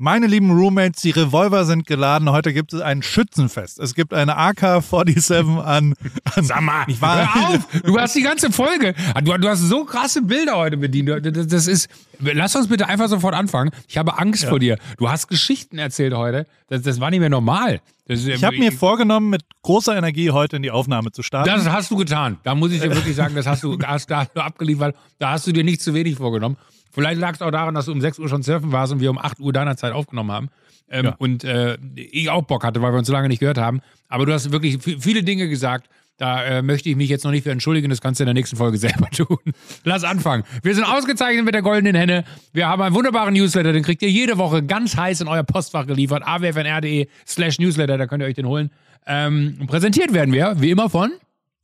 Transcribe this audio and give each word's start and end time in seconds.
Meine 0.00 0.28
lieben 0.28 0.52
Roommates, 0.52 1.02
die 1.02 1.10
Revolver 1.10 1.64
sind 1.64 1.84
geladen. 1.84 2.30
Heute 2.30 2.52
gibt 2.52 2.72
es 2.72 2.80
ein 2.80 3.02
Schützenfest. 3.02 3.80
Es 3.80 3.96
gibt 3.96 4.14
eine 4.14 4.38
AK-47 4.38 5.60
an, 5.60 5.94
an. 6.36 6.44
Sag 6.44 6.60
mal, 6.60 6.84
ich 6.86 7.02
war, 7.02 7.34
hör 7.34 7.48
auf! 7.48 7.68
Du 7.82 7.98
hast 7.98 8.14
die 8.14 8.22
ganze 8.22 8.52
Folge. 8.52 8.94
Du, 9.24 9.36
du 9.36 9.48
hast 9.48 9.58
so 9.58 9.84
krasse 9.84 10.22
Bilder 10.22 10.56
heute 10.56 10.76
bedient. 10.76 11.08
Das, 11.26 11.48
das 11.48 11.66
ist. 11.66 11.88
Lass 12.20 12.54
uns 12.54 12.68
bitte 12.68 12.86
einfach 12.86 13.08
sofort 13.08 13.34
anfangen. 13.34 13.72
Ich 13.88 13.98
habe 13.98 14.16
Angst 14.18 14.44
ja. 14.44 14.50
vor 14.50 14.60
dir. 14.60 14.78
Du 14.98 15.10
hast 15.10 15.26
Geschichten 15.26 15.78
erzählt 15.78 16.14
heute. 16.14 16.46
Das, 16.68 16.82
das 16.82 17.00
war 17.00 17.10
nicht 17.10 17.18
mehr 17.18 17.28
normal. 17.28 17.80
Ist, 18.06 18.28
ich 18.28 18.44
habe 18.44 18.56
mir 18.56 18.70
vorgenommen, 18.70 19.30
mit 19.30 19.42
großer 19.62 19.96
Energie 19.96 20.30
heute 20.30 20.56
in 20.56 20.62
die 20.62 20.70
Aufnahme 20.70 21.10
zu 21.10 21.24
starten. 21.24 21.50
Das 21.50 21.68
hast 21.68 21.90
du 21.90 21.96
getan. 21.96 22.38
Da 22.44 22.54
muss 22.54 22.70
ich 22.70 22.80
dir 22.80 22.94
wirklich 22.94 23.16
sagen, 23.16 23.34
das 23.34 23.48
hast 23.48 23.64
du, 23.64 23.76
hast, 23.84 24.08
da 24.08 24.18
hast 24.18 24.30
du 24.32 24.40
abgeliefert. 24.42 24.94
Da 25.18 25.32
hast 25.32 25.48
du 25.48 25.52
dir 25.52 25.64
nicht 25.64 25.82
zu 25.82 25.92
wenig 25.92 26.16
vorgenommen. 26.16 26.56
Vielleicht 26.98 27.20
lag 27.20 27.34
es 27.34 27.42
auch 27.42 27.52
daran, 27.52 27.76
dass 27.76 27.86
du 27.86 27.92
um 27.92 28.00
6 28.00 28.18
Uhr 28.18 28.28
schon 28.28 28.42
surfen 28.42 28.72
warst 28.72 28.92
und 28.92 28.98
wir 28.98 29.10
um 29.10 29.18
8 29.18 29.38
Uhr 29.38 29.52
deiner 29.52 29.76
Zeit 29.76 29.92
aufgenommen 29.92 30.32
haben. 30.32 30.48
Ähm, 30.90 31.04
ja. 31.04 31.14
Und 31.18 31.44
äh, 31.44 31.78
ich 31.94 32.28
auch 32.28 32.42
Bock 32.42 32.64
hatte, 32.64 32.82
weil 32.82 32.92
wir 32.92 32.98
uns 32.98 33.06
so 33.06 33.12
lange 33.12 33.28
nicht 33.28 33.38
gehört 33.38 33.56
haben. 33.56 33.82
Aber 34.08 34.26
du 34.26 34.32
hast 34.32 34.50
wirklich 34.50 34.78
viele 34.82 35.22
Dinge 35.22 35.48
gesagt. 35.48 35.88
Da 36.16 36.42
äh, 36.42 36.60
möchte 36.60 36.88
ich 36.88 36.96
mich 36.96 37.08
jetzt 37.08 37.22
noch 37.22 37.30
nicht 37.30 37.44
für 37.44 37.52
entschuldigen. 37.52 37.88
Das 37.88 38.00
kannst 38.00 38.18
du 38.18 38.24
in 38.24 38.26
der 38.26 38.34
nächsten 38.34 38.56
Folge 38.56 38.78
selber 38.78 39.08
tun. 39.10 39.38
Lass 39.84 40.02
anfangen. 40.02 40.42
Wir 40.64 40.74
sind 40.74 40.82
ausgezeichnet 40.82 41.44
mit 41.44 41.54
der 41.54 41.62
goldenen 41.62 41.94
Henne. 41.94 42.24
Wir 42.52 42.66
haben 42.66 42.82
einen 42.82 42.96
wunderbaren 42.96 43.32
Newsletter. 43.32 43.72
Den 43.72 43.84
kriegt 43.84 44.02
ihr 44.02 44.10
jede 44.10 44.36
Woche 44.36 44.64
ganz 44.64 44.96
heiß 44.96 45.20
in 45.20 45.28
euer 45.28 45.44
Postfach 45.44 45.86
geliefert. 45.86 46.24
awfnr.de 46.26 47.06
slash 47.28 47.60
Newsletter. 47.60 47.96
Da 47.96 48.08
könnt 48.08 48.24
ihr 48.24 48.26
euch 48.26 48.34
den 48.34 48.46
holen. 48.46 48.72
Ähm, 49.06 49.68
präsentiert 49.68 50.12
werden 50.14 50.34
wir, 50.34 50.56
wie 50.58 50.70
immer, 50.70 50.90
von 50.90 51.12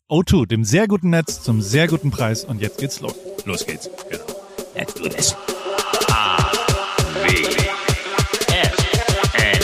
O2, 0.08 0.46
dem 0.46 0.62
sehr 0.62 0.86
guten 0.86 1.10
Netz 1.10 1.42
zum 1.42 1.60
sehr 1.60 1.88
guten 1.88 2.12
Preis. 2.12 2.44
Und 2.44 2.60
jetzt 2.60 2.78
geht's 2.78 3.00
los. 3.00 3.16
Los 3.46 3.66
geht's. 3.66 3.90
Genau. 4.08 4.33
Let's 4.76 4.92
do 4.92 5.08
this. 5.08 5.34
A 6.10 6.50
V 7.22 7.28
S 8.50 8.74
N 9.30 9.62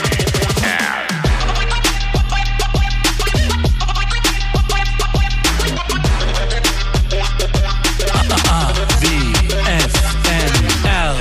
L. 10.86 11.16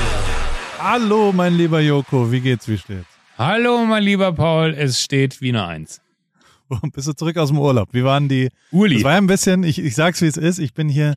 Hallo, 0.78 1.32
mein 1.32 1.56
lieber 1.56 1.80
Joko, 1.80 2.32
wie 2.32 2.42
geht's, 2.42 2.68
wie 2.68 2.78
steht's? 2.78 3.08
Hallo, 3.40 3.86
mein 3.86 4.04
lieber 4.04 4.32
Paul, 4.34 4.76
es 4.78 5.02
steht 5.02 5.42
wie 5.42 5.50
eine 5.50 5.66
Eins. 5.66 6.00
Bist 6.94 7.08
du 7.08 7.14
zurück 7.14 7.38
aus 7.38 7.50
dem 7.50 7.58
Urlaub? 7.58 7.90
Wie 7.92 8.04
waren 8.04 8.30
die? 8.30 8.50
Uli. 8.72 8.98
Es 8.98 9.04
war 9.04 9.16
ein 9.16 9.26
bisschen, 9.26 9.64
ich, 9.64 9.80
ich 9.80 9.96
sag's 9.96 10.22
wie 10.22 10.28
es 10.28 10.38
ist, 10.38 10.60
ich 10.60 10.76
bin 10.76 10.90
hier 10.90 11.16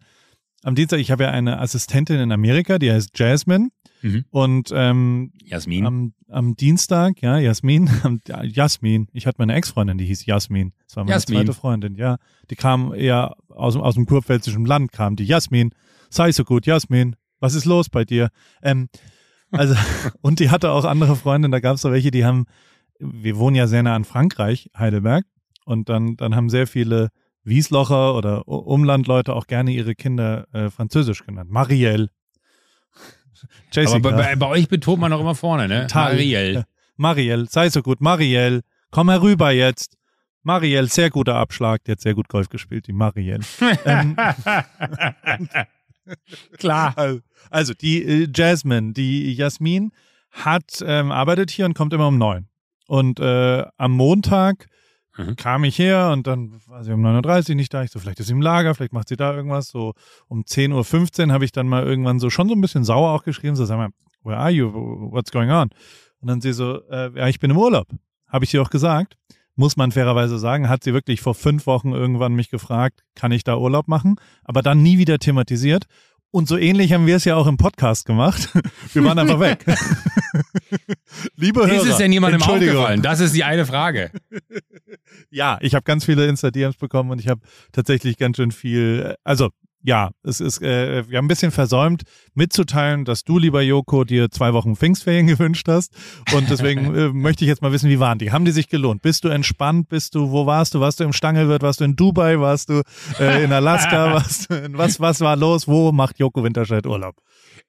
am 0.62 0.74
Dienstag, 0.74 1.00
ich 1.00 1.10
habe 1.10 1.24
ja 1.24 1.30
eine 1.30 1.58
Assistentin 1.58 2.20
in 2.20 2.32
Amerika, 2.32 2.78
die 2.78 2.90
heißt 2.90 3.18
Jasmine. 3.18 3.70
Mhm. 4.02 4.24
Und 4.30 4.70
ähm, 4.74 5.32
Jasmin. 5.44 5.86
Am, 5.86 6.12
am 6.28 6.56
Dienstag, 6.56 7.22
ja, 7.22 7.38
Jasmin, 7.38 7.88
Jasmin, 8.44 9.08
ich 9.12 9.26
hatte 9.26 9.36
meine 9.38 9.54
Ex-Freundin, 9.54 9.98
die 9.98 10.06
hieß 10.06 10.26
Jasmin. 10.26 10.72
Das 10.86 10.96
war 10.96 11.04
meine 11.04 11.14
Jasmin. 11.14 11.38
zweite 11.38 11.52
Freundin, 11.52 11.94
ja. 11.94 12.18
Die 12.50 12.56
kam 12.56 12.92
eher 12.92 13.36
aus, 13.48 13.76
aus 13.76 13.94
dem 13.94 14.06
kurpfälzischen 14.06 14.64
Land, 14.64 14.92
kam 14.92 15.16
die 15.16 15.24
Jasmin. 15.24 15.70
Sei 16.10 16.32
so 16.32 16.44
gut, 16.44 16.66
Jasmin, 16.66 17.16
was 17.38 17.54
ist 17.54 17.64
los 17.64 17.88
bei 17.88 18.04
dir? 18.04 18.30
Ähm, 18.62 18.88
also, 19.50 19.74
und 20.20 20.40
die 20.40 20.50
hatte 20.50 20.70
auch 20.70 20.84
andere 20.84 21.14
Freundinnen, 21.16 21.52
da 21.52 21.60
gab 21.60 21.76
es 21.76 21.82
da 21.82 21.92
welche, 21.92 22.10
die 22.10 22.24
haben, 22.24 22.46
wir 22.98 23.36
wohnen 23.36 23.56
ja 23.56 23.66
sehr 23.66 23.82
nah 23.82 23.94
an 23.94 24.04
Frankreich, 24.04 24.70
Heidelberg, 24.76 25.24
und 25.64 25.88
dann, 25.88 26.16
dann 26.16 26.34
haben 26.34 26.50
sehr 26.50 26.66
viele 26.66 27.10
Wieslocher 27.44 28.14
oder 28.14 28.46
Umlandleute 28.46 29.34
auch 29.34 29.46
gerne 29.46 29.72
ihre 29.72 29.94
Kinder 29.94 30.46
äh, 30.52 30.70
französisch 30.70 31.24
genannt. 31.24 31.50
Marielle. 31.50 32.08
Jessica. 33.72 33.96
Aber 33.96 34.12
bei, 34.12 34.36
bei, 34.36 34.46
euch 34.46 34.68
betont 34.68 35.00
man 35.00 35.12
auch 35.12 35.20
immer 35.20 35.34
vorne, 35.34 35.68
ne? 35.68 35.86
Marielle. 35.92 36.66
Marielle, 36.96 37.46
sei 37.46 37.68
so 37.68 37.82
gut. 37.82 38.00
Marielle, 38.00 38.60
komm 38.90 39.10
herüber 39.10 39.50
jetzt. 39.50 39.96
Marielle, 40.42 40.88
sehr 40.88 41.10
guter 41.10 41.36
Abschlag. 41.36 41.84
Die 41.84 41.92
hat 41.92 42.00
sehr 42.00 42.14
gut 42.14 42.28
Golf 42.28 42.48
gespielt, 42.48 42.86
die 42.86 42.92
Marielle. 42.92 43.44
ähm, 43.84 44.16
Klar. 46.58 46.92
Also, 46.96 47.20
also 47.50 47.74
die 47.74 48.02
äh, 48.02 48.28
Jasmine, 48.32 48.92
die 48.92 49.34
Jasmin 49.34 49.92
hat 50.30 50.82
ähm, 50.84 51.12
arbeitet 51.12 51.50
hier 51.50 51.66
und 51.66 51.74
kommt 51.74 51.92
immer 51.92 52.08
um 52.08 52.18
neun. 52.18 52.48
Und 52.86 53.20
äh, 53.20 53.64
am 53.76 53.92
Montag 53.92 54.66
Mhm. 55.16 55.36
Kam 55.36 55.64
ich 55.64 55.78
her 55.78 56.10
und 56.12 56.26
dann 56.26 56.52
war 56.66 56.84
sie 56.84 56.92
um 56.92 57.04
9.30 57.04 57.50
Uhr 57.50 57.54
nicht 57.56 57.74
da. 57.74 57.82
Ich 57.82 57.90
so, 57.90 57.98
vielleicht 57.98 58.20
ist 58.20 58.26
sie 58.26 58.32
im 58.32 58.40
Lager, 58.40 58.74
vielleicht 58.74 58.92
macht 58.92 59.08
sie 59.08 59.16
da 59.16 59.34
irgendwas. 59.34 59.68
So 59.68 59.94
um 60.28 60.42
10.15 60.42 61.26
Uhr 61.26 61.32
habe 61.32 61.44
ich 61.44 61.52
dann 61.52 61.68
mal 61.68 61.84
irgendwann 61.84 62.18
so 62.18 62.30
schon 62.30 62.48
so 62.48 62.54
ein 62.54 62.60
bisschen 62.60 62.84
sauer 62.84 63.10
auch 63.12 63.24
geschrieben. 63.24 63.56
So, 63.56 63.64
sag 63.64 63.76
mal, 63.76 63.90
where 64.22 64.38
are 64.38 64.50
you? 64.50 64.70
What's 65.10 65.30
going 65.30 65.50
on? 65.50 65.70
Und 66.20 66.28
dann 66.28 66.40
sie 66.40 66.52
so, 66.52 66.80
äh, 66.88 67.10
ja, 67.18 67.28
ich 67.28 67.40
bin 67.40 67.50
im 67.50 67.58
Urlaub. 67.58 67.88
Habe 68.28 68.44
ich 68.44 68.50
sie 68.50 68.58
auch 68.58 68.70
gesagt. 68.70 69.16
Muss 69.54 69.76
man 69.76 69.92
fairerweise 69.92 70.38
sagen, 70.38 70.70
hat 70.70 70.82
sie 70.82 70.94
wirklich 70.94 71.20
vor 71.20 71.34
fünf 71.34 71.66
Wochen 71.66 71.92
irgendwann 71.92 72.32
mich 72.32 72.48
gefragt, 72.48 73.04
kann 73.14 73.32
ich 73.32 73.44
da 73.44 73.58
Urlaub 73.58 73.86
machen? 73.86 74.16
Aber 74.44 74.62
dann 74.62 74.82
nie 74.82 74.96
wieder 74.96 75.18
thematisiert. 75.18 75.84
Und 76.32 76.48
so 76.48 76.56
ähnlich 76.56 76.94
haben 76.94 77.06
wir 77.06 77.16
es 77.16 77.26
ja 77.26 77.36
auch 77.36 77.46
im 77.46 77.58
Podcast 77.58 78.06
gemacht. 78.06 78.48
Wir 78.94 79.04
waren 79.04 79.18
einfach 79.18 79.38
weg. 79.38 79.66
Liebe 81.36 81.60
Hörer. 81.60 81.74
Ist 81.74 81.86
es 81.86 81.98
denn 81.98 82.10
jemandem 82.10 82.42
aufgefallen? 82.42 83.02
Das 83.02 83.20
ist 83.20 83.34
die 83.34 83.44
eine 83.44 83.66
Frage. 83.66 84.10
ja, 85.30 85.58
ich 85.60 85.74
habe 85.74 85.84
ganz 85.84 86.06
viele 86.06 86.26
Insta-DMs 86.26 86.76
bekommen 86.76 87.10
und 87.10 87.20
ich 87.20 87.28
habe 87.28 87.42
tatsächlich 87.72 88.16
ganz 88.16 88.38
schön 88.38 88.50
viel, 88.50 89.14
also 89.24 89.50
ja, 89.82 90.10
es 90.22 90.40
ist, 90.40 90.62
äh, 90.62 91.08
wir 91.08 91.18
haben 91.18 91.24
ein 91.24 91.28
bisschen 91.28 91.50
versäumt 91.50 92.02
mitzuteilen, 92.34 93.04
dass 93.04 93.24
du, 93.24 93.38
lieber 93.38 93.62
Joko, 93.62 94.04
dir 94.04 94.30
zwei 94.30 94.52
Wochen 94.52 94.76
Pfingstferien 94.76 95.26
gewünscht 95.26 95.66
hast. 95.68 95.92
Und 96.34 96.50
deswegen 96.50 96.94
äh, 96.94 97.08
möchte 97.12 97.44
ich 97.44 97.48
jetzt 97.48 97.62
mal 97.62 97.72
wissen, 97.72 97.90
wie 97.90 97.98
waren 97.98 98.18
die? 98.18 98.32
Haben 98.32 98.44
die 98.44 98.52
sich 98.52 98.68
gelohnt? 98.68 99.02
Bist 99.02 99.24
du 99.24 99.28
entspannt? 99.28 99.88
Bist 99.88 100.14
du, 100.14 100.30
wo 100.30 100.46
warst 100.46 100.74
du? 100.74 100.80
Warst 100.80 101.00
du 101.00 101.04
im 101.04 101.12
Stangelwirt? 101.12 101.62
Warst 101.62 101.80
du 101.80 101.84
in 101.84 101.96
Dubai? 101.96 102.38
Warst 102.38 102.68
du 102.68 102.82
äh, 103.18 103.44
in 103.44 103.52
Alaska? 103.52 104.12
warst 104.14 104.50
du 104.50 104.54
in, 104.54 104.78
was, 104.78 105.00
was 105.00 105.20
war 105.20 105.36
los? 105.36 105.66
Wo 105.66 105.92
macht 105.92 106.18
Joko 106.18 106.44
Winterscheid 106.44 106.86
Urlaub? 106.86 107.16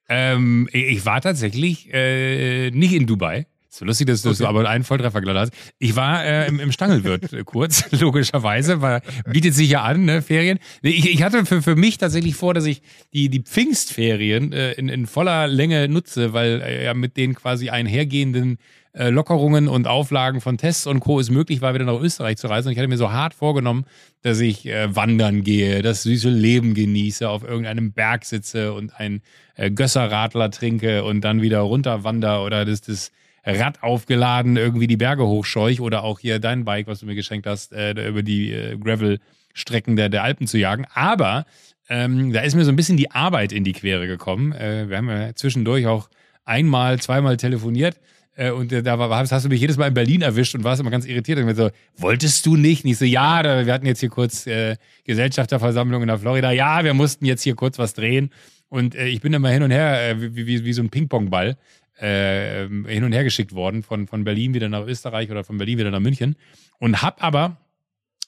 Ähm, 0.08 0.68
ich 0.72 1.04
war 1.06 1.20
tatsächlich 1.20 1.92
äh, 1.92 2.70
nicht 2.70 2.92
in 2.92 3.06
Dubai. 3.06 3.46
So 3.74 3.84
lustig, 3.84 4.06
dass 4.06 4.22
du 4.22 4.30
okay. 4.30 4.44
aber 4.44 4.68
einen 4.68 4.84
Volltreffer 4.84 5.20
geladen 5.20 5.40
hast. 5.40 5.52
Ich 5.80 5.96
war 5.96 6.24
äh, 6.24 6.46
im, 6.46 6.60
im 6.60 6.70
Stangelwirt 6.70 7.32
äh, 7.32 7.42
kurz, 7.42 7.90
logischerweise, 8.00 8.80
weil 8.82 9.02
bietet 9.26 9.54
sich 9.54 9.68
ja 9.68 9.82
an, 9.82 10.04
ne, 10.04 10.22
Ferien. 10.22 10.60
Ich, 10.80 11.12
ich 11.12 11.24
hatte 11.24 11.44
für, 11.44 11.60
für 11.60 11.74
mich 11.74 11.98
tatsächlich 11.98 12.36
vor, 12.36 12.54
dass 12.54 12.66
ich 12.66 12.82
die, 13.12 13.28
die 13.28 13.40
Pfingstferien 13.40 14.52
äh, 14.52 14.74
in, 14.74 14.88
in 14.88 15.06
voller 15.08 15.48
Länge 15.48 15.88
nutze, 15.88 16.32
weil 16.32 16.62
äh, 16.62 16.84
ja 16.84 16.94
mit 16.94 17.16
den 17.16 17.34
quasi 17.34 17.68
einhergehenden 17.68 18.58
äh, 18.92 19.10
Lockerungen 19.10 19.66
und 19.66 19.88
Auflagen 19.88 20.40
von 20.40 20.56
Tests 20.56 20.86
und 20.86 21.00
Co. 21.00 21.18
es 21.18 21.28
möglich 21.28 21.60
war, 21.60 21.74
wieder 21.74 21.84
nach 21.84 22.00
Österreich 22.00 22.36
zu 22.36 22.46
reisen. 22.46 22.68
Und 22.68 22.72
ich 22.74 22.78
hatte 22.78 22.86
mir 22.86 22.96
so 22.96 23.10
hart 23.10 23.34
vorgenommen, 23.34 23.86
dass 24.22 24.38
ich 24.38 24.66
äh, 24.66 24.94
wandern 24.94 25.42
gehe, 25.42 25.82
das 25.82 26.04
süße 26.04 26.28
Leben 26.28 26.74
genieße, 26.74 27.28
auf 27.28 27.42
irgendeinem 27.42 27.92
Berg 27.92 28.24
sitze 28.24 28.72
und 28.72 28.94
ein 29.00 29.20
äh, 29.56 29.72
Gösserradler 29.72 30.52
trinke 30.52 31.02
und 31.02 31.22
dann 31.22 31.42
wieder 31.42 31.58
runterwander 31.58 32.44
oder 32.44 32.64
das, 32.64 32.80
das 32.80 33.10
Rad 33.44 33.82
aufgeladen 33.82 34.56
irgendwie 34.56 34.86
die 34.86 34.96
Berge 34.96 35.26
hochscheuch 35.26 35.80
oder 35.80 36.02
auch 36.02 36.18
hier 36.18 36.38
dein 36.38 36.64
Bike, 36.64 36.86
was 36.86 37.00
du 37.00 37.06
mir 37.06 37.14
geschenkt 37.14 37.46
hast, 37.46 37.72
äh, 37.72 37.92
über 38.08 38.22
die 38.22 38.52
äh, 38.52 38.76
Gravel-Strecken 38.76 39.96
der, 39.96 40.08
der 40.08 40.22
Alpen 40.24 40.46
zu 40.46 40.58
jagen. 40.58 40.86
Aber 40.94 41.44
ähm, 41.88 42.32
da 42.32 42.40
ist 42.40 42.54
mir 42.54 42.64
so 42.64 42.72
ein 42.72 42.76
bisschen 42.76 42.96
die 42.96 43.10
Arbeit 43.10 43.52
in 43.52 43.64
die 43.64 43.72
Quere 43.72 44.06
gekommen. 44.06 44.52
Äh, 44.52 44.88
wir 44.88 44.96
haben 44.96 45.08
ja 45.08 45.34
zwischendurch 45.34 45.86
auch 45.86 46.08
einmal, 46.44 46.98
zweimal 47.00 47.36
telefoniert. 47.36 48.00
Äh, 48.36 48.50
und 48.50 48.72
äh, 48.72 48.82
da 48.82 48.98
war, 48.98 49.10
hast 49.10 49.44
du 49.44 49.48
mich 49.48 49.60
jedes 49.60 49.76
Mal 49.76 49.88
in 49.88 49.94
Berlin 49.94 50.22
erwischt 50.22 50.54
und 50.54 50.64
warst 50.64 50.80
immer 50.80 50.90
ganz 50.90 51.04
irritiert. 51.04 51.38
Und 51.38 51.44
mir 51.44 51.54
so, 51.54 51.70
wolltest 51.96 52.46
du 52.46 52.56
nicht? 52.56 52.84
Nicht 52.84 52.98
so, 52.98 53.04
ja, 53.04 53.66
wir 53.66 53.72
hatten 53.72 53.86
jetzt 53.86 54.00
hier 54.00 54.08
kurz 54.08 54.46
äh, 54.46 54.76
Gesellschafterversammlung 55.04 56.02
in 56.02 56.08
der 56.08 56.18
Florida. 56.18 56.50
Ja, 56.50 56.82
wir 56.82 56.94
mussten 56.94 57.26
jetzt 57.26 57.42
hier 57.42 57.54
kurz 57.54 57.78
was 57.78 57.94
drehen. 57.94 58.30
Und 58.68 58.94
äh, 58.94 59.06
ich 59.06 59.20
bin 59.20 59.32
immer 59.32 59.50
hin 59.50 59.62
und 59.62 59.70
her, 59.70 60.10
äh, 60.10 60.34
wie, 60.34 60.46
wie, 60.46 60.64
wie 60.64 60.72
so 60.72 60.82
ein 60.82 60.90
Ping-Pong-Ball 60.90 61.56
äh, 61.98 62.66
hin 62.68 63.04
und 63.04 63.12
her 63.12 63.24
geschickt 63.24 63.54
worden, 63.54 63.82
von, 63.82 64.06
von 64.06 64.24
Berlin 64.24 64.54
wieder 64.54 64.68
nach 64.68 64.86
Österreich 64.86 65.30
oder 65.30 65.44
von 65.44 65.58
Berlin 65.58 65.78
wieder 65.78 65.90
nach 65.90 66.00
München. 66.00 66.36
Und 66.78 67.02
hab 67.02 67.22
aber 67.22 67.58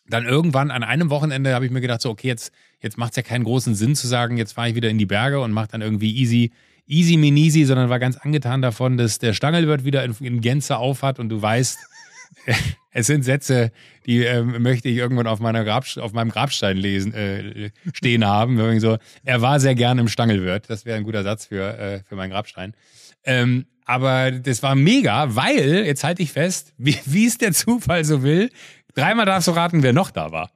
dann 0.08 0.24
irgendwann 0.24 0.70
an 0.70 0.84
einem 0.84 1.10
Wochenende 1.10 1.54
habe 1.54 1.66
ich 1.66 1.72
mir 1.72 1.80
gedacht, 1.80 2.00
so, 2.00 2.10
okay, 2.10 2.28
jetzt, 2.28 2.52
jetzt 2.80 2.96
macht 2.96 3.12
es 3.12 3.16
ja 3.16 3.22
keinen 3.22 3.44
großen 3.44 3.74
Sinn 3.74 3.96
zu 3.96 4.06
sagen, 4.06 4.36
jetzt 4.36 4.52
fahre 4.52 4.68
ich 4.68 4.74
wieder 4.74 4.88
in 4.88 4.98
die 4.98 5.06
Berge 5.06 5.40
und 5.40 5.52
mache 5.52 5.68
dann 5.68 5.82
irgendwie 5.82 6.16
easy, 6.16 6.52
easy 6.86 7.16
minisi, 7.16 7.64
sondern 7.64 7.90
war 7.90 7.98
ganz 7.98 8.16
angetan 8.16 8.62
davon, 8.62 8.96
dass 8.96 9.18
der 9.18 9.32
Stangelwirt 9.32 9.84
wieder 9.84 10.04
in, 10.04 10.14
in 10.20 10.40
Gänze 10.40 10.76
aufhat 10.76 11.18
und 11.18 11.28
du 11.28 11.42
weißt, 11.42 11.78
es 12.92 13.06
sind 13.06 13.24
Sätze, 13.24 13.72
die 14.06 14.24
äh, 14.24 14.42
möchte 14.42 14.88
ich 14.88 14.96
irgendwann 14.96 15.26
auf, 15.26 15.40
meiner 15.40 15.64
Grab, 15.64 15.84
auf 15.96 16.12
meinem 16.12 16.30
Grabstein 16.30 16.76
lesen, 16.76 17.12
äh, 17.12 17.70
stehen 17.92 18.24
haben. 18.24 18.80
So, 18.80 18.98
er 19.24 19.42
war 19.42 19.60
sehr 19.60 19.74
gern 19.74 19.98
im 19.98 20.08
Stangelwirt. 20.08 20.70
Das 20.70 20.84
wäre 20.84 20.96
ein 20.96 21.04
guter 21.04 21.22
Satz 21.22 21.46
für, 21.46 21.78
äh, 21.78 22.00
für 22.04 22.14
meinen 22.14 22.30
Grabstein. 22.30 22.74
Ähm, 23.26 23.66
aber 23.84 24.30
das 24.32 24.62
war 24.62 24.74
mega, 24.74 25.34
weil, 25.36 25.84
jetzt 25.86 26.02
halte 26.04 26.22
ich 26.22 26.32
fest, 26.32 26.72
wie, 26.78 26.98
wie 27.04 27.26
es 27.26 27.38
der 27.38 27.52
Zufall 27.52 28.04
so 28.04 28.22
will, 28.22 28.50
dreimal 28.94 29.26
darfst 29.26 29.48
du 29.48 29.52
raten, 29.52 29.82
wer 29.82 29.92
noch 29.92 30.10
da 30.10 30.32
war. 30.32 30.50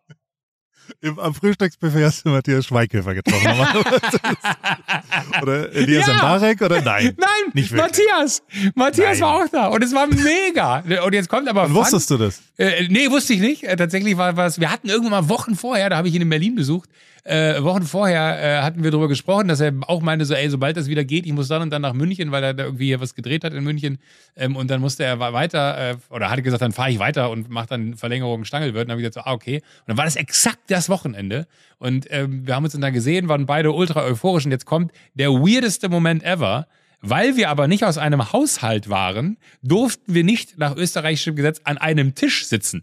Im, 1.03 1.19
am 1.21 1.35
Frühstücksbuffet 1.35 2.05
hast 2.05 2.25
du 2.27 2.31
Matthias 2.31 2.67
Schweighöfer 2.67 3.15
getroffen. 3.15 3.47
oder 5.43 5.73
Elias 5.73 6.07
Ja. 6.09 6.15
Mbarek 6.15 6.61
oder 6.63 6.83
nein? 6.83 7.15
Nein, 7.17 7.29
Nicht 7.55 7.71
wirklich. 7.71 8.07
Matthias. 8.11 8.43
Matthias 8.75 9.21
Nein. 9.21 9.21
war 9.21 9.37
auch 9.45 9.49
da 9.49 9.67
und 9.69 9.85
es 9.85 9.95
war 9.95 10.09
mega. 10.09 10.83
Und 11.05 11.15
jetzt 11.15 11.29
kommt 11.29 11.49
aber 11.49 11.67
Und 11.67 11.75
wusstest 11.75 12.11
du 12.11 12.17
das? 12.17 12.43
Äh, 12.57 12.89
nee, 12.89 13.09
wusste 13.09 13.35
ich 13.35 13.41
nicht. 13.41 13.63
Äh, 13.63 13.77
tatsächlich 13.77 14.17
war 14.17 14.37
was. 14.37 14.59
Wir 14.59 14.71
hatten 14.71 14.89
irgendwann 14.89 15.25
mal 15.25 15.29
Wochen 15.29 15.55
vorher, 15.55 15.91
da 15.91 15.97
habe 15.97 16.09
ich 16.09 16.15
ihn 16.15 16.23
in 16.23 16.29
Berlin 16.29 16.57
besucht. 16.57 16.91
Äh, 17.25 17.63
Wochen 17.63 17.83
vorher 17.83 18.43
äh, 18.43 18.63
hatten 18.63 18.83
wir 18.83 18.91
darüber 18.91 19.09
gesprochen, 19.09 19.49
dass 19.49 19.61
er 19.61 19.73
auch 19.87 20.01
meinte, 20.01 20.25
so, 20.25 20.35
ey, 20.35 20.49
sobald 20.49 20.77
das 20.77 20.89
wieder 20.89 21.05
geht, 21.05 21.27
ich 21.27 21.33
muss 21.33 21.49
dann 21.49 21.63
und 21.63 21.71
dann 21.71 21.83
nach 21.83 21.93
München, 21.93 22.33
weil 22.33 22.43
er 22.43 22.55
da 22.55 22.65
irgendwie 22.65 22.99
was 22.99 23.15
gedreht 23.15 23.45
hat 23.45 23.53
in 23.53 23.63
München. 23.63 23.99
Ähm, 24.37 24.57
und 24.57 24.71
dann 24.71 24.81
musste 24.81 25.05
er 25.05 25.19
weiter, 25.19 25.91
äh, 25.91 25.97
oder 26.09 26.31
hatte 26.31 26.43
gesagt, 26.43 26.63
dann 26.63 26.73
fahre 26.73 26.91
ich 26.91 26.99
weiter 26.99 27.31
und 27.31 27.51
mache 27.51 27.67
dann 27.69 27.95
Verlängerung 27.95 28.45
Stangelwirt. 28.45 28.85
Und 28.85 28.89
dann 28.89 28.93
habe 28.93 29.03
ich 29.03 29.09
gesagt, 29.09 29.27
so, 29.27 29.31
ah, 29.31 29.35
okay. 29.35 29.57
Und 29.57 29.89
dann 29.89 29.97
war 29.99 30.05
das 30.05 30.17
exakt 30.17 30.61
das 30.69 30.89
Wochenende. 30.89 31.47
Und 31.79 32.07
ähm, 32.11 32.47
wir 32.47 32.55
haben 32.55 32.65
uns 32.65 32.73
dann 32.73 32.93
gesehen, 32.93 33.29
waren 33.29 33.47
beide 33.47 33.73
ultra 33.73 34.03
euphorisch. 34.03 34.47
Und 34.47 34.53
jetzt 34.53 34.67
kommt 34.67 34.93
der 35.15 35.31
weirdeste 35.31 35.89
Moment 35.89 36.23
ever. 36.23 36.67
Weil 37.03 37.37
wir 37.37 37.49
aber 37.49 37.67
nicht 37.67 37.85
aus 37.85 37.97
einem 37.97 38.33
Haushalt 38.33 38.91
waren, 38.91 39.39
durften 39.63 40.13
wir 40.13 40.23
nicht 40.23 40.59
nach 40.59 40.77
österreichischem 40.77 41.35
Gesetz 41.35 41.63
an 41.65 41.79
einem 41.79 42.15
Tisch 42.15 42.47
sitzen. 42.47 42.83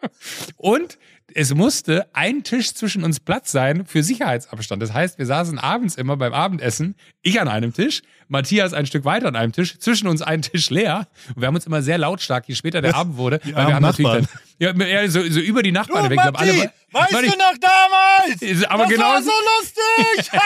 Und 0.56 0.98
es 1.34 1.52
musste 1.52 2.06
ein 2.14 2.44
Tisch 2.44 2.74
zwischen 2.74 3.02
uns 3.02 3.18
Platz 3.18 3.50
sein 3.50 3.86
für 3.86 4.02
Sicherheitsabstand. 4.02 4.80
Das 4.80 4.92
heißt, 4.92 5.18
wir 5.18 5.26
saßen 5.26 5.58
abends 5.58 5.96
immer 5.96 6.16
beim 6.16 6.32
Abendessen, 6.32 6.94
ich 7.22 7.40
an 7.40 7.48
einem 7.48 7.74
Tisch, 7.74 8.02
Matthias 8.34 8.72
ein 8.74 8.84
Stück 8.86 9.04
weiter 9.04 9.28
an 9.28 9.36
einem 9.36 9.52
Tisch, 9.52 9.78
zwischen 9.78 10.08
uns 10.08 10.20
ein 10.20 10.42
Tisch 10.42 10.68
leer. 10.70 11.06
Und 11.34 11.40
wir 11.42 11.46
haben 11.46 11.54
uns 11.54 11.66
immer 11.66 11.80
sehr 11.82 11.96
lautstark, 11.98 12.44
je 12.48 12.54
später 12.54 12.82
der 12.82 12.94
Abend 12.94 13.16
wurde, 13.16 13.40
weil 13.44 13.66
wir 13.68 13.74
haben 13.74 13.82
natürlich 13.82 14.10
dann, 14.10 14.22
Nachbarn. 14.60 14.80
ja, 14.88 15.02
ja, 15.02 15.08
so, 15.08 15.22
so 15.22 15.40
über 15.40 15.62
die 15.62 15.72
Nachbarn 15.72 16.10
weg. 16.10 16.18
Glaub, 16.20 16.40
alle, 16.40 16.52
Matti, 16.92 17.26
noch 17.28 17.58
damals? 17.60 18.64
Aber 18.68 18.86
genau 18.86 19.20
so- 19.20 19.30
lustig! 19.30 20.30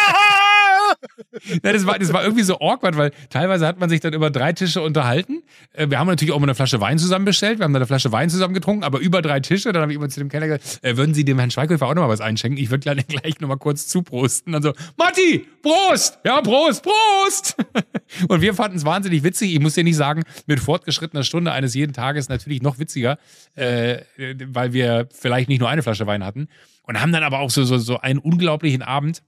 Ja, 1.62 1.72
das, 1.72 1.86
war, 1.86 1.98
das 1.98 2.12
war 2.12 2.22
irgendwie 2.22 2.42
so 2.42 2.58
awkward, 2.60 2.96
weil 2.96 3.12
teilweise 3.30 3.66
hat 3.66 3.78
man 3.78 3.88
sich 3.88 4.00
dann 4.00 4.12
über 4.12 4.30
drei 4.30 4.52
Tische 4.52 4.80
unterhalten. 4.82 5.42
Äh, 5.72 5.88
Wir 5.90 5.98
haben 5.98 6.06
natürlich 6.06 6.32
auch 6.32 6.38
mal 6.38 6.44
eine 6.46 6.54
Flasche 6.54 6.80
Wein 6.80 6.98
zusammen 6.98 7.24
bestellt. 7.24 7.58
Wir 7.58 7.64
haben 7.64 7.72
dann 7.72 7.82
eine 7.82 7.86
Flasche 7.86 8.10
Wein 8.12 8.30
zusammen 8.30 8.54
getrunken, 8.54 8.82
aber 8.84 8.98
über 8.98 9.22
drei 9.22 9.40
Tische. 9.40 9.72
Dann 9.72 9.82
habe 9.82 9.92
ich 9.92 9.96
immer 9.96 10.08
zu 10.08 10.20
dem 10.20 10.28
Kellner 10.30 10.46
gesagt, 10.46 10.80
äh, 10.82 10.96
würden 10.96 11.14
Sie 11.14 11.24
dem 11.24 11.38
Herrn 11.38 11.50
Schweighöfer 11.50 11.86
auch 11.86 11.94
nochmal 11.94 12.08
was 12.10 12.20
einschenken? 12.20 12.58
Ich 12.62 12.70
würde 12.70 12.80
gleich, 12.80 13.06
gleich 13.06 13.40
nochmal 13.40 13.58
kurz 13.58 13.86
zuprosten. 13.88 14.52
Dann 14.52 14.62
so, 14.62 14.72
Matti, 14.96 15.46
Prost! 15.62 16.18
Ja, 16.24 16.40
Prost, 16.40 16.82
Prost! 16.82 17.56
Und 18.28 18.40
wir 18.40 18.54
fanden 18.54 18.76
es 18.76 18.84
wahnsinnig 18.84 19.22
witzig. 19.22 19.54
Ich 19.54 19.60
muss 19.60 19.74
dir 19.74 19.84
nicht 19.84 19.96
sagen, 19.96 20.22
mit 20.46 20.60
fortgeschrittener 20.60 21.24
Stunde 21.24 21.52
eines 21.52 21.74
jeden 21.74 21.92
Tages 21.92 22.28
natürlich 22.28 22.62
noch 22.62 22.78
witziger, 22.78 23.18
äh, 23.54 23.98
weil 24.46 24.72
wir 24.72 25.08
vielleicht 25.12 25.48
nicht 25.48 25.60
nur 25.60 25.68
eine 25.68 25.82
Flasche 25.82 26.06
Wein 26.06 26.24
hatten. 26.24 26.48
Und 26.82 27.00
haben 27.00 27.12
dann 27.12 27.22
aber 27.22 27.40
auch 27.40 27.50
so, 27.50 27.64
so, 27.64 27.78
so 27.78 27.98
einen 27.98 28.18
unglaublichen 28.18 28.82
Abend. 28.82 29.22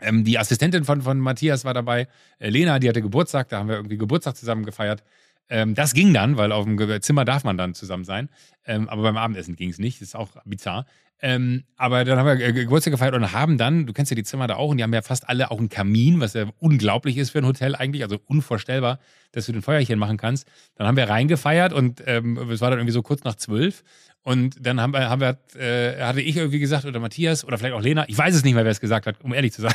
Ähm, 0.00 0.24
die 0.24 0.38
Assistentin 0.38 0.84
von, 0.84 1.02
von 1.02 1.18
Matthias 1.18 1.64
war 1.64 1.74
dabei, 1.74 2.06
äh, 2.38 2.50
Lena, 2.50 2.78
die 2.78 2.88
hatte 2.88 3.02
Geburtstag, 3.02 3.48
da 3.48 3.58
haben 3.58 3.68
wir 3.68 3.76
irgendwie 3.76 3.98
Geburtstag 3.98 4.36
zusammen 4.36 4.64
gefeiert. 4.64 5.02
Ähm, 5.48 5.74
das 5.74 5.94
ging 5.94 6.12
dann, 6.12 6.36
weil 6.36 6.52
auf 6.52 6.64
dem 6.64 7.02
Zimmer 7.02 7.24
darf 7.24 7.42
man 7.42 7.56
dann 7.56 7.74
zusammen 7.74 8.04
sein. 8.04 8.28
Ähm, 8.64 8.88
aber 8.88 9.02
beim 9.02 9.16
Abendessen 9.16 9.56
ging 9.56 9.70
es 9.70 9.78
nicht, 9.78 10.00
das 10.00 10.08
ist 10.08 10.14
auch 10.14 10.30
bizarr. 10.44 10.86
Ähm, 11.20 11.64
aber 11.76 12.04
dann 12.04 12.18
haben 12.18 12.38
wir 12.38 12.46
äh, 12.46 12.52
Geburtstag 12.52 12.92
gefeiert 12.92 13.14
und 13.14 13.32
haben 13.32 13.58
dann, 13.58 13.86
du 13.86 13.92
kennst 13.92 14.10
ja 14.10 14.14
die 14.14 14.22
Zimmer 14.22 14.46
da 14.46 14.56
auch, 14.56 14.70
und 14.70 14.76
die 14.76 14.84
haben 14.84 14.94
ja 14.94 15.02
fast 15.02 15.28
alle 15.28 15.50
auch 15.50 15.58
einen 15.58 15.68
Kamin, 15.68 16.20
was 16.20 16.34
ja 16.34 16.46
unglaublich 16.58 17.16
ist 17.16 17.30
für 17.30 17.38
ein 17.38 17.46
Hotel 17.46 17.74
eigentlich, 17.74 18.02
also 18.04 18.18
unvorstellbar, 18.26 19.00
dass 19.32 19.46
du 19.46 19.52
den 19.52 19.62
Feuerchen 19.62 19.98
machen 19.98 20.16
kannst. 20.16 20.46
Dann 20.76 20.86
haben 20.86 20.96
wir 20.96 21.08
reingefeiert 21.08 21.72
und 21.72 22.02
ähm, 22.06 22.36
es 22.50 22.60
war 22.60 22.70
dann 22.70 22.78
irgendwie 22.78 22.92
so 22.92 23.02
kurz 23.02 23.24
nach 23.24 23.34
zwölf. 23.34 23.82
Und 24.22 24.64
dann 24.64 24.80
haben 24.80 24.92
wir, 24.92 25.08
haben 25.08 25.20
wir 25.20 25.38
äh, 25.56 26.00
hatte 26.02 26.20
ich 26.20 26.36
irgendwie 26.36 26.58
gesagt, 26.60 26.84
oder 26.84 27.00
Matthias, 27.00 27.44
oder 27.44 27.58
vielleicht 27.58 27.74
auch 27.74 27.82
Lena, 27.82 28.08
ich 28.08 28.16
weiß 28.16 28.34
es 28.34 28.44
nicht 28.44 28.54
mehr, 28.54 28.64
wer 28.64 28.72
es 28.72 28.80
gesagt 28.80 29.06
hat, 29.06 29.20
um 29.22 29.34
ehrlich 29.34 29.52
zu 29.52 29.62
sein. 29.62 29.72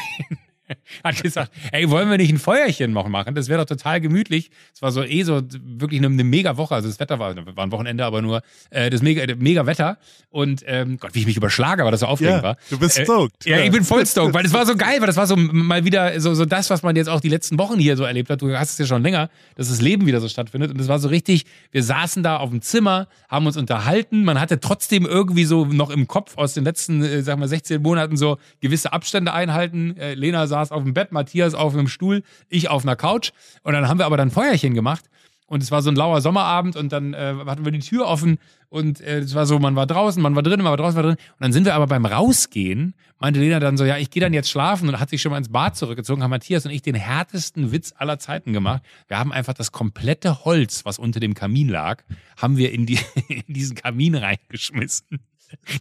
hat 1.03 1.21
gesagt, 1.23 1.51
ey, 1.71 1.89
wollen 1.89 2.09
wir 2.09 2.17
nicht 2.17 2.31
ein 2.31 2.37
Feuerchen 2.39 2.91
noch 2.93 3.07
machen? 3.07 3.35
Das 3.35 3.47
wäre 3.49 3.59
doch 3.59 3.65
total 3.67 4.01
gemütlich. 4.01 4.51
Es 4.73 4.81
war 4.81 4.91
so 4.91 5.03
eh 5.03 5.23
so 5.23 5.41
wirklich 5.63 5.99
eine, 5.99 6.07
eine 6.07 6.23
mega 6.23 6.57
Woche. 6.57 6.75
Also 6.75 6.87
das 6.87 6.99
Wetter 6.99 7.19
war, 7.19 7.35
war 7.35 7.63
ein 7.65 7.71
Wochenende, 7.71 8.05
aber 8.05 8.21
nur 8.21 8.41
äh, 8.69 8.89
das 8.89 9.01
mega, 9.01 9.23
mega 9.37 9.65
Wetter. 9.65 9.97
Und 10.29 10.63
ähm, 10.65 10.97
Gott, 10.99 11.11
wie 11.13 11.19
ich 11.19 11.25
mich 11.25 11.37
überschlage, 11.37 11.83
weil 11.83 11.91
das 11.91 11.99
so 12.01 12.07
aufregend 12.07 12.37
Ja, 12.37 12.43
war. 12.43 12.57
du 12.69 12.79
bist 12.79 12.97
Äh, 12.99 13.03
stoked. 13.05 13.45
Ja, 13.45 13.57
Ja. 13.57 13.63
ich 13.65 13.71
bin 13.71 13.83
voll 13.83 14.05
stoked, 14.05 14.33
weil 14.33 14.43
das 14.43 14.53
war 14.53 14.65
so 14.65 14.75
geil, 14.77 14.99
weil 14.99 15.07
das 15.07 15.17
war 15.17 15.27
so 15.27 15.35
mal 15.35 15.85
wieder 15.85 16.19
so, 16.19 16.33
so 16.33 16.45
das, 16.45 16.69
was 16.69 16.83
man 16.83 16.95
jetzt 16.95 17.07
auch 17.09 17.21
die 17.21 17.29
letzten 17.29 17.57
Wochen 17.59 17.79
hier 17.79 17.95
so 17.97 18.03
erlebt 18.03 18.29
hat. 18.29 18.41
Du 18.41 18.55
hast 18.57 18.71
es 18.71 18.77
ja 18.79 18.85
schon 18.85 19.03
länger, 19.03 19.29
dass 19.55 19.69
das 19.69 19.81
Leben 19.81 20.05
wieder 20.05 20.19
so 20.21 20.27
stattfindet. 20.27 20.71
Und 20.71 20.79
das 20.79 20.87
war 20.87 20.99
so 20.99 21.07
richtig, 21.07 21.45
wir 21.71 21.83
saßen 21.83 22.23
da 22.23 22.37
auf 22.37 22.49
dem 22.49 22.61
Zimmer, 22.61 23.07
haben 23.29 23.45
uns 23.45 23.57
unterhalten. 23.57 24.23
Man 24.23 24.39
hatte 24.39 24.59
trotzdem 24.59 25.05
irgendwie 25.05 25.45
so 25.45 25.65
noch 25.65 25.89
im 25.89 26.07
Kopf 26.07 26.37
aus 26.37 26.53
den 26.53 26.63
letzten, 26.63 27.03
äh, 27.03 27.21
sagen 27.21 27.41
wir, 27.41 27.47
16 27.47 27.81
Monaten 27.81 28.17
so 28.17 28.37
gewisse 28.61 28.93
Abstände 28.93 29.33
einhalten. 29.33 29.95
Äh, 29.97 30.13
Lena 30.15 30.47
saß 30.47 30.62
auf 30.71 30.83
dem 30.83 30.93
Bett, 30.93 31.11
Matthias 31.11 31.53
auf 31.53 31.73
einem 31.73 31.87
Stuhl, 31.87 32.23
ich 32.49 32.69
auf 32.69 32.83
einer 32.83 32.95
Couch. 32.95 33.31
Und 33.63 33.73
dann 33.73 33.87
haben 33.87 33.99
wir 33.99 34.05
aber 34.05 34.17
dann 34.17 34.31
Feuerchen 34.31 34.73
gemacht. 34.73 35.05
Und 35.45 35.61
es 35.61 35.71
war 35.71 35.81
so 35.81 35.89
ein 35.89 35.95
lauer 35.95 36.21
Sommerabend 36.21 36.75
und 36.75 36.91
dann 36.91 37.13
äh, 37.13 37.35
hatten 37.45 37.65
wir 37.65 37.71
die 37.71 37.79
Tür 37.79 38.07
offen 38.07 38.39
und 38.69 39.01
äh, 39.01 39.19
es 39.19 39.35
war 39.35 39.45
so, 39.45 39.59
man 39.59 39.75
war 39.75 39.85
draußen, 39.85 40.19
man 40.19 40.35
war 40.35 40.41
drin, 40.41 40.61
man 40.63 40.71
war 40.71 40.77
draußen, 40.77 40.95
man 40.95 41.05
war 41.05 41.15
drin. 41.15 41.25
Und 41.33 41.41
dann 41.41 41.53
sind 41.53 41.65
wir 41.65 41.75
aber 41.75 41.85
beim 41.85 42.07
Rausgehen, 42.07 42.95
meinte 43.19 43.39
Lena 43.39 43.59
dann 43.59 43.77
so, 43.77 43.85
ja, 43.85 43.97
ich 43.97 44.09
gehe 44.09 44.19
dann 44.19 44.33
jetzt 44.33 44.49
schlafen 44.49 44.89
und 44.89 44.99
hat 44.99 45.11
sich 45.11 45.21
schon 45.21 45.31
mal 45.31 45.37
ins 45.37 45.49
Bad 45.49 45.75
zurückgezogen, 45.75 46.23
haben 46.23 46.31
Matthias 46.31 46.65
und 46.65 46.71
ich 46.71 46.81
den 46.81 46.95
härtesten 46.95 47.71
Witz 47.71 47.93
aller 47.95 48.17
Zeiten 48.17 48.51
gemacht. 48.51 48.81
Wir 49.07 49.19
haben 49.19 49.31
einfach 49.31 49.53
das 49.53 49.71
komplette 49.71 50.43
Holz, 50.43 50.85
was 50.85 50.97
unter 50.97 51.19
dem 51.19 51.35
Kamin 51.35 51.69
lag, 51.69 52.03
haben 52.35 52.57
wir 52.57 52.71
in, 52.71 52.87
die, 52.87 52.97
in 53.27 53.53
diesen 53.53 53.75
Kamin 53.75 54.15
reingeschmissen. 54.15 55.19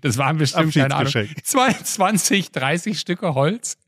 Das 0.02 0.18
waren 0.18 0.36
bestimmt, 0.36 0.74
keine 0.74 0.94
Ahnung, 0.94 1.06
Abschiedsgeschenk. 1.06 1.46
22, 1.46 2.50
30 2.52 3.00
Stücke 3.00 3.34
Holz 3.34 3.78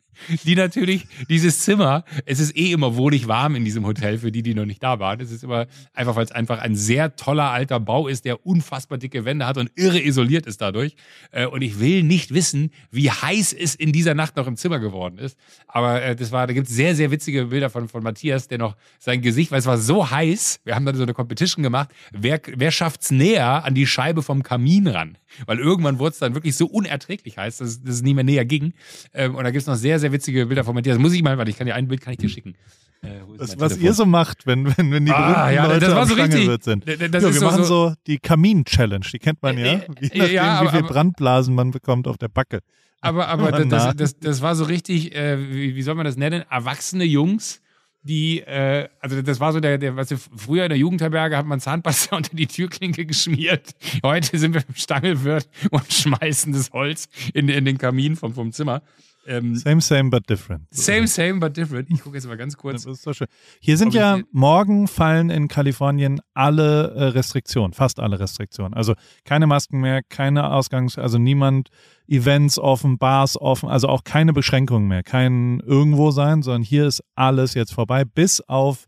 die 0.44 0.54
natürlich, 0.54 1.06
dieses 1.28 1.60
Zimmer, 1.60 2.04
es 2.26 2.40
ist 2.40 2.56
eh 2.56 2.72
immer 2.72 2.96
wohlig 2.96 3.28
warm 3.28 3.54
in 3.54 3.64
diesem 3.64 3.84
Hotel, 3.86 4.18
für 4.18 4.32
die, 4.32 4.42
die 4.42 4.54
noch 4.54 4.66
nicht 4.66 4.82
da 4.82 4.98
waren. 4.98 5.20
Es 5.20 5.30
ist 5.30 5.44
immer 5.44 5.66
einfach, 5.92 6.16
weil 6.16 6.24
es 6.24 6.32
einfach 6.32 6.58
ein 6.58 6.76
sehr 6.76 7.16
toller 7.16 7.50
alter 7.50 7.80
Bau 7.80 8.08
ist, 8.08 8.24
der 8.24 8.46
unfassbar 8.46 8.98
dicke 8.98 9.24
Wände 9.24 9.46
hat 9.46 9.58
und 9.58 9.70
irre 9.76 10.00
isoliert 10.00 10.46
ist 10.46 10.60
dadurch. 10.60 10.96
Äh, 11.30 11.46
Und 11.46 11.62
ich 11.62 11.80
will 11.80 12.02
nicht 12.02 12.32
wissen, 12.34 12.70
wie 12.90 13.10
heiß 13.10 13.52
es 13.52 13.74
in 13.74 13.92
dieser 13.92 14.14
Nacht 14.14 14.36
noch 14.36 14.46
im 14.46 14.56
Zimmer 14.56 14.78
geworden 14.78 15.18
ist. 15.18 15.38
Aber 15.68 16.02
äh, 16.02 16.16
das 16.16 16.32
war, 16.32 16.46
da 16.46 16.52
gibt 16.52 16.68
es 16.68 16.74
sehr, 16.74 16.94
sehr 16.94 17.10
witzige 17.10 17.46
Bilder 17.46 17.70
von, 17.70 17.88
von 17.88 18.02
Matthias, 18.02 18.48
der 18.48 18.58
noch 18.58 18.76
sein 18.98 19.22
Gesicht, 19.22 19.50
weil 19.50 19.58
es 19.58 19.66
war 19.66 19.78
so 19.78 20.10
heiß, 20.10 20.60
wir 20.64 20.74
haben 20.74 20.86
dann 20.86 20.96
so 20.96 21.02
eine 21.02 21.14
Competition 21.14 21.62
gemacht, 21.62 21.90
wer, 22.12 22.40
wer 22.56 22.70
schafft's 22.70 23.10
näher 23.10 23.64
an 23.64 23.74
die 23.74 23.86
Scheibe 23.86 24.22
vom 24.22 24.42
Kamin 24.42 24.88
ran? 24.88 25.18
Weil 25.46 25.58
irgendwann 25.58 25.98
wurde 25.98 26.12
es 26.12 26.18
dann 26.18 26.34
wirklich 26.34 26.56
so 26.56 26.66
unerträglich 26.66 27.36
heiß, 27.38 27.58
dass, 27.58 27.82
dass 27.82 27.94
es 27.96 28.02
nie 28.02 28.14
mehr 28.14 28.24
näher 28.24 28.44
ging. 28.44 28.72
Ähm, 29.12 29.34
Und 29.34 29.44
da 29.44 29.50
gibt 29.50 29.62
es 29.62 29.66
noch 29.66 29.74
sehr, 29.76 29.98
sehr 29.98 30.12
witzige 30.12 30.46
Bilder 30.46 30.64
von 30.64 30.74
Matthias. 30.74 30.98
Muss 30.98 31.12
ich 31.12 31.22
mal, 31.22 31.36
warte, 31.38 31.50
ich 31.50 31.56
kann 31.58 31.66
dir 31.66 31.74
ein 31.74 31.88
Bild 31.88 32.00
kann 32.00 32.12
ich 32.12 32.18
dir 32.18 32.28
schicken. 32.28 32.54
Äh, 33.02 33.08
Das, 33.38 33.50
was 33.58 33.72
Telefon? 33.72 33.80
ihr 33.84 33.92
so 33.94 34.06
macht, 34.06 34.46
wenn, 34.46 34.66
wenn, 34.76 34.90
wenn 34.92 35.04
die 35.06 35.12
Ah, 35.12 35.50
ja, 35.50 35.66
Leute 35.66 35.80
das 35.86 35.94
war 35.94 36.06
so 36.06 36.14
richtig. 36.14 36.48
Sind. 36.64 36.86
D- 36.88 36.96
das 37.08 37.22
ja, 37.22 37.28
wir 37.32 37.40
so- 37.40 37.44
machen 37.46 37.64
so- 37.64 37.92
die 38.06 38.18
Kamin-Challenge, 38.18 39.04
die 39.12 39.18
kennt 39.18 39.42
man 39.42 39.58
ja. 39.58 39.64
Äh, 39.66 39.80
Je 40.00 40.08
äh, 40.08 40.18
nachdem, 40.18 40.34
ja, 40.34 40.62
wie 40.64 40.68
viel 40.68 40.78
aber- 40.80 40.88
Brandblasen 40.88 41.54
man 41.54 41.70
bekommt 41.70 42.06
auf 42.08 42.16
der 42.18 42.28
Backe. 42.28 42.60
Aber, 43.00 43.28
aber 43.28 43.52
das, 43.66 43.94
das, 43.96 44.18
das 44.18 44.40
war 44.40 44.54
so 44.56 44.64
richtig, 44.64 45.14
äh, 45.14 45.36
wie, 45.52 45.74
wie 45.76 45.82
soll 45.82 45.94
man 45.96 46.06
das 46.06 46.16
nennen? 46.16 46.44
Erwachsene 46.48 47.04
Jungs, 47.04 47.60
die, 48.04 48.40
äh, 48.40 48.88
also 49.00 49.22
das 49.22 49.40
war 49.40 49.52
so 49.52 49.60
der, 49.60 49.78
der, 49.78 49.96
weißt 49.96 50.12
du, 50.12 50.16
früher 50.36 50.64
in 50.64 50.68
der 50.68 50.78
Jugendherberge 50.78 51.36
hat 51.36 51.46
man 51.46 51.58
Zahnpasta 51.58 52.16
unter 52.16 52.36
die 52.36 52.46
Türklinke 52.46 53.06
geschmiert. 53.06 53.74
Heute 54.02 54.38
sind 54.38 54.54
wir 54.54 54.62
im 54.68 54.74
Stangelwirt 54.74 55.48
und 55.70 55.84
schmeißen 55.92 56.52
das 56.52 56.70
Holz 56.72 57.08
in, 57.32 57.48
in 57.48 57.64
den 57.64 57.78
Kamin 57.78 58.14
vom, 58.16 58.34
vom 58.34 58.52
Zimmer. 58.52 58.82
Ähm, 59.26 59.56
Same, 59.56 59.80
same, 59.80 60.10
but 60.10 60.28
different. 60.28 60.62
same, 60.70 61.06
same, 61.06 61.40
but 61.40 61.56
different. 61.56 61.90
Ich 61.90 62.02
gucke 62.02 62.16
jetzt 62.16 62.26
mal 62.26 62.36
ganz 62.36 62.56
kurz. 62.56 62.84
Das 62.84 62.98
ist 62.98 63.02
so 63.02 63.12
schön. 63.12 63.26
Hier 63.60 63.76
sind 63.76 63.94
ja 63.94 64.18
morgen 64.32 64.86
fallen 64.88 65.30
in 65.30 65.48
Kalifornien 65.48 66.20
alle 66.34 66.92
äh, 66.94 67.04
Restriktionen, 67.04 67.72
fast 67.72 68.00
alle 68.00 68.20
Restriktionen. 68.20 68.74
Also 68.74 68.94
keine 69.24 69.46
Masken 69.46 69.80
mehr, 69.80 70.02
keine 70.02 70.50
Ausgangs-, 70.50 70.98
also 70.98 71.18
niemand, 71.18 71.70
Events 72.06 72.58
offen, 72.58 72.98
Bars 72.98 73.40
offen, 73.40 73.68
also 73.68 73.88
auch 73.88 74.04
keine 74.04 74.32
Beschränkungen 74.32 74.88
mehr, 74.88 75.02
kein 75.02 75.60
irgendwo 75.60 76.10
sein, 76.10 76.42
sondern 76.42 76.62
hier 76.62 76.86
ist 76.86 77.02
alles 77.14 77.54
jetzt 77.54 77.72
vorbei, 77.72 78.04
bis 78.04 78.40
auf 78.42 78.84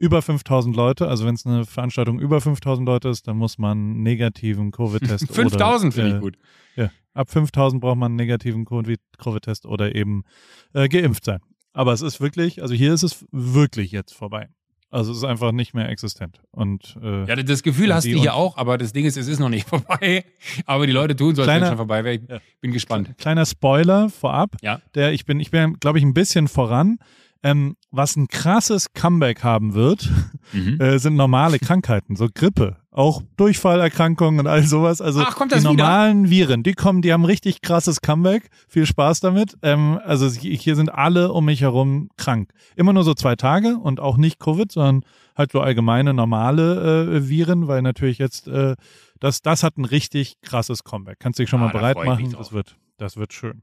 über 0.00 0.22
5000 0.22 0.74
Leute. 0.74 1.06
Also 1.06 1.26
wenn 1.26 1.34
es 1.36 1.46
eine 1.46 1.64
Veranstaltung 1.64 2.18
über 2.18 2.40
5000 2.40 2.84
Leute 2.86 3.08
ist, 3.10 3.28
dann 3.28 3.36
muss 3.36 3.58
man 3.58 3.78
einen 3.78 4.02
negativen 4.02 4.72
Covid-Test 4.72 5.24
oder 5.30 5.34
5000 5.34 5.94
finde 5.94 6.10
äh, 6.10 6.14
ich 6.16 6.20
gut. 6.20 6.36
ja, 6.74 6.90
ab 7.14 7.30
5000 7.30 7.80
braucht 7.80 7.96
man 7.98 8.06
einen 8.12 8.16
negativen 8.16 8.64
Covid- 8.64 8.98
Covid-Test 9.18 9.66
oder 9.66 9.94
eben 9.94 10.24
äh, 10.72 10.88
geimpft 10.88 11.24
sein. 11.24 11.38
Aber 11.72 11.92
es 11.92 12.00
ist 12.02 12.20
wirklich, 12.20 12.62
also 12.62 12.74
hier 12.74 12.92
ist 12.92 13.04
es 13.04 13.24
wirklich 13.30 13.92
jetzt 13.92 14.12
vorbei. 14.14 14.48
Also 14.92 15.12
es 15.12 15.18
ist 15.18 15.24
einfach 15.24 15.52
nicht 15.52 15.72
mehr 15.72 15.88
existent. 15.88 16.40
Und 16.50 16.96
äh, 17.00 17.24
Ja, 17.26 17.36
das 17.36 17.62
Gefühl 17.62 17.94
hast 17.94 18.06
du 18.06 18.18
hier 18.18 18.34
auch, 18.34 18.56
aber 18.56 18.76
das 18.76 18.92
Ding 18.92 19.04
ist, 19.04 19.16
es 19.16 19.28
ist 19.28 19.38
noch 19.38 19.48
nicht 19.50 19.68
vorbei. 19.68 20.24
Aber 20.66 20.84
die 20.86 20.92
Leute 20.92 21.14
tun 21.14 21.36
so, 21.36 21.42
als 21.42 21.46
Kleiner- 21.46 21.66
es 21.66 21.68
schon 21.68 21.76
vorbei 21.76 22.02
wäre. 22.02 22.14
Ich 22.16 22.28
Ja. 22.28 22.38
bin 22.60 22.72
gespannt. 22.72 23.14
kleiner 23.18 23.46
Spoiler 23.46 24.08
vorab, 24.08 24.56
Ja. 24.62 24.80
der 24.96 25.12
ich 25.12 25.26
bin, 25.26 25.38
ich 25.38 25.52
bin, 25.52 25.74
glaube 25.78 25.98
ich, 25.98 26.04
ein 26.04 26.12
bisschen 26.14 26.48
voran. 26.48 26.98
Ähm, 27.42 27.76
was 27.90 28.16
ein 28.16 28.28
krasses 28.28 28.92
Comeback 28.92 29.42
haben 29.42 29.72
wird, 29.74 30.10
Mhm. 30.52 30.80
äh, 30.80 30.98
sind 30.98 31.14
normale 31.16 31.58
Krankheiten, 31.58 32.16
so 32.16 32.28
Grippe 32.32 32.76
auch 32.92 33.22
Durchfallerkrankungen 33.36 34.40
und 34.40 34.46
all 34.48 34.64
sowas. 34.64 35.00
Also 35.00 35.22
Ach, 35.24 35.36
kommt 35.36 35.52
das 35.52 35.62
die 35.62 35.70
wieder? 35.70 35.84
normalen 35.84 36.28
Viren, 36.28 36.62
die 36.64 36.72
kommen, 36.72 37.02
die 37.02 37.12
haben 37.12 37.24
richtig 37.24 37.62
krasses 37.62 38.00
Comeback. 38.00 38.50
Viel 38.68 38.84
Spaß 38.84 39.20
damit. 39.20 39.56
Ähm, 39.62 40.00
also 40.04 40.28
hier 40.28 40.74
sind 40.74 40.88
alle 40.92 41.32
um 41.32 41.44
mich 41.44 41.60
herum 41.60 42.10
krank. 42.16 42.50
Immer 42.74 42.92
nur 42.92 43.04
so 43.04 43.14
zwei 43.14 43.36
Tage 43.36 43.76
und 43.76 44.00
auch 44.00 44.16
nicht 44.16 44.40
Covid, 44.40 44.72
sondern 44.72 45.04
halt 45.36 45.52
so 45.52 45.60
allgemeine 45.60 46.14
normale 46.14 47.04
äh, 47.16 47.28
Viren, 47.28 47.68
weil 47.68 47.80
natürlich 47.82 48.18
jetzt 48.18 48.48
äh, 48.48 48.74
das, 49.20 49.40
das 49.40 49.62
hat 49.62 49.78
ein 49.78 49.84
richtig 49.84 50.40
krasses 50.42 50.82
Comeback. 50.82 51.18
Kannst 51.20 51.38
dich 51.38 51.48
schon 51.48 51.60
Ah, 51.60 51.66
mal 51.66 51.72
bereit 51.72 51.96
machen. 52.04 52.34
Das 52.36 52.50
wird, 52.52 52.76
das 52.96 53.16
wird 53.16 53.32
schön. 53.32 53.62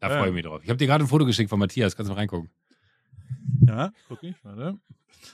Da 0.00 0.10
freue 0.10 0.28
ich 0.28 0.34
mich 0.34 0.44
drauf. 0.44 0.60
Ich 0.62 0.68
habe 0.68 0.76
dir 0.76 0.86
gerade 0.86 1.02
ein 1.04 1.08
Foto 1.08 1.24
geschickt 1.24 1.48
von 1.48 1.58
Matthias, 1.58 1.96
kannst 1.96 2.10
du 2.10 2.12
mal 2.14 2.20
reingucken. 2.20 2.50
Ja, 3.66 3.92
guck 4.08 4.22
ich, 4.22 4.36
warte. 4.44 4.78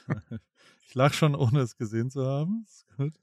Ich 0.88 0.94
lach 0.94 1.14
schon, 1.14 1.34
ohne 1.34 1.60
es 1.60 1.78
gesehen 1.78 2.10
zu 2.10 2.26
haben. 2.26 2.66
Ist 2.68 2.84
gut. 2.98 3.14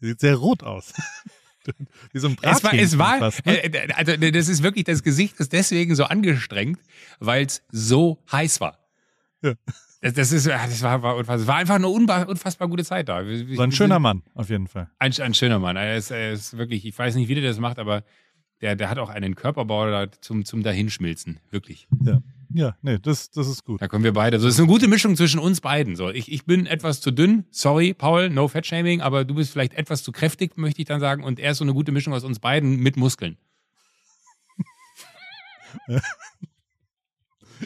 Sieht 0.00 0.20
sehr 0.20 0.36
rot 0.36 0.62
aus. 0.62 0.92
Wie 2.12 2.18
so 2.18 2.28
ein 2.28 2.36
Es 2.42 2.64
war, 2.64 2.72
es 2.74 2.96
Brathähnchen 2.96 2.98
war 2.98 3.20
ne? 3.20 3.62
äh, 3.62 3.92
also 3.92 4.16
das 4.16 4.48
ist 4.48 4.62
wirklich, 4.62 4.84
das 4.84 5.02
Gesicht 5.02 5.38
ist 5.38 5.52
deswegen 5.52 5.94
so 5.94 6.04
angestrengt, 6.04 6.80
weil 7.20 7.44
es 7.46 7.62
so 7.70 8.22
heiß 8.32 8.60
war. 8.60 8.78
Ja. 9.42 9.52
Das, 10.00 10.14
das 10.14 10.32
ist, 10.32 10.48
ah, 10.48 10.66
das 10.66 10.82
war, 10.82 11.02
war, 11.02 11.14
unfassbar. 11.16 11.40
Es 11.42 11.46
war 11.46 11.56
einfach 11.56 11.74
eine 11.76 11.86
unfassbar 11.88 12.68
gute 12.68 12.84
Zeit 12.84 13.08
da. 13.08 13.24
Wir- 13.26 13.54
So 13.54 13.62
ein 13.62 13.70
schöner 13.70 14.00
Mann, 14.00 14.22
auf 14.34 14.50
jeden 14.50 14.66
Fall. 14.66 14.90
Ein, 14.98 15.12
ein 15.20 15.34
schöner 15.34 15.60
Mann. 15.60 15.76
Er 15.76 15.96
ist, 15.96 16.10
er 16.10 16.32
ist 16.32 16.56
wirklich, 16.56 16.84
ich 16.84 16.98
weiß 16.98 17.14
nicht, 17.14 17.28
wie 17.28 17.34
der 17.36 17.44
das 17.44 17.60
macht, 17.60 17.78
aber 17.78 18.02
der, 18.62 18.76
der 18.76 18.88
hat 18.88 18.98
auch 18.98 19.10
einen 19.10 19.34
Körperbau 19.34 20.06
zum, 20.20 20.44
zum 20.44 20.62
Dahinschmilzen. 20.62 21.40
Wirklich. 21.50 21.88
Ja, 22.04 22.22
ja 22.54 22.76
nee, 22.80 22.98
das, 22.98 23.30
das 23.30 23.48
ist 23.48 23.64
gut. 23.64 23.82
Da 23.82 23.88
kommen 23.88 24.04
wir 24.04 24.12
beide. 24.12 24.38
So, 24.38 24.46
es 24.46 24.54
ist 24.54 24.60
eine 24.60 24.68
gute 24.68 24.88
Mischung 24.88 25.16
zwischen 25.16 25.40
uns 25.40 25.60
beiden. 25.60 25.96
So, 25.96 26.08
ich, 26.10 26.30
ich 26.30 26.44
bin 26.44 26.66
etwas 26.66 27.00
zu 27.00 27.10
dünn. 27.10 27.44
Sorry, 27.50 27.92
Paul, 27.92 28.30
no 28.30 28.48
fat 28.48 28.64
shaming, 28.64 29.00
aber 29.00 29.24
du 29.24 29.34
bist 29.34 29.52
vielleicht 29.52 29.74
etwas 29.74 30.02
zu 30.02 30.12
kräftig, 30.12 30.56
möchte 30.56 30.80
ich 30.80 30.86
dann 30.86 31.00
sagen. 31.00 31.24
Und 31.24 31.40
er 31.40 31.50
ist 31.50 31.58
so 31.58 31.64
eine 31.64 31.74
gute 31.74 31.92
Mischung 31.92 32.14
aus 32.14 32.24
uns 32.24 32.38
beiden 32.38 32.76
mit 32.76 32.96
Muskeln. 32.96 33.36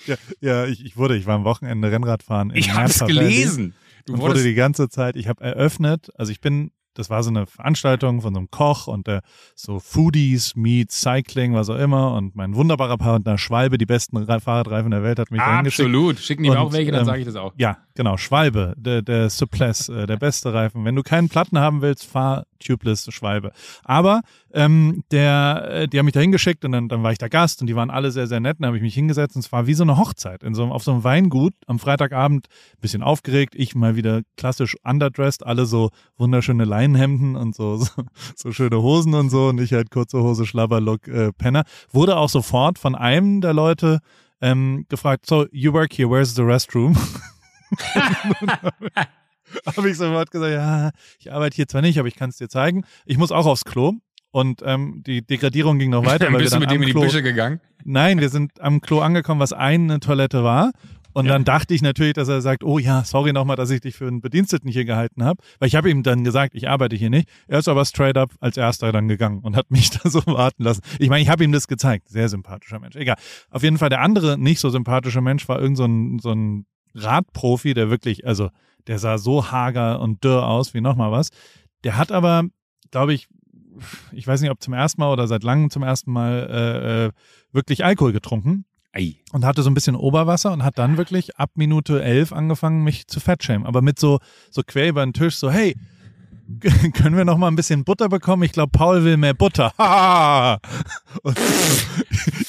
Ja, 0.04 0.16
ja 0.40 0.66
ich, 0.66 0.84
ich 0.84 0.98
wurde, 0.98 1.16
ich 1.16 1.24
war 1.24 1.34
am 1.34 1.44
Wochenende 1.44 1.90
Rennradfahren 1.90 2.50
in 2.50 2.56
Ich 2.56 2.68
Napa 2.68 3.00
Valley 3.00 3.14
gelesen. 3.14 3.74
Du 4.04 4.12
und 4.12 4.20
wurde 4.20 4.42
die 4.42 4.54
ganze 4.54 4.90
Zeit, 4.90 5.16
ich 5.16 5.26
habe 5.26 5.42
eröffnet, 5.42 6.10
also 6.16 6.30
ich 6.30 6.40
bin, 6.40 6.70
das 6.98 7.10
war 7.10 7.22
so 7.22 7.30
eine 7.30 7.46
Veranstaltung 7.46 8.20
von 8.22 8.34
so 8.34 8.40
einem 8.40 8.50
Koch 8.50 8.86
und 8.86 9.06
der 9.06 9.22
so 9.54 9.78
Foodies 9.78 10.56
meets 10.56 11.00
Cycling, 11.00 11.54
was 11.54 11.68
auch 11.70 11.76
immer 11.78 12.14
und 12.14 12.34
mein 12.36 12.54
wunderbarer 12.54 12.96
Partner 12.98 13.38
Schwalbe, 13.38 13.78
die 13.78 13.86
besten 13.86 14.16
Ra- 14.16 14.40
Fahrradreifen 14.40 14.90
der 14.90 15.02
Welt, 15.02 15.18
hat 15.18 15.30
mich 15.30 15.40
absolut. 15.40 16.18
Schicken 16.18 16.42
die 16.42 16.50
mir 16.50 16.56
Und, 16.56 16.62
auch 16.66 16.72
welche, 16.72 16.90
dann 16.92 17.00
ähm, 17.00 17.06
sage 17.06 17.18
ich 17.20 17.26
das 17.26 17.36
auch. 17.36 17.52
Ja, 17.56 17.78
genau, 17.96 18.16
Schwalbe, 18.16 18.74
der, 18.76 19.02
der 19.02 19.28
Suppless, 19.30 19.88
äh, 19.88 20.06
der 20.06 20.16
beste 20.16 20.54
Reifen. 20.54 20.84
Wenn 20.84 20.94
du 20.94 21.02
keinen 21.02 21.28
Platten 21.28 21.58
haben 21.58 21.82
willst, 21.82 22.04
fahr 22.04 22.44
Tubeless 22.64 23.06
Schwalbe. 23.12 23.50
Aber 23.84 24.22
ähm, 24.52 25.02
der, 25.10 25.68
äh, 25.70 25.88
die 25.88 25.98
haben 25.98 26.06
mich 26.06 26.14
da 26.14 26.20
hingeschickt 26.20 26.64
und 26.64 26.72
dann, 26.72 26.88
dann 26.88 27.02
war 27.02 27.12
ich 27.12 27.18
da 27.18 27.28
Gast 27.28 27.60
und 27.60 27.66
die 27.66 27.74
waren 27.76 27.90
alle 27.90 28.10
sehr, 28.12 28.26
sehr 28.28 28.40
nett. 28.40 28.58
Dann 28.60 28.68
habe 28.68 28.76
ich 28.76 28.82
mich 28.82 28.94
hingesetzt 28.94 29.34
und 29.36 29.44
es 29.44 29.50
war 29.52 29.66
wie 29.66 29.74
so 29.74 29.82
eine 29.82 29.96
Hochzeit 29.98 30.42
in 30.42 30.54
so, 30.54 30.62
einem- 30.62 30.72
auf 30.72 30.82
so 30.84 30.92
einem 30.92 31.02
Weingut 31.04 31.54
am 31.66 31.78
Freitagabend. 31.78 32.46
Bisschen 32.80 33.02
aufgeregt, 33.02 33.54
ich 33.56 33.74
mal 33.74 33.96
wieder 33.96 34.22
klassisch 34.36 34.76
underdressed, 34.84 35.44
alle 35.44 35.66
so 35.66 35.90
wunderschöne 36.16 36.64
Leinenhemden 36.64 37.34
und 37.36 37.54
so, 37.54 37.76
so, 37.78 37.90
so 38.36 38.52
schöne 38.52 38.80
Hosen 38.80 39.14
und 39.14 39.30
so 39.30 39.48
und 39.48 39.60
ich 39.60 39.72
halt 39.72 39.90
kurze 39.90 40.22
Hose, 40.22 40.46
Schlabberlook, 40.46 41.08
äh, 41.08 41.32
Penner. 41.32 41.64
Wurde 41.90 42.16
auch 42.16 42.28
sofort 42.28 42.78
von 42.78 42.94
einem 42.94 43.40
der 43.40 43.52
Leute 43.54 44.00
ähm, 44.40 44.84
gefragt, 44.90 45.26
so, 45.26 45.46
you 45.50 45.72
work 45.72 45.92
here, 45.94 46.10
where's 46.10 46.34
the 46.34 46.42
restroom? 46.42 46.96
habe 49.76 49.90
ich 49.90 49.96
sofort 49.96 50.30
gesagt, 50.30 50.52
ja, 50.52 50.90
ich 51.18 51.32
arbeite 51.32 51.56
hier 51.56 51.68
zwar 51.68 51.82
nicht, 51.82 51.98
aber 51.98 52.08
ich 52.08 52.16
kann 52.16 52.30
es 52.30 52.36
dir 52.36 52.48
zeigen. 52.48 52.84
Ich 53.04 53.18
muss 53.18 53.32
auch 53.32 53.46
aufs 53.46 53.64
Klo. 53.64 53.94
Und 54.32 54.60
ähm, 54.66 55.02
die 55.06 55.26
Degradierung 55.26 55.78
ging 55.78 55.90
noch 55.90 56.04
weiter, 56.04 56.26
weil 56.26 56.32
wir 56.32 56.38
bist 56.40 56.52
du 56.54 56.58
dann 56.58 56.60
mit 56.60 56.70
dem 56.70 56.82
in 56.82 56.86
die 56.88 56.92
Klo, 56.92 57.02
Büsche 57.02 57.22
gegangen. 57.22 57.60
Nein, 57.84 58.20
wir 58.20 58.28
sind 58.28 58.60
am 58.60 58.80
Klo 58.80 59.00
angekommen, 59.00 59.40
was 59.40 59.52
eine 59.52 60.00
Toilette 60.00 60.44
war. 60.44 60.72
Und 61.14 61.24
Ja. 61.24 61.32
dann 61.32 61.44
dachte 61.44 61.72
ich 61.72 61.80
natürlich, 61.80 62.12
dass 62.12 62.28
er 62.28 62.42
sagt, 62.42 62.62
oh 62.62 62.78
ja, 62.78 63.02
sorry 63.02 63.32
nochmal, 63.32 63.56
dass 63.56 63.70
ich 63.70 63.80
dich 63.80 63.94
für 63.96 64.06
einen 64.06 64.20
Bediensteten 64.20 64.70
hier 64.70 64.84
gehalten 64.84 65.24
habe. 65.24 65.42
Weil 65.58 65.68
ich 65.68 65.74
habe 65.74 65.88
ihm 65.88 66.02
dann 66.02 66.24
gesagt, 66.24 66.54
ich 66.54 66.68
arbeite 66.68 66.94
hier 66.94 67.08
nicht. 67.08 67.26
Er 67.48 67.60
ist 67.60 67.68
aber 67.68 67.86
straight 67.86 68.18
up 68.18 68.32
als 68.40 68.58
erster 68.58 68.92
dann 68.92 69.08
gegangen 69.08 69.38
und 69.40 69.56
hat 69.56 69.70
mich 69.70 69.88
da 69.88 70.10
so 70.10 70.20
warten 70.26 70.62
lassen. 70.64 70.82
Ich 70.98 71.08
meine, 71.08 71.22
ich 71.22 71.30
habe 71.30 71.42
ihm 71.42 71.52
das 71.52 71.68
gezeigt. 71.68 72.08
Sehr 72.08 72.28
sympathischer 72.28 72.78
Mensch. 72.80 72.96
Egal. 72.96 73.16
Auf 73.50 73.62
jeden 73.62 73.78
Fall 73.78 73.88
der 73.88 74.02
andere 74.02 74.36
nicht 74.36 74.60
so 74.60 74.68
sympathische 74.68 75.22
Mensch 75.22 75.48
war 75.48 75.58
irgend 75.58 75.78
so 75.78 75.86
ein, 75.86 76.18
so 76.18 76.32
ein 76.32 76.66
Radprofi, 76.96 77.74
der 77.74 77.90
wirklich, 77.90 78.26
also 78.26 78.50
der 78.86 78.98
sah 78.98 79.18
so 79.18 79.50
hager 79.50 80.00
und 80.00 80.24
dürr 80.24 80.46
aus 80.46 80.74
wie 80.74 80.80
nochmal 80.80 81.12
was. 81.12 81.30
Der 81.84 81.96
hat 81.96 82.12
aber, 82.12 82.44
glaube 82.90 83.14
ich, 83.14 83.28
ich 84.12 84.26
weiß 84.26 84.40
nicht, 84.40 84.50
ob 84.50 84.62
zum 84.62 84.74
ersten 84.74 85.00
Mal 85.00 85.12
oder 85.12 85.26
seit 85.26 85.42
langem 85.42 85.70
zum 85.70 85.82
ersten 85.82 86.10
Mal 86.10 86.48
äh, 86.50 87.04
äh, 87.06 87.10
wirklich 87.52 87.84
Alkohol 87.84 88.12
getrunken 88.12 88.64
Ei. 88.92 89.16
und 89.32 89.44
hatte 89.44 89.62
so 89.62 89.70
ein 89.70 89.74
bisschen 89.74 89.96
Oberwasser 89.96 90.52
und 90.52 90.64
hat 90.64 90.78
dann 90.78 90.96
wirklich 90.96 91.36
ab 91.36 91.50
Minute 91.54 92.02
elf 92.02 92.32
angefangen, 92.32 92.84
mich 92.84 93.06
zu 93.06 93.20
fettschämen. 93.20 93.66
Aber 93.66 93.82
mit 93.82 93.98
so, 93.98 94.18
so 94.50 94.62
quer 94.66 94.88
über 94.88 95.04
den 95.04 95.12
Tisch, 95.12 95.36
so, 95.36 95.50
hey, 95.50 95.76
können 96.94 97.16
wir 97.16 97.24
noch 97.24 97.38
mal 97.38 97.48
ein 97.48 97.56
bisschen 97.56 97.84
Butter 97.84 98.08
bekommen? 98.08 98.42
Ich 98.44 98.52
glaube, 98.52 98.70
Paul 98.70 99.04
will 99.04 99.16
mehr 99.16 99.34
Butter. 99.34 99.72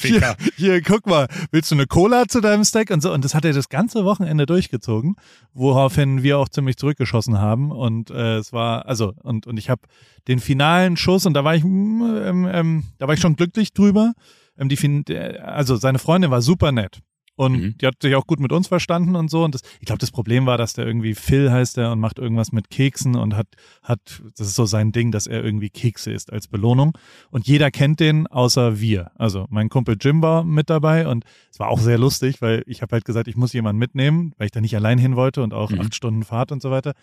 Hier, 0.00 0.36
hier, 0.56 0.82
guck 0.82 1.06
mal, 1.06 1.26
willst 1.50 1.70
du 1.70 1.74
eine 1.74 1.86
Cola 1.86 2.26
zu 2.28 2.40
deinem 2.40 2.64
Steak? 2.64 2.90
Und 2.90 3.02
so. 3.02 3.12
Und 3.12 3.24
das 3.24 3.34
hat 3.34 3.44
er 3.44 3.52
das 3.52 3.68
ganze 3.68 4.04
Wochenende 4.04 4.46
durchgezogen, 4.46 5.16
woraufhin 5.52 6.22
wir 6.22 6.38
auch 6.38 6.48
ziemlich 6.48 6.76
zurückgeschossen 6.76 7.38
haben. 7.38 7.70
Und 7.70 8.10
äh, 8.10 8.36
es 8.36 8.52
war, 8.52 8.86
also, 8.86 9.14
und, 9.22 9.46
und 9.46 9.56
ich 9.56 9.70
habe 9.70 9.82
den 10.28 10.38
finalen 10.40 10.96
Schuss, 10.96 11.26
und 11.26 11.34
da 11.34 11.44
war 11.44 11.54
ich, 11.54 11.64
mm, 11.64 12.02
ähm, 12.24 12.48
ähm, 12.50 12.84
da 12.98 13.06
war 13.06 13.14
ich 13.14 13.20
schon 13.20 13.36
glücklich 13.36 13.72
drüber. 13.72 14.12
Ähm, 14.56 14.68
die, 14.68 15.18
also 15.38 15.76
seine 15.76 15.98
Freundin 15.98 16.30
war 16.30 16.42
super 16.42 16.72
nett. 16.72 17.00
Und 17.38 17.52
Mhm. 17.52 17.78
die 17.78 17.86
hat 17.86 17.94
sich 18.02 18.16
auch 18.16 18.26
gut 18.26 18.40
mit 18.40 18.50
uns 18.50 18.66
verstanden 18.66 19.14
und 19.14 19.30
so. 19.30 19.44
Und 19.44 19.54
das, 19.54 19.62
ich 19.78 19.86
glaube, 19.86 20.00
das 20.00 20.10
Problem 20.10 20.44
war, 20.44 20.58
dass 20.58 20.72
der 20.72 20.84
irgendwie 20.86 21.14
Phil 21.14 21.52
heißt 21.52 21.76
der 21.76 21.92
und 21.92 22.00
macht 22.00 22.18
irgendwas 22.18 22.50
mit 22.50 22.68
Keksen 22.68 23.14
und 23.14 23.36
hat, 23.36 23.46
hat, 23.84 24.00
das 24.36 24.48
ist 24.48 24.56
so 24.56 24.66
sein 24.66 24.90
Ding, 24.90 25.12
dass 25.12 25.28
er 25.28 25.44
irgendwie 25.44 25.70
Kekse 25.70 26.10
isst 26.10 26.32
als 26.32 26.48
Belohnung. 26.48 26.98
Und 27.30 27.46
jeder 27.46 27.70
kennt 27.70 28.00
den, 28.00 28.26
außer 28.26 28.80
wir. 28.80 29.12
Also 29.14 29.46
mein 29.50 29.68
Kumpel 29.68 29.96
Jim 30.00 30.20
war 30.20 30.42
mit 30.42 30.68
dabei 30.68 31.06
und 31.06 31.24
es 31.52 31.60
war 31.60 31.68
auch 31.68 31.78
sehr 31.78 31.96
lustig, 31.96 32.42
weil 32.42 32.64
ich 32.66 32.82
habe 32.82 32.92
halt 32.92 33.04
gesagt, 33.04 33.28
ich 33.28 33.36
muss 33.36 33.52
jemanden 33.52 33.78
mitnehmen, 33.78 34.32
weil 34.36 34.46
ich 34.46 34.52
da 34.52 34.60
nicht 34.60 34.74
allein 34.74 34.98
hin 34.98 35.14
wollte 35.14 35.44
und 35.44 35.54
auch 35.54 35.70
Mhm. 35.70 35.80
acht 35.80 35.94
Stunden 35.94 36.24
Fahrt 36.24 36.50
und 36.50 36.60
so 36.60 36.72
weiter. 36.72 36.94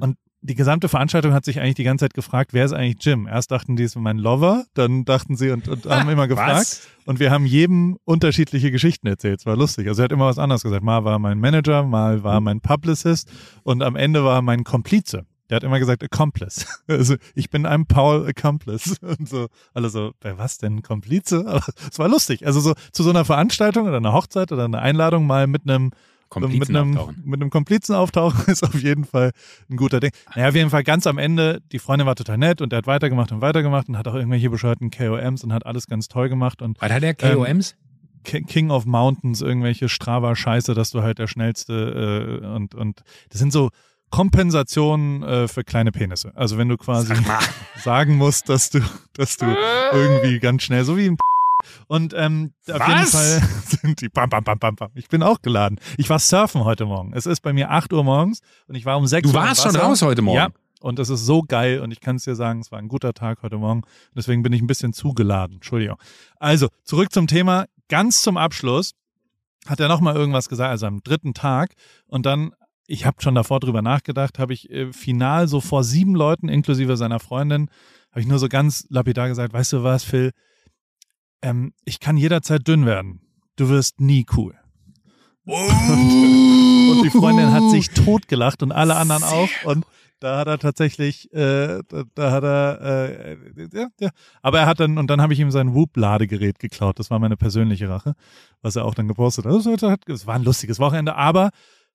Und 0.00 0.16
die 0.42 0.54
gesamte 0.54 0.88
Veranstaltung 0.88 1.32
hat 1.32 1.44
sich 1.44 1.60
eigentlich 1.60 1.74
die 1.74 1.84
ganze 1.84 2.04
Zeit 2.04 2.14
gefragt, 2.14 2.52
wer 2.54 2.64
ist 2.64 2.72
eigentlich 2.72 3.04
Jim? 3.04 3.26
Erst 3.26 3.50
dachten 3.50 3.76
die, 3.76 3.82
es 3.82 3.94
ist 3.94 4.00
mein 4.00 4.18
Lover, 4.18 4.64
dann 4.74 5.04
dachten 5.04 5.36
sie 5.36 5.50
und, 5.50 5.68
und 5.68 5.86
haben 5.86 6.08
immer 6.10 6.28
gefragt. 6.28 6.52
Was? 6.52 6.88
Und 7.04 7.20
wir 7.20 7.30
haben 7.30 7.44
jedem 7.44 7.98
unterschiedliche 8.04 8.70
Geschichten 8.70 9.06
erzählt. 9.06 9.40
Es 9.40 9.46
war 9.46 9.56
lustig. 9.56 9.86
Also 9.88 10.02
er 10.02 10.04
hat 10.04 10.12
immer 10.12 10.26
was 10.26 10.38
anderes 10.38 10.62
gesagt. 10.62 10.82
Mal 10.82 11.04
war 11.04 11.18
mein 11.18 11.38
Manager, 11.38 11.82
mal 11.82 12.22
war 12.22 12.40
mein 12.40 12.60
Publicist 12.60 13.30
und 13.62 13.82
am 13.82 13.96
Ende 13.96 14.24
war 14.24 14.36
er 14.36 14.42
mein 14.42 14.64
Komplize. 14.64 15.26
Der 15.50 15.56
hat 15.56 15.64
immer 15.64 15.80
gesagt 15.80 16.02
Accomplice. 16.02 16.66
Also 16.86 17.16
ich 17.34 17.50
bin 17.50 17.66
ein 17.66 17.86
Paul 17.86 18.26
Accomplice. 18.26 18.98
Und 19.02 19.28
so, 19.28 19.48
alle 19.74 19.90
so, 19.90 20.12
bei 20.20 20.38
was 20.38 20.58
denn 20.58 20.82
Komplize? 20.82 21.44
Aber 21.46 21.64
es 21.90 21.98
war 21.98 22.08
lustig. 22.08 22.46
Also 22.46 22.60
so 22.60 22.74
zu 22.92 23.02
so 23.02 23.10
einer 23.10 23.24
Veranstaltung 23.24 23.88
oder 23.88 23.96
einer 23.96 24.12
Hochzeit 24.12 24.52
oder 24.52 24.64
einer 24.64 24.80
Einladung 24.80 25.26
mal 25.26 25.48
mit 25.48 25.68
einem 25.68 25.90
mit 26.34 26.42
Komplizen 26.42 26.76
einem, 26.76 26.96
auftauchen. 26.96 27.22
mit 27.24 27.40
einem 27.40 27.50
Komplizen 27.50 27.94
auftauchen 27.94 28.44
ist 28.52 28.62
auf 28.62 28.74
jeden 28.80 29.04
Fall 29.04 29.32
ein 29.68 29.76
guter 29.76 30.00
Ding. 30.00 30.10
Naja, 30.34 30.48
auf 30.48 30.54
jeden 30.54 30.70
Fall 30.70 30.84
ganz 30.84 31.06
am 31.06 31.18
Ende, 31.18 31.60
die 31.72 31.78
Freundin 31.78 32.06
war 32.06 32.14
total 32.16 32.38
nett 32.38 32.60
und 32.60 32.72
er 32.72 32.78
hat 32.78 32.86
weitergemacht 32.86 33.32
und 33.32 33.40
weitergemacht 33.40 33.88
und 33.88 33.98
hat 33.98 34.06
auch 34.08 34.14
irgendwelche 34.14 34.48
bescheuerten 34.50 34.90
KOMs 34.90 35.44
und 35.44 35.52
hat 35.52 35.66
alles 35.66 35.86
ganz 35.86 36.08
toll 36.08 36.28
gemacht 36.28 36.62
und 36.62 36.80
Was 36.80 36.90
hat 36.92 37.02
der 37.02 37.14
KOMs? 37.14 37.74
Ki- 38.24 38.42
King 38.42 38.70
of 38.70 38.84
Mountains, 38.86 39.40
irgendwelche 39.40 39.88
Strava-Scheiße, 39.88 40.74
dass 40.74 40.90
du 40.90 41.02
halt 41.02 41.18
der 41.18 41.26
schnellste 41.26 42.40
äh, 42.42 42.46
und, 42.46 42.74
und 42.74 43.02
das 43.30 43.38
sind 43.40 43.52
so 43.52 43.70
Kompensationen 44.10 45.22
äh, 45.22 45.48
für 45.48 45.64
kleine 45.64 45.90
Penisse. 45.92 46.32
Also 46.36 46.58
wenn 46.58 46.68
du 46.68 46.76
quasi 46.76 47.14
sagen 47.82 48.16
musst, 48.16 48.48
dass 48.48 48.70
du, 48.70 48.80
dass 49.14 49.36
du 49.36 49.46
irgendwie 49.92 50.38
ganz 50.38 50.62
schnell, 50.62 50.84
so 50.84 50.96
wie 50.96 51.06
ein 51.06 51.16
und 51.86 52.14
ähm, 52.16 52.52
auf 52.68 52.86
jeden? 52.88 53.06
Fall 53.06 53.42
sind 53.66 54.00
die 54.00 54.08
bam, 54.08 54.28
bam, 54.30 54.44
bam, 54.44 54.58
bam, 54.58 54.76
bam. 54.76 54.90
Ich 54.94 55.08
bin 55.08 55.22
auch 55.22 55.42
geladen. 55.42 55.78
Ich 55.96 56.10
war 56.10 56.18
surfen 56.18 56.64
heute 56.64 56.86
Morgen. 56.86 57.12
Es 57.14 57.26
ist 57.26 57.40
bei 57.40 57.52
mir 57.52 57.70
8 57.70 57.92
Uhr 57.92 58.04
morgens 58.04 58.40
und 58.66 58.74
ich 58.74 58.84
war 58.84 58.96
um 58.96 59.06
6 59.06 59.22
Du 59.30 59.34
Uhr. 59.36 59.42
im 59.42 59.48
warst 59.48 59.62
schon 59.62 59.76
raus 59.76 60.02
heute 60.02 60.22
Morgen. 60.22 60.36
Ja. 60.36 60.48
Und 60.80 60.98
es 60.98 61.10
ist 61.10 61.26
so 61.26 61.42
geil 61.42 61.80
und 61.80 61.90
ich 61.90 62.00
kann 62.00 62.16
es 62.16 62.24
dir 62.24 62.34
sagen, 62.34 62.60
es 62.60 62.72
war 62.72 62.78
ein 62.78 62.88
guter 62.88 63.12
Tag 63.12 63.42
heute 63.42 63.58
Morgen. 63.58 63.82
Deswegen 64.16 64.42
bin 64.42 64.52
ich 64.52 64.62
ein 64.62 64.66
bisschen 64.66 64.94
zugeladen. 64.94 65.56
Entschuldigung. 65.56 65.98
Also, 66.38 66.68
zurück 66.84 67.12
zum 67.12 67.26
Thema. 67.26 67.66
Ganz 67.88 68.20
zum 68.22 68.36
Abschluss 68.38 68.92
hat 69.66 69.78
er 69.78 69.88
nochmal 69.88 70.16
irgendwas 70.16 70.48
gesagt, 70.48 70.70
also 70.70 70.86
am 70.86 71.02
dritten 71.02 71.34
Tag. 71.34 71.74
Und 72.06 72.24
dann, 72.24 72.52
ich 72.86 73.04
habe 73.04 73.20
schon 73.20 73.34
davor 73.34 73.60
drüber 73.60 73.82
nachgedacht, 73.82 74.38
habe 74.38 74.54
ich 74.54 74.70
äh, 74.70 74.90
final 74.92 75.48
so 75.48 75.60
vor 75.60 75.84
sieben 75.84 76.14
Leuten, 76.14 76.48
inklusive 76.48 76.96
seiner 76.96 77.20
Freundin, 77.20 77.68
habe 78.10 78.20
ich 78.20 78.26
nur 78.26 78.38
so 78.38 78.48
ganz 78.48 78.86
lapidar 78.88 79.28
gesagt, 79.28 79.52
weißt 79.52 79.74
du 79.74 79.82
was, 79.84 80.02
Phil, 80.02 80.30
ähm, 81.42 81.72
ich 81.84 82.00
kann 82.00 82.16
jederzeit 82.16 82.66
dünn 82.66 82.86
werden. 82.86 83.20
Du 83.56 83.68
wirst 83.68 84.00
nie 84.00 84.24
cool. 84.36 84.54
Und 85.44 87.02
die 87.04 87.10
Freundin 87.10 87.52
hat 87.52 87.70
sich 87.70 87.90
totgelacht 87.90 88.62
und 88.62 88.72
alle 88.72 88.96
anderen 88.96 89.22
auch. 89.22 89.48
Und 89.64 89.84
da 90.20 90.38
hat 90.38 90.48
er 90.48 90.58
tatsächlich, 90.58 91.32
äh, 91.32 91.82
da, 91.88 92.04
da 92.14 92.30
hat 92.30 92.44
er, 92.44 92.80
äh, 92.82 93.36
ja, 93.72 93.88
ja. 93.98 94.10
Aber 94.42 94.60
er 94.60 94.66
hat 94.66 94.80
dann, 94.80 94.98
und 94.98 95.08
dann 95.08 95.20
habe 95.22 95.32
ich 95.32 95.40
ihm 95.40 95.50
sein 95.50 95.74
Whoop-Ladegerät 95.74 96.58
geklaut. 96.58 96.98
Das 96.98 97.10
war 97.10 97.18
meine 97.18 97.36
persönliche 97.36 97.88
Rache, 97.88 98.14
was 98.60 98.76
er 98.76 98.84
auch 98.84 98.94
dann 98.94 99.08
gepostet 99.08 99.46
hat. 99.46 99.82
Hat- 99.82 100.02
das 100.06 100.26
war 100.26 100.34
ein 100.34 100.44
lustiges 100.44 100.78
Wochenende, 100.78 101.16
aber 101.16 101.50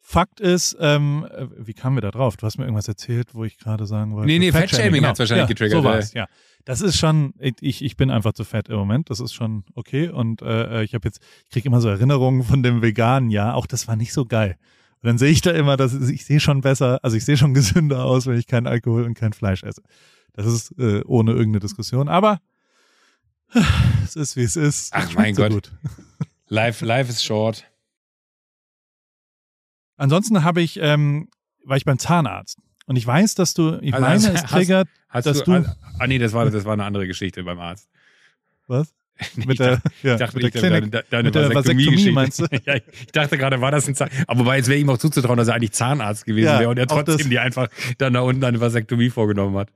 Fakt 0.07 0.39
ist, 0.39 0.77
ähm, 0.79 1.27
äh, 1.31 1.47
wie 1.57 1.73
kamen 1.73 1.97
wir 1.97 2.01
da 2.01 2.11
drauf? 2.11 2.37
Du 2.37 2.45
hast 2.45 2.59
mir 2.59 2.65
irgendwas 2.65 2.87
erzählt, 2.87 3.33
wo 3.33 3.43
ich 3.43 3.57
gerade 3.57 3.87
sagen 3.87 4.13
wollte. 4.13 4.27
Nee, 4.27 4.37
nee, 4.37 4.51
Fat 4.51 4.69
Fat-Shaming 4.69 4.93
genau. 4.93 5.07
hat's 5.07 5.17
wahrscheinlich 5.17 5.45
ja, 5.45 5.47
getriggert, 5.47 5.81
So 5.81 5.83
war's, 5.83 6.13
ja. 6.13 6.27
Das 6.63 6.81
ist 6.81 6.97
schon, 6.97 7.33
ich, 7.39 7.83
ich 7.83 7.97
bin 7.97 8.11
einfach 8.11 8.33
zu 8.33 8.43
fett 8.43 8.69
im 8.69 8.75
Moment. 8.75 9.09
Das 9.09 9.19
ist 9.19 9.33
schon 9.33 9.63
okay. 9.73 10.09
Und 10.09 10.43
äh, 10.43 10.83
ich 10.83 10.93
habe 10.93 11.07
jetzt, 11.07 11.23
ich 11.45 11.49
kriege 11.49 11.67
immer 11.67 11.81
so 11.81 11.89
Erinnerungen 11.89 12.43
von 12.43 12.61
dem 12.61 12.83
veganen 12.83 13.31
Jahr. 13.31 13.55
Auch 13.55 13.65
das 13.65 13.87
war 13.87 13.95
nicht 13.95 14.13
so 14.13 14.25
geil. 14.25 14.57
Und 15.01 15.07
dann 15.07 15.17
sehe 15.17 15.31
ich 15.31 15.41
da 15.41 15.49
immer, 15.49 15.75
dass 15.75 15.95
ich 15.95 16.23
sehe 16.23 16.39
schon 16.39 16.61
besser, 16.61 16.99
also 17.01 17.17
ich 17.17 17.25
sehe 17.25 17.35
schon 17.35 17.53
gesünder 17.55 18.05
aus, 18.05 18.27
wenn 18.27 18.37
ich 18.37 18.45
keinen 18.45 18.67
Alkohol 18.67 19.05
und 19.05 19.15
kein 19.15 19.33
Fleisch 19.33 19.63
esse. 19.63 19.81
Das 20.33 20.45
ist 20.45 20.77
äh, 20.77 21.01
ohne 21.05 21.31
irgendeine 21.31 21.61
Diskussion. 21.61 22.09
Aber 22.09 22.41
es 24.03 24.15
ist 24.15 24.35
wie 24.35 24.43
es 24.43 24.55
ist. 24.55 24.93
Ach, 24.93 25.11
mein 25.15 25.33
so 25.33 25.41
Gott. 25.41 25.51
Gut. 25.51 25.71
Life, 26.47 26.85
life 26.85 27.09
is 27.09 27.23
short. 27.23 27.65
Ansonsten 29.97 30.43
habe 30.43 30.61
ich, 30.61 30.79
ähm, 30.81 31.29
war 31.63 31.77
ich 31.77 31.85
beim 31.85 31.99
Zahnarzt. 31.99 32.59
Und 32.87 32.95
ich 32.97 33.05
weiß, 33.07 33.35
dass 33.35 33.53
du, 33.53 33.79
ich 33.81 33.93
Also 33.93 34.05
meine, 34.05 34.15
hast- 34.15 34.27
es 34.27 34.43
hast- 34.43 34.51
triggert, 34.51 34.87
Hast 35.09 35.25
Dass 35.27 35.43
du, 35.43 35.61
du- 35.61 35.75
ah, 35.99 36.07
nee, 36.07 36.17
das 36.19 36.33
war, 36.33 36.49
das 36.49 36.65
war 36.65 36.73
eine 36.73 36.83
andere 36.83 37.07
Geschichte 37.07 37.43
beim 37.43 37.59
Arzt. 37.59 37.87
was? 38.67 38.93
Nee, 39.37 39.45
Mit 39.45 39.51
ich 39.53 39.57
der, 39.59 39.77
dachte, 39.77 39.89
ja, 40.03 40.13
ich 40.13 40.19
dachte, 40.19 40.35
mit 40.35 40.43
der 40.43 40.47
ich 40.49 40.53
Klinik. 40.69 40.91
deine, 40.91 41.05
deine 41.09 41.23
mit 41.29 41.35
Vasektomie-Geschichte. 41.35 41.55
Vasektomie, 41.55 42.11
meinst 42.11 42.39
du? 42.41 42.47
ja, 42.65 42.75
ich 42.75 43.11
dachte 43.13 43.37
gerade, 43.37 43.61
war 43.61 43.71
das 43.71 43.87
ein 43.87 43.95
Zahn... 43.95 44.09
Aber 44.27 44.41
wobei, 44.41 44.57
jetzt 44.57 44.67
wäre 44.67 44.77
ihm 44.77 44.89
auch 44.89 44.97
zuzutrauen, 44.97 45.37
dass 45.37 45.47
er 45.47 45.53
eigentlich 45.55 45.71
Zahnarzt 45.71 46.25
gewesen 46.25 46.47
Ja, 46.47 46.59
wäre 46.59 46.69
und 46.69 46.77
er 46.77 46.85
trotzdem 46.85 47.29
dir 47.29 47.41
einfach 47.41 47.69
dann 47.97 48.11
da 48.13 48.19
unten 48.19 48.43
eine 48.43 48.59
Vasektomie 48.59 49.09
vorgenommen 49.09 49.55
hat. 49.55 49.69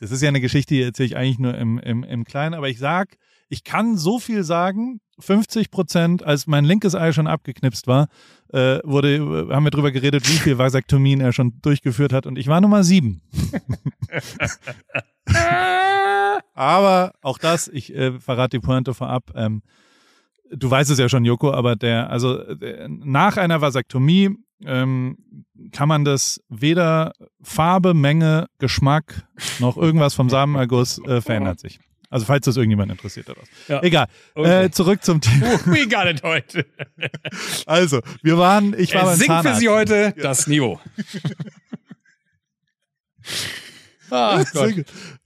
Das 0.00 0.10
ist 0.10 0.22
ja 0.22 0.28
eine 0.28 0.40
Geschichte, 0.40 0.74
die 0.74 0.82
erzähle 0.82 1.06
ich 1.06 1.16
eigentlich 1.16 1.38
nur 1.38 1.54
im, 1.56 1.78
im, 1.78 2.02
im 2.02 2.24
Kleinen, 2.24 2.54
aber 2.54 2.68
ich 2.68 2.80
sag, 2.80 3.16
ich 3.48 3.62
kann 3.62 3.96
so 3.96 4.18
viel 4.18 4.42
sagen, 4.42 5.00
50 5.20 5.70
Prozent, 5.70 6.24
als 6.24 6.48
mein 6.48 6.64
linkes 6.64 6.96
Ei 6.96 7.12
schon 7.12 7.28
abgeknipst 7.28 7.86
war, 7.86 8.08
äh, 8.54 8.80
wurde, 8.84 9.48
haben 9.50 9.64
wir 9.64 9.70
drüber 9.70 9.90
geredet, 9.90 10.28
wie 10.28 10.38
viel 10.38 10.58
Vasektomien 10.58 11.20
er 11.20 11.32
schon 11.32 11.60
durchgeführt 11.60 12.12
hat 12.12 12.26
und 12.26 12.38
ich 12.38 12.46
war 12.46 12.60
Nummer 12.60 12.84
sieben. 12.84 13.20
Aber 16.54 17.12
auch 17.22 17.38
das, 17.38 17.66
ich 17.66 17.94
äh, 17.94 18.20
verrate 18.20 18.58
die 18.58 18.64
Pointe 18.64 18.94
vorab, 18.94 19.32
ähm, 19.34 19.62
du 20.50 20.70
weißt 20.70 20.90
es 20.90 20.98
ja 20.98 21.08
schon, 21.08 21.24
Joko, 21.24 21.52
aber 21.52 21.74
der, 21.74 22.10
also 22.10 22.54
der, 22.54 22.88
nach 22.88 23.36
einer 23.38 23.60
Vasektomie 23.60 24.36
ähm, 24.64 25.16
kann 25.72 25.88
man 25.88 26.04
das 26.04 26.40
weder 26.48 27.12
Farbe, 27.42 27.92
Menge, 27.92 28.46
Geschmack 28.58 29.26
noch 29.58 29.76
irgendwas 29.76 30.14
vom 30.14 30.30
Samenerguss 30.30 31.00
äh, 31.06 31.20
verändert 31.20 31.58
sich. 31.58 31.80
Also 32.14 32.26
falls 32.26 32.44
das 32.44 32.56
irgendjemand 32.56 32.92
interessiert 32.92 33.28
oder 33.28 33.40
was. 33.40 33.48
Ja. 33.66 33.82
Egal. 33.82 34.06
Okay. 34.36 34.66
Äh, 34.66 34.70
zurück 34.70 35.02
zum 35.02 35.20
Thema. 35.20 35.58
We 35.66 35.88
got 35.88 36.06
it 36.06 36.22
heute. 36.22 36.64
Also, 37.66 38.02
wir 38.22 38.38
waren, 38.38 38.72
ich 38.78 38.94
war 38.94 39.06
beim 39.06 39.16
singt 39.16 39.26
für 39.26 39.42
Zahnarzt. 39.42 39.60
Sie 39.60 39.68
heute 39.68 40.14
das 40.16 40.46
Niveau. 40.46 40.78
Ach 44.10 44.44
Gott. 44.52 44.84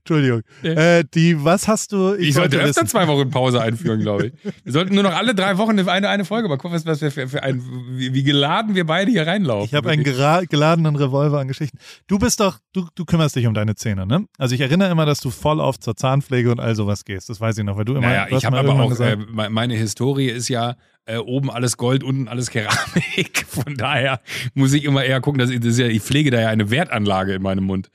Entschuldigung. 0.09 0.43
Äh, 0.63 1.05
die, 1.13 1.45
was 1.45 1.69
hast 1.69 1.93
du? 1.93 2.15
Ich 2.15 2.35
sollte 2.35 2.57
wollte 2.57 2.69
öfter 2.69 2.83
wissen. 2.83 2.89
zwei 2.89 3.07
Wochen 3.09 3.29
Pause 3.31 3.61
einführen, 3.61 4.01
glaube 4.01 4.29
ich. 4.29 4.33
Wir 4.65 4.73
sollten 4.73 4.95
nur 4.95 5.03
noch 5.03 5.15
alle 5.15 5.35
drei 5.35 5.59
Wochen 5.59 5.79
eine, 5.79 6.09
eine 6.09 6.25
Folge. 6.25 6.49
Mal 6.49 6.57
gucken, 6.57 6.75
was, 6.75 6.87
was 6.87 7.03
wir 7.03 7.11
für, 7.11 7.29
für 7.29 7.43
ein, 7.43 7.63
wie, 7.91 8.15
wie 8.15 8.23
geladen 8.23 8.75
wir 8.75 8.87
beide 8.87 9.11
hier 9.11 9.27
reinlaufen. 9.27 9.67
Ich 9.67 9.75
habe 9.75 9.91
einen 9.91 10.05
geladenen 10.05 10.97
Revolver 10.97 11.41
an 11.41 11.49
Geschichten. 11.49 11.79
Du 12.07 12.19
bist 12.19 12.41
doch, 12.41 12.59
du, 12.73 12.87
du 12.95 13.05
kümmerst 13.05 13.37
dich 13.37 13.47
um 13.47 13.55
deine 13.55 13.75
Zähne, 13.75 14.07
ne? 14.07 14.25
Also 14.39 14.55
ich 14.55 14.61
erinnere 14.61 14.91
immer, 14.91 15.05
dass 15.05 15.21
du 15.21 15.31
voll 15.31 15.61
oft 15.61 15.83
zur 15.83 15.95
Zahnpflege 15.95 16.51
und 16.51 16.61
all 16.61 16.75
sowas 16.75 17.05
gehst. 17.05 17.29
Das 17.29 17.41
weiß 17.41 17.59
ich 17.59 17.65
noch, 17.65 17.77
weil 17.77 17.85
du 17.85 17.93
immer. 17.93 18.09
Naja, 18.09 18.27
ich 18.31 18.47
habe 18.47 18.59
aber 18.59 18.81
auch, 18.81 18.99
äh, 19.01 19.17
meine 19.17 19.75
Historie 19.75 20.29
ist 20.29 20.49
ja 20.49 20.77
äh, 21.05 21.19
oben 21.19 21.51
alles 21.51 21.77
Gold, 21.77 22.03
unten 22.03 22.29
alles 22.29 22.51
Keramik. 22.51 23.45
Von 23.49 23.77
daher 23.77 24.21
muss 24.55 24.73
ich 24.73 24.85
immer 24.85 25.05
eher 25.05 25.21
gucken, 25.21 25.39
dass 25.39 25.51
ich, 25.51 25.61
das 25.61 25.79
ja, 25.79 25.87
ich 25.87 26.03
pflege 26.03 26.31
da 26.31 26.41
ja 26.41 26.49
eine 26.49 26.71
Wertanlage 26.71 27.35
in 27.35 27.43
meinem 27.43 27.65
Mund. 27.65 27.91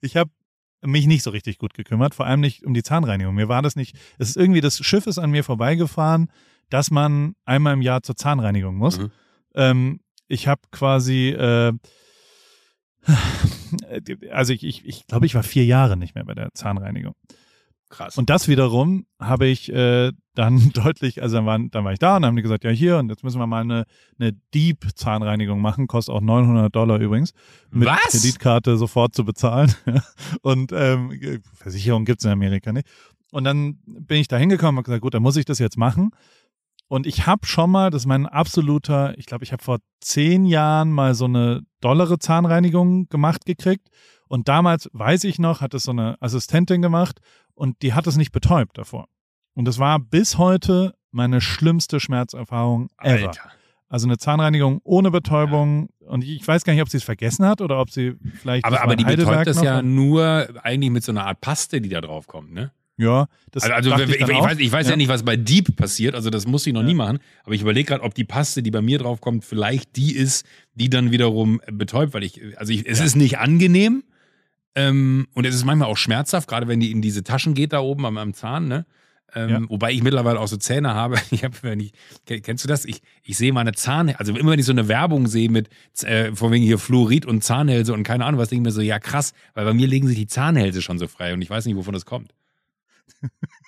ich 0.00 0.16
habe 0.16 0.30
mich 0.84 1.06
nicht 1.06 1.22
so 1.22 1.30
richtig 1.30 1.58
gut 1.58 1.74
gekümmert, 1.74 2.14
vor 2.14 2.26
allem 2.26 2.40
nicht 2.40 2.64
um 2.64 2.74
die 2.74 2.82
Zahnreinigung. 2.82 3.34
Mir 3.34 3.48
war 3.48 3.62
das 3.62 3.76
nicht, 3.76 3.96
es 4.18 4.30
ist 4.30 4.36
irgendwie, 4.36 4.60
das 4.60 4.78
Schiff 4.78 5.06
ist 5.06 5.18
an 5.18 5.30
mir 5.30 5.44
vorbeigefahren, 5.44 6.30
dass 6.70 6.90
man 6.90 7.34
einmal 7.44 7.74
im 7.74 7.82
Jahr 7.82 8.02
zur 8.02 8.16
Zahnreinigung 8.16 8.76
muss. 8.76 8.98
Mhm. 8.98 9.10
Ähm, 9.54 10.00
ich 10.28 10.48
habe 10.48 10.62
quasi, 10.70 11.28
äh, 11.30 11.72
also 14.30 14.52
ich, 14.52 14.64
ich, 14.64 14.84
ich 14.86 15.06
glaube, 15.06 15.26
ich 15.26 15.34
war 15.34 15.42
vier 15.42 15.64
Jahre 15.64 15.96
nicht 15.96 16.14
mehr 16.14 16.24
bei 16.24 16.34
der 16.34 16.52
Zahnreinigung. 16.54 17.14
Krass. 17.90 18.18
Und 18.18 18.30
das 18.30 18.48
wiederum 18.48 19.06
habe 19.20 19.46
ich 19.46 19.72
äh, 19.72 20.12
dann 20.34 20.70
deutlich, 20.74 21.22
also 21.22 21.36
dann, 21.36 21.46
waren, 21.46 21.70
dann 21.70 21.84
war 21.84 21.92
ich 21.92 21.98
da 21.98 22.16
und 22.16 22.22
dann 22.22 22.30
haben 22.30 22.36
die 22.36 22.42
gesagt, 22.42 22.64
ja 22.64 22.70
hier 22.70 22.98
und 22.98 23.08
jetzt 23.08 23.22
müssen 23.22 23.38
wir 23.38 23.46
mal 23.46 23.60
eine, 23.60 23.84
eine 24.18 24.32
Deep-Zahnreinigung 24.54 25.60
machen, 25.60 25.86
kostet 25.86 26.14
auch 26.14 26.20
900 26.20 26.74
Dollar 26.74 26.98
übrigens, 26.98 27.32
mit 27.70 27.88
Was? 27.88 28.10
Kreditkarte 28.10 28.76
sofort 28.76 29.14
zu 29.14 29.24
bezahlen. 29.24 29.74
und 30.42 30.72
ähm, 30.72 31.42
Versicherung 31.54 32.04
gibt's 32.04 32.24
in 32.24 32.30
Amerika 32.30 32.72
nicht. 32.72 32.88
Und 33.30 33.44
dann 33.44 33.78
bin 33.84 34.20
ich 34.20 34.28
da 34.28 34.36
hingekommen 34.36 34.74
und 34.74 34.78
habe 34.78 34.84
gesagt, 34.84 35.02
gut, 35.02 35.14
dann 35.14 35.22
muss 35.22 35.36
ich 35.36 35.44
das 35.44 35.58
jetzt 35.58 35.76
machen. 35.76 36.10
Und 36.88 37.06
ich 37.06 37.26
habe 37.26 37.46
schon 37.46 37.70
mal, 37.70 37.90
das 37.90 38.02
ist 38.02 38.06
mein 38.06 38.26
absoluter, 38.26 39.18
ich 39.18 39.26
glaube, 39.26 39.44
ich 39.44 39.52
habe 39.52 39.62
vor 39.62 39.78
zehn 40.00 40.44
Jahren 40.44 40.92
mal 40.92 41.14
so 41.14 41.24
eine 41.24 41.62
dollere 41.80 42.18
Zahnreinigung 42.18 43.08
gemacht 43.08 43.46
gekriegt. 43.46 43.88
Und 44.28 44.48
damals, 44.48 44.88
weiß 44.92 45.24
ich 45.24 45.38
noch, 45.38 45.60
hat 45.60 45.74
es 45.74 45.84
so 45.84 45.90
eine 45.90 46.16
Assistentin 46.20 46.82
gemacht 46.82 47.20
und 47.54 47.82
die 47.82 47.92
hat 47.92 48.06
es 48.06 48.16
nicht 48.16 48.32
betäubt 48.32 48.78
davor. 48.78 49.08
Und 49.54 49.66
das 49.66 49.78
war 49.78 49.98
bis 49.98 50.38
heute 50.38 50.94
meine 51.10 51.40
schlimmste 51.40 52.00
Schmerzerfahrung 52.00 52.88
ever. 52.98 53.28
Alter. 53.28 53.50
Also 53.88 54.08
eine 54.08 54.18
Zahnreinigung 54.18 54.80
ohne 54.82 55.10
Betäubung. 55.10 55.88
Und 56.00 56.24
ich 56.24 56.46
weiß 56.46 56.64
gar 56.64 56.72
nicht, 56.72 56.82
ob 56.82 56.88
sie 56.88 56.96
es 56.96 57.04
vergessen 57.04 57.46
hat 57.46 57.60
oder 57.60 57.80
ob 57.80 57.90
sie 57.90 58.14
vielleicht. 58.40 58.64
Aber, 58.64 58.76
das 58.76 58.82
aber 58.82 58.96
die 58.96 59.04
betäubt 59.04 59.28
Heidelberg 59.28 59.44
das 59.44 59.56
noch. 59.58 59.64
ja 59.64 59.82
nur 59.82 60.48
eigentlich 60.64 60.90
mit 60.90 61.04
so 61.04 61.12
einer 61.12 61.26
Art 61.26 61.40
Paste, 61.40 61.80
die 61.80 61.90
da 61.90 62.00
drauf 62.00 62.26
kommt, 62.26 62.52
ne? 62.52 62.72
Ja, 62.96 63.26
das 63.50 63.64
Also, 63.64 63.92
also 63.92 64.04
ich, 64.04 64.20
ich, 64.20 64.20
ich, 64.20 64.28
weiß, 64.28 64.58
ich 64.58 64.70
weiß 64.70 64.88
ja. 64.88 64.96
nicht, 64.96 65.08
was 65.08 65.24
bei 65.24 65.36
Deep 65.36 65.74
passiert, 65.74 66.14
also 66.14 66.30
das 66.30 66.46
muss 66.46 66.64
ich 66.66 66.72
noch 66.72 66.84
nie 66.84 66.94
machen, 66.94 67.18
aber 67.42 67.54
ich 67.54 67.60
überlege 67.60 67.88
gerade, 67.88 68.04
ob 68.04 68.14
die 68.14 68.22
Paste, 68.22 68.62
die 68.62 68.70
bei 68.70 68.82
mir 68.82 68.98
drauf 68.98 69.20
kommt, 69.20 69.44
vielleicht 69.44 69.96
die 69.96 70.14
ist, 70.14 70.46
die 70.74 70.90
dann 70.90 71.10
wiederum 71.10 71.60
betäubt, 71.72 72.14
weil 72.14 72.22
ich, 72.22 72.40
also 72.56 72.72
ich, 72.72 72.86
es 72.86 73.00
ist 73.00 73.16
nicht 73.16 73.38
angenehm 73.38 74.04
ähm, 74.74 75.26
und 75.34 75.46
es 75.46 75.54
ist 75.54 75.64
manchmal 75.64 75.88
auch 75.88 75.96
schmerzhaft, 75.96 76.48
gerade 76.48 76.68
wenn 76.68 76.80
die 76.80 76.90
in 76.90 77.02
diese 77.02 77.22
Taschen 77.24 77.54
geht 77.54 77.72
da 77.72 77.80
oben 77.80 78.04
am, 78.06 78.16
am 78.18 78.34
Zahn, 78.34 78.66
ne? 78.68 78.86
Ähm, 79.34 79.48
Ja. 79.50 79.60
Wobei 79.68 79.90
ich 79.92 80.02
mittlerweile 80.02 80.38
auch 80.38 80.46
so 80.48 80.56
Zähne 80.56 80.94
habe. 80.94 81.16
Ich 81.32 81.42
habe, 81.44 81.56
wenn 81.62 81.80
ich, 81.80 81.92
ke- 82.26 82.40
kennst 82.40 82.62
du 82.64 82.68
das? 82.68 82.84
Ich, 82.84 83.02
ich 83.24 83.36
sehe 83.36 83.52
meine 83.52 83.72
Zahn, 83.72 84.10
also 84.16 84.34
immer 84.36 84.52
wenn 84.52 84.58
ich 84.60 84.66
so 84.66 84.72
eine 84.72 84.86
Werbung 84.88 85.26
sehe 85.26 85.48
mit, 85.50 85.68
äh, 86.04 86.32
von 86.34 86.52
wegen 86.52 86.64
hier 86.64 86.78
Fluorid 86.78 87.26
und 87.26 87.42
Zahnhälse 87.42 87.92
und 87.94 88.02
keine 88.04 88.24
Ahnung 88.26 88.38
was, 88.40 88.48
denke 88.50 88.62
ich 88.62 88.66
mir 88.66 88.72
so, 88.72 88.80
ja 88.80 88.98
krass, 89.00 89.32
weil 89.54 89.64
bei 89.64 89.74
mir 89.74 89.86
legen 89.88 90.06
sich 90.06 90.16
die 90.16 90.26
Zahnhälse 90.28 90.82
schon 90.82 90.98
so 90.98 91.08
frei 91.08 91.34
und 91.34 91.42
ich 91.42 91.50
weiß 91.50 91.66
nicht, 91.66 91.74
wovon 91.76 91.94
das 91.94 92.06
kommt. 92.06 92.32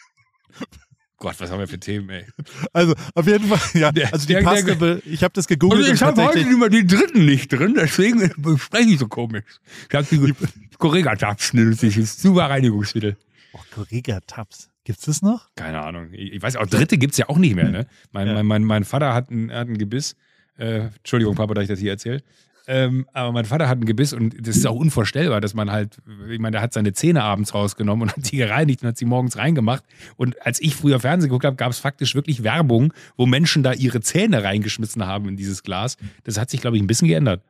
Gott, 1.19 1.37
was 1.41 1.51
haben 1.51 1.61
wir 1.61 1.67
für 1.69 1.81
Themen, 1.81 2.11
ey. 2.11 2.25
Also 2.75 2.95
auf 3.15 3.27
jeden 3.27 3.47
Fall, 3.49 3.81
ja. 3.81 3.89
Also 4.13 4.27
die 4.27 4.35
der- 4.35 4.75
be- 4.75 5.03
ich 5.07 5.23
habe 5.25 5.33
das 5.33 5.47
gegoogelt. 5.47 5.81
Also 5.83 5.93
ich 5.95 6.03
habe 6.03 6.23
heute 6.25 6.41
immer 6.41 6.69
die 6.69 6.87
dritten 6.87 7.25
nicht 7.25 7.51
drin, 7.53 7.75
deswegen 7.75 8.21
spreche 8.59 8.91
ich 8.91 8.99
so 8.99 9.09
komisch. 9.09 9.45
Ich 9.89 9.95
habe 9.95 10.07
die 10.11 10.35
Correga-Tabschen, 10.79 11.71
das 11.71 11.83
ist 11.83 12.21
super 12.21 12.51
Reinigungsmittel. 12.51 13.17
Oh, 13.53 13.59
Correga 13.75 14.21
Tabs. 14.27 14.69
Gibt's 14.85 15.07
das 15.07 15.23
noch? 15.23 15.49
Keine 15.57 15.83
Ahnung. 15.83 16.09
Ich 16.13 16.35
ich 16.35 16.43
weiß 16.43 16.57
auch, 16.57 16.67
dritte 16.67 16.99
gibt's 16.99 17.17
ja 17.17 17.29
auch 17.29 17.39
nicht 17.39 17.55
mehr, 17.57 17.71
ne? 17.71 17.87
Mein, 18.13 18.27
Ja. 18.29 18.35
mein, 18.35 18.47
mein, 18.47 18.65
mein 18.65 18.85
Vater 18.85 19.15
hat 19.15 19.31
ein, 19.31 19.51
hat 19.51 19.69
ein 19.69 19.79
Gebiss. 19.79 20.15
Äh, 20.59 20.89
Entschuldigung, 20.99 21.35
Papa, 21.35 21.55
dass 21.55 21.65
ich 21.65 21.69
das 21.71 21.81
hier 21.81 21.91
erzähle. 21.93 22.23
Ähm, 22.69 23.07
aber 23.13 23.33
mein 23.33 23.45
Vater 23.45 23.69
hat 23.69 23.79
ein 23.79 23.85
Gebiss 23.85 24.13
und 24.13 24.35
das 24.47 24.57
ist 24.57 24.67
auch 24.67 24.75
unvorstellbar, 24.75 25.41
dass 25.41 25.55
man 25.55 25.71
halt, 25.71 25.99
ich 26.29 26.41
meine, 26.41 26.53
der 26.53 26.63
hat 26.63 26.73
seine 26.73 26.93
Zähne 26.93 27.23
abends 27.23 27.55
rausgenommen 27.55 28.09
und 28.09 28.17
hat 28.17 28.31
die 28.33 28.37
gereinigt 28.37 28.83
und 28.83 28.89
hat 28.89 28.99
sie 28.99 29.05
morgens 29.05 29.37
reingemacht. 29.37 29.85
Und 30.17 30.45
als 30.45 30.61
ich 30.61 30.75
früher 30.75 30.99
Fernsehen 30.99 31.29
geguckt 31.29 31.45
habe, 31.45 31.57
gab 31.57 31.71
es 31.71 31.79
faktisch 31.79 32.17
wirklich 32.17 32.43
Werbung, 32.43 32.93
wo 33.17 33.27
Menschen 33.27 33.63
da 33.63 33.73
ihre 33.73 34.01
Zähne 34.01 34.43
reingeschmissen 34.43 35.07
haben 35.07 35.29
in 35.29 35.37
dieses 35.37 35.63
Glas. 35.63 35.97
Das 36.25 36.39
hat 36.39 36.51
sich, 36.51 36.61
glaube 36.61 36.77
ich, 36.77 36.83
ein 36.83 36.89
bisschen 36.89 37.09
geändert. 37.09 37.43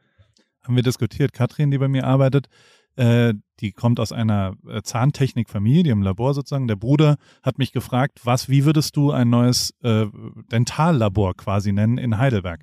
Haben 0.63 0.77
wir 0.77 0.83
diskutiert. 0.83 1.33
Katrin, 1.33 1.71
die 1.71 1.79
bei 1.79 1.89
mir 1.89 2.05
arbeitet, 2.05 2.49
äh, 2.97 3.35
die 3.61 3.73
kommt 3.73 4.01
aus 4.01 4.13
einer 4.13 4.53
äh, 4.69 4.83
Zahntechnikfamilie, 4.83 5.83
die 5.83 5.91
im 5.91 6.03
Labor 6.03 6.35
sozusagen. 6.35 6.69
Der 6.69 6.77
Bruder 6.77 7.17
hat 7.43 7.57
mich 7.59 7.73
gefragt, 7.73 8.21
was, 8.25 8.49
wie 8.51 8.65
würdest 8.67 8.97
du 8.97 9.13
ein 9.13 9.31
neues 9.31 9.73
äh, 9.83 10.07
Dentallabor 10.53 11.35
quasi 11.37 11.73
nennen 11.73 11.97
in 11.99 12.19
Heidelberg? 12.19 12.61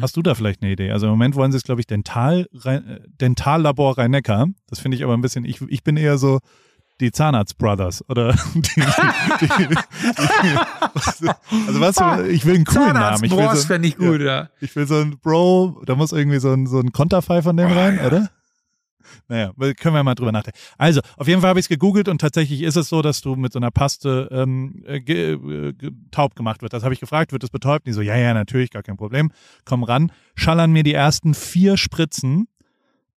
Hast 0.00 0.16
du 0.16 0.22
da 0.22 0.34
vielleicht 0.34 0.62
eine 0.62 0.72
Idee? 0.72 0.90
Also 0.90 1.06
im 1.06 1.12
Moment 1.12 1.34
wollen 1.36 1.52
sie 1.52 1.58
es, 1.58 1.64
glaube 1.64 1.80
ich, 1.80 1.86
Dental, 1.86 2.46
Rhein- 2.52 2.86
äh, 2.86 3.00
Dentallabor 3.20 3.96
Rhein-Neckar. 3.98 4.48
Das 4.68 4.78
finde 4.78 4.96
ich 4.96 5.04
aber 5.04 5.14
ein 5.14 5.20
bisschen, 5.22 5.44
ich, 5.44 5.60
ich 5.62 5.82
bin 5.82 5.96
eher 5.96 6.18
so 6.18 6.40
die 7.00 7.12
Zahnarzt 7.12 7.58
Brothers 7.58 8.02
oder 8.08 8.32
die, 8.54 8.60
die, 9.40 9.68
die, 9.68 9.76
also 11.66 11.80
was 11.80 11.96
ich 12.28 12.44
will 12.46 12.54
einen 12.56 12.64
coolen 12.64 12.94
Namen. 12.94 13.24
Ich 13.24 13.30
will 13.36 13.48
so, 13.54 13.74
ich 13.74 13.96
gut, 13.98 14.20
ja. 14.22 14.48
Ich 14.60 14.74
will 14.76 14.86
so 14.86 14.96
ein 15.00 15.18
Bro, 15.18 15.82
da 15.86 15.94
muss 15.94 16.12
irgendwie 16.12 16.38
so 16.38 16.52
ein, 16.52 16.66
so 16.66 16.78
ein 16.80 16.92
Konterfei 16.92 17.42
von 17.42 17.56
dem 17.56 17.70
Oh, 17.70 17.74
rein, 17.74 17.96
ja. 17.96 18.06
oder? 18.06 18.30
Naja, 19.28 19.52
können 19.74 19.94
wir 19.94 20.02
mal 20.02 20.14
drüber 20.14 20.32
nachdenken. 20.32 20.58
Also, 20.78 21.00
auf 21.16 21.28
jeden 21.28 21.40
Fall 21.40 21.50
habe 21.50 21.60
ich 21.60 21.64
es 21.64 21.68
gegoogelt 21.68 22.08
und 22.08 22.20
tatsächlich 22.20 22.62
ist 22.62 22.76
es 22.76 22.88
so, 22.88 23.02
dass 23.02 23.20
du 23.20 23.36
mit 23.36 23.52
so 23.52 23.58
einer 23.58 23.70
Paste 23.70 24.28
ähm, 24.30 24.82
äh, 24.86 25.00
ge, 25.00 25.34
äh, 25.34 25.72
ge, 25.72 25.90
taub 26.10 26.34
gemacht 26.34 26.62
wird. 26.62 26.72
Das 26.72 26.82
habe 26.82 26.94
ich 26.94 27.00
gefragt, 27.00 27.32
wird 27.32 27.44
es 27.44 27.50
betäubt? 27.50 27.86
Die 27.86 27.92
so, 27.92 28.02
ja, 28.02 28.16
ja, 28.16 28.34
natürlich, 28.34 28.70
gar 28.70 28.82
kein 28.82 28.96
Problem. 28.96 29.30
Komm 29.64 29.82
ran, 29.82 30.12
schallern 30.34 30.72
mir 30.72 30.82
die 30.82 30.94
ersten 30.94 31.34
vier 31.34 31.76
Spritzen 31.76 32.48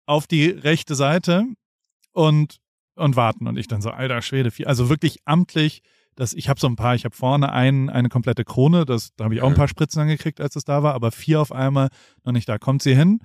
auf 0.06 0.26
die 0.26 0.46
rechte 0.48 0.94
Seite 0.94 1.44
und, 2.12 2.58
und 2.94 3.16
warten. 3.16 3.46
Und 3.46 3.58
ich 3.58 3.68
dann 3.68 3.82
so, 3.82 3.90
alter 3.90 4.22
Schwede, 4.22 4.50
vier, 4.50 4.68
also 4.68 4.88
wirklich 4.88 5.18
amtlich. 5.24 5.82
Das, 6.14 6.32
ich 6.32 6.48
habe 6.48 6.58
so 6.58 6.66
ein 6.66 6.76
paar, 6.76 6.94
ich 6.94 7.04
habe 7.04 7.14
vorne 7.14 7.52
ein, 7.52 7.90
eine 7.90 8.08
komplette 8.08 8.44
Krone, 8.44 8.86
das, 8.86 9.14
da 9.16 9.24
habe 9.24 9.34
ich 9.34 9.42
auch 9.42 9.48
ein 9.48 9.54
paar 9.54 9.68
Spritzen 9.68 10.00
angekriegt, 10.00 10.40
als 10.40 10.56
es 10.56 10.64
da 10.64 10.82
war, 10.82 10.94
aber 10.94 11.12
vier 11.12 11.42
auf 11.42 11.52
einmal 11.52 11.90
noch 12.24 12.32
nicht 12.32 12.48
da. 12.48 12.56
Kommt 12.56 12.82
sie 12.82 12.94
hin, 12.94 13.20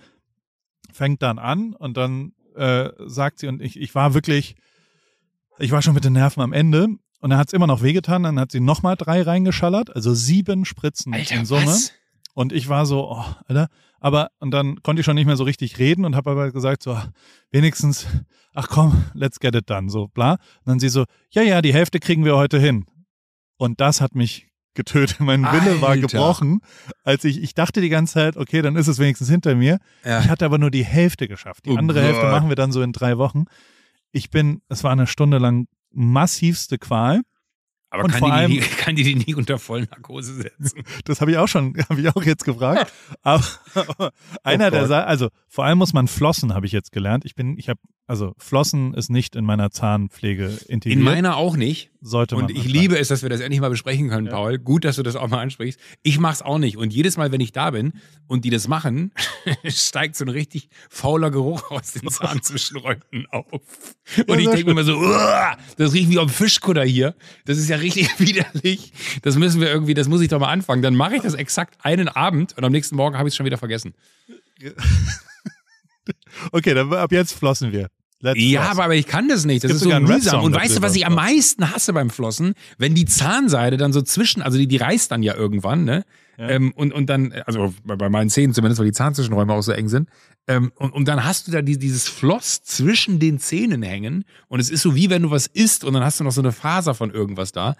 fängt 0.92 1.22
dann 1.22 1.40
an 1.40 1.74
und 1.74 1.96
dann 1.96 2.34
äh, 2.56 2.90
sagt 3.06 3.40
sie, 3.40 3.48
und 3.48 3.62
ich, 3.62 3.80
ich 3.80 3.96
war 3.96 4.14
wirklich, 4.14 4.56
ich 5.60 5.72
war 5.72 5.82
schon 5.82 5.94
mit 5.94 6.04
den 6.04 6.14
Nerven 6.14 6.42
am 6.42 6.54
Ende 6.54 6.88
und 7.20 7.30
dann 7.30 7.38
hat 7.38 7.48
es 7.48 7.54
immer 7.54 7.68
noch 7.68 7.82
wehgetan, 7.82 8.24
dann 8.24 8.40
hat 8.40 8.52
sie 8.52 8.60
nochmal 8.60 8.96
drei 8.96 9.22
reingeschallert, 9.22 9.96
also 9.96 10.14
sieben 10.14 10.66
Spritzen 10.66 11.14
Alter, 11.14 11.36
in 11.36 11.46
Summe. 11.46 11.68
was? 11.68 11.94
Und 12.34 12.54
ich 12.54 12.70
war 12.70 12.86
so, 12.86 13.12
oh, 13.12 13.26
Alter. 13.48 13.68
Aber, 14.00 14.30
und 14.40 14.52
dann 14.52 14.82
konnte 14.82 15.02
ich 15.02 15.06
schon 15.06 15.16
nicht 15.16 15.28
mehr 15.28 15.36
so 15.36 15.44
richtig 15.44 15.78
reden 15.78 16.06
und 16.06 16.16
habe 16.16 16.32
aber 16.32 16.52
gesagt, 16.52 16.82
so, 16.82 17.00
wenigstens, 17.52 18.08
ach 18.54 18.68
komm, 18.68 19.06
let's 19.14 19.40
get 19.40 19.56
it 19.56 19.70
done, 19.70 19.90
so, 19.90 20.08
bla. 20.08 20.34
Und 20.34 20.40
dann 20.66 20.80
sie 20.80 20.90
so, 20.90 21.06
ja, 21.30 21.44
ja, 21.44 21.62
die 21.62 21.74
Hälfte 21.74 22.00
kriegen 22.00 22.26
wir 22.26 22.36
heute 22.36 22.60
hin. 22.60 22.86
Und 23.58 23.80
das 23.80 24.02
hat 24.02 24.16
mich 24.16 24.48
getötet. 24.74 25.20
Mein 25.20 25.44
Wille 25.44 25.82
war 25.82 25.90
Alter. 25.90 26.08
gebrochen, 26.08 26.62
als 27.04 27.24
ich, 27.24 27.42
ich 27.42 27.54
dachte 27.54 27.82
die 27.82 27.90
ganze 27.90 28.14
Zeit, 28.14 28.38
okay, 28.38 28.62
dann 28.62 28.76
ist 28.76 28.88
es 28.88 29.00
wenigstens 29.00 29.30
hinter 29.30 29.56
mir. 29.56 29.80
Ja. 30.04 30.20
Ich 30.22 30.30
hatte 30.30 30.46
aber 30.46 30.58
nur 30.58 30.72
die 30.72 30.86
Hälfte 30.86 31.28
geschafft. 31.28 31.66
Die 31.66 31.72
Oh 31.72 31.76
andere 31.78 32.02
Hälfte 32.02 32.22
Gott. 32.24 32.32
machen 32.32 32.50
wir 32.50 32.56
dann 32.56 32.72
so 32.72 32.82
in 32.82 32.92
drei 32.94 33.18
Wochen. 33.18 33.46
Ich 34.12 34.30
bin, 34.30 34.62
es 34.70 34.84
war 34.84 34.92
eine 34.92 35.08
Stunde 35.08 35.38
lang 35.38 35.68
massivste 35.92 36.78
Qual. 36.78 37.22
Aber 37.94 38.06
Und 38.06 38.12
kann 38.12 38.20
vor 38.20 38.30
die, 38.30 38.34
allem- 38.34 38.52
die, 38.52 38.60
kann 38.78 38.96
die 38.96 39.04
die 39.04 39.16
nicht 39.16 39.36
unter 39.36 39.60
Vollnarkose 39.60 40.34
setzen? 40.36 40.84
Das 41.04 41.20
habe 41.20 41.32
ich 41.32 41.38
auch 41.38 41.48
schon, 41.48 41.76
habe 41.90 42.00
ich 42.00 42.08
auch 42.16 42.24
jetzt 42.24 42.46
gefragt. 42.46 42.92
Aber, 43.22 43.44
aber 43.76 44.12
einer 44.44 44.68
Oh 44.68 44.88
der 44.88 45.08
also 45.08 45.30
vor 45.50 45.66
allem 45.66 45.78
muss 45.78 45.92
man 45.92 46.08
flossen, 46.08 46.54
habe 46.54 46.66
ich 46.66 46.72
jetzt 46.72 46.94
gelernt. 46.94 47.26
Ich 47.26 47.36
bin, 47.36 47.58
ich 47.58 47.68
habe, 47.68 47.80
also 48.12 48.34
flossen 48.38 48.94
ist 48.94 49.10
nicht 49.10 49.38
in 49.38 49.46
meiner 49.46 49.72
Zahnpflege 49.72 50.48
integriert. 50.68 51.00
In 51.00 51.02
meiner 51.02 51.38
auch 51.38 51.56
nicht. 51.56 51.92
sollte 52.02 52.36
man. 52.36 52.44
Und 52.44 52.52
ich 52.52 52.58
anfangen. 52.58 52.74
liebe 52.74 53.00
es, 53.00 53.08
dass 53.08 53.22
wir 53.22 53.30
das 53.30 53.40
endlich 53.40 53.62
mal 53.62 53.70
besprechen 53.70 54.10
können, 54.10 54.28
Paul. 54.28 54.60
Gut, 54.60 54.84
dass 54.84 54.98
du 54.98 55.02
das 55.04 55.16
auch 55.16 55.30
mal 55.30 55.40
ansprichst. 55.40 55.80
Ich 56.04 56.20
mach's 56.20 56.42
auch 56.42 56.58
nicht. 56.58 56.76
Und 56.76 56.92
jedes 56.92 57.16
Mal, 57.16 57.32
wenn 57.32 57.40
ich 57.40 57.54
da 57.54 57.72
bin 57.72 57.94
und 58.28 58.44
die 58.44 58.50
das 58.50 58.68
machen, 58.68 59.14
steigt 59.66 60.18
so 60.18 60.26
ein 60.26 60.30
richtig 60.30 60.68
fauler 60.90 61.32
Geruch 61.32 61.72
aus 61.72 61.94
den 61.94 62.10
Zahnzwischenräumen 62.10 63.28
auf. 63.30 63.46
Und 63.54 64.40
ich 64.40 64.46
sehr 64.46 64.56
denke 64.56 64.66
mir 64.66 64.72
immer 64.72 64.84
so, 64.84 64.98
"Uah, 64.98 65.56
das 65.78 65.94
riecht 65.94 66.10
wie 66.10 66.20
am 66.20 66.28
Fischkutter 66.28 66.84
hier. 66.84 67.16
Das 67.46 67.58
ist 67.58 67.70
ja 67.70 67.78
richtig 67.78 68.10
widerlich. 68.20 68.92
Das 69.22 69.38
müssen 69.38 69.62
wir 69.62 69.70
irgendwie, 69.70 69.94
das 69.94 70.10
muss 70.10 70.20
ich 70.20 70.28
doch 70.28 70.40
mal 70.42 70.52
anfangen. 70.52 70.82
Dann 70.82 70.98
mache 70.98 71.16
ich 71.16 71.22
das 71.22 71.34
exakt 71.34 71.78
einen 71.86 72.10
Abend 72.10 72.58
und 72.58 72.66
am 72.66 72.74
nächsten 72.74 72.98
Morgen 72.98 73.18
habe 73.18 73.30
ich 73.30 73.32
es 73.32 73.38
schon 73.38 73.46
wieder 73.46 73.58
vergessen. 73.58 73.94
Okay, 76.52 76.74
dann 76.74 76.92
ab 76.94 77.14
jetzt 77.14 77.32
flossen 77.32 77.72
wir. 77.72 77.90
Let's 78.22 78.40
Ja, 78.40 78.64
floss. 78.64 78.80
aber, 78.80 78.96
ich 78.96 79.08
kann 79.08 79.28
das 79.28 79.46
nicht. 79.46 79.64
Das 79.64 79.72
ist 79.72 79.82
so 79.82 80.00
mühsam. 80.00 80.44
Und 80.44 80.56
weißt 80.56 80.78
du, 80.78 80.82
was 80.82 80.96
ich 80.96 81.06
am 81.06 81.16
meisten 81.16 81.72
hasse 81.72 81.94
beim 81.94 82.10
Flossen? 82.10 82.54
Wenn 82.78 82.94
die 82.96 83.06
Zahnseide 83.06 83.78
dann 83.78 83.94
so 83.94 84.02
zwischen, 84.02 84.42
also 84.42 84.58
die, 84.58 84.68
die 84.68 84.78
reißt 84.78 85.12
dann 85.12 85.24
ja 85.24 85.36
irgendwann, 85.36 85.84
ne? 85.84 86.04
Ja. 86.38 86.50
Ähm, 86.50 86.72
und, 86.76 86.94
und 86.94 87.10
dann, 87.10 87.34
also 87.46 87.74
bei, 87.84 87.96
bei 87.96 88.10
meinen 88.10 88.30
Zähnen 88.30 88.54
zumindest, 88.54 88.80
weil 88.80 88.88
die 88.88 88.94
Zahnzwischenräume 88.94 89.54
auch 89.54 89.62
so 89.62 89.72
eng 89.74 89.90
sind. 89.90 90.10
Ähm, 90.48 90.72
und, 90.76 90.92
und 90.92 91.08
dann 91.08 91.24
hast 91.24 91.48
du 91.48 91.52
da 91.52 91.62
die, 91.62 91.78
dieses 91.78 92.08
Floss 92.08 92.64
zwischen 92.64 93.20
den 93.20 93.40
Zähnen 93.40 93.84
hängen. 93.84 94.26
Und 94.48 94.60
es 94.60 94.70
ist 94.70 94.82
so 94.82 94.96
wie 94.96 95.10
wenn 95.10 95.24
du 95.24 95.32
was 95.32 95.48
isst 95.48 95.84
und 95.84 95.94
dann 95.94 96.04
hast 96.04 96.20
du 96.20 96.24
noch 96.24 96.32
so 96.32 96.42
eine 96.42 96.52
Faser 96.52 96.96
von 96.96 97.12
irgendwas 97.12 97.52
da. 97.52 97.76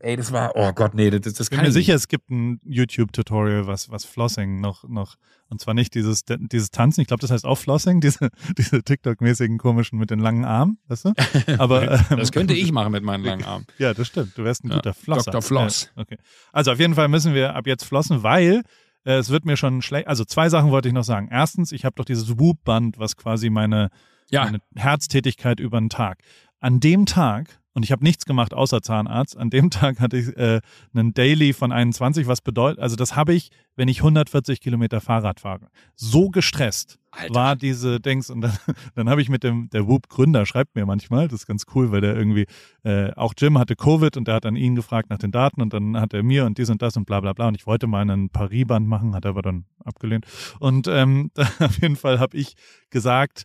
Ey, 0.00 0.16
das 0.16 0.32
war, 0.32 0.52
oh 0.54 0.72
Gott, 0.72 0.94
nee, 0.94 1.08
das, 1.10 1.20
das 1.22 1.40
Ich 1.40 1.50
bin 1.50 1.56
kann 1.58 1.64
mir 1.64 1.68
ich 1.68 1.74
sicher, 1.74 1.94
es 1.94 2.08
gibt 2.08 2.30
ein 2.30 2.60
YouTube-Tutorial, 2.64 3.66
was, 3.66 3.90
was 3.90 4.04
Flossing 4.04 4.60
noch, 4.60 4.84
noch, 4.88 5.14
und 5.48 5.60
zwar 5.60 5.72
nicht 5.72 5.94
dieses, 5.94 6.24
dieses 6.26 6.70
Tanzen, 6.70 7.00
ich 7.00 7.06
glaube, 7.06 7.20
das 7.22 7.30
heißt 7.30 7.44
auch 7.46 7.56
Flossing, 7.56 8.00
diese, 8.02 8.28
diese 8.58 8.82
TikTok-mäßigen 8.82 9.56
komischen 9.56 9.98
mit 9.98 10.10
den 10.10 10.18
langen 10.18 10.44
Armen, 10.44 10.78
weißt 10.88 11.06
du? 11.06 11.12
Aber, 11.58 11.90
ähm, 12.10 12.18
Das 12.18 12.32
könnte 12.32 12.54
ich 12.54 12.70
machen 12.72 12.92
mit 12.92 13.02
meinen 13.02 13.24
langen 13.24 13.44
Armen. 13.44 13.66
Ja, 13.78 13.94
das 13.94 14.08
stimmt. 14.08 14.36
Du 14.36 14.44
wärst 14.44 14.64
ein 14.64 14.70
Ja, 14.70 14.76
guter 14.76 14.94
Flosser. 14.94 15.30
Dr. 15.30 15.42
Floss. 15.42 15.90
Ja, 15.96 16.02
okay. 16.02 16.16
Also 16.52 16.72
auf 16.72 16.78
jeden 16.80 16.94
Fall 16.94 17.08
müssen 17.08 17.32
wir 17.32 17.54
ab 17.54 17.66
jetzt 17.66 17.84
flossen, 17.84 18.22
weil 18.22 18.62
äh, 19.04 19.14
es 19.14 19.30
wird 19.30 19.44
mir 19.46 19.56
schon 19.56 19.80
schlecht. 19.80 20.06
Also 20.08 20.24
zwei 20.24 20.48
Sachen 20.50 20.70
wollte 20.70 20.88
ich 20.88 20.94
noch 20.94 21.04
sagen. 21.04 21.28
Erstens, 21.30 21.72
ich 21.72 21.84
habe 21.84 21.94
doch 21.96 22.04
dieses 22.04 22.38
Whoop-Band, 22.38 22.98
was 22.98 23.16
quasi 23.16 23.48
meine, 23.48 23.90
Ja, 24.30 24.44
meine 24.44 24.58
Herztätigkeit 24.76 25.60
über 25.60 25.78
den 25.80 25.88
Tag. 25.88 26.18
An 26.64 26.80
dem 26.80 27.04
Tag, 27.04 27.60
und 27.74 27.82
ich 27.82 27.92
habe 27.92 28.02
nichts 28.02 28.24
gemacht 28.24 28.54
außer 28.54 28.80
Zahnarzt, 28.80 29.36
an 29.36 29.50
dem 29.50 29.68
Tag 29.70 30.00
hatte 30.00 30.16
ich 30.16 30.34
äh, 30.38 30.62
einen 30.94 31.12
Daily 31.12 31.52
von 31.52 31.72
21, 31.72 32.26
was 32.26 32.40
bedeutet, 32.40 32.80
also 32.80 32.96
das 32.96 33.14
habe 33.14 33.34
ich, 33.34 33.50
wenn 33.76 33.86
ich 33.86 33.98
140 33.98 34.62
Kilometer 34.62 35.02
Fahrrad 35.02 35.40
fahre. 35.40 35.68
So 35.94 36.30
gestresst 36.30 36.98
Alter. 37.10 37.34
war 37.34 37.54
diese 37.54 38.00
Dings 38.00 38.30
und 38.30 38.40
dann, 38.40 38.56
dann 38.94 39.10
habe 39.10 39.20
ich 39.20 39.28
mit 39.28 39.44
dem, 39.44 39.68
der 39.74 39.86
Whoop-Gründer 39.86 40.46
schreibt 40.46 40.74
mir 40.74 40.86
manchmal, 40.86 41.28
das 41.28 41.40
ist 41.40 41.46
ganz 41.46 41.66
cool, 41.74 41.92
weil 41.92 42.00
der 42.00 42.16
irgendwie, 42.16 42.46
äh, 42.82 43.12
auch 43.12 43.34
Jim 43.36 43.58
hatte 43.58 43.76
Covid 43.76 44.16
und 44.16 44.26
der 44.26 44.36
hat 44.36 44.46
dann 44.46 44.56
ihn 44.56 44.74
gefragt 44.74 45.10
nach 45.10 45.18
den 45.18 45.32
Daten 45.32 45.60
und 45.60 45.74
dann 45.74 46.00
hat 46.00 46.14
er 46.14 46.22
mir 46.22 46.46
und 46.46 46.56
dies 46.56 46.70
und 46.70 46.80
das 46.80 46.96
und 46.96 47.04
bla 47.04 47.20
bla 47.20 47.34
bla 47.34 47.48
und 47.48 47.56
ich 47.56 47.66
wollte 47.66 47.86
mal 47.86 48.00
einen 48.00 48.30
Paris-Band 48.30 48.88
machen, 48.88 49.14
hat 49.14 49.26
er 49.26 49.32
aber 49.32 49.42
dann 49.42 49.66
abgelehnt 49.84 50.24
und 50.60 50.88
ähm, 50.88 51.30
da, 51.34 51.42
auf 51.58 51.82
jeden 51.82 51.96
Fall 51.96 52.20
habe 52.20 52.38
ich 52.38 52.54
gesagt, 52.88 53.44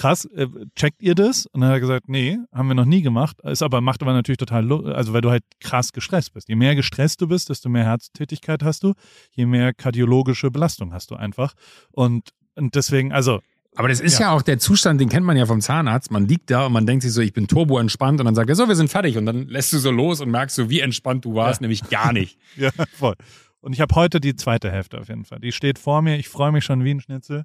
krass, 0.00 0.24
äh, 0.24 0.46
checkt 0.74 1.02
ihr 1.02 1.14
das? 1.14 1.44
Und 1.46 1.60
dann 1.60 1.68
hat 1.68 1.76
er 1.76 1.80
gesagt, 1.80 2.08
nee, 2.08 2.38
haben 2.54 2.68
wir 2.68 2.74
noch 2.74 2.86
nie 2.86 3.02
gemacht. 3.02 3.36
Ist 3.42 3.62
aber, 3.62 3.82
macht 3.82 4.00
aber 4.00 4.14
natürlich 4.14 4.38
total, 4.38 4.72
also 4.94 5.12
weil 5.12 5.20
du 5.20 5.30
halt 5.30 5.44
krass 5.60 5.92
gestresst 5.92 6.32
bist. 6.32 6.48
Je 6.48 6.56
mehr 6.56 6.74
gestresst 6.74 7.20
du 7.20 7.28
bist, 7.28 7.50
desto 7.50 7.68
mehr 7.68 7.84
Herztätigkeit 7.84 8.62
hast 8.62 8.82
du, 8.82 8.94
je 9.32 9.44
mehr 9.44 9.74
kardiologische 9.74 10.50
Belastung 10.50 10.94
hast 10.94 11.10
du 11.10 11.16
einfach. 11.16 11.52
Und, 11.92 12.30
und 12.54 12.74
deswegen, 12.74 13.12
also, 13.12 13.40
Aber 13.76 13.88
das 13.88 14.00
ist 14.00 14.18
ja. 14.18 14.28
Ja. 14.28 14.32
auch 14.32 14.40
der 14.40 14.58
Zustand, 14.58 15.02
den 15.02 15.10
kennt 15.10 15.26
man 15.26 15.36
ja 15.36 15.44
vom 15.44 15.60
Zahnarzt. 15.60 16.10
Man 16.10 16.26
liegt 16.26 16.50
da 16.50 16.64
und 16.64 16.72
man 16.72 16.86
denkt 16.86 17.02
sich 17.02 17.12
so, 17.12 17.20
ich 17.20 17.34
bin 17.34 17.46
turbo 17.46 17.78
entspannt 17.78 18.20
und 18.20 18.24
dann 18.24 18.34
sagt 18.34 18.48
er 18.48 18.56
so, 18.56 18.66
wir 18.68 18.76
sind 18.76 18.88
fertig 18.88 19.18
und 19.18 19.26
dann 19.26 19.48
lässt 19.48 19.70
du 19.74 19.78
so 19.78 19.90
los 19.90 20.22
und 20.22 20.30
merkst 20.30 20.56
so, 20.56 20.70
wie 20.70 20.80
entspannt 20.80 21.26
du 21.26 21.34
warst, 21.34 21.60
nämlich 21.60 21.88
gar 21.90 22.14
nicht. 22.14 22.38
ja, 22.56 22.70
voll. 22.96 23.16
Und 23.60 23.74
ich 23.74 23.82
habe 23.82 23.94
heute 23.94 24.18
die 24.18 24.34
zweite 24.34 24.70
Hälfte 24.70 24.98
auf 24.98 25.08
jeden 25.08 25.26
Fall. 25.26 25.40
Die 25.40 25.52
steht 25.52 25.78
vor 25.78 26.00
mir. 26.00 26.16
Ich 26.16 26.30
freue 26.30 26.52
mich 26.52 26.64
schon 26.64 26.84
wie 26.84 26.94
ein 26.94 27.00
Schnitzel. 27.02 27.44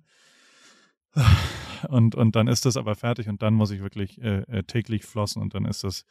Und, 1.89 2.15
und 2.15 2.35
dann 2.35 2.47
ist 2.47 2.65
das 2.65 2.77
aber 2.77 2.95
fertig 2.95 3.29
und 3.29 3.41
dann 3.41 3.53
muss 3.53 3.69
ich 3.69 3.81
wirklich 3.81 4.19
äh, 4.21 4.39
äh, 4.47 4.63
täglich 4.63 5.05
flossen 5.05 5.41
und 5.41 5.53
dann 5.53 5.65
ist 5.65 5.83
das, 5.83 6.03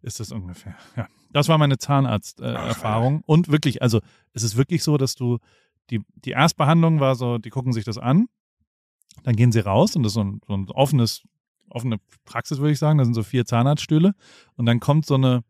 ist 0.00 0.18
das 0.20 0.32
ungefähr. 0.32 0.74
Ja. 0.96 1.06
Das 1.32 1.48
war 1.48 1.58
meine 1.58 1.78
Zahnarzterfahrung. 1.78 2.64
Äh, 2.64 2.68
Erfahrung. 2.68 3.22
und 3.26 3.48
wirklich, 3.48 3.82
also 3.82 4.00
es 4.32 4.42
ist 4.42 4.56
wirklich 4.56 4.82
so, 4.82 4.96
dass 4.96 5.14
du 5.14 5.38
die, 5.90 6.00
die 6.16 6.30
Erstbehandlung 6.30 7.00
war 7.00 7.14
so, 7.14 7.38
die 7.38 7.50
gucken 7.50 7.72
sich 7.72 7.84
das 7.84 7.98
an, 7.98 8.28
dann 9.24 9.36
gehen 9.36 9.52
sie 9.52 9.60
raus 9.60 9.96
und 9.96 10.02
das 10.02 10.10
ist 10.10 10.14
so 10.14 10.24
ein, 10.24 10.40
so 10.46 10.54
ein 10.54 10.68
offenes, 10.70 11.22
offene 11.68 11.98
Praxis, 12.24 12.58
würde 12.58 12.72
ich 12.72 12.78
sagen. 12.78 12.98
Da 12.98 13.04
sind 13.04 13.14
so 13.14 13.22
vier 13.22 13.44
Zahnarztstühle 13.44 14.14
und 14.56 14.66
dann 14.66 14.80
kommt 14.80 15.06
so 15.06 15.14
eine, 15.14 15.44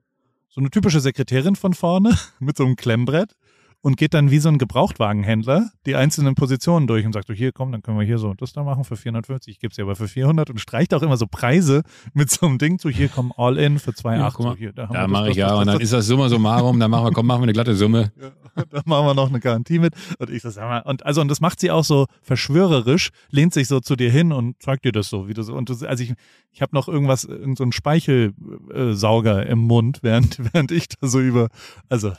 so 0.49 0.61
eine 0.61 0.71
typische 0.71 1.01
Sekretärin 1.01 1.57
von 1.57 1.75
vorne 1.75 2.17
mit 2.41 2.57
so 2.57 2.65
einem 2.65 2.77
Klemmbrett 2.77 3.35
und 3.83 3.97
geht 3.97 4.15
dann 4.15 4.31
wie 4.31 4.39
so 4.39 4.49
ein 4.49 4.59
Gebrauchtwagenhändler 4.59 5.71
die 5.87 5.97
einzelnen 5.97 6.35
Positionen 6.35 6.87
durch 6.87 7.05
und 7.05 7.13
sagt 7.13 7.27
so, 7.27 7.35
hier 7.35 7.53
komm, 7.53 7.73
dann 7.73 7.83
können 7.83 7.99
wir 7.99 8.07
hier 8.07 8.19
so 8.19 8.33
das 8.35 8.53
da 8.53 8.63
machen 8.63 8.85
für 8.85 8.97
450, 8.97 9.55
ich 9.55 9.61
gebe 9.61 9.75
sie 9.75 9.83
aber 9.83 9.97
für 9.97 10.09
400 10.09 10.51
und 10.51 10.61
streicht 10.61 10.95
auch 10.95 11.03
immer 11.03 11.17
so 11.17 11.27
Preise 11.27 11.83
mit 12.15 12.31
so 12.31 12.47
einem 12.47 12.59
Ding, 12.59 12.79
so 12.79 12.89
hier 12.89 13.09
komm 13.09 13.33
all 13.37 13.59
in 13.59 13.79
für 13.79 13.91
2,8. 13.91 14.17
Ja, 14.17 14.31
so, 14.31 14.57
hier, 14.57 14.73
da 14.73 14.87
Da 14.87 15.07
mache 15.09 15.31
ich 15.31 15.37
ja 15.37 15.55
und 15.55 15.67
dann 15.67 15.81
ist 15.81 15.93
das 15.93 16.07
summa 16.07 16.29
summarum, 16.29 16.79
dann 16.79 16.91
machen 16.91 17.07
wir, 17.07 17.13
komm, 17.13 17.27
machen 17.27 17.41
wir 17.41 17.45
eine 17.45 17.53
glatte 17.53 17.75
Summe. 17.75 18.13
da 18.71 18.83
machen 18.85 19.07
wir 19.07 19.15
noch 19.15 19.29
eine 19.29 19.41
Garantie 19.41 19.79
mit. 19.79 19.95
Und 20.19 20.31
ich 20.31 20.43
so, 20.43 20.51
sag 20.51 20.69
mal, 20.69 20.81
und 20.83 21.05
also, 21.05 21.21
und 21.21 21.29
das 21.29 21.41
macht 21.41 21.59
sie 21.59 21.71
auch 21.71 21.85
so 21.85 22.07
verschwörerisch, 22.23 23.11
lehnt 23.31 23.53
sich 23.53 23.67
so 23.67 23.81
zu 23.81 23.97
dir 23.97 24.11
hin 24.11 24.33
und 24.33 24.63
zeigt 24.63 24.85
dir 24.85 24.93
das 24.93 25.09
so, 25.09 25.29
wie 25.29 25.35
du 25.35 25.43
so, 25.43 25.55
und 25.55 25.69
du, 25.69 25.87
also 25.87 26.05
ich, 26.05 26.15
ich 26.53 26.63
habe 26.63 26.75
noch 26.75 26.87
irgendwas, 26.87 27.25
irgend 27.25 27.59
so 27.59 27.71
Speichelsauger 27.73 29.47
im 29.47 29.59
Mund, 29.59 30.01
während, 30.03 30.39
während 30.53 30.71
ich 30.71 30.89
da 30.89 31.09
so 31.09 31.21
über, 31.21 31.49
also, 31.89 32.13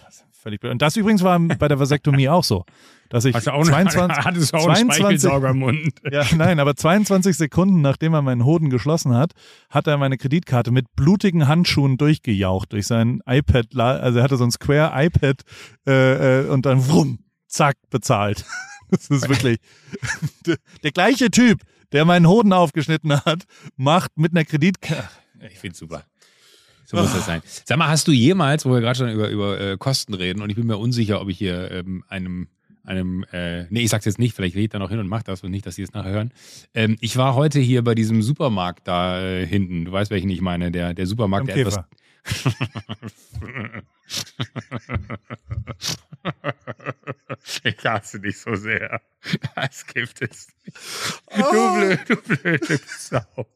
völlig, 0.43 0.59
blöd. 0.59 0.71
und 0.71 0.81
das 0.81 0.95
übrigens 0.95 1.23
war 1.23 1.39
bei 1.39 1.67
der 1.67 1.79
Vasektomie 1.79 2.29
auch 2.29 2.43
so, 2.43 2.65
dass 3.09 3.25
ich 3.25 3.33
Hast 3.33 3.47
du 3.47 3.51
auch 3.51 3.63
22, 3.63 4.17
hattest 4.25 4.53
du 4.53 4.57
auch 4.57 4.67
einen 4.67 4.89
22 4.89 4.97
Speichelsauger 4.97 5.49
im 5.49 5.59
Mund? 5.59 5.93
ja, 6.11 6.23
nein, 6.35 6.59
aber 6.59 6.75
22 6.75 7.35
Sekunden, 7.35 7.81
nachdem 7.81 8.13
er 8.13 8.21
meinen 8.21 8.45
Hoden 8.45 8.69
geschlossen 8.69 9.15
hat, 9.15 9.31
hat 9.69 9.87
er 9.87 9.97
meine 9.97 10.17
Kreditkarte 10.17 10.71
mit 10.71 10.85
blutigen 10.95 11.47
Handschuhen 11.47 11.97
durchgejaucht 11.97 12.73
durch 12.73 12.85
sein 12.85 13.21
iPad, 13.25 13.75
also 13.75 14.19
er 14.19 14.23
hatte 14.23 14.37
so 14.37 14.43
ein 14.43 14.51
Square 14.51 14.91
iPad 14.93 15.41
äh, 15.87 16.41
äh, 16.41 16.49
und 16.49 16.65
dann 16.65 16.87
wumm, 16.89 17.19
zack, 17.47 17.77
bezahlt. 17.89 18.45
Das 18.91 19.07
ist 19.07 19.27
wirklich 19.27 19.57
der, 20.83 20.91
gleiche 20.91 21.31
Typ, 21.31 21.61
der 21.93 22.05
meinen 22.05 22.27
Hoden 22.27 22.53
aufgeschnitten 22.53 23.11
hat, 23.25 23.45
macht 23.75 24.11
mit 24.19 24.33
einer 24.33 24.45
Kreditkarte. 24.45 25.09
Ich 25.51 25.57
find's 25.57 25.79
super. 25.79 26.03
So 26.93 27.01
muss 27.01 27.13
das 27.13 27.25
sein. 27.25 27.41
Sag 27.65 27.77
mal, 27.77 27.87
hast 27.87 28.07
du 28.07 28.11
jemals, 28.11 28.65
wo 28.65 28.71
wir 28.71 28.79
gerade 28.79 28.97
schon 28.97 29.09
über, 29.09 29.29
über 29.29 29.59
äh, 29.59 29.77
Kosten 29.77 30.13
reden, 30.13 30.43
und 30.43 30.49
ich 30.51 30.55
bin 30.55 30.67
mir 30.67 30.77
unsicher, 30.77 31.21
ob 31.21 31.29
ich 31.29 31.39
hier 31.39 31.71
ähm, 31.71 32.03
einem, 32.07 32.47
einem, 32.83 33.25
äh, 33.31 33.63
nee, 33.71 33.81
ich 33.81 33.89
sag's 33.89 34.05
jetzt 34.05 34.19
nicht, 34.19 34.35
vielleicht 34.35 34.55
rede 34.55 34.65
ich 34.65 34.69
da 34.69 34.77
noch 34.77 34.91
hin 34.91 34.99
und 34.99 35.07
mach 35.07 35.23
das 35.23 35.41
und 35.43 35.49
nicht, 35.49 35.65
dass 35.65 35.73
sie 35.75 35.81
es 35.81 35.93
nachher 35.93 36.11
hören. 36.11 36.31
Ähm, 36.75 36.97
ich 37.01 37.17
war 37.17 37.33
heute 37.33 37.59
hier 37.59 37.83
bei 37.83 37.95
diesem 37.95 38.21
Supermarkt 38.21 38.87
da 38.87 39.19
äh, 39.21 39.45
hinten. 39.47 39.85
Du 39.85 39.91
weißt, 39.91 40.11
welchen 40.11 40.29
ich 40.29 40.41
meine, 40.41 40.71
der, 40.71 40.93
der 40.93 41.07
Supermarkt, 41.07 41.49
Am 41.49 41.55
der 41.55 41.65
etwas. 41.65 41.75
Käfer. 41.75 41.87
Ich 47.63 47.83
hasse 47.83 48.19
dich 48.19 48.39
so 48.39 48.55
sehr. 48.55 49.01
Das 49.55 49.85
gibt 49.85 50.21
es 50.21 50.47
nicht. 50.63 50.77
Du 51.35 51.73
blöd, 51.75 51.99
du 52.07 52.15
blöde 52.15 52.79
Sau. 52.85 53.47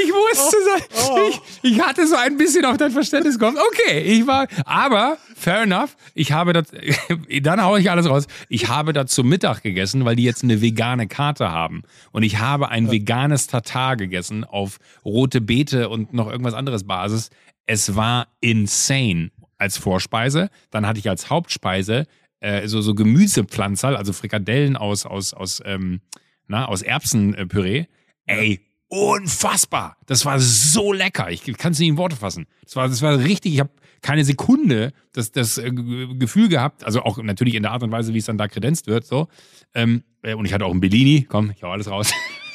Ich 0.00 0.10
wusste, 0.10 0.56
so, 0.90 1.28
ich, 1.28 1.72
ich 1.72 1.80
hatte 1.80 2.06
so 2.06 2.14
ein 2.16 2.36
bisschen 2.36 2.64
auf 2.64 2.76
dein 2.76 2.90
Verständnis 2.90 3.38
gehofft. 3.38 3.58
Okay, 3.72 4.00
ich 4.00 4.26
war, 4.26 4.46
aber 4.64 5.16
fair 5.34 5.62
enough. 5.62 5.96
Ich 6.14 6.32
habe 6.32 6.52
das, 6.52 6.66
dann 7.42 7.62
haue 7.62 7.80
ich 7.80 7.90
alles 7.90 8.08
raus. 8.08 8.26
Ich 8.48 8.68
habe 8.68 8.92
da 8.92 9.06
zum 9.06 9.28
Mittag 9.28 9.62
gegessen, 9.62 10.04
weil 10.04 10.16
die 10.16 10.24
jetzt 10.24 10.44
eine 10.44 10.60
vegane 10.60 11.08
Karte 11.08 11.50
haben. 11.50 11.82
Und 12.12 12.22
ich 12.22 12.38
habe 12.38 12.68
ein 12.68 12.90
veganes 12.90 13.46
Tatar 13.46 13.96
gegessen 13.96 14.44
auf 14.44 14.78
rote 15.04 15.40
Beete 15.40 15.88
und 15.88 16.12
noch 16.12 16.30
irgendwas 16.30 16.54
anderes 16.54 16.84
Basis. 16.84 17.30
Es 17.66 17.96
war 17.96 18.28
insane 18.40 19.30
als 19.56 19.78
Vorspeise. 19.78 20.50
Dann 20.70 20.86
hatte 20.86 21.00
ich 21.00 21.08
als 21.08 21.30
Hauptspeise 21.30 22.06
äh, 22.40 22.68
so, 22.68 22.80
so 22.80 22.94
Gemüsepflanzerl, 22.94 23.96
also 23.96 24.12
Frikadellen 24.12 24.76
aus, 24.76 25.06
aus, 25.06 25.34
aus, 25.34 25.62
ähm, 25.64 26.00
na, 26.46 26.66
aus 26.66 26.82
Erbsenpüree. 26.82 27.86
Ey, 28.26 28.60
unfassbar. 28.88 29.96
Das 30.06 30.24
war 30.24 30.38
so 30.40 30.92
lecker. 30.92 31.30
Ich 31.30 31.44
kann 31.56 31.72
es 31.72 31.78
nicht 31.78 31.88
in 31.88 31.96
Worte 31.96 32.16
fassen. 32.16 32.46
Das 32.64 32.76
war, 32.76 32.88
das 32.88 33.02
war 33.02 33.18
richtig, 33.18 33.54
ich 33.54 33.60
habe 33.60 33.70
keine 34.02 34.24
Sekunde 34.24 34.92
das, 35.12 35.32
das 35.32 35.58
äh, 35.58 35.70
Gefühl 35.72 36.48
gehabt, 36.48 36.84
also 36.84 37.02
auch 37.02 37.18
natürlich 37.22 37.54
in 37.54 37.62
der 37.62 37.72
Art 37.72 37.82
und 37.82 37.90
Weise, 37.90 38.14
wie 38.14 38.18
es 38.18 38.26
dann 38.26 38.38
da 38.38 38.48
kredenzt 38.48 38.86
wird, 38.86 39.04
so. 39.04 39.28
Ähm, 39.74 40.04
äh, 40.22 40.34
und 40.34 40.44
ich 40.44 40.52
hatte 40.52 40.64
auch 40.64 40.70
einen 40.70 40.80
Bellini, 40.80 41.26
komm, 41.28 41.50
ich 41.50 41.62
hau 41.62 41.70
alles 41.70 41.90
raus. 41.90 42.12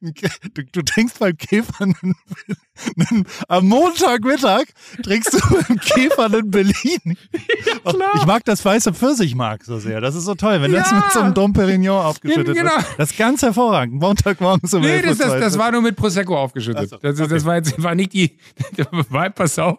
Du, 0.00 0.62
du 0.72 0.82
trinkst 0.82 1.18
beim 1.18 1.36
Käfer 1.36 1.84
einen, 1.84 2.14
einen, 3.10 3.26
am 3.48 3.66
Montagmittag 3.68 4.64
trinkst 5.02 5.34
du 5.34 5.38
beim 5.54 5.78
Käfer 5.78 6.24
einen 6.26 6.50
Berlin. 6.50 7.16
Ich 7.84 8.26
mag 8.26 8.44
das 8.44 8.64
weiße 8.64 8.92
Pfirsichmark 8.94 9.64
so 9.64 9.78
sehr. 9.78 10.00
Das 10.00 10.14
ist 10.14 10.24
so 10.24 10.34
toll, 10.34 10.60
wenn 10.62 10.72
das 10.72 10.90
Ja. 10.90 10.96
mit 10.98 11.12
so 11.12 11.20
einem 11.20 11.34
Dom 11.34 11.52
Perignon 11.52 12.04
aufgeschüttet 12.04 12.54
Genau. 12.56 12.70
wird. 12.76 12.86
Das 12.98 13.10
ist 13.12 13.18
ganz 13.18 13.42
hervorragend. 13.42 14.00
Montagmorgens 14.00 14.72
um 14.74 14.82
Nee, 14.82 14.96
11 14.98 15.02
Uhr 15.04 15.08
das, 15.10 15.18
das, 15.18 15.40
das 15.40 15.58
war 15.58 15.72
nur 15.72 15.82
mit 15.82 15.96
Prosecco 15.96 16.36
aufgeschüttet. 16.38 16.90
So, 16.90 16.96
das, 16.98 17.16
das 17.16 17.30
okay. 17.32 17.44
war 17.44 17.56
jetzt 17.56 17.82
war 17.82 17.94
nicht 17.94 18.12
die. 18.12 18.38
War, 19.10 19.30
pass 19.30 19.58
auf. 19.58 19.78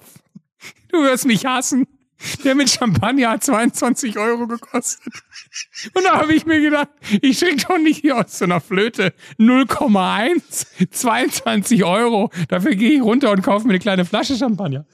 Du 0.90 1.04
wirst 1.04 1.26
mich 1.26 1.46
hassen. 1.46 1.88
Der 2.44 2.56
mit 2.56 2.70
Champagner 2.70 3.30
hat 3.32 3.44
22 3.44 4.18
Euro 4.18 4.48
gekostet. 4.48 5.14
Und 5.94 6.04
da 6.04 6.20
habe 6.22 6.34
ich 6.34 6.46
mir 6.46 6.60
gedacht, 6.62 6.90
ich 7.22 7.40
trinke 7.40 7.66
doch 7.68 7.78
nicht 7.78 8.02
hier 8.02 8.18
aus 8.18 8.38
so 8.38 8.46
einer 8.46 8.62
Flöte 8.62 9.14
0,1, 9.40 10.90
22 10.92 11.84
Euro. 11.84 12.32
Dafür 12.48 12.76
gehe 12.76 12.92
ich 12.94 13.02
runter 13.02 13.32
und 13.32 13.42
kaufe 13.42 13.66
mir 13.68 13.74
eine 13.74 13.80
kleine 13.80 14.06
Flasche 14.06 14.36
Champagner. 14.38 14.86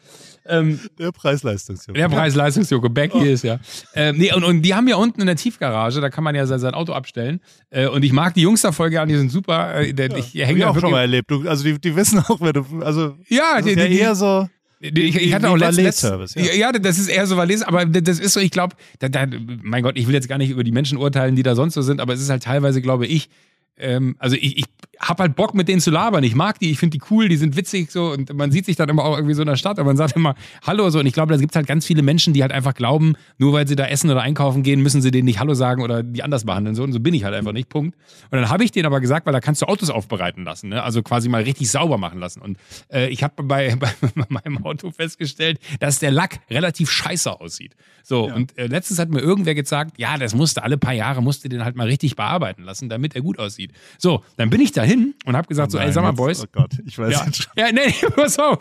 Ähm, 0.44 0.80
Der 0.98 1.12
Preis-Leistungsjunge. 1.12 2.00
der 2.00 2.10
Preis-Leistungsjoko 2.10 2.90
Becky 2.90 3.18
Oh. 3.18 3.24
ist 3.24 3.44
ja. 3.44 3.60
Ähm, 3.94 4.18
nee, 4.18 4.34
und, 4.34 4.44
und 4.44 4.64
die 4.64 4.74
haben 4.74 4.88
ja 4.88 4.96
unten 4.96 5.22
in 5.22 5.28
der 5.28 5.36
Tiefgarage, 5.36 6.02
da 6.02 6.10
kann 6.10 6.24
man 6.24 6.34
ja 6.34 6.48
sein, 6.48 6.58
sein 6.60 6.74
Auto 6.74 6.94
abstellen. 6.94 7.42
Äh, 7.70 7.86
und 7.88 8.04
ich 8.04 8.12
mag 8.12 8.34
die 8.34 8.42
Jungs 8.42 8.62
da 8.62 8.72
voll 8.72 8.90
gern, 8.90 9.08
die 9.08 9.16
sind 9.18 9.30
super. 9.32 9.76
Äh, 9.76 9.94
der, 9.94 10.16
ich 10.18 10.34
hänge 10.34 10.54
ich 10.58 10.64
da 10.64 10.72
auch 10.72 10.80
schon 10.80 10.90
mal 10.90 11.02
erlebt. 11.02 11.30
Du, 11.30 11.48
also 11.48 11.64
die, 11.64 11.80
die 11.80 11.96
wissen 11.96 12.20
auch, 12.20 12.42
wer 12.42 12.54
du. 12.54 12.66
Also 12.82 13.18
Ja, 13.28 13.62
die, 13.62 13.70
ist 13.72 13.78
ja 13.78 13.88
die, 13.88 14.00
eher 14.00 14.16
so. 14.16 14.50
Ich, 14.82 15.16
ich 15.16 15.34
hatte 15.34 15.50
auch 15.50 15.58
letztens. 15.58 16.04
Valet-Service, 16.04 16.36
Ja. 16.36 16.54
ja. 16.54 16.72
das 16.72 16.98
ist 16.98 17.08
eher 17.08 17.28
so 17.28 17.38
Valet, 17.38 17.64
aber 17.68 17.86
das 17.86 18.20
ist 18.20 18.34
so, 18.34 18.40
ich 18.40 18.52
glaube, 18.52 18.76
mein 19.62 19.84
Gott, 19.84 19.98
ich 19.98 20.08
will 20.08 20.14
jetzt 20.14 20.28
gar 20.28 20.38
nicht 20.38 20.50
über 20.50 20.64
die 20.64 20.72
Menschen 20.72 20.98
urteilen, 20.98 21.36
die 21.36 21.44
da 21.44 21.56
sonst 21.56 21.76
so 21.76 21.82
sind, 21.82 22.02
aber 22.02 22.14
es 22.14 22.22
ist 22.22 22.30
halt 22.30 22.44
teilweise, 22.44 22.82
glaube 22.82 23.06
ich, 23.06 23.30
ähm, 23.82 24.16
also 24.20 24.36
ich, 24.36 24.58
ich 24.58 24.66
hab 25.02 25.20
halt 25.20 25.36
Bock 25.36 25.54
mit 25.56 25.68
denen 25.68 25.82
zu 25.82 25.90
labern. 25.90 26.24
Ich 26.24 26.36
mag 26.36 26.60
die, 26.60 26.70
ich 26.70 26.78
finde 26.78 26.98
die 26.98 27.04
cool, 27.10 27.28
die 27.28 27.38
sind 27.38 27.56
witzig 27.56 27.92
so 27.92 28.12
und 28.12 28.34
man 28.34 28.52
sieht 28.52 28.66
sich 28.66 28.76
dann 28.76 28.88
immer 28.88 29.04
auch 29.04 29.16
irgendwie 29.16 29.34
so 29.34 29.42
in 29.42 29.48
der 29.48 29.56
Stadt, 29.56 29.80
aber 29.80 29.88
man 29.88 29.98
sagt 29.98 30.16
immer 30.16 30.36
Hallo 30.66 30.90
so 30.90 31.00
und 31.00 31.08
ich 31.08 31.14
glaube, 31.14 31.34
da 31.34 31.40
gibt 31.40 31.56
halt 31.56 31.66
ganz 31.66 31.86
viele 31.86 32.04
Menschen, 32.04 32.34
die 32.34 32.44
halt 32.44 32.52
einfach 32.52 32.74
glauben, 32.76 33.16
nur 33.38 33.54
weil 33.54 33.68
sie 33.68 33.76
da 33.76 33.86
essen 33.86 34.10
oder 34.12 34.22
einkaufen 34.22 34.64
gehen, 34.64 34.82
müssen 34.82 35.02
sie 35.02 35.12
denen 35.12 35.26
nicht 35.26 35.40
Hallo 35.40 35.54
sagen 35.56 35.82
oder 35.82 36.04
die 36.04 36.22
anders 36.24 36.46
behandeln 36.46 36.76
so 36.76 36.84
und 36.84 36.94
so 36.94 37.00
bin 37.00 37.14
ich 37.14 37.24
halt 37.24 37.34
einfach 37.34 37.52
nicht, 37.52 37.70
Punkt. 37.70 37.98
Und 38.30 38.40
dann 38.40 38.50
habe 38.50 38.64
ich 38.64 38.72
denen 38.72 38.86
aber 38.86 39.02
gesagt, 39.02 39.26
weil 39.26 39.34
da 39.34 39.40
kannst 39.40 39.62
du 39.62 39.66
Autos 39.66 39.90
aufbereiten 39.90 40.44
lassen, 40.44 40.70
ne? 40.70 40.84
also 40.84 41.02
quasi 41.02 41.30
mal 41.30 41.44
richtig 41.44 41.72
sauber 41.72 41.98
machen 41.98 42.20
lassen 42.20 42.42
und 42.42 42.58
äh, 42.92 43.08
ich 43.08 43.24
habe 43.24 43.44
bei, 43.44 43.76
bei 44.16 44.26
meinem 44.30 44.64
Auto 44.64 44.92
festgestellt, 44.92 45.60
dass 45.80 46.00
der 46.00 46.12
Lack 46.12 46.42
relativ 46.50 46.92
scheiße 46.92 47.40
aussieht. 47.40 47.76
So 48.04 48.26
und 48.26 48.58
äh, 48.58 48.68
letztens 48.68 49.00
hat 49.00 49.10
mir 49.10 49.20
irgendwer 49.20 49.56
gesagt, 49.56 49.98
ja, 49.98 50.18
das 50.18 50.36
musste 50.36 50.64
alle 50.64 50.78
paar 50.78 50.94
Jahre 50.94 51.22
musste 51.22 51.50
den 51.50 51.64
halt 51.64 51.76
mal 51.76 51.88
richtig 51.88 52.16
bearbeiten 52.16 52.64
lassen, 52.64 52.90
damit 52.90 53.16
er 53.16 53.22
gut 53.22 53.40
aussieht. 53.40 53.71
So, 53.98 54.24
dann 54.38 54.50
bin 54.50 54.62
ich 54.62 54.72
dahin 54.72 55.16
und 55.26 55.36
habe 55.36 55.48
gesagt 55.48 55.72
so, 55.72 55.78
ey, 55.78 55.86
Nein, 55.86 55.94
sag 55.94 56.04
mal, 56.04 56.12
Boys, 56.12 56.44
Oh 56.44 56.48
Gott, 56.52 56.72
ich 56.86 56.98
weiß 56.98 57.12
ja, 57.12 57.34
schon. 57.34 57.52
ja, 57.56 57.72
nee, 57.72 57.94
pass 58.16 58.38
auf. 58.40 58.60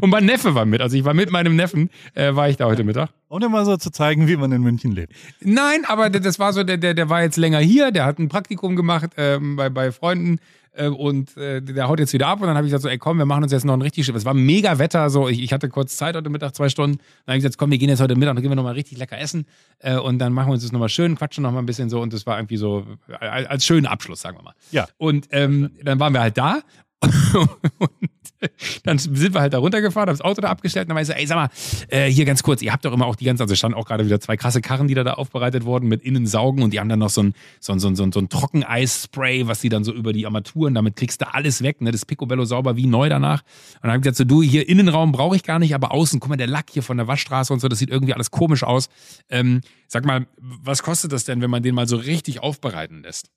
Und 0.00 0.10
mein 0.10 0.24
Neffe 0.24 0.54
war 0.54 0.64
mit. 0.64 0.80
Also 0.80 0.96
ich 0.96 1.04
war 1.04 1.14
mit 1.14 1.30
meinem 1.30 1.56
Neffen, 1.56 1.90
äh, 2.14 2.34
war 2.34 2.48
ich 2.48 2.56
da 2.56 2.66
heute 2.66 2.84
Mittag. 2.84 3.10
Um 3.28 3.40
dir 3.40 3.48
mal 3.48 3.64
so 3.64 3.76
zu 3.76 3.90
zeigen, 3.90 4.26
wie 4.26 4.36
man 4.36 4.50
in 4.52 4.62
München 4.62 4.92
lebt. 4.92 5.12
Nein, 5.40 5.84
aber 5.86 6.10
das 6.10 6.38
war 6.38 6.52
so, 6.52 6.64
der, 6.64 6.78
der, 6.78 6.94
der 6.94 7.08
war 7.08 7.22
jetzt 7.22 7.36
länger 7.36 7.60
hier, 7.60 7.92
der 7.92 8.04
hat 8.04 8.18
ein 8.18 8.28
Praktikum 8.28 8.74
gemacht 8.76 9.10
ähm, 9.16 9.56
bei, 9.56 9.70
bei 9.70 9.92
Freunden 9.92 10.38
äh, 10.38 10.40
und 10.88 11.36
äh, 11.36 11.60
der 11.60 11.88
haut 11.88 11.98
jetzt 11.98 12.12
wieder 12.12 12.28
ab 12.28 12.40
und 12.40 12.46
dann 12.46 12.56
habe 12.56 12.66
ich 12.66 12.70
gesagt 12.70 12.82
so, 12.82 12.88
ey 12.88 12.98
komm, 12.98 13.18
wir 13.18 13.26
machen 13.26 13.42
uns 13.42 13.52
jetzt 13.52 13.64
noch 13.64 13.74
ein 13.74 13.82
richtig 13.82 14.08
Es 14.08 14.24
war 14.24 14.34
mega 14.34 14.78
Wetter, 14.78 15.10
so 15.10 15.28
ich, 15.28 15.42
ich 15.42 15.52
hatte 15.52 15.68
kurz 15.68 15.96
Zeit 15.96 16.16
heute 16.16 16.30
Mittag, 16.30 16.54
zwei 16.54 16.68
Stunden. 16.68 16.98
Dann 16.98 17.32
habe 17.32 17.38
ich 17.38 17.42
gesagt, 17.42 17.58
komm, 17.58 17.70
wir 17.70 17.78
gehen 17.78 17.88
jetzt 17.88 18.00
heute 18.00 18.14
Mittag, 18.14 18.34
dann 18.34 18.42
gehen 18.42 18.50
wir 18.50 18.56
nochmal 18.56 18.74
richtig 18.74 18.98
lecker 18.98 19.18
essen 19.18 19.46
äh, 19.80 19.96
und 19.96 20.18
dann 20.18 20.32
machen 20.32 20.48
wir 20.48 20.54
uns 20.54 20.62
das 20.62 20.72
nochmal 20.72 20.88
schön, 20.88 21.16
quatschen 21.16 21.42
nochmal 21.42 21.62
ein 21.62 21.66
bisschen 21.66 21.90
so 21.90 22.00
und 22.00 22.12
das 22.12 22.26
war 22.26 22.38
irgendwie 22.38 22.56
so 22.56 22.86
äh, 23.08 23.24
als 23.24 23.64
schönen 23.64 23.86
Abschluss, 23.86 24.20
sagen 24.20 24.38
wir 24.38 24.42
mal. 24.42 24.54
Ja. 24.70 24.86
Und 24.96 25.28
ähm, 25.32 25.70
dann 25.82 25.98
waren 25.98 26.12
wir 26.12 26.20
halt 26.20 26.38
da 26.38 26.60
und 27.78 28.10
dann 28.84 28.98
sind 28.98 29.34
wir 29.34 29.40
halt 29.40 29.52
da 29.52 29.58
runtergefahren, 29.58 30.08
haben 30.08 30.16
das 30.16 30.24
Auto 30.24 30.40
da 30.40 30.48
abgestellt 30.48 30.84
und 30.84 30.90
dann 30.90 30.96
war 30.96 31.02
ich 31.02 31.08
so, 31.08 31.12
ey, 31.12 31.26
sag 31.26 31.36
mal, 31.36 31.48
äh, 31.88 32.10
hier 32.10 32.24
ganz 32.24 32.42
kurz, 32.42 32.62
ihr 32.62 32.72
habt 32.72 32.84
doch 32.84 32.92
immer 32.92 33.06
auch 33.06 33.16
die 33.16 33.24
ganze, 33.24 33.42
also 33.42 33.54
standen 33.54 33.76
auch 33.76 33.86
gerade 33.86 34.06
wieder 34.06 34.20
zwei 34.20 34.36
krasse 34.36 34.60
Karren, 34.60 34.88
die 34.88 34.94
da, 34.94 35.04
da 35.04 35.14
aufbereitet 35.14 35.64
wurden 35.64 35.88
mit 35.88 36.02
Innensaugen 36.02 36.62
und 36.62 36.72
die 36.72 36.80
haben 36.80 36.88
dann 36.88 36.98
noch 36.98 37.10
so 37.10 37.22
ein, 37.22 37.34
so 37.60 37.72
ein, 37.72 37.80
so 37.80 37.88
ein, 37.88 37.94
so 37.94 38.04
ein, 38.04 38.28
Trockeneisspray, 38.28 39.46
was 39.46 39.60
die 39.60 39.68
dann 39.68 39.84
so 39.84 39.92
über 39.92 40.12
die 40.12 40.26
Armaturen, 40.26 40.74
damit 40.74 40.96
kriegst 40.96 41.20
du 41.20 41.32
alles 41.32 41.62
weg, 41.62 41.80
ne, 41.80 41.90
das 41.90 42.06
Picobello 42.06 42.44
sauber 42.44 42.76
wie 42.76 42.86
neu 42.86 43.08
danach. 43.08 43.42
Und 43.74 43.84
dann 43.84 43.92
hab 43.92 43.96
ich 43.98 44.02
gesagt, 44.02 44.16
so, 44.16 44.24
du, 44.24 44.42
hier 44.42 44.68
Innenraum 44.68 45.12
brauche 45.12 45.36
ich 45.36 45.42
gar 45.42 45.58
nicht, 45.58 45.74
aber 45.74 45.92
außen, 45.92 46.20
guck 46.20 46.30
mal, 46.30 46.36
der 46.36 46.46
Lack 46.46 46.70
hier 46.70 46.82
von 46.82 46.96
der 46.96 47.06
Waschstraße 47.06 47.52
und 47.52 47.60
so, 47.60 47.68
das 47.68 47.78
sieht 47.78 47.90
irgendwie 47.90 48.14
alles 48.14 48.30
komisch 48.30 48.62
aus. 48.62 48.88
Ähm, 49.28 49.60
sag 49.86 50.04
mal, 50.04 50.26
was 50.38 50.82
kostet 50.82 51.12
das 51.12 51.24
denn, 51.24 51.40
wenn 51.40 51.50
man 51.50 51.62
den 51.62 51.74
mal 51.74 51.88
so 51.88 51.96
richtig 51.96 52.42
aufbereiten 52.42 53.02
lässt? 53.02 53.30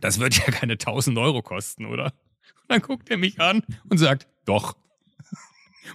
Das 0.00 0.20
wird 0.20 0.36
ja 0.38 0.44
keine 0.44 0.74
1000 0.74 1.18
Euro 1.18 1.42
kosten, 1.42 1.86
oder? 1.86 2.12
Und 2.54 2.68
dann 2.68 2.80
guckt 2.82 3.10
er 3.10 3.16
mich 3.16 3.40
an 3.40 3.62
und 3.88 3.98
sagt, 3.98 4.26
doch. 4.44 4.76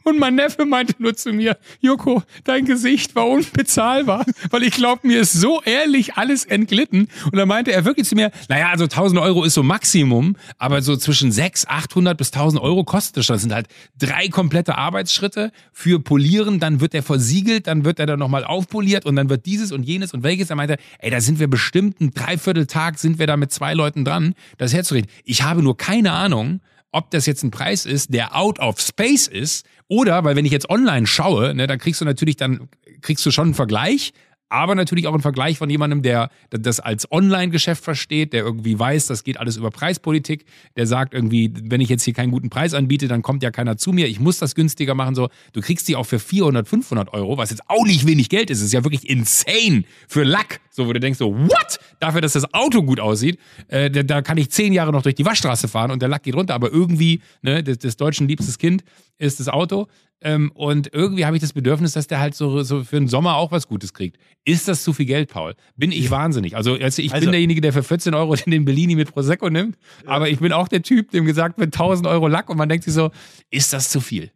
Und 0.04 0.20
mein 0.20 0.36
Neffe 0.36 0.66
meinte 0.66 0.96
nur 0.98 1.16
zu 1.16 1.32
mir, 1.34 1.58
Joko, 1.80 2.24
dein 2.44 2.66
Gesicht 2.66 3.16
war 3.16 3.28
unbezahlbar, 3.28 4.26
weil 4.50 4.64
ich 4.64 4.74
glaube, 4.74 5.08
mir 5.08 5.22
ist 5.22 5.34
so 5.34 5.62
ehrlich 5.64 6.16
alles 6.16 6.46
entglitten. 6.46 7.08
Und 7.26 7.36
dann 7.36 7.48
meinte 7.48 7.72
er 7.72 7.86
wirklich 7.86 8.08
zu 8.08 8.16
mir, 8.16 8.32
naja, 8.50 8.70
also 8.70 8.86
1000 8.86 9.20
Euro 9.22 9.44
ist 9.44 9.54
so 9.54 9.64
Maximum, 9.64 10.36
aber 10.58 10.82
so 10.82 10.96
zwischen 10.98 11.32
600, 11.32 11.84
800 11.84 12.18
bis 12.18 12.32
1000 12.32 12.62
Euro 12.62 12.84
kostet 12.84 13.18
das. 13.18 13.28
Das 13.28 13.42
sind 13.42 13.54
halt 13.54 13.68
drei 13.98 14.28
komplette 14.28 14.78
Arbeitsschritte 14.78 15.52
für 15.72 16.00
Polieren, 16.00 16.60
dann 16.60 16.80
wird 16.80 16.94
er 16.94 17.04
versiegelt, 17.04 17.68
dann 17.68 17.86
wird 17.86 18.00
er 18.00 18.06
dann 18.06 18.20
nochmal 18.20 18.44
aufpoliert 18.44 19.06
und 19.06 19.16
dann 19.16 19.30
wird 19.30 19.46
dieses 19.46 19.72
und 19.72 19.84
jenes 19.84 20.14
und 20.14 20.24
welches. 20.24 20.50
Er 20.50 20.56
meinte, 20.56 20.78
ey, 21.00 21.10
da 21.10 21.22
sind 21.22 21.40
wir 21.40 21.48
bestimmt 21.48 22.02
einen 22.02 22.14
Dreivierteltag, 22.14 23.00
sind 23.00 23.20
wir 23.20 23.28
da 23.28 23.38
mit 23.38 23.52
zwei 23.52 23.74
Leuten 23.74 24.06
dran, 24.06 24.36
das 24.58 24.74
herzurichten. 24.74 25.12
Ich 25.24 25.44
habe 25.44 25.62
nur 25.64 25.78
keine 25.78 26.12
Ahnung, 26.12 26.62
ob 26.94 27.12
das 27.12 27.26
jetzt 27.26 27.44
ein 27.44 27.52
Preis 27.52 27.86
ist, 27.86 28.14
der 28.14 28.36
out 28.36 28.60
of 28.60 28.80
space 28.80 29.28
ist, 29.28 29.66
oder, 29.88 30.24
weil 30.24 30.36
wenn 30.36 30.46
ich 30.46 30.52
jetzt 30.52 30.70
online 30.70 31.06
schaue, 31.06 31.54
ne, 31.54 31.68
dann 31.68 31.80
kriegst 31.80 32.00
du 32.00 32.06
natürlich, 32.06 32.38
dann 32.38 32.70
kriegst 33.02 33.26
du 33.26 33.32
schon 33.32 33.48
einen 33.48 33.54
Vergleich, 33.54 34.14
aber 34.50 34.76
natürlich 34.76 35.08
auch 35.08 35.14
einen 35.14 35.22
Vergleich 35.22 35.58
von 35.58 35.70
jemandem, 35.70 36.02
der 36.02 36.30
das 36.50 36.80
als 36.80 37.12
Online-Geschäft 37.12 37.84
versteht, 37.84 38.34
der 38.34 38.44
irgendwie 38.44 38.78
weiß, 38.78 39.08
das 39.08 39.24
geht 39.24 39.40
alles 39.40 39.58
über 39.58 39.72
Preispolitik, 39.72 40.46
der 40.78 40.86
sagt 40.86 41.14
irgendwie, 41.14 41.52
wenn 41.64 41.82
ich 41.82 41.90
jetzt 41.90 42.04
hier 42.04 42.14
keinen 42.14 42.32
guten 42.32 42.50
Preis 42.50 42.74
anbiete, 42.74 43.08
dann 43.08 43.22
kommt 43.22 43.42
ja 43.42 43.52
keiner 43.52 43.78
zu 43.78 43.92
mir, 43.92 44.08
ich 44.08 44.20
muss 44.20 44.38
das 44.38 44.56
günstiger 44.56 44.94
machen, 44.94 45.16
so. 45.16 45.30
Du 45.54 45.62
kriegst 45.62 45.88
die 45.88 45.96
auch 45.96 46.06
für 46.06 46.20
400, 46.20 46.68
500 46.68 47.14
Euro, 47.14 47.38
was 47.38 47.50
jetzt 47.50 47.68
auch 47.68 47.86
nicht 47.86 48.06
wenig 48.06 48.30
Geld 48.30 48.50
ist, 48.50 48.62
ist 48.62 48.74
ja 48.74 48.84
wirklich 48.84 49.10
insane 49.10 49.84
für 50.08 50.24
Lack, 50.24 50.62
so 50.70 50.88
wo 50.88 50.94
du 50.94 51.00
denkst 51.00 51.20
so, 51.20 51.36
what? 51.36 51.80
Dafür, 52.00 52.22
dass 52.22 52.34
das 52.34 52.54
Auto 52.54 52.84
gut 52.84 53.00
aussieht, 53.00 53.40
äh, 53.68 53.90
da, 53.90 54.04
da 54.04 54.22
kann 54.22 54.38
ich 54.38 54.52
zehn 54.52 54.74
Jahre 54.74 54.92
noch 54.92 55.02
durch 55.02 55.16
die 55.16 55.26
Waschstraße 55.26 55.68
fahren 55.68 55.92
und 55.92 56.02
der 56.02 56.10
Lack 56.10 56.24
geht 56.24 56.36
runter, 56.36 56.54
aber 56.54 56.72
irgendwie, 56.72 57.22
ne, 57.42 57.64
des 57.64 57.98
Deutschen 57.98 58.28
liebstes 58.28 58.58
Kind 58.58 58.84
ist 59.18 59.40
das 59.40 59.48
Auto. 59.48 59.88
Ähm, 60.26 60.52
und 60.56 60.94
irgendwie 60.94 61.26
habe 61.26 61.36
ich 61.36 61.42
das 61.42 61.54
Bedürfnis, 61.54 61.94
dass 61.94 62.08
der 62.08 62.20
halt 62.20 62.34
so, 62.34 62.64
so 62.64 62.84
für 62.84 62.96
den 62.98 63.08
Sommer 63.10 63.36
auch 63.36 63.52
was 63.52 63.68
Gutes 63.68 63.94
kriegt. 63.94 64.18
Ist 64.46 64.68
das 64.68 64.84
zu 64.84 64.94
viel 64.94 65.06
Geld, 65.06 65.30
Paul? 65.30 65.54
Bin 65.76 65.92
ich 65.92 66.10
wahnsinnig? 66.12 66.56
Also, 66.56 66.76
also 66.76 67.02
ich 67.02 67.14
Also- 67.14 67.26
bin 67.26 67.32
derjenige, 67.34 67.60
der 67.62 67.74
für 67.74 67.84
14 67.84 68.14
Euro 68.14 68.34
den 68.36 68.66
Bellini 68.66 68.96
mit 68.96 69.12
Prosecco 69.12 69.50
nimmt, 69.50 69.78
aber 70.06 70.30
ich 70.30 70.40
bin 70.40 70.54
auch 70.54 70.68
der 70.68 70.82
Typ, 70.82 71.12
dem 71.12 71.26
gesagt 71.26 71.60
wird 71.60 71.74
1000 71.74 72.08
Euro 72.08 72.28
Lack 72.28 72.50
und 72.50 72.58
man 72.58 72.70
denkt 72.70 72.86
sich 72.86 72.94
so, 72.94 73.12
ist 73.50 73.74
das 73.74 73.90
zu 73.90 74.00
viel? 74.02 74.32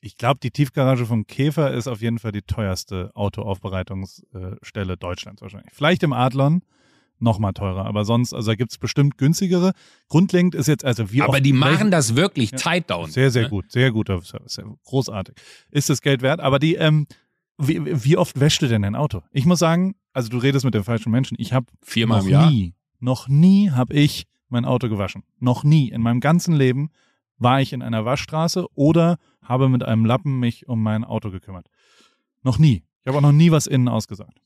Ich 0.00 0.16
glaube, 0.18 0.38
die 0.42 0.50
Tiefgarage 0.50 1.06
vom 1.06 1.26
Käfer 1.26 1.72
ist 1.72 1.88
auf 1.88 2.02
jeden 2.02 2.18
Fall 2.18 2.30
die 2.32 2.42
teuerste 2.42 3.10
Autoaufbereitungsstelle 3.14 4.96
Deutschlands 4.96 5.42
wahrscheinlich. 5.42 5.72
Vielleicht 5.72 6.02
im 6.02 6.12
Adlon 6.12 6.62
noch 7.24 7.40
mal 7.40 7.52
teurer, 7.52 7.84
aber 7.86 8.04
sonst, 8.04 8.32
also 8.32 8.52
da 8.52 8.54
gibt 8.54 8.70
es 8.70 8.78
bestimmt 8.78 9.18
günstigere. 9.18 9.72
Grundlegend 10.08 10.54
ist 10.54 10.68
jetzt, 10.68 10.84
also 10.84 11.10
wie 11.10 11.22
aber 11.22 11.40
die 11.40 11.52
machen 11.52 11.90
das 11.90 12.14
wirklich 12.14 12.52
Ja. 12.52 12.58
tight 12.58 12.88
down. 12.90 13.10
Sehr, 13.10 13.30
sehr 13.32 13.44
ne? 13.44 13.48
gut, 13.48 13.72
sehr 13.72 13.90
guter 13.90 14.20
Service, 14.22 14.60
großartig. 14.84 15.34
Ist 15.72 15.90
das 15.90 16.00
Geld 16.02 16.22
wert? 16.22 16.38
Aber 16.40 16.58
die, 16.60 16.76
ähm, 16.76 17.06
wie, 17.58 17.80
wie 18.04 18.16
oft 18.16 18.38
wäschst 18.38 18.62
du 18.62 18.68
denn 18.68 18.82
dein 18.82 18.94
Auto? 18.94 19.22
Ich 19.32 19.46
muss 19.46 19.58
sagen, 19.58 19.96
also 20.12 20.28
du 20.28 20.38
redest 20.38 20.64
mit 20.64 20.74
dem 20.74 20.84
falschen 20.84 21.10
Menschen. 21.10 21.36
Ich 21.40 21.52
habe 21.52 21.66
Viermal 21.82 22.18
noch 22.18 22.26
im 22.26 22.30
Jahr. 22.32 22.50
nie, 22.50 22.74
noch 23.00 23.26
nie 23.28 23.70
habe 23.70 23.94
ich 23.94 24.26
mein 24.48 24.64
Auto 24.64 24.88
gewaschen. 24.88 25.22
Noch 25.40 25.64
nie 25.64 25.88
in 25.88 26.00
meinem 26.02 26.20
ganzen 26.20 26.54
Leben 26.54 26.90
war 27.38 27.60
ich 27.60 27.72
in 27.72 27.82
einer 27.82 28.04
Waschstraße 28.04 28.66
oder 28.74 29.18
habe 29.42 29.68
mit 29.68 29.82
einem 29.82 30.04
Lappen 30.04 30.38
mich 30.38 30.68
um 30.68 30.82
mein 30.82 31.04
Auto 31.04 31.30
gekümmert. 31.30 31.66
Noch 32.42 32.58
nie. 32.58 32.84
Ich 33.02 33.06
habe 33.08 33.18
auch 33.18 33.22
noch 33.22 33.32
nie 33.32 33.50
was 33.50 33.66
innen 33.66 33.88
ausgesagt. 33.88 34.38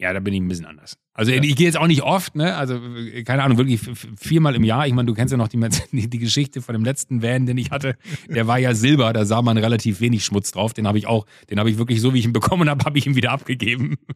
Ja, 0.00 0.14
da 0.14 0.20
bin 0.20 0.32
ich 0.32 0.40
ein 0.40 0.48
bisschen 0.48 0.64
anders. 0.64 0.96
Also 1.12 1.30
ich 1.30 1.54
gehe 1.56 1.66
jetzt 1.66 1.76
auch 1.76 1.86
nicht 1.86 2.02
oft, 2.02 2.34
ne? 2.34 2.56
Also 2.56 2.80
keine 3.26 3.42
Ahnung, 3.42 3.58
wirklich 3.58 3.80
viermal 4.16 4.54
im 4.54 4.64
Jahr. 4.64 4.86
Ich 4.86 4.94
meine, 4.94 5.04
du 5.04 5.12
kennst 5.12 5.30
ja 5.30 5.36
noch 5.36 5.48
die, 5.48 5.60
die, 5.92 6.08
die 6.08 6.18
Geschichte 6.18 6.62
von 6.62 6.72
dem 6.72 6.82
letzten 6.82 7.22
Van, 7.22 7.44
den 7.44 7.58
ich 7.58 7.70
hatte. 7.70 7.96
Der 8.26 8.46
war 8.46 8.58
ja 8.58 8.72
Silber, 8.72 9.12
da 9.12 9.26
sah 9.26 9.42
man 9.42 9.58
relativ 9.58 10.00
wenig 10.00 10.24
Schmutz 10.24 10.52
drauf. 10.52 10.72
Den 10.72 10.86
habe 10.88 10.96
ich 10.96 11.06
auch, 11.06 11.26
den 11.50 11.58
habe 11.58 11.68
ich 11.68 11.76
wirklich 11.76 12.00
so, 12.00 12.14
wie 12.14 12.20
ich 12.20 12.24
ihn 12.24 12.32
bekommen 12.32 12.70
habe, 12.70 12.82
habe 12.86 12.96
ich 12.96 13.06
ihn 13.06 13.14
wieder 13.14 13.32
abgegeben. 13.32 13.96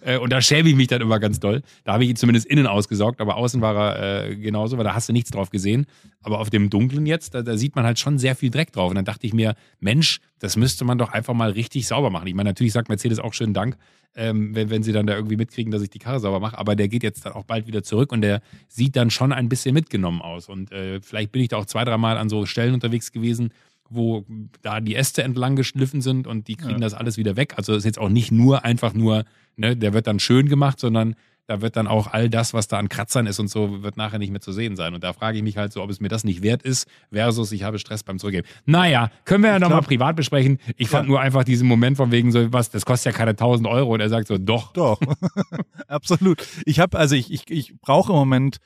Äh, 0.00 0.18
Und 0.18 0.30
da 0.32 0.40
schäme 0.40 0.68
ich 0.68 0.74
mich 0.74 0.88
dann 0.88 1.00
immer 1.00 1.18
ganz 1.18 1.40
doll. 1.40 1.62
Da 1.84 1.94
habe 1.94 2.04
ich 2.04 2.10
ihn 2.10 2.16
zumindest 2.16 2.46
innen 2.46 2.66
ausgesaugt, 2.66 3.20
aber 3.20 3.36
außen 3.36 3.60
war 3.60 3.96
er 3.96 4.30
äh, 4.30 4.36
genauso, 4.36 4.76
weil 4.76 4.84
da 4.84 4.94
hast 4.94 5.08
du 5.08 5.12
nichts 5.12 5.30
drauf 5.30 5.50
gesehen. 5.50 5.86
Aber 6.22 6.40
auf 6.40 6.50
dem 6.50 6.68
dunklen 6.70 7.06
jetzt, 7.06 7.34
da, 7.34 7.42
da 7.42 7.56
sieht 7.56 7.76
man 7.76 7.84
halt 7.84 7.98
schon 7.98 8.18
sehr 8.18 8.34
viel 8.34 8.50
Dreck 8.50 8.72
drauf. 8.72 8.90
Und 8.90 8.96
dann 8.96 9.04
dachte 9.04 9.26
ich 9.26 9.32
mir, 9.32 9.54
Mensch, 9.80 10.20
das 10.44 10.56
müsste 10.58 10.84
man 10.84 10.98
doch 10.98 11.10
einfach 11.10 11.32
mal 11.32 11.52
richtig 11.52 11.86
sauber 11.86 12.10
machen. 12.10 12.26
Ich 12.26 12.34
meine, 12.34 12.50
natürlich 12.50 12.74
sagt 12.74 12.90
Mercedes 12.90 13.18
auch 13.18 13.32
schönen 13.32 13.54
Dank, 13.54 13.78
ähm, 14.14 14.54
wenn, 14.54 14.68
wenn 14.68 14.82
sie 14.82 14.92
dann 14.92 15.06
da 15.06 15.14
irgendwie 15.14 15.38
mitkriegen, 15.38 15.72
dass 15.72 15.80
ich 15.80 15.88
die 15.88 15.98
Karre 15.98 16.20
sauber 16.20 16.38
mache. 16.38 16.58
Aber 16.58 16.76
der 16.76 16.88
geht 16.88 17.02
jetzt 17.02 17.24
dann 17.24 17.32
auch 17.32 17.44
bald 17.44 17.66
wieder 17.66 17.82
zurück 17.82 18.12
und 18.12 18.20
der 18.20 18.42
sieht 18.68 18.94
dann 18.94 19.08
schon 19.10 19.32
ein 19.32 19.48
bisschen 19.48 19.72
mitgenommen 19.72 20.20
aus. 20.20 20.50
Und 20.50 20.70
äh, 20.70 21.00
vielleicht 21.00 21.32
bin 21.32 21.40
ich 21.40 21.48
da 21.48 21.56
auch 21.56 21.64
zwei, 21.64 21.86
dreimal 21.86 22.18
an 22.18 22.28
so 22.28 22.44
Stellen 22.44 22.74
unterwegs 22.74 23.10
gewesen, 23.10 23.52
wo 23.88 24.26
da 24.60 24.80
die 24.80 24.96
Äste 24.96 25.22
entlang 25.22 25.56
geschliffen 25.56 26.02
sind 26.02 26.26
und 26.26 26.46
die 26.46 26.56
kriegen 26.56 26.72
Ja. 26.74 26.80
das 26.80 26.92
alles 26.92 27.16
wieder 27.16 27.36
weg. 27.36 27.54
Also 27.56 27.74
ist 27.74 27.84
jetzt 27.86 27.98
auch 27.98 28.10
nicht 28.10 28.30
nur 28.30 28.66
einfach 28.66 28.92
nur, 28.92 29.24
ne, 29.56 29.74
der 29.78 29.94
wird 29.94 30.06
dann 30.06 30.20
schön 30.20 30.50
gemacht, 30.50 30.78
sondern 30.78 31.14
da 31.46 31.60
wird 31.60 31.76
dann 31.76 31.86
auch 31.86 32.06
all 32.06 32.30
das, 32.30 32.54
was 32.54 32.68
da 32.68 32.78
an 32.78 32.88
Kratzern 32.88 33.26
ist 33.26 33.38
und 33.38 33.48
so, 33.48 33.82
wird 33.82 33.96
nachher 33.98 34.18
nicht 34.18 34.30
mehr 34.30 34.40
zu 34.40 34.50
sehen 34.52 34.76
sein. 34.76 34.94
Und 34.94 35.04
da 35.04 35.12
frage 35.12 35.36
ich 35.36 35.42
mich 35.44 35.56
halt 35.58 35.72
so, 35.72 35.82
ob 35.82 35.90
es 35.90 36.00
mir 36.00 36.08
das 36.08 36.24
nicht 36.24 36.42
wert 36.42 36.62
ist, 36.62 36.88
versus 37.12 37.52
ich 37.52 37.64
habe 37.64 37.78
Stress 37.78 38.02
beim 38.02 38.18
Zurückgeben. 38.18 38.46
Naja, 38.64 39.10
können 39.26 39.44
wir 39.44 39.50
ja 39.50 39.58
nochmal 39.58 39.82
privat 39.82 40.16
besprechen. 40.16 40.58
Ich 40.76 40.88
fand 40.88 41.04
Ja. 41.04 41.10
nur 41.10 41.20
einfach 41.20 41.44
diesen 41.44 41.68
Moment 41.68 41.98
von 41.98 42.10
wegen 42.12 42.32
so, 42.32 42.52
was, 42.52 42.70
das 42.70 42.86
kostet 42.86 43.12
ja 43.12 43.18
keine 43.18 43.32
1000 43.32 43.68
Euro. 43.68 43.92
Und 43.92 44.00
er 44.00 44.08
sagt 44.08 44.26
so, 44.28 44.38
doch. 44.38 44.72
Doch, 44.72 44.98
absolut. 45.88 46.46
Ich 46.64 46.80
habe, 46.80 46.98
also 46.98 47.14
ich, 47.14 47.32
ich, 47.32 47.50
ich 47.50 47.74
brauche 47.80 48.12
im 48.12 48.18
Moment, 48.18 48.58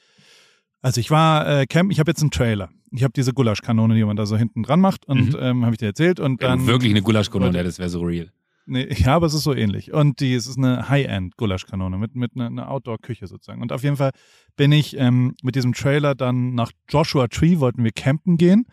also 0.82 1.00
ich 1.00 1.10
war 1.10 1.48
äh, 1.48 1.66
Camp, 1.66 1.90
ich 1.90 1.98
habe 2.00 2.10
jetzt 2.10 2.20
einen 2.20 2.30
Trailer. 2.30 2.70
Ich 2.92 3.02
habe 3.02 3.12
diese 3.14 3.32
Gulaschkanone, 3.34 3.94
die 3.94 4.04
man 4.04 4.16
da 4.16 4.24
so 4.24 4.36
hinten 4.36 4.62
dran 4.62 4.80
macht 4.80 5.04
und 5.06 5.32
Mhm. 5.34 5.38
ähm, 5.40 5.64
habe 5.64 5.74
ich 5.74 5.78
dir 5.78 5.86
erzählt 5.86 6.20
und 6.20 6.42
dann 6.42 6.60
du 6.60 6.66
wirklich 6.68 6.90
eine 6.92 7.02
Gulaschkanone, 7.02 7.62
das 7.62 7.78
wäre 7.78 7.88
so 7.90 8.00
real. 8.02 8.30
Nee, 8.68 8.86
ja, 8.94 9.16
aber 9.16 9.26
es 9.26 9.34
ist 9.34 9.44
so 9.44 9.54
ähnlich. 9.54 9.92
Und 9.92 10.20
die, 10.20 10.34
es 10.34 10.46
ist 10.46 10.58
eine 10.58 10.88
High-End-Gulaschkanone 10.88 11.96
mit, 11.96 12.14
mit 12.14 12.32
einer 12.34 12.46
einer 12.46 12.70
Outdoor-Küche 12.70 13.26
sozusagen. 13.26 13.62
Und 13.62 13.72
auf 13.72 13.82
jeden 13.82 13.96
Fall 13.96 14.12
bin 14.56 14.72
ich 14.72 14.96
ähm, 14.96 15.34
mit 15.42 15.56
diesem 15.56 15.72
Trailer 15.72 16.14
dann 16.14 16.54
nach 16.54 16.70
Joshua 16.88 17.28
Tree, 17.28 17.58
wollten 17.60 17.82
wir 17.82 17.92
campen 17.92 18.36
gehen. 18.36 18.66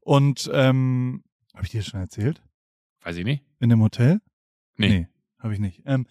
Und 0.00 0.48
ähm, 0.52 1.24
habe 1.54 1.64
ich 1.64 1.72
dir 1.72 1.80
das 1.80 1.88
schon 1.88 2.00
erzählt? 2.00 2.42
Weiß 3.02 3.16
ich 3.16 3.24
nicht. 3.24 3.44
In 3.58 3.68
dem 3.70 3.82
Hotel? 3.82 4.20
Nee. 4.76 4.88
Nee, 4.88 5.08
habe 5.38 5.52
ich 5.52 5.60
nicht. 5.60 5.82
Ähm, 5.84 6.06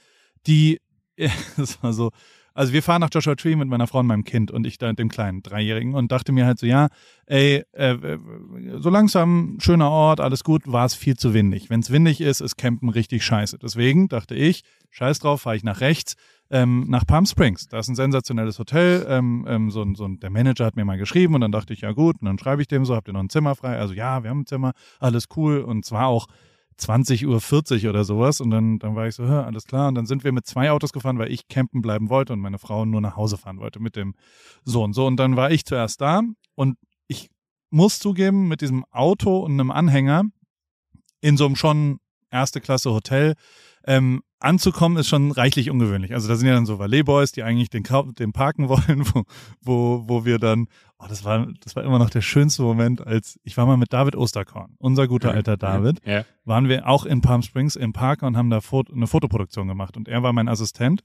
die, 0.46 0.82
das 1.58 1.82
war 1.82 1.94
so, 1.94 2.12
also 2.54 2.74
wir 2.74 2.84
fahren 2.84 3.02
nach 3.02 3.10
Joshua 3.12 3.36
Tree 3.36 3.56
mit 3.56 3.68
meiner 3.68 3.88
Frau 3.88 4.00
und 4.00 4.08
meinem 4.08 4.24
Kind 4.24 4.52
und 4.52 4.66
ich 4.66 4.78
da 4.78 4.92
dem 4.94 5.10
kleinen 5.10 5.42
Dreijährigen 5.44 5.94
und 5.94 6.12
dachte 6.12 6.32
mir 6.32 6.46
halt 6.46 6.60
so, 6.60 6.66
ja, 6.66 6.88
ey, 7.26 7.64
äh, 7.74 7.92
äh, 7.94 8.20
so 8.78 8.90
langsam, 8.90 9.58
schöner 9.60 9.90
Ort, 9.90 10.20
alles 10.20 10.44
gut, 10.44 10.64
war 10.66 10.86
es 10.86 10.96
viel 10.96 11.16
zu 11.18 11.34
windig. 11.34 11.70
Wenn 11.70 11.80
es 11.80 11.92
windig 11.92 12.22
ist, 12.22 12.42
ist 12.42 12.58
Campen 12.58 12.90
richtig 12.90 13.24
scheiße. 13.24 13.58
Deswegen 13.60 14.08
dachte 14.08 14.36
ich, 14.36 14.64
scheiß 14.90 15.20
drauf, 15.20 15.42
fahre 15.42 15.56
ich 15.56 15.64
nach 15.64 15.82
rechts, 15.82 16.16
ähm, 16.52 16.86
nach 16.90 17.06
Palm 17.06 17.26
Springs. 17.26 17.68
Da 17.68 17.80
ist 17.80 17.90
ein 17.90 17.96
sensationelles 17.96 18.58
Hotel. 18.60 19.06
Ähm, 19.08 19.46
ähm, 19.48 19.72
so, 19.72 19.86
so, 19.94 20.08
der 20.08 20.30
Manager 20.30 20.66
hat 20.66 20.76
mir 20.76 20.86
mal 20.86 20.98
geschrieben 20.98 21.36
und 21.36 21.42
dann 21.42 21.52
dachte 21.52 21.74
ich, 21.74 21.82
ja 21.82 21.92
gut, 21.92 22.18
und 22.22 22.26
dann 22.26 22.40
schreibe 22.40 22.62
ich 22.62 22.68
dem 22.68 22.86
so, 22.86 22.96
habt 22.96 23.08
ihr 23.08 23.14
noch 23.14 23.22
ein 23.22 23.30
Zimmer 23.30 23.56
frei? 23.56 23.78
Also 23.78 23.94
ja, 23.94 24.24
wir 24.24 24.30
haben 24.30 24.42
ein 24.42 24.46
Zimmer, 24.46 24.74
alles 25.00 25.26
cool. 25.36 25.60
Und 25.60 25.86
zwar 25.86 26.08
auch 26.08 26.28
20.40 26.80 27.84
Uhr 27.84 27.90
oder 27.90 28.04
sowas. 28.04 28.42
Und 28.42 28.52
dann, 28.52 28.80
dann 28.80 28.96
war 28.96 29.08
ich 29.08 29.16
so, 29.16 29.24
alles 29.24 29.66
klar. 29.66 29.90
Und 29.90 29.96
dann 29.96 30.06
sind 30.06 30.24
wir 30.24 30.32
mit 30.32 30.46
zwei 30.46 30.72
Autos 30.72 30.94
gefahren, 30.94 31.20
weil 31.20 31.32
ich 31.32 31.48
campen 31.48 31.82
bleiben 31.82 32.10
wollte 32.10 32.34
und 32.34 32.40
meine 32.40 32.60
Frau 32.60 32.86
nur 32.86 33.02
nach 33.02 33.16
Hause 33.16 33.38
fahren 33.38 33.60
wollte 33.60 33.80
mit 33.80 33.96
dem 33.96 34.16
Sohn. 34.64 34.94
So, 34.94 35.06
und 35.06 35.18
dann 35.18 35.36
war 35.36 35.52
ich 35.52 35.66
zuerst 35.66 36.02
da 36.02 36.22
und 36.56 36.78
ich 37.08 37.30
muss 37.70 38.00
zugeben, 38.00 38.48
mit 38.48 38.62
diesem 38.62 38.86
Auto 38.92 39.40
und 39.40 39.54
einem 39.54 39.72
Anhänger 39.72 40.24
in 41.22 41.38
so 41.38 41.46
einem 41.46 41.56
schon 41.56 42.00
erste 42.32 42.62
Klasse 42.62 42.92
Hotel 42.92 43.36
ähm, 43.90 44.22
anzukommen, 44.40 44.98
ist 45.00 45.08
schon 45.10 45.32
reichlich 45.32 45.70
ungewöhnlich. 45.72 46.14
Also 46.14 46.28
da 46.30 46.36
sind 46.36 46.48
ja 46.48 46.54
dann 46.54 46.68
so 46.68 46.78
Valet-Boys, 46.80 47.32
die 47.32 47.42
eigentlich 47.44 47.70
den, 47.72 47.84
den 48.18 48.32
parken 48.32 48.70
wollen, 48.70 49.04
wo, 49.14 49.24
wo, 49.62 50.04
wo 50.08 50.26
wir 50.26 50.38
dann, 50.38 50.68
oh, 51.00 51.06
das 51.10 51.26
war, 51.26 51.48
das 51.62 51.76
war 51.76 51.84
immer 51.84 51.98
noch 52.00 52.12
der 52.12 52.22
schönste 52.22 52.62
Moment, 52.62 53.06
als 53.06 53.40
ich 53.44 53.58
war 53.58 53.66
mal 53.66 53.78
mit 53.78 53.92
David 53.92 54.16
Osterkorn, 54.16 54.76
unser 54.78 55.08
guter 55.08 55.32
alter 55.34 55.58
David, 55.58 56.00
Ja. 56.06 56.24
waren 56.46 56.70
wir 56.70 56.88
auch 56.88 57.06
in 57.06 57.22
Palm 57.22 57.42
Springs 57.42 57.76
im 57.76 57.92
Park 57.92 58.22
und 58.22 58.38
haben 58.38 58.52
da 58.52 58.62
Foto, 58.62 58.94
eine 58.94 59.08
Fotoproduktion 59.08 59.68
gemacht. 59.68 59.98
Und 59.98 60.08
er 60.08 60.22
war 60.24 60.34
mein 60.34 60.48
Assistent 60.48 61.02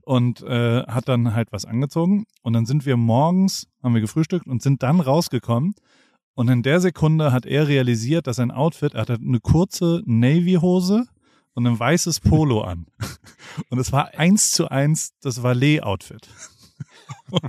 und 0.00 0.42
äh, 0.42 0.82
hat 0.86 1.08
dann 1.08 1.34
halt 1.34 1.52
was 1.52 1.66
angezogen. 1.66 2.24
Und 2.42 2.54
dann 2.54 2.64
sind 2.66 2.86
wir 2.86 2.96
morgens, 2.96 3.68
haben 3.82 3.94
wir 3.94 4.00
gefrühstückt 4.00 4.46
und 4.46 4.62
sind 4.62 4.82
dann 4.82 5.00
rausgekommen. 5.00 5.74
Und 6.34 6.48
in 6.48 6.62
der 6.62 6.80
Sekunde 6.80 7.30
hat 7.30 7.44
er 7.44 7.68
realisiert, 7.68 8.26
dass 8.26 8.36
sein 8.36 8.50
Outfit, 8.50 8.94
er 8.94 9.02
hatte 9.02 9.18
eine 9.20 9.38
kurze 9.38 10.02
Navy-Hose 10.06 11.04
und 11.54 11.66
ein 11.66 11.78
weißes 11.78 12.20
Polo 12.20 12.62
an. 12.62 12.86
Und 13.68 13.78
es 13.78 13.92
war 13.92 14.14
eins 14.14 14.52
zu 14.52 14.68
eins 14.68 15.12
das 15.20 15.42
Valet-Outfit. 15.42 16.28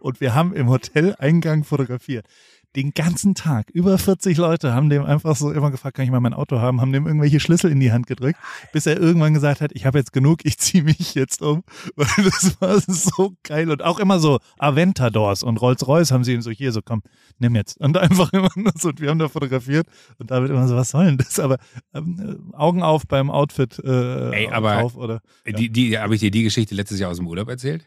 Und 0.00 0.20
wir 0.20 0.34
haben 0.34 0.54
im 0.54 0.68
Hoteleingang 0.68 1.64
fotografiert. 1.64 2.26
Den 2.74 2.92
ganzen 2.92 3.34
Tag. 3.34 3.68
Über 3.70 3.98
40 3.98 4.38
Leute 4.38 4.72
haben 4.72 4.88
dem 4.88 5.04
einfach 5.04 5.36
so 5.36 5.52
immer 5.52 5.70
gefragt, 5.70 5.94
kann 5.96 6.06
ich 6.06 6.10
mal 6.10 6.20
mein 6.20 6.32
Auto 6.32 6.58
haben, 6.58 6.80
haben 6.80 6.90
dem 6.92 7.06
irgendwelche 7.06 7.38
Schlüssel 7.38 7.70
in 7.70 7.80
die 7.80 7.92
Hand 7.92 8.06
gedrückt, 8.06 8.38
bis 8.72 8.86
er 8.86 8.98
irgendwann 8.98 9.34
gesagt 9.34 9.60
hat, 9.60 9.72
ich 9.74 9.84
habe 9.84 9.98
jetzt 9.98 10.12
genug, 10.14 10.40
ich 10.44 10.56
ziehe 10.58 10.82
mich 10.82 11.14
jetzt 11.14 11.42
um. 11.42 11.64
Weil 11.96 12.24
das 12.24 12.58
war 12.62 12.80
so 12.80 13.34
geil. 13.42 13.70
Und 13.70 13.82
auch 13.82 13.98
immer 13.98 14.18
so 14.18 14.38
Aventadors 14.58 15.42
und 15.42 15.60
Rolls-Royce 15.60 16.12
haben 16.12 16.24
sie 16.24 16.32
ihm 16.32 16.40
so, 16.40 16.50
hier, 16.50 16.72
so 16.72 16.80
komm, 16.82 17.02
nimm 17.38 17.54
jetzt. 17.54 17.78
Und 17.78 17.98
einfach 17.98 18.32
immer 18.32 18.48
nur 18.56 18.72
so, 18.78 18.88
und 18.88 19.00
wir 19.02 19.10
haben 19.10 19.18
da 19.18 19.28
fotografiert 19.28 19.86
und 20.18 20.30
David 20.30 20.48
immer 20.50 20.66
so, 20.66 20.74
was 20.74 20.90
soll 20.90 21.04
denn 21.04 21.18
das? 21.18 21.38
Aber 21.38 21.58
ähm, 21.92 22.48
äh, 22.52 22.56
Augen 22.56 22.82
auf 22.82 23.06
beim 23.06 23.30
Outfit 23.30 23.78
äh, 23.84 24.30
Ey, 24.30 24.48
aber- 24.48 24.76
drauf 24.80 24.96
oder 24.96 25.20
Die, 25.46 25.68
die, 25.68 25.98
habe 25.98 26.14
ich 26.14 26.20
dir 26.20 26.30
die 26.30 26.42
Geschichte 26.42 26.74
letztes 26.74 26.98
Jahr 26.98 27.10
aus 27.10 27.18
dem 27.18 27.26
Urlaub 27.26 27.48
erzählt? 27.48 27.84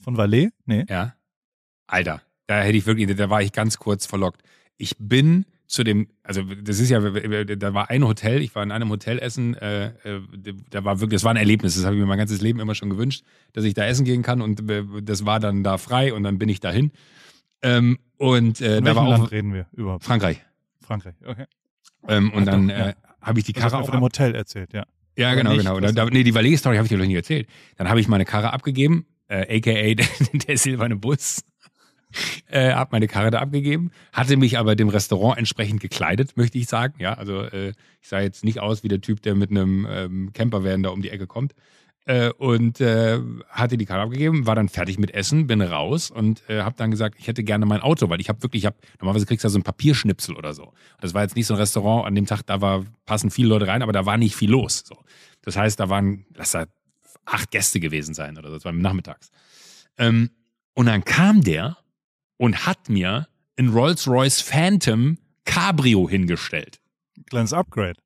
von 0.00 0.16
Valet? 0.16 0.50
Nee. 0.64 0.86
Ja. 0.88 1.14
Alter, 1.88 2.22
da 2.48 2.62
hätte 2.62 2.78
ich 2.78 2.86
wirklich, 2.86 3.14
da 3.14 3.30
war 3.30 3.42
ich 3.42 3.52
ganz 3.52 3.78
kurz 3.78 4.06
verlockt. 4.06 4.42
Ich 4.78 4.96
bin 4.98 5.44
zu 5.66 5.84
dem, 5.84 6.08
also 6.22 6.42
das 6.42 6.80
ist 6.80 6.88
ja, 6.88 6.98
da 6.98 7.74
war 7.74 7.90
ein 7.90 8.04
Hotel, 8.04 8.40
ich 8.40 8.54
war 8.54 8.62
in 8.62 8.72
einem 8.72 8.88
Hotel 8.88 9.18
essen, 9.18 9.54
äh, 9.54 9.88
äh, 9.88 10.20
da 10.70 10.82
war 10.82 11.00
wirklich, 11.00 11.18
das 11.18 11.24
war 11.24 11.32
ein 11.32 11.36
Erlebnis, 11.36 11.74
das 11.74 11.84
habe 11.84 11.94
ich 11.94 12.00
mir 12.00 12.06
mein 12.06 12.16
ganzes 12.16 12.40
Leben 12.40 12.58
immer 12.58 12.74
schon 12.74 12.88
gewünscht, 12.88 13.22
dass 13.52 13.64
ich 13.64 13.74
da 13.74 13.84
essen 13.84 14.06
gehen 14.06 14.22
kann 14.22 14.40
und 14.40 14.68
äh, 14.70 14.82
das 15.02 15.26
war 15.26 15.40
dann 15.40 15.62
da 15.62 15.76
frei 15.76 16.14
und 16.14 16.22
dann 16.22 16.38
bin 16.38 16.48
ich 16.48 16.60
dahin. 16.60 16.90
Ähm, 17.60 17.98
und 18.16 18.62
äh, 18.62 18.80
da 18.80 18.96
war 18.96 19.02
auch 19.04 19.10
Land 19.10 19.30
reden 19.30 19.52
wir 19.52 19.66
überhaupt? 19.72 20.04
Frankreich. 20.04 20.42
Frankreich. 20.80 21.16
Okay. 21.22 21.44
Ähm, 22.08 22.32
und 22.32 22.46
dann 22.46 22.70
ja. 22.70 22.88
äh, 22.88 22.94
habe 23.20 23.38
ich 23.38 23.44
die 23.44 23.52
hast 23.52 23.72
Karre 23.72 23.84
von 23.84 23.92
dem 23.92 24.00
Hotel 24.00 24.34
erzählt, 24.34 24.72
ja. 24.72 24.86
Ja, 25.18 25.34
genau, 25.34 25.50
nicht, 25.50 25.66
genau. 25.66 25.80
Da, 25.80 25.92
da, 25.92 26.06
nee, 26.06 26.22
die 26.22 26.34
Valet-Story 26.34 26.76
habe 26.76 26.86
ich 26.86 26.90
dir 26.90 26.96
noch 26.96 27.04
nie 27.04 27.16
erzählt. 27.16 27.48
Dann 27.76 27.88
habe 27.88 28.00
ich 28.00 28.08
meine 28.08 28.24
Karre 28.24 28.52
abgegeben, 28.52 29.04
äh, 29.26 29.58
aka 29.58 29.72
der, 29.94 30.06
der 30.46 30.56
silberne 30.56 30.96
Bus. 30.96 31.44
Äh, 32.50 32.72
hab 32.72 32.92
meine 32.92 33.08
Karre 33.08 33.30
da 33.30 33.40
abgegeben, 33.40 33.90
hatte 34.10 34.38
mich 34.38 34.56
aber 34.56 34.74
dem 34.74 34.88
Restaurant 34.88 35.36
entsprechend 35.36 35.82
gekleidet, 35.82 36.38
möchte 36.38 36.56
ich 36.56 36.66
sagen. 36.66 36.94
Ja, 36.98 37.12
also 37.12 37.42
äh, 37.42 37.74
ich 38.00 38.08
sah 38.08 38.20
jetzt 38.20 38.42
nicht 38.42 38.58
aus 38.58 38.82
wie 38.82 38.88
der 38.88 39.02
Typ, 39.02 39.20
der 39.20 39.34
mit 39.34 39.50
einem 39.50 39.86
ähm, 39.86 40.30
Campervan 40.32 40.82
da 40.82 40.88
um 40.88 41.02
die 41.02 41.10
Ecke 41.10 41.26
kommt. 41.26 41.54
Äh, 42.08 42.30
und 42.30 42.80
äh, 42.80 43.20
hatte 43.50 43.76
die 43.76 43.84
Karte 43.84 44.02
abgegeben, 44.02 44.46
war 44.46 44.54
dann 44.54 44.70
fertig 44.70 44.98
mit 44.98 45.10
Essen, 45.10 45.46
bin 45.46 45.60
raus 45.60 46.10
und 46.10 46.42
äh, 46.48 46.62
habe 46.62 46.74
dann 46.78 46.90
gesagt, 46.90 47.16
ich 47.18 47.26
hätte 47.26 47.44
gerne 47.44 47.66
mein 47.66 47.82
Auto, 47.82 48.08
weil 48.08 48.18
ich 48.18 48.30
habe 48.30 48.42
wirklich, 48.42 48.62
ich 48.62 48.66
hab, 48.66 48.76
normalerweise 48.98 49.26
kriegst 49.26 49.44
du 49.44 49.48
ja 49.48 49.50
so 49.50 49.58
ein 49.58 49.62
Papierschnipsel 49.62 50.34
oder 50.34 50.54
so. 50.54 50.72
Das 51.02 51.12
war 51.12 51.20
jetzt 51.20 51.36
nicht 51.36 51.46
so 51.46 51.52
ein 51.52 51.60
Restaurant, 51.60 52.06
an 52.06 52.14
dem 52.14 52.24
Tag, 52.24 52.46
da 52.46 52.62
war, 52.62 52.86
passen 53.04 53.30
viele 53.30 53.48
Leute 53.48 53.66
rein, 53.66 53.82
aber 53.82 53.92
da 53.92 54.06
war 54.06 54.16
nicht 54.16 54.36
viel 54.36 54.50
los. 54.50 54.84
So. 54.86 54.96
Das 55.42 55.58
heißt, 55.58 55.78
da 55.78 55.90
waren, 55.90 56.24
lass 56.34 56.52
da 56.52 56.64
acht 57.26 57.50
Gäste 57.50 57.78
gewesen 57.78 58.14
sein 58.14 58.38
oder 58.38 58.48
so, 58.48 58.54
das 58.54 58.64
war 58.64 58.72
nachmittags. 58.72 59.30
Ähm, 59.98 60.30
und 60.72 60.86
dann 60.86 61.04
kam 61.04 61.42
der 61.42 61.76
und 62.38 62.66
hat 62.66 62.88
mir 62.88 63.28
ein 63.58 63.68
Rolls-Royce 63.68 64.40
Phantom 64.40 65.18
Cabrio 65.44 66.08
hingestellt. 66.08 66.80
Kleines 67.28 67.52
Upgrade, 67.52 68.00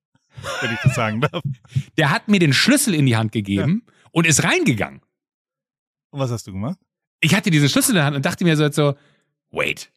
wenn 0.60 0.72
ich 0.72 0.80
das 0.82 0.94
sagen 0.94 1.20
darf. 1.20 1.42
Der 1.96 2.10
hat 2.10 2.28
mir 2.28 2.40
den 2.40 2.52
Schlüssel 2.52 2.94
in 2.94 3.06
die 3.06 3.16
Hand 3.16 3.32
gegeben 3.32 3.84
und 4.10 4.26
ist 4.26 4.42
reingegangen. 4.42 5.00
Und 6.10 6.20
was 6.20 6.30
hast 6.30 6.46
du 6.46 6.52
gemacht? 6.52 6.78
Ich 7.20 7.34
hatte 7.34 7.50
diesen 7.50 7.68
Schlüssel 7.68 7.92
in 7.92 7.96
der 7.96 8.04
Hand 8.04 8.16
und 8.16 8.24
dachte 8.24 8.44
mir 8.44 8.56
so, 8.56 8.70
so 8.70 8.96
wait. 9.50 9.92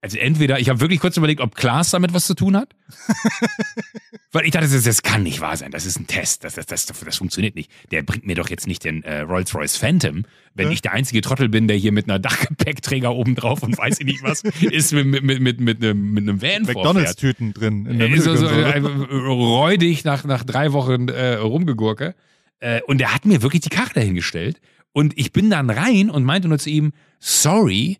Also 0.00 0.16
entweder, 0.18 0.60
ich 0.60 0.68
habe 0.68 0.80
wirklich 0.80 1.00
kurz 1.00 1.16
überlegt, 1.16 1.40
ob 1.40 1.56
Klaas 1.56 1.90
damit 1.90 2.14
was 2.14 2.26
zu 2.26 2.34
tun 2.34 2.56
hat. 2.56 2.68
Weil 4.32 4.44
ich 4.44 4.52
dachte, 4.52 4.68
das, 4.68 4.82
das 4.84 5.02
kann 5.02 5.22
nicht 5.24 5.40
wahr 5.40 5.56
sein. 5.56 5.70
Das 5.72 5.86
ist 5.86 5.98
ein 5.98 6.06
Test. 6.06 6.44
Das, 6.44 6.54
das, 6.54 6.66
das, 6.66 6.86
das 6.86 7.16
funktioniert 7.16 7.56
nicht. 7.56 7.70
Der 7.90 8.02
bringt 8.02 8.26
mir 8.26 8.36
doch 8.36 8.48
jetzt 8.48 8.66
nicht 8.66 8.84
den 8.84 9.02
äh, 9.02 9.20
Rolls-Royce 9.20 9.76
Phantom, 9.76 10.24
wenn 10.54 10.66
Ja. 10.66 10.72
ich 10.72 10.82
der 10.82 10.92
einzige 10.92 11.20
Trottel 11.20 11.48
bin, 11.48 11.66
der 11.66 11.76
hier 11.76 11.90
mit 11.92 12.08
einer 12.08 12.18
Dachgepäckträger 12.18 13.12
oben 13.12 13.34
drauf 13.34 13.62
und 13.62 13.76
weiß 13.76 13.98
ich 14.00 14.06
nicht 14.06 14.22
was 14.22 14.42
ist, 14.60 14.92
mit, 14.92 15.06
mit, 15.06 15.24
mit, 15.24 15.40
mit, 15.40 15.60
mit, 15.60 15.82
einem, 15.82 16.12
mit 16.12 16.22
einem 16.22 16.42
Van. 16.42 16.62
McDonalds-Tüten 16.62 17.52
drin 17.54 17.86
in 17.86 17.98
der 17.98 18.08
Äh, 18.10 18.18
so, 18.18 18.36
so, 18.36 18.44
Mittelkonsole. 18.46 19.08
äh, 19.10 19.26
räudig 19.26 20.04
nach, 20.04 20.24
nach 20.24 20.44
drei 20.44 20.72
Wochen 20.72 21.08
äh, 21.08 21.34
rumgegurke. 21.34 22.14
Äh, 22.60 22.82
und 22.82 23.00
er 23.00 23.14
hat 23.14 23.24
mir 23.26 23.42
wirklich 23.42 23.62
die 23.62 23.68
Karte 23.70 23.94
dahingestellt. 23.94 24.60
Und 24.92 25.18
ich 25.18 25.32
bin 25.32 25.50
dann 25.50 25.70
rein 25.70 26.08
und 26.10 26.24
meinte 26.24 26.46
nur 26.48 26.58
zu 26.58 26.70
ihm, 26.70 26.92
sorry, 27.18 27.98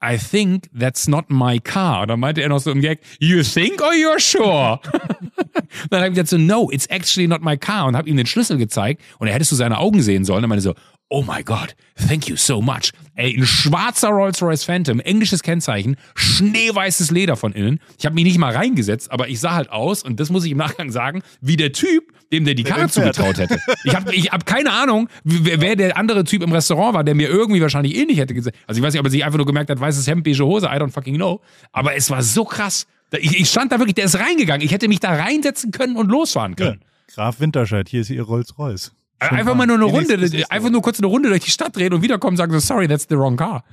I 0.00 0.16
think 0.16 0.68
that's 0.72 1.08
not 1.08 1.24
my 1.28 1.58
car. 1.58 2.02
Und 2.02 2.08
dann 2.08 2.20
meinte 2.20 2.40
er 2.40 2.48
noch 2.48 2.60
so 2.60 2.70
im 2.70 2.80
Gag, 2.80 3.00
you 3.18 3.42
think 3.42 3.82
or 3.82 3.92
you're 3.92 4.20
sure? 4.20 4.80
dann 5.90 6.00
habe 6.00 6.08
ich 6.08 6.14
gesagt 6.14 6.28
so, 6.28 6.38
no, 6.38 6.70
it's 6.70 6.86
actually 6.86 7.26
not 7.26 7.42
my 7.42 7.56
car. 7.56 7.86
Und 7.86 7.96
habe 7.96 8.08
ihm 8.08 8.16
den 8.16 8.26
Schlüssel 8.26 8.58
gezeigt. 8.58 9.02
Und 9.18 9.26
er 9.26 9.34
hättest 9.34 9.50
du 9.50 9.56
seine 9.56 9.78
Augen 9.78 10.00
sehen 10.00 10.24
sollen. 10.24 10.44
Und 10.44 10.50
meinte 10.50 10.62
so, 10.62 10.74
oh 11.10 11.22
my 11.22 11.42
God, 11.42 11.74
thank 11.96 12.28
you 12.28 12.36
so 12.36 12.60
much. 12.60 12.92
Ey, 13.14 13.36
ein 13.36 13.46
schwarzer 13.46 14.08
Rolls-Royce 14.10 14.64
Phantom, 14.64 15.00
englisches 15.00 15.42
Kennzeichen, 15.42 15.96
schneeweißes 16.14 17.10
Leder 17.10 17.36
von 17.36 17.52
innen. 17.52 17.80
Ich 17.98 18.04
habe 18.06 18.14
mich 18.14 18.24
nicht 18.24 18.38
mal 18.38 18.54
reingesetzt, 18.54 19.10
aber 19.10 19.28
ich 19.28 19.40
sah 19.40 19.54
halt 19.54 19.70
aus, 19.70 20.02
und 20.02 20.20
das 20.20 20.30
muss 20.30 20.44
ich 20.44 20.52
im 20.52 20.58
Nachgang 20.58 20.90
sagen, 20.90 21.22
wie 21.40 21.56
der 21.56 21.72
Typ, 21.72 22.12
dem 22.32 22.44
der 22.44 22.54
die 22.54 22.62
Karre 22.64 22.88
fährt. 22.88 23.14
zugetraut 23.14 23.38
hätte. 23.38 23.58
Ich 23.84 23.94
habe 23.94 24.14
ich 24.14 24.30
hab 24.30 24.44
keine 24.46 24.70
Ahnung, 24.72 25.08
wer, 25.24 25.60
wer 25.60 25.76
der 25.76 25.96
andere 25.96 26.24
Typ 26.24 26.42
im 26.42 26.52
Restaurant 26.52 26.94
war, 26.94 27.02
der 27.04 27.14
mir 27.14 27.28
irgendwie 27.28 27.60
wahrscheinlich 27.62 27.96
ähnlich 27.96 28.18
hätte 28.18 28.34
gesagt. 28.34 28.56
Also 28.66 28.78
ich 28.80 28.86
weiß 28.86 28.92
nicht, 28.92 29.00
ob 29.00 29.06
er 29.06 29.10
sich 29.10 29.24
einfach 29.24 29.38
nur 29.38 29.46
gemerkt 29.46 29.70
hat, 29.70 29.80
weißes 29.80 30.06
Hemd, 30.06 30.24
beige 30.24 30.44
Hose, 30.44 30.66
I 30.66 30.70
don't 30.78 30.92
fucking 30.92 31.16
know. 31.16 31.40
Aber 31.72 31.94
es 31.96 32.10
war 32.10 32.22
so 32.22 32.44
krass. 32.44 32.86
Ich, 33.18 33.40
ich 33.40 33.48
stand 33.48 33.72
da 33.72 33.78
wirklich, 33.78 33.94
der 33.94 34.04
ist 34.04 34.18
reingegangen. 34.18 34.64
Ich 34.64 34.72
hätte 34.72 34.86
mich 34.88 35.00
da 35.00 35.14
reinsetzen 35.14 35.70
können 35.70 35.96
und 35.96 36.10
losfahren 36.10 36.54
Ja. 36.58 36.66
können. 36.66 36.80
Graf 37.14 37.40
Winterscheid, 37.40 37.88
hier 37.88 38.02
ist 38.02 38.10
ihr 38.10 38.22
Rolls-Royce. 38.22 38.92
Einfach 39.20 39.54
mal 39.54 39.66
nur 39.66 39.76
eine 39.76 39.84
Runde, 39.84 40.44
einfach 40.48 40.70
nur 40.70 40.82
kurz 40.82 40.98
eine 40.98 41.06
Runde 41.06 41.28
durch 41.28 41.44
die 41.44 41.50
Stadt 41.50 41.74
drehen 41.76 41.92
und 41.92 42.02
wiederkommen 42.02 42.34
und 42.34 42.36
sagen 42.36 42.52
so, 42.52 42.58
sorry, 42.60 42.86
that's 42.88 43.06
the 43.08 43.16
wrong 43.16 43.36
car. 43.36 43.64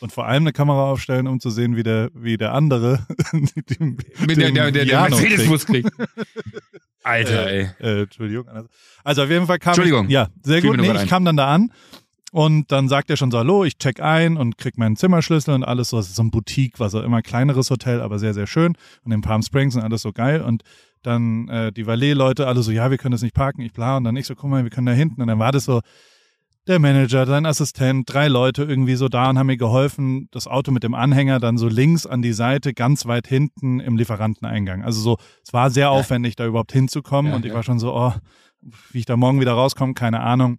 Und 0.00 0.12
vor 0.12 0.26
allem 0.26 0.42
eine 0.42 0.52
Kamera 0.52 0.90
aufstellen, 0.90 1.26
um 1.26 1.40
zu 1.40 1.50
sehen, 1.50 1.76
wie 1.76 1.82
der, 1.82 2.10
wie 2.14 2.36
der 2.36 2.52
andere 2.52 3.06
den, 3.32 3.96
Mit 4.26 4.36
der, 4.36 4.50
der, 4.50 4.70
der, 4.70 4.84
der 4.84 5.00
Mercedes-Bus 5.02 5.66
kriegt. 5.66 5.90
Alter, 7.02 7.46
ey. 7.50 7.68
Äh, 7.80 8.02
Entschuldigung. 8.02 8.48
Also- 9.02 9.22
auf 9.22 9.30
jeden 9.30 9.46
Fall 9.46 9.58
kam 9.58 9.72
Entschuldigung. 9.72 10.06
Ich, 10.06 10.12
ja, 10.12 10.28
sehr 10.42 10.62
gut. 10.62 10.76
Nee, 10.78 10.90
ich 10.92 11.08
kam 11.08 11.24
dann 11.24 11.36
da 11.36 11.54
an 11.54 11.70
und 12.34 12.72
dann 12.72 12.88
sagt 12.88 13.10
er 13.10 13.16
schon 13.16 13.30
so, 13.30 13.38
hallo, 13.38 13.62
ich 13.62 13.78
check 13.78 14.00
ein 14.00 14.36
und 14.36 14.58
krieg 14.58 14.76
meinen 14.76 14.96
Zimmerschlüssel 14.96 15.54
und 15.54 15.62
alles 15.62 15.90
so. 15.90 16.00
Es 16.00 16.08
ist 16.08 16.16
so 16.16 16.22
ein 16.24 16.32
Boutique, 16.32 16.80
was 16.80 16.92
auch 16.96 17.04
immer 17.04 17.22
kleineres 17.22 17.70
Hotel, 17.70 18.00
aber 18.00 18.18
sehr, 18.18 18.34
sehr 18.34 18.48
schön. 18.48 18.74
Und 19.04 19.12
in 19.12 19.20
Palm 19.20 19.40
Springs 19.42 19.76
und 19.76 19.82
alles 19.82 20.02
so 20.02 20.10
geil. 20.10 20.42
Und 20.42 20.64
dann 21.02 21.46
äh, 21.46 21.70
die 21.70 21.86
Valet-Leute 21.86 22.48
alle 22.48 22.64
so, 22.64 22.72
ja, 22.72 22.90
wir 22.90 22.98
können 22.98 23.12
das 23.12 23.22
nicht 23.22 23.36
parken, 23.36 23.60
ich 23.60 23.72
bla. 23.72 23.98
Und 23.98 24.02
dann 24.02 24.16
ich 24.16 24.26
so, 24.26 24.34
guck 24.34 24.50
mal, 24.50 24.64
wir 24.64 24.70
können 24.70 24.86
da 24.88 24.92
hinten. 24.92 25.20
Und 25.22 25.28
dann 25.28 25.38
war 25.38 25.52
das 25.52 25.64
so, 25.64 25.80
der 26.66 26.80
Manager, 26.80 27.24
sein 27.24 27.46
Assistent, 27.46 28.12
drei 28.12 28.26
Leute 28.26 28.64
irgendwie 28.64 28.96
so 28.96 29.08
da 29.08 29.30
und 29.30 29.38
haben 29.38 29.46
mir 29.46 29.56
geholfen, 29.56 30.26
das 30.32 30.48
Auto 30.48 30.72
mit 30.72 30.82
dem 30.82 30.94
Anhänger 30.94 31.38
dann 31.38 31.56
so 31.56 31.68
links 31.68 32.04
an 32.04 32.20
die 32.20 32.32
Seite, 32.32 32.74
ganz 32.74 33.06
weit 33.06 33.28
hinten 33.28 33.78
im 33.78 33.96
Lieferanteneingang. 33.96 34.82
Also 34.82 35.00
so, 35.00 35.18
es 35.44 35.52
war 35.52 35.70
sehr 35.70 35.92
aufwendig, 35.92 36.34
da 36.34 36.46
überhaupt 36.46 36.72
hinzukommen 36.72 37.30
Ja, 37.30 37.36
und 37.36 37.44
ich 37.44 37.50
ja. 37.50 37.54
war 37.54 37.62
schon 37.62 37.78
so, 37.78 37.94
oh, 37.94 38.12
wie 38.90 38.98
ich 38.98 39.06
da 39.06 39.16
morgen 39.16 39.38
wieder 39.38 39.52
rauskomme, 39.52 39.94
keine 39.94 40.18
Ahnung. 40.18 40.58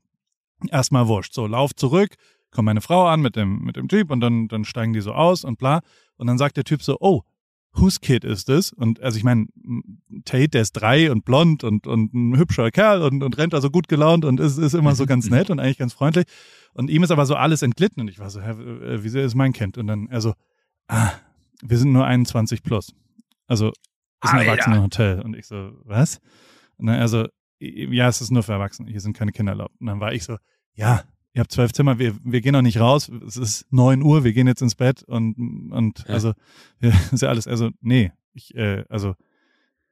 Erstmal 0.70 1.08
wurscht. 1.08 1.34
So, 1.34 1.48
lauf 1.48 1.76
zurück, 1.76 2.16
kommt 2.52 2.66
meine 2.66 2.82
Frau 2.82 3.08
an 3.08 3.22
mit 3.22 3.36
dem, 3.36 3.60
mit 3.60 3.76
dem 3.76 3.88
Jeep 3.90 4.12
und 4.12 4.22
dann, 4.22 4.48
dann 4.48 4.66
steigen 4.66 4.94
die 4.94 5.02
so 5.02 5.14
aus 5.14 5.44
und 5.44 5.58
bla. 5.58 5.82
Und 6.18 6.28
dann 6.28 6.38
sagt 6.38 6.58
der 6.58 6.64
Typ 6.64 6.82
so, 6.82 6.98
oh, 7.00 7.24
whose 7.74 8.00
kid 8.00 8.24
ist 8.24 8.50
das? 8.50 8.72
Und 8.72 9.02
also 9.02 9.18
ich 9.18 9.24
meine, 9.24 9.48
Tate, 10.24 10.50
der 10.50 10.62
ist 10.62 10.74
drei 10.74 11.12
und 11.12 11.26
blond 11.26 11.64
und, 11.64 11.88
und 11.88 12.14
ein 12.14 12.38
hübscher 12.38 12.72
Kerl 12.72 13.02
und, 13.02 13.22
und 13.22 13.38
rennt 13.38 13.54
also 13.54 13.70
gut 13.70 13.88
gelaunt 13.88 14.26
und 14.26 14.40
ist, 14.40 14.58
ist 14.58 14.74
immer 14.74 14.96
so 14.96 15.06
ganz 15.08 15.30
nett 15.30 15.50
und 15.50 15.60
eigentlich 15.60 15.78
ganz 15.78 15.94
freundlich. 15.94 16.26
Und 16.74 16.90
ihm 16.90 17.04
ist 17.04 17.12
aber 17.12 17.26
so 17.26 17.36
alles 17.36 17.62
entglitten 17.62 18.02
und 18.02 18.10
ich 18.10 18.20
war 18.20 18.30
so, 18.30 18.42
hä, 18.42 18.54
wieso 19.00 19.20
ist 19.20 19.36
mein 19.36 19.54
Kind? 19.54 19.78
Und 19.78 19.88
dann, 19.88 20.08
also, 20.10 20.34
ah, 20.88 21.12
wir 21.62 21.78
sind 21.78 21.92
nur 21.92 22.06
21 22.06 22.64
plus. 22.64 22.94
Also, 23.48 23.70
ist 23.70 23.76
ein 24.24 24.40
Alter. 24.40 24.52
Erwachsenenhotel. 24.52 25.22
Und 25.22 25.36
ich 25.36 25.48
so, 25.48 25.72
was? 25.84 26.20
Und 26.78 26.88
dann, 26.88 27.00
also, 27.00 27.28
ja, 27.60 28.08
es 28.08 28.22
ist 28.22 28.32
nur 28.32 28.44
für 28.44 28.54
Erwachsene, 28.54 28.90
hier 28.90 29.02
sind 29.02 29.16
keine 29.16 29.32
Kinder 29.32 29.54
erlaubt. 29.54 29.76
Und 29.80 29.88
dann 29.88 30.00
war 30.00 30.14
ich 30.14 30.24
so, 30.24 30.38
ja, 30.74 31.04
ihr 31.34 31.42
habt 31.42 31.52
zwölf 31.52 31.74
Zimmer, 31.74 32.00
wir, 32.00 32.16
wir 32.24 32.42
gehen 32.42 32.54
noch 32.54 32.62
nicht 32.62 32.80
raus, 32.80 33.10
es 33.28 33.38
ist 33.38 33.66
neun 33.72 34.02
Uhr, 34.02 34.24
wir 34.24 34.34
gehen 34.34 34.48
jetzt 34.48 34.62
ins 34.62 34.76
Bett 34.76 35.04
und, 35.04 35.72
und 35.72 36.00
Ja. 36.08 36.14
also, 36.14 36.34
ist 37.12 37.22
ja 37.22 37.30
alles, 37.30 37.48
also, 37.48 37.70
nee, 37.82 38.12
ich, 38.34 38.56
äh, 38.56 38.84
also, 38.90 39.16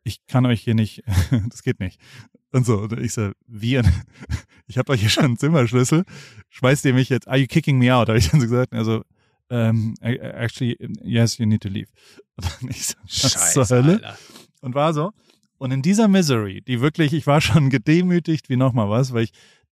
ich 0.03 0.25
kann 0.25 0.45
euch 0.45 0.61
hier 0.61 0.75
nicht, 0.75 1.03
das 1.49 1.63
geht 1.63 1.79
nicht. 1.79 1.99
Und 2.51 2.65
so, 2.65 2.79
und 2.81 2.99
ich 2.99 3.13
so, 3.13 3.31
wie, 3.47 3.81
ich 4.67 4.77
habe 4.77 4.91
euch 4.91 5.01
hier 5.01 5.09
schon 5.09 5.25
einen 5.25 5.37
Zimmerschlüssel, 5.37 6.03
schmeißt 6.49 6.85
ihr 6.85 6.93
mich 6.93 7.09
jetzt, 7.09 7.27
are 7.27 7.37
you 7.37 7.47
kicking 7.47 7.77
me 7.77 7.93
out? 7.95 8.09
Habe 8.09 8.17
ich 8.17 8.29
dann 8.29 8.39
so 8.41 8.47
gesagt, 8.47 8.73
also, 8.73 9.03
ähm, 9.49 9.95
actually, 10.01 10.77
yes, 11.03 11.37
you 11.37 11.45
need 11.45 11.61
to 11.61 11.69
leave. 11.69 11.89
Und 12.35 12.45
dann 12.45 12.69
ich 12.69 12.87
so, 12.87 12.95
was 13.05 13.53
zur 13.53 13.69
Hölle? 13.69 13.93
Alter. 13.93 14.17
Und 14.61 14.75
war 14.75 14.93
so. 14.93 15.11
Und 15.63 15.71
in 15.71 15.81
dieser 15.81 16.09
Misery, 16.09 16.61
die 16.61 16.81
wirklich, 16.81 17.13
ich 17.13 17.25
war 17.25 17.39
schon 17.39 17.69
gedemütigt 17.69 18.49
wie 18.49 18.57
nochmal 18.57 18.89
was, 18.89 19.13
weil 19.13 19.23
ich 19.23 19.31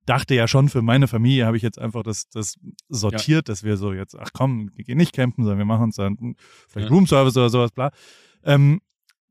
dachte 0.05 0.35
ja 0.35 0.45
schon, 0.45 0.67
für 0.67 0.81
meine 0.81 1.07
Familie 1.07 1.45
habe 1.45 1.55
ich 1.55 1.63
jetzt 1.63 1.79
einfach 1.79 2.03
das, 2.03 2.27
das 2.27 2.55
sortiert, 2.89 3.47
dass 3.47 3.63
wir 3.63 3.77
so 3.77 3.93
jetzt, 3.93 4.13
ach 4.19 4.31
komm, 4.33 4.69
wir 4.75 4.83
gehen 4.83 4.97
nicht 4.97 5.13
campen, 5.13 5.45
sondern 5.45 5.59
wir 5.59 5.65
machen 5.65 5.83
uns 5.83 5.95
dann 5.95 6.35
vielleicht 6.67 6.89
Ja. 6.89 6.93
Roomservice 6.93 7.37
oder 7.37 7.49
sowas, 7.49 7.71
bla. 7.71 7.91
Ähm, 8.43 8.81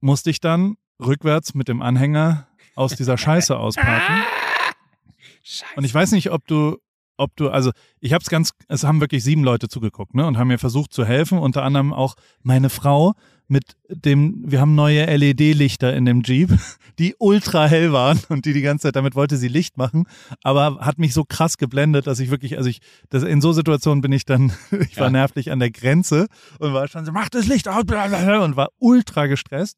musste 0.01 0.31
ich 0.31 0.41
dann 0.41 0.79
rückwärts 0.99 1.53
mit 1.53 1.69
dem 1.69 1.83
Anhänger 1.83 2.49
aus 2.75 2.97
dieser 2.97 3.19
Scheiße 3.19 3.55
ausparken. 3.55 4.17
Scheiße. 5.43 5.75
Und 5.77 5.85
ich 5.85 5.93
weiß 5.93 6.13
nicht, 6.13 6.31
ob 6.31 6.47
du, 6.47 6.79
ob 7.17 7.37
du, 7.37 7.51
also 7.51 7.71
ich 8.01 8.12
habe 8.12 8.23
es 8.23 8.29
ganz, 8.29 8.51
es 8.69 8.85
haben 8.85 9.01
wirklich 9.01 9.25
sieben 9.25 9.45
Leute 9.45 9.69
zugeguckt, 9.69 10.14
ne, 10.14 10.27
und 10.27 10.39
haben 10.39 10.49
mir 10.49 10.59
versucht 10.59 10.93
zu 10.93 11.05
helfen, 11.05 11.39
unter 11.39 11.62
anderem 11.62 11.93
auch 11.93 12.14
meine 12.43 12.71
Frau 12.71 13.14
mit 13.49 13.77
dem, 13.89 14.43
wir 14.45 14.61
haben 14.61 14.75
neue 14.75 15.05
LED-Lichter 15.07 15.95
in 15.95 16.05
dem 16.05 16.23
Jeep, 16.23 16.51
die 16.99 17.14
ultra 17.19 17.67
hell 17.67 17.93
waren 17.93 18.19
und 18.29 18.45
die 18.45 18.53
die 18.53 18.61
ganze 18.62 18.85
Zeit, 18.89 18.97
damit 18.97 19.14
wollte 19.14 19.37
sie 19.37 19.49
Licht 19.49 19.77
machen, 19.77 20.07
aber 20.43 20.79
hat 20.81 20.99
mich 20.99 21.14
so 21.14 21.25
krass 21.25 21.57
geblendet, 21.57 22.07
dass 22.07 22.19
ich 22.19 22.31
wirklich, 22.31 22.57
also 22.59 22.69
ich, 22.69 22.81
das, 23.09 23.23
in 23.23 23.41
so 23.41 23.53
Situationen 23.53 24.01
bin 24.01 24.12
ich 24.12 24.25
dann, 24.25 24.53
ich 24.91 24.97
war 24.97 25.07
Ja. 25.07 25.11
nervlich 25.11 25.53
an 25.53 25.61
der 25.61 25.71
Grenze 25.71 26.27
und 26.59 26.73
war 26.73 26.89
schon 26.89 27.05
so, 27.05 27.12
mach 27.12 27.29
das 27.29 27.47
Licht 27.47 27.69
aus, 27.69 27.85
und 27.85 28.57
war 28.57 28.69
ultra 28.79 29.27
gestresst. 29.27 29.77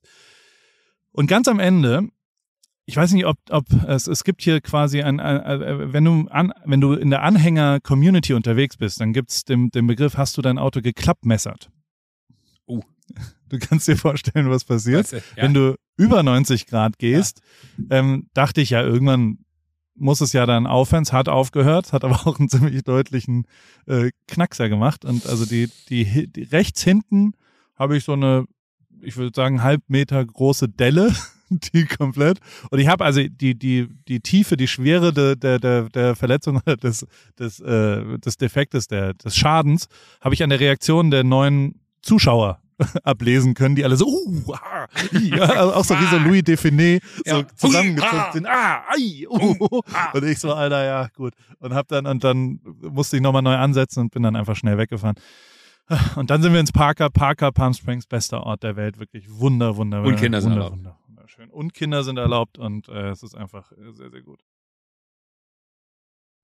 Und 1.12 1.26
ganz 1.26 1.48
am 1.48 1.58
Ende, 1.58 2.08
ich 2.88 2.96
weiß 2.96 3.12
nicht, 3.12 3.26
ob, 3.26 3.36
ob 3.50 3.66
es, 3.86 4.06
es 4.06 4.24
gibt 4.24 4.40
hier 4.40 4.62
quasi 4.62 5.02
ein, 5.02 5.20
ein, 5.20 5.40
ein 5.42 5.92
wenn 5.92 6.06
du 6.06 6.26
an, 6.30 6.54
wenn 6.64 6.80
du 6.80 6.94
in 6.94 7.10
der 7.10 7.22
Anhänger-Community 7.22 8.32
unterwegs 8.32 8.78
bist, 8.78 9.02
dann 9.02 9.12
gibt's 9.12 9.44
den, 9.44 9.68
den 9.68 9.86
Begriff, 9.86 10.16
hast 10.16 10.38
du 10.38 10.42
dein 10.42 10.56
Auto 10.56 10.80
geklappmessert. 10.80 11.70
Oh. 12.64 12.80
Du 13.50 13.58
kannst 13.58 13.88
dir 13.88 13.96
vorstellen, 13.98 14.48
was 14.48 14.64
passiert. 14.64 15.12
Weißt 15.12 15.12
du, 15.12 15.16
ja. 15.16 15.42
Wenn 15.42 15.52
du 15.52 15.74
über 15.98 16.22
90 16.22 16.66
Grad 16.66 16.98
gehst, 16.98 17.42
ähm, 17.90 18.30
dachte 18.32 18.62
ich 18.62 18.70
ja, 18.70 18.82
irgendwann 18.82 19.44
muss 19.94 20.22
es 20.22 20.32
ja 20.32 20.46
dann 20.46 20.66
aufhören. 20.66 21.02
Es 21.02 21.12
hat 21.12 21.28
aufgehört, 21.28 21.92
hat 21.92 22.04
aber 22.04 22.26
auch 22.26 22.38
einen 22.38 22.48
ziemlich 22.48 22.84
deutlichen 22.84 23.44
äh, 23.86 24.12
Knackser 24.28 24.70
gemacht. 24.70 25.04
Und 25.04 25.26
also 25.26 25.44
die, 25.44 25.68
die, 25.90 26.26
die 26.32 26.42
rechts 26.44 26.82
hinten 26.82 27.32
habe 27.76 27.98
ich 27.98 28.04
so 28.04 28.14
eine, 28.14 28.46
ich 29.02 29.18
würde 29.18 29.32
sagen, 29.34 29.62
halb 29.62 29.82
Meter 29.88 30.24
große 30.24 30.70
Delle, 30.70 31.14
die 31.72 31.86
komplett. 31.86 32.40
Und 32.70 32.78
ich 32.78 32.88
habe 32.88 33.04
also 33.04 33.20
die, 33.22 33.54
die, 33.54 33.88
die 34.08 34.20
Tiefe, 34.20 34.56
die 34.56 34.68
Schwere 34.68 35.12
der, 35.12 35.36
der, 35.36 35.58
der, 35.58 35.88
der 35.88 36.16
Verletzung 36.16 36.60
des, 36.82 37.06
des, 37.38 37.60
äh, 37.60 38.18
des 38.18 38.36
Defektes, 38.36 38.88
der, 38.88 39.14
des 39.14 39.36
Schadens, 39.36 39.88
habe 40.20 40.34
ich 40.34 40.42
an 40.42 40.50
der 40.50 40.60
Reaktion 40.60 41.10
der 41.10 41.24
neuen 41.24 41.80
Zuschauer 42.02 42.60
ablesen 43.02 43.54
können, 43.54 43.74
die 43.74 43.84
alle 43.84 43.96
so, 43.96 44.06
uh, 44.06 44.52
ah, 44.52 44.86
ja, 45.12 45.42
also 45.42 45.74
auch 45.74 45.84
so 45.84 45.94
wie 45.94 46.06
so 46.06 46.18
Louis 46.18 46.44
Define 46.44 47.00
so 47.24 47.38
Ja. 47.40 47.44
ah. 48.02 48.32
sind. 48.32 48.46
Ah, 48.46 48.84
ai, 48.88 49.26
uh, 49.28 49.80
ah. 49.92 50.12
Und 50.12 50.24
ich 50.24 50.38
so, 50.38 50.52
Alter, 50.52 50.84
ja, 50.84 51.08
gut. 51.16 51.34
Und 51.58 51.74
hab 51.74 51.88
dann, 51.88 52.06
und 52.06 52.22
dann 52.22 52.60
musste 52.80 53.16
ich 53.16 53.22
nochmal 53.22 53.42
neu 53.42 53.56
ansetzen 53.56 54.00
und 54.00 54.12
bin 54.12 54.22
dann 54.22 54.36
einfach 54.36 54.54
schnell 54.54 54.78
weggefahren. 54.78 55.16
Und 56.16 56.30
dann 56.30 56.42
sind 56.42 56.52
wir 56.52 56.60
ins 56.60 56.72
Parker. 56.72 57.08
Parker, 57.08 57.50
Palm 57.50 57.72
Springs, 57.72 58.06
bester 58.06 58.42
Ort 58.42 58.62
der 58.62 58.76
Welt. 58.76 58.98
Wirklich 58.98 59.24
wunder, 59.28 59.76
wunder, 59.76 60.02
Und 60.02 60.16
Kinder 60.16 60.40
sind 60.40 60.52
wunder, 60.52 60.70
wunder, 60.70 60.97
wunderschön. 61.28 61.50
Und 61.50 61.74
Kinder 61.74 62.04
sind 62.04 62.16
erlaubt 62.16 62.58
und 62.58 62.88
äh, 62.88 63.10
es 63.10 63.22
ist 63.22 63.34
einfach 63.36 63.72
äh, 63.72 63.92
sehr, 63.92 64.10
sehr 64.10 64.22
gut. 64.22 64.40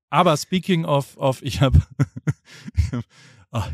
Aber 0.09 0.37
speaking 0.37 0.85
of, 0.85 1.17
of 1.17 1.41
ich 1.41 1.61
habe 1.61 1.79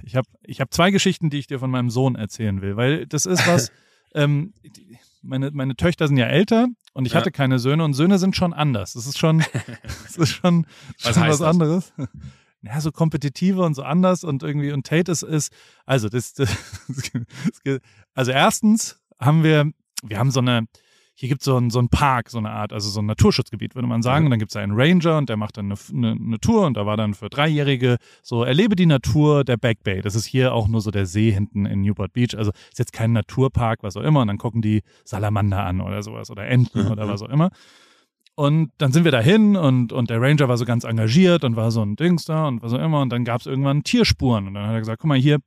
ich 0.03 0.15
habe 0.15 0.27
ich 0.43 0.61
hab 0.61 0.73
zwei 0.73 0.91
Geschichten, 0.91 1.29
die 1.29 1.39
ich 1.39 1.47
dir 1.47 1.59
von 1.59 1.69
meinem 1.71 1.89
Sohn 1.89 2.15
erzählen 2.15 2.61
will, 2.61 2.77
weil 2.77 3.05
das 3.05 3.25
ist 3.25 3.45
was, 3.47 3.71
ähm, 4.15 4.53
die- 4.63 4.97
meine, 5.23 5.51
meine 5.51 5.75
Töchter 5.75 6.07
sind 6.07 6.17
ja 6.17 6.25
älter 6.25 6.67
und 6.93 7.05
ich 7.05 7.13
Ja. 7.13 7.19
hatte 7.19 7.31
keine 7.31 7.59
Söhne 7.59 7.83
und 7.83 7.93
Söhne 7.93 8.17
sind 8.17 8.35
schon 8.35 8.53
anders. 8.53 8.93
Das 8.93 9.05
ist 9.05 9.19
schon, 9.19 9.39
das 9.83 10.17
ist 10.17 10.29
schon, 10.31 10.65
Was 11.03 11.13
schon 11.13 11.23
was 11.27 11.37
das? 11.37 11.41
anderes. 11.47 11.93
Ja, 12.63 12.81
so 12.81 12.91
kompetitiver 12.91 13.63
und 13.65 13.75
so 13.75 13.83
anders 13.83 14.23
und 14.23 14.41
irgendwie, 14.41 14.71
und 14.71 14.85
Tate 14.85 15.11
ist, 15.11 15.21
ist 15.23 15.51
also 15.85 16.09
das, 16.09 16.33
das, 16.33 16.55
das 16.87 17.79
also 18.15 18.31
erstens 18.31 18.99
haben 19.19 19.43
wir, 19.43 19.71
wir 20.03 20.17
haben 20.17 20.31
so 20.31 20.39
eine, 20.39 20.65
hier 21.21 21.29
gibt 21.29 21.41
es 21.41 21.45
so 21.45 21.55
ein, 21.55 21.69
so 21.69 21.77
ein 21.77 21.87
Park, 21.87 22.31
so 22.31 22.39
eine 22.39 22.49
Art, 22.49 22.73
also 22.73 22.89
so 22.89 22.99
ein 22.99 23.05
Naturschutzgebiet, 23.05 23.75
würde 23.75 23.87
man 23.87 24.01
sagen. 24.01 24.25
Und 24.25 24.31
dann 24.31 24.39
gibt 24.39 24.49
es 24.49 24.53
da 24.55 24.59
einen 24.61 24.73
Ranger 24.73 25.19
und 25.19 25.29
der 25.29 25.37
macht 25.37 25.55
dann 25.55 25.65
eine, 25.65 25.75
eine, 25.93 26.19
eine 26.19 26.39
Tour 26.39 26.65
und 26.65 26.75
da 26.75 26.87
war 26.87 26.97
dann 26.97 27.13
für 27.13 27.29
Dreijährige 27.29 27.97
so, 28.23 28.43
erlebe 28.43 28.75
die 28.75 28.87
Natur 28.87 29.43
der 29.43 29.57
Back 29.57 29.83
Bay. 29.83 30.01
Das 30.01 30.15
ist 30.15 30.25
hier 30.25 30.51
auch 30.51 30.67
nur 30.67 30.81
so 30.81 30.89
der 30.89 31.05
See 31.05 31.31
hinten 31.31 31.67
in 31.67 31.81
Newport 31.81 32.13
Beach. 32.13 32.35
Also 32.35 32.49
ist 32.71 32.79
jetzt 32.79 32.91
kein 32.91 33.11
Naturpark, 33.11 33.83
was 33.83 33.95
auch 33.97 34.01
immer. 34.01 34.21
Und 34.21 34.29
dann 34.29 34.39
gucken 34.39 34.63
die 34.63 34.81
Salamander 35.05 35.63
an 35.63 35.79
oder 35.79 36.01
sowas 36.01 36.31
oder 36.31 36.47
Enten 36.47 36.87
oder 36.87 37.07
was 37.07 37.21
auch 37.21 37.29
immer. 37.29 37.51
Und 38.33 38.71
dann 38.79 38.91
sind 38.91 39.03
wir 39.03 39.11
dahin 39.11 39.55
und, 39.55 39.93
und 39.93 40.09
der 40.09 40.19
Ranger 40.19 40.47
war 40.47 40.57
so 40.57 40.65
ganz 40.65 40.85
engagiert 40.85 41.43
und 41.43 41.55
war 41.55 41.69
so 41.69 41.83
ein 41.83 41.97
Dings 41.97 42.25
da 42.25 42.47
und 42.47 42.63
was 42.63 42.73
auch 42.73 42.83
immer. 42.83 42.99
Und 42.99 43.11
dann 43.11 43.25
gab 43.25 43.41
es 43.41 43.45
irgendwann 43.45 43.83
Tierspuren. 43.83 44.47
Und 44.47 44.55
dann 44.55 44.65
hat 44.65 44.73
er 44.73 44.79
gesagt, 44.79 45.01
guck 45.01 45.09
mal 45.09 45.19
hier, 45.19 45.37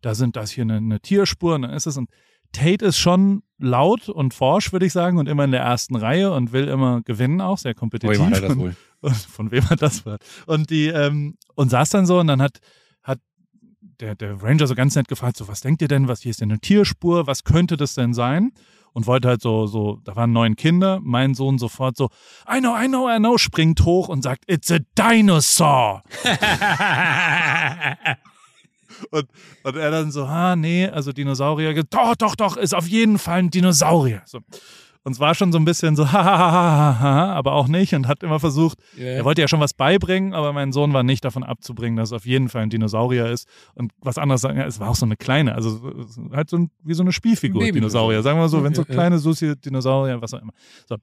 da 0.00 0.14
sind 0.14 0.36
das 0.36 0.52
hier 0.52 0.62
eine, 0.62 0.76
eine 0.76 1.00
Tierspur 1.00 1.56
und 1.56 1.62
dann 1.62 1.72
ist 1.72 1.86
es. 1.86 1.96
Und 1.96 2.08
Tate 2.54 2.84
ist 2.84 2.98
schon 2.98 3.42
laut 3.58 4.08
und 4.08 4.34
forsch, 4.34 4.72
würde 4.72 4.86
ich 4.86 4.92
sagen, 4.92 5.18
und 5.18 5.28
immer 5.28 5.44
in 5.44 5.50
der 5.50 5.60
ersten 5.60 5.96
Reihe 5.96 6.32
und 6.32 6.52
will 6.52 6.68
immer 6.68 7.02
gewinnen 7.02 7.40
auch, 7.40 7.58
sehr 7.58 7.74
kompetitiv. 7.74 8.18
Woher 8.18 8.30
macht 8.30 8.42
er 8.42 8.48
das 8.48 8.56
wohl? 8.56 8.76
und 9.00 9.16
von 9.16 9.50
wem 9.50 9.68
hat 9.68 9.82
das 9.82 10.06
war? 10.06 10.18
Und 10.46 10.70
die, 10.70 10.86
ähm, 10.86 11.36
und 11.54 11.70
saß 11.70 11.90
dann 11.90 12.06
so 12.06 12.18
und 12.18 12.26
dann 12.26 12.40
hat, 12.40 12.58
hat 13.02 13.20
der, 14.00 14.14
der 14.14 14.42
Ranger 14.42 14.66
so 14.66 14.74
ganz 14.74 14.96
nett 14.96 15.08
gefragt, 15.08 15.36
so, 15.36 15.48
was 15.48 15.60
denkt 15.60 15.82
ihr 15.82 15.88
denn, 15.88 16.08
was 16.08 16.22
hier 16.22 16.30
ist 16.30 16.40
denn 16.40 16.50
eine 16.50 16.60
Tierspur, 16.60 17.26
was 17.26 17.44
könnte 17.44 17.76
das 17.76 17.94
denn 17.94 18.14
sein? 18.14 18.52
Und 18.92 19.08
wollte 19.08 19.26
halt 19.26 19.42
so, 19.42 19.66
so, 19.66 19.98
da 20.04 20.14
waren 20.14 20.32
neun 20.32 20.54
Kinder, 20.54 21.00
mein 21.02 21.34
Sohn 21.34 21.58
sofort 21.58 21.96
so, 21.96 22.10
I 22.48 22.60
know, 22.60 22.76
I 22.76 22.86
know, 22.86 23.10
I 23.10 23.18
know, 23.18 23.38
springt 23.38 23.84
hoch 23.84 24.08
und 24.08 24.22
sagt, 24.22 24.44
it's 24.46 24.70
a 24.70 24.78
dinosaur. 24.96 26.04
Und, 29.10 29.26
und 29.62 29.76
er 29.76 29.90
dann 29.90 30.10
so, 30.10 30.24
ah, 30.24 30.56
nee, 30.56 30.86
also 30.86 31.12
Dinosaurier, 31.12 31.82
doch, 31.84 32.16
doch, 32.16 32.36
doch, 32.36 32.56
ist 32.56 32.74
auf 32.74 32.86
jeden 32.86 33.18
Fall 33.18 33.40
ein 33.40 33.50
Dinosaurier. 33.50 34.22
So. 34.26 34.40
Und 35.06 35.12
es 35.12 35.20
war 35.20 35.34
schon 35.34 35.52
so 35.52 35.58
ein 35.58 35.66
bisschen 35.66 35.96
so, 35.96 36.10
ha, 36.12 36.24
ha, 36.24 36.38
ha, 36.38 36.52
ha, 36.52 37.00
ha, 37.00 37.32
aber 37.34 37.52
auch 37.52 37.68
nicht 37.68 37.94
und 37.94 38.08
hat 38.08 38.22
immer 38.22 38.40
versucht, 38.40 38.78
er 38.96 39.22
wollte 39.26 39.42
ja 39.42 39.48
schon 39.48 39.60
was 39.60 39.74
beibringen, 39.74 40.32
aber 40.32 40.54
mein 40.54 40.72
Sohn 40.72 40.94
war 40.94 41.02
nicht 41.02 41.26
davon 41.26 41.44
abzubringen, 41.44 41.96
dass 41.98 42.08
es 42.08 42.12
auf 42.14 42.24
jeden 42.24 42.48
Fall 42.48 42.62
ein 42.62 42.70
Dinosaurier 42.70 43.26
ist. 43.26 43.46
Und 43.74 43.92
was 44.00 44.16
anderes 44.16 44.40
sagen, 44.40 44.58
ja, 44.58 44.64
es 44.64 44.80
war 44.80 44.88
auch 44.88 44.96
so 44.96 45.04
eine 45.04 45.16
kleine, 45.16 45.54
also 45.54 45.92
halt 46.32 46.48
so 46.48 46.56
ein, 46.56 46.70
wie 46.82 46.94
so 46.94 47.02
eine 47.02 47.12
Spielfigur, 47.12 47.60
Baby- 47.60 47.80
Dinosaurier. 47.80 48.22
Sagen 48.22 48.38
wir 48.38 48.42
mal 48.44 48.48
so, 48.48 48.64
wenn 48.64 48.72
so 48.74 48.80
ja. 48.80 48.94
kleine 48.94 49.18
Susi 49.18 49.54
Dinosaurier, 49.56 50.22
was 50.22 50.32
auch 50.32 50.40
immer. 50.40 50.52
So. 50.88 50.96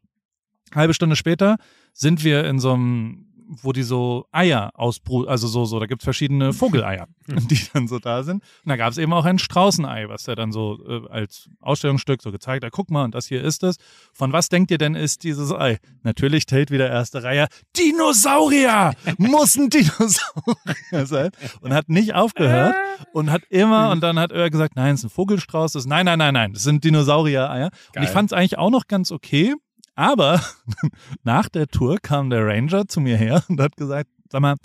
Halbe 0.73 0.95
Stunde 0.95 1.15
später 1.15 1.57
sind 1.93 2.23
wir 2.23 2.45
in 2.45 2.57
so 2.57 2.73
einem, 2.73 3.27
wo 3.61 3.73
die 3.73 3.83
so 3.83 4.25
Eier 4.31 4.71
ausbrüten, 4.75 5.29
also 5.29 5.47
so, 5.47 5.65
so, 5.65 5.79
da 5.79 5.85
gibt's 5.85 6.05
verschiedene 6.05 6.53
Vogeleier, 6.53 7.07
die 7.27 7.59
dann 7.73 7.87
so 7.87 7.99
da 7.99 8.23
sind. 8.23 8.43
Und 8.63 8.69
da 8.69 8.77
gab's 8.77 8.97
eben 8.97 9.11
auch 9.13 9.25
ein 9.25 9.39
Straußenei, 9.39 10.07
was 10.07 10.27
er 10.27 10.35
dann 10.35 10.51
so 10.51 10.79
äh, 10.87 11.09
als 11.09 11.49
Ausstellungsstück 11.59 12.21
so 12.21 12.31
gezeigt 12.31 12.63
hat. 12.63 12.71
Guck 12.71 12.89
mal, 12.89 13.03
und 13.03 13.13
das 13.13 13.27
hier 13.27 13.43
ist 13.43 13.63
es. 13.63 13.75
Von 14.13 14.31
was 14.31 14.49
denkt 14.49 14.71
ihr 14.71 14.77
denn 14.77 14.95
ist 14.95 15.23
dieses 15.23 15.51
Ei? 15.51 15.79
Natürlich 16.03 16.45
Tate 16.45 16.73
wieder 16.73 16.89
erste 16.89 17.23
Reihe. 17.23 17.47
Dinosaurier! 17.77 18.93
Muss 19.17 19.55
ein 19.57 19.69
Dinosaurier 19.69 21.05
sein. 21.05 21.31
Und 21.59 21.73
hat 21.73 21.89
nicht 21.89 22.13
aufgehört 22.13 22.75
und 23.13 23.31
hat 23.31 23.43
immer, 23.49 23.91
und 23.91 24.01
dann 24.01 24.17
hat 24.17 24.31
er 24.31 24.49
gesagt, 24.49 24.75
nein, 24.75 24.93
es 24.93 25.01
ist 25.01 25.05
ein 25.05 25.09
Vogelstrauß. 25.09 25.73
Das 25.73 25.83
ist, 25.83 25.89
nein, 25.89 26.05
nein, 26.05 26.19
nein, 26.19 26.33
nein, 26.33 26.53
das 26.53 26.63
sind 26.63 26.83
Dinosaurier-Eier. 26.83 27.69
Und 27.95 28.03
ich 28.03 28.09
fand 28.09 28.31
es 28.31 28.37
eigentlich 28.37 28.57
auch 28.57 28.69
noch 28.69 28.87
ganz 28.87 29.11
okay. 29.11 29.55
Aber 30.01 30.41
nach 31.23 31.47
der 31.47 31.67
Tour 31.67 31.99
kam 32.01 32.31
der 32.31 32.43
Ranger 32.43 32.87
zu 32.87 32.99
mir 32.99 33.17
her 33.17 33.43
und 33.49 33.61
hat 33.61 33.77
gesagt, 33.77 34.09
sag 34.31 34.41
mal, 34.41 34.55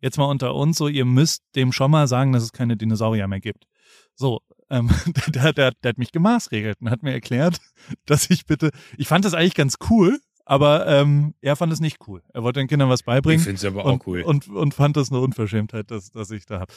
jetzt 0.00 0.18
mal 0.18 0.24
unter 0.24 0.56
uns 0.56 0.76
so, 0.76 0.88
ihr 0.88 1.04
müsst 1.04 1.44
dem 1.54 1.70
schon 1.70 1.92
mal 1.92 2.08
sagen, 2.08 2.32
dass 2.32 2.42
es 2.42 2.50
keine 2.50 2.76
Dinosaurier 2.76 3.28
mehr 3.28 3.38
gibt. 3.38 3.68
So, 4.16 4.40
ähm, 4.70 4.90
der, 5.28 5.52
der, 5.52 5.70
der 5.70 5.88
hat 5.88 5.98
mich 5.98 6.10
gemaßregelt 6.10 6.78
und 6.80 6.90
hat 6.90 7.04
mir 7.04 7.12
erklärt, 7.12 7.60
dass 8.06 8.28
ich 8.28 8.44
bitte, 8.44 8.72
ich 8.96 9.06
fand 9.06 9.24
das 9.24 9.34
eigentlich 9.34 9.54
ganz 9.54 9.76
cool, 9.88 10.18
aber 10.44 10.88
ähm, 10.88 11.34
er 11.40 11.54
fand 11.54 11.72
es 11.72 11.78
nicht 11.78 11.98
cool. 12.08 12.24
Er 12.34 12.42
wollte 12.42 12.58
den 12.58 12.66
Kindern 12.66 12.88
was 12.88 13.00
Ich 13.00 13.06
beibringen 13.06 13.44
finde 13.44 13.58
es 13.58 13.64
aber 13.64 13.84
und, 13.84 14.00
auch 14.00 14.06
cool. 14.08 14.22
und, 14.22 14.48
und 14.48 14.74
fand 14.74 14.96
das 14.96 15.12
eine 15.12 15.20
Unverschämtheit, 15.20 15.92
dass, 15.92 16.10
dass 16.10 16.32
ich 16.32 16.44
da 16.44 16.58
habe. 16.58 16.72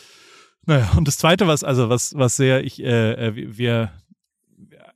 Naja, 0.68 0.92
und 0.96 1.08
das 1.08 1.18
Zweite, 1.18 1.48
was, 1.48 1.64
also 1.64 1.90
was, 1.90 2.14
was 2.16 2.36
sehr, 2.36 2.64
ich, 2.64 2.84
äh, 2.84 3.30
äh, 3.30 3.58
wir, 3.58 3.94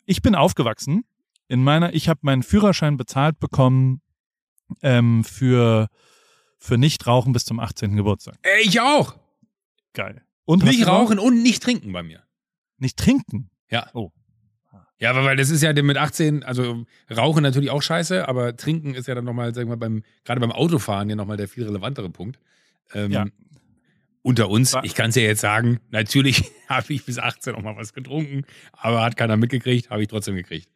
ich 0.05 0.22
bin 0.22 0.36
aufgewachsen 0.36 1.05
in 1.50 1.64
meiner, 1.64 1.93
ich 1.93 2.08
habe 2.08 2.22
meinen 2.24 2.43
Führerschein 2.43 2.95
bezahlt 2.95 3.39
bekommen 3.39 4.02
ähm, 4.82 5.24
für, 5.26 5.89
für 6.58 6.78
Nichtrauchen 6.78 7.34
bis 7.34 7.43
zum 7.43 7.60
18. 7.60 7.97
Geburtstag. 7.97 8.38
Ey, 8.43 8.62
ich 8.68 8.80
auch. 8.80 9.16
Geil. 9.93 10.22
Und 10.45 10.64
Nicht 10.64 10.88
rauchen 10.88 11.20
und 11.20 11.43
nicht 11.43 11.62
trinken 11.62 11.91
bei 11.91 12.04
mir. 12.04 12.24
Nicht 12.78 12.97
trinken. 12.97 13.50
Ja. 13.70 13.89
Oh. 13.93 14.12
Ja, 15.00 15.12
aber 15.12 15.24
weil 15.24 15.38
das 15.38 15.50
ist 15.50 15.64
ja 15.64 15.72
mit 15.82 15.97
18, 15.97 16.43
also 16.43 16.86
Rauchen 17.10 17.41
natürlich 17.41 17.70
auch 17.70 17.82
scheiße, 17.82 18.28
aber 18.28 18.56
Trinken 18.58 18.95
ist 18.95 19.08
ja 19.08 19.16
dann 19.16 19.24
nochmal, 19.24 19.56
sagen 19.56 19.70
wir 19.70 19.78
mal, 19.78 19.80
beim, 19.80 20.04
gerade 20.26 20.41
beim 20.41 20.52
Autofahren 20.52 21.10
ja 21.10 21.16
nochmal 21.16 21.38
der 21.38 21.47
viel 21.47 21.64
relevantere 21.66 22.10
Punkt. 22.10 22.39
Ähm, 22.93 23.12
Ja. 23.12 23.26
Unter 24.22 24.50
uns, 24.50 24.76
ich 24.84 24.95
kann 24.95 25.12
es 25.12 25.16
ja 25.16 25.22
jetzt 25.22 25.39
sagen, 25.39 25.80
natürlich 25.89 26.43
habe 26.68 26.91
ich 26.93 27.06
bis 27.06 27.18
18 27.18 27.56
auch 27.56 27.62
mal 27.62 27.78
was 27.78 27.93
getrunken, 27.93 28.43
aber 28.74 29.02
hat 29.02 29.16
keiner 29.16 29.38
mitgekriegt, 29.38 29.89
habe 29.89 30.02
ich 30.02 30.10
trotzdem 30.10 30.36
gekriegt. 30.36 30.70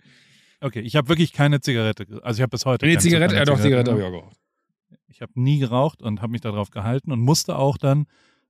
Okay, 0.63 0.79
ich 0.79 0.95
habe 0.95 1.09
wirklich 1.09 1.33
keine 1.33 1.59
Zigarette. 1.59 2.05
Also 2.23 2.39
ich 2.39 2.41
habe 2.41 2.51
bis 2.51 2.65
heute. 2.65 2.85
Nee, 2.85 2.93
keine 2.93 3.01
Zigarette, 3.01 3.35
ja 3.35 3.45
doch, 3.45 3.59
Zigarette 3.59 3.91
habe 3.91 3.99
geraucht. 3.99 4.13
ich 4.13 4.17
auch 4.17 4.21
geraucht. 4.21 4.37
Ich 5.07 5.21
habe 5.21 5.31
nie 5.35 5.59
geraucht 5.59 6.01
und 6.01 6.21
habe 6.21 6.31
mich 6.31 6.41
darauf 6.41 6.71
gehalten 6.71 7.11
und 7.11 7.19
musste 7.19 7.57
auch 7.57 7.77
dann 7.77 8.07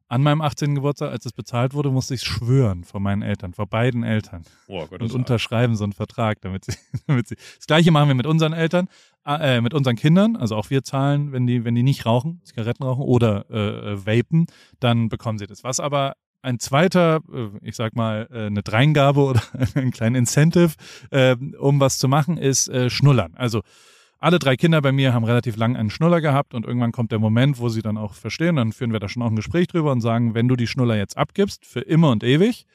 an 0.08 0.22
meinem 0.22 0.42
18. 0.42 0.76
Geburtstag, 0.76 1.12
als 1.12 1.26
es 1.26 1.34
bezahlt 1.34 1.74
wurde, 1.74 1.90
musste 1.90 2.14
ich 2.14 2.22
schwören 2.22 2.84
vor 2.84 3.00
meinen 3.00 3.24
Eltern, 3.24 3.54
vor 3.54 3.66
beiden 3.66 4.04
Eltern 4.04 4.44
Oh 4.68 4.86
Gott, 4.86 5.02
und 5.02 5.12
unterschreiben 5.12 5.76
so 5.76 5.84
einen 5.84 5.94
Vertrag, 5.94 6.40
damit 6.42 6.66
sie, 6.66 6.74
damit 7.08 7.28
sie. 7.28 7.36
Das 7.36 7.66
gleiche 7.66 7.92
machen 7.92 8.10
wir 8.10 8.16
mit 8.16 8.28
unseren 8.28 8.54
Eltern, 8.54 8.88
äh, 9.26 9.60
mit 9.62 9.74
unseren 9.74 9.96
Kindern. 9.96 10.36
Also 10.36 10.56
auch 10.56 10.70
wir 10.70 10.84
zahlen, 10.84 11.32
wenn 11.32 11.48
die, 11.48 11.66
wenn 11.66 11.74
die 11.74 11.84
nicht 11.84 12.06
rauchen, 12.06 12.42
Zigaretten 12.44 12.84
rauchen 12.84 13.02
oder 13.02 13.46
äh, 13.50 13.94
äh, 13.94 14.06
vapen, 14.06 14.46
dann 14.80 15.10
bekommen 15.10 15.40
sie 15.40 15.48
das. 15.48 15.64
Was 15.64 15.80
aber 15.80 16.14
ein 16.44 16.60
zweiter, 16.60 17.22
äh, 17.34 17.48
ich 17.62 17.76
sag 17.76 17.96
mal, 17.96 18.28
äh, 18.32 18.46
eine 18.46 18.62
Dreingabe 18.62 19.22
oder 19.22 19.42
ein 19.76 19.92
kleinen 19.92 20.16
Incentive, 20.16 20.74
äh, 21.10 21.36
um 21.60 21.80
was 21.80 21.98
zu 21.98 22.08
machen, 22.08 22.38
ist 22.38 22.68
äh, 22.70 22.90
Schnullern. 22.90 23.34
Also 23.36 23.62
alle 24.20 24.40
drei 24.40 24.56
Kinder 24.56 24.82
bei 24.82 24.92
mir 24.92 25.14
haben 25.14 25.26
relativ 25.26 25.58
lang 25.58 25.76
einen 25.76 25.90
Schnuller 25.90 26.22
gehabt 26.22 26.54
und 26.54 26.66
irgendwann 26.66 26.92
kommt 26.94 27.12
der 27.12 27.20
Moment, 27.20 27.60
wo 27.60 27.68
sie 27.70 27.82
dann 27.82 27.98
auch 27.98 28.14
verstehen, 28.14 28.56
dann 28.56 28.72
führen 28.72 28.94
wir 28.94 29.00
da 29.00 29.10
schon 29.10 29.22
auch 29.24 29.30
ein 29.30 29.36
Gespräch 29.36 29.68
drüber 29.68 29.92
und 29.92 30.02
sagen, 30.02 30.34
wenn 30.34 30.48
du 30.48 30.56
die 30.56 30.68
Schnuller 30.68 30.96
jetzt 30.96 31.18
abgibst, 31.18 31.66
für 31.66 31.82
immer 31.82 32.10
und 32.12 32.24
ewig, 32.24 32.66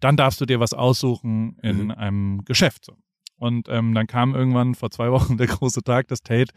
dann 0.00 0.16
darfst 0.16 0.40
du 0.40 0.46
dir 0.46 0.60
was 0.60 0.72
aussuchen 0.72 1.58
in 1.62 1.84
Mhm. 1.84 1.90
einem 1.90 2.44
Geschäft. 2.44 2.88
Und 3.38 3.68
ähm, 3.68 3.94
dann 3.94 4.06
kam 4.06 4.34
irgendwann 4.34 4.74
vor 4.74 4.90
zwei 4.90 5.10
Wochen 5.10 5.36
der 5.36 5.46
große 5.48 5.82
Tag, 5.82 6.08
dass 6.08 6.22
Tate 6.22 6.52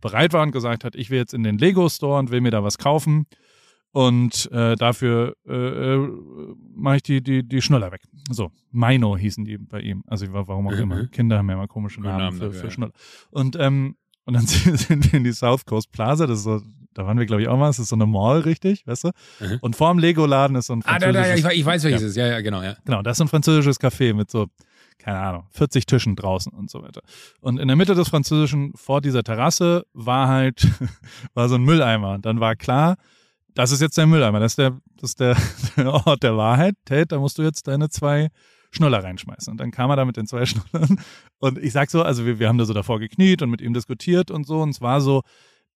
bereit 0.00 0.32
war 0.32 0.42
und 0.42 0.52
gesagt 0.52 0.84
hat, 0.84 0.94
ich 0.94 1.10
will 1.10 1.18
jetzt 1.18 1.34
in 1.34 1.42
den 1.42 1.58
Lego 1.58 1.88
Store 1.88 2.18
und 2.18 2.30
will 2.30 2.40
mir 2.40 2.50
da 2.50 2.64
was 2.64 2.78
kaufen. 2.78 3.26
Und 3.92 4.50
äh, 4.52 4.74
dafür 4.76 5.36
äh, 5.46 5.52
äh, 5.94 6.08
mache 6.74 6.96
ich 6.96 7.02
die, 7.02 7.22
die, 7.22 7.46
die 7.46 7.60
Schnuller 7.60 7.92
weg. 7.92 8.00
So, 8.30 8.50
Mino 8.70 9.16
hießen 9.18 9.44
die 9.44 9.58
bei 9.58 9.80
ihm. 9.80 10.02
Also 10.06 10.32
wa- 10.32 10.44
warum 10.46 10.66
auch 10.68 10.72
Mhm. 10.72 10.78
immer. 10.78 11.06
Kinder 11.08 11.38
haben 11.38 11.48
ja 11.48 11.54
immer 11.56 11.68
komische 11.68 12.00
Namen 12.00 12.18
Namen 12.18 12.38
für, 12.38 12.46
dafür, 12.46 12.60
für. 12.60 12.70
Schnuller. 12.70 12.92
Und, 13.30 13.56
ähm, 13.60 13.96
und 14.24 14.34
dann 14.34 14.46
sind 14.46 15.12
wir 15.12 15.18
in 15.18 15.24
die 15.24 15.32
South 15.32 15.66
Coast 15.66 15.92
Plaza, 15.92 16.26
das 16.26 16.38
ist 16.38 16.44
so, 16.44 16.62
da 16.94 17.06
waren 17.06 17.18
wir, 17.18 17.26
glaube 17.26 17.42
ich, 17.42 17.48
auch 17.48 17.58
mal, 17.58 17.66
das 17.68 17.78
ist 17.78 17.88
so 17.88 17.96
eine 17.96 18.06
Mall, 18.06 18.40
richtig, 18.40 18.86
weißt 18.86 19.04
du? 19.04 19.10
Mhm. 19.40 19.58
Und 19.60 19.76
vorm 19.76 19.98
Lego-Laden 19.98 20.56
ist 20.56 20.66
so 20.66 20.72
ein 20.74 20.82
Ah, 20.86 20.98
da, 20.98 21.12
da, 21.12 21.18
ja, 21.20 21.24
französisches 21.26 21.52
ich, 21.58 21.66
weiß- 21.66 21.82
welches 21.84 22.00
Ja. 22.02 22.06
ist. 22.08 22.16
Ja, 22.16 22.26
ja, 22.28 22.40
genau, 22.40 22.62
ja. 22.62 22.76
Genau, 22.86 23.02
das 23.02 23.18
ist 23.18 23.20
ein 23.22 23.28
französisches 23.28 23.78
Café 23.80 24.14
mit 24.14 24.30
so, 24.30 24.46
keine 24.98 25.18
Ahnung, 25.18 25.44
40 25.50 25.84
Tischen 25.84 26.16
draußen 26.16 26.50
und 26.52 26.70
so 26.70 26.82
weiter. 26.82 27.02
Und 27.40 27.58
in 27.58 27.68
der 27.68 27.76
Mitte 27.76 27.94
des 27.94 28.08
französischen, 28.08 28.72
vor 28.74 29.02
dieser 29.02 29.22
Terrasse, 29.22 29.84
war 29.92 30.28
halt, 30.28 30.66
war 31.34 31.48
so 31.50 31.56
ein 31.56 31.62
Mülleimer. 31.64 32.14
Und 32.14 32.24
dann 32.24 32.40
war 32.40 32.56
klar, 32.56 32.96
das 33.54 33.72
ist 33.72 33.80
jetzt 33.80 33.98
der 33.98 34.06
Mülleimer, 34.06 34.40
das 34.40 34.52
ist 34.52 34.58
der, 34.58 34.80
das 34.96 35.10
ist 35.10 35.20
der, 35.20 35.36
der 35.76 35.92
Ort 35.92 36.22
der 36.22 36.36
Wahrheit. 36.36 36.74
Tate, 36.84 37.06
da 37.06 37.18
musst 37.18 37.38
du 37.38 37.42
jetzt 37.42 37.68
deine 37.68 37.88
zwei 37.88 38.28
Schnuller 38.70 39.04
reinschmeißen. 39.04 39.50
Und 39.50 39.58
dann 39.58 39.70
kam 39.70 39.90
er 39.90 39.96
da 39.96 40.04
mit 40.04 40.16
den 40.16 40.26
zwei 40.26 40.46
Schnullern. 40.46 41.00
Und 41.38 41.58
ich 41.58 41.72
sag 41.72 41.90
so, 41.90 42.02
also 42.02 42.24
wir, 42.26 42.38
wir 42.38 42.48
haben 42.48 42.58
da 42.58 42.64
so 42.64 42.72
davor 42.72 42.98
gekniet 42.98 43.42
und 43.42 43.50
mit 43.50 43.60
ihm 43.60 43.74
diskutiert 43.74 44.30
und 44.30 44.46
so. 44.46 44.60
Und 44.60 44.70
es 44.70 44.80
war 44.80 45.00
so, 45.00 45.22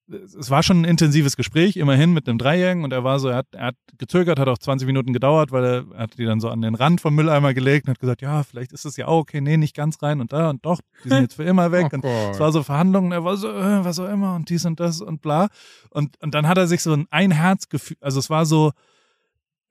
es 0.09 0.51
war 0.51 0.63
schon 0.63 0.83
ein 0.83 0.85
intensives 0.85 1.37
Gespräch, 1.37 1.77
immerhin 1.77 2.13
mit 2.13 2.29
einem 2.29 2.39
Dreijährigen 2.39 2.85
und 2.85 2.93
er 2.93 3.03
war 3.03 3.19
so, 3.19 3.29
er 3.29 3.37
hat, 3.37 3.47
er 3.53 3.67
hat 3.67 3.77
gezögert, 3.99 4.39
hat 4.39 4.49
auch 4.49 4.59
20 4.59 4.87
Minuten 4.87 5.13
gedauert, 5.13 5.51
weil 5.51 5.65
er, 5.65 5.85
er 5.93 5.99
hat 5.99 6.19
die 6.19 6.25
dann 6.25 6.41
so 6.41 6.49
an 6.49 6.63
den 6.63 6.75
Rand 6.75 7.01
vom 7.01 7.15
Mülleimer 7.15 7.55
gelegt 7.55 7.87
und 7.87 7.91
hat 7.93 8.01
gesagt, 8.01 8.23
ja, 8.23 8.43
vielleicht 8.43 8.73
ist 8.73 8.85
es 8.85 8.97
ja 8.97 9.07
auch 9.09 9.21
okay, 9.21 9.41
nee, 9.41 9.57
nicht 9.57 9.75
ganz 9.75 10.03
rein 10.03 10.21
und 10.21 10.33
da 10.33 10.51
und 10.51 10.65
doch, 10.65 10.81
die 11.05 11.09
sind 11.09 11.23
jetzt 11.23 11.35
für 11.35 11.45
immer 11.45 11.73
weg. 11.73 11.87
Oh 11.97 11.97
und 11.97 12.05
es 12.05 12.41
war 12.41 12.53
so 12.53 12.63
Verhandlungen, 12.63 13.13
er 13.13 13.25
war 13.25 13.37
so, 13.37 13.49
äh, 13.49 13.85
was 13.85 13.99
auch 13.99 14.09
immer 14.09 14.35
und 14.35 14.51
dies 14.51 14.65
und 14.65 14.81
das 14.81 15.01
und 15.01 15.23
bla. 15.23 15.49
Und, 15.91 16.21
und 16.23 16.35
dann 16.35 16.47
hat 16.47 16.59
er 16.59 16.67
sich 16.67 16.83
so 16.83 16.93
ein 16.93 17.07
Einherzgefühl, 17.11 17.97
also 18.01 18.19
es 18.19 18.29
war 18.29 18.45
so, 18.45 18.73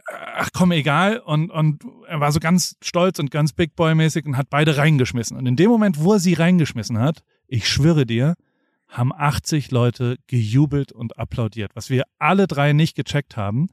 ach 0.06 0.50
komm, 0.54 0.72
egal. 0.72 1.20
Und, 1.20 1.52
und 1.52 1.84
er 2.08 2.20
war 2.20 2.32
so 2.32 2.40
ganz 2.40 2.76
stolz 2.82 3.20
und 3.20 3.32
ganz 3.32 3.54
Big 3.54 3.76
Boy-mäßig 3.76 4.26
und 4.26 4.38
hat 4.38 4.50
beide 4.50 4.78
reingeschmissen. 4.78 5.38
Und 5.38 5.46
in 5.46 5.56
dem 5.56 5.70
Moment, 5.70 6.02
wo 6.02 6.14
er 6.14 6.20
sie 6.20 6.34
reingeschmissen 6.34 7.00
hat, 7.00 7.24
ich 7.48 7.68
schwöre 7.68 8.06
dir, 8.06 8.36
haben 8.88 9.12
80 9.14 9.72
Leute 9.72 10.18
gejubelt 10.28 10.92
und 10.92 11.18
applaudiert, 11.18 11.76
was 11.76 11.90
wir 11.90 12.04
alle 12.20 12.48
drei 12.48 12.74
nicht 12.74 12.96
gecheckt 12.96 13.38
haben, 13.38 13.68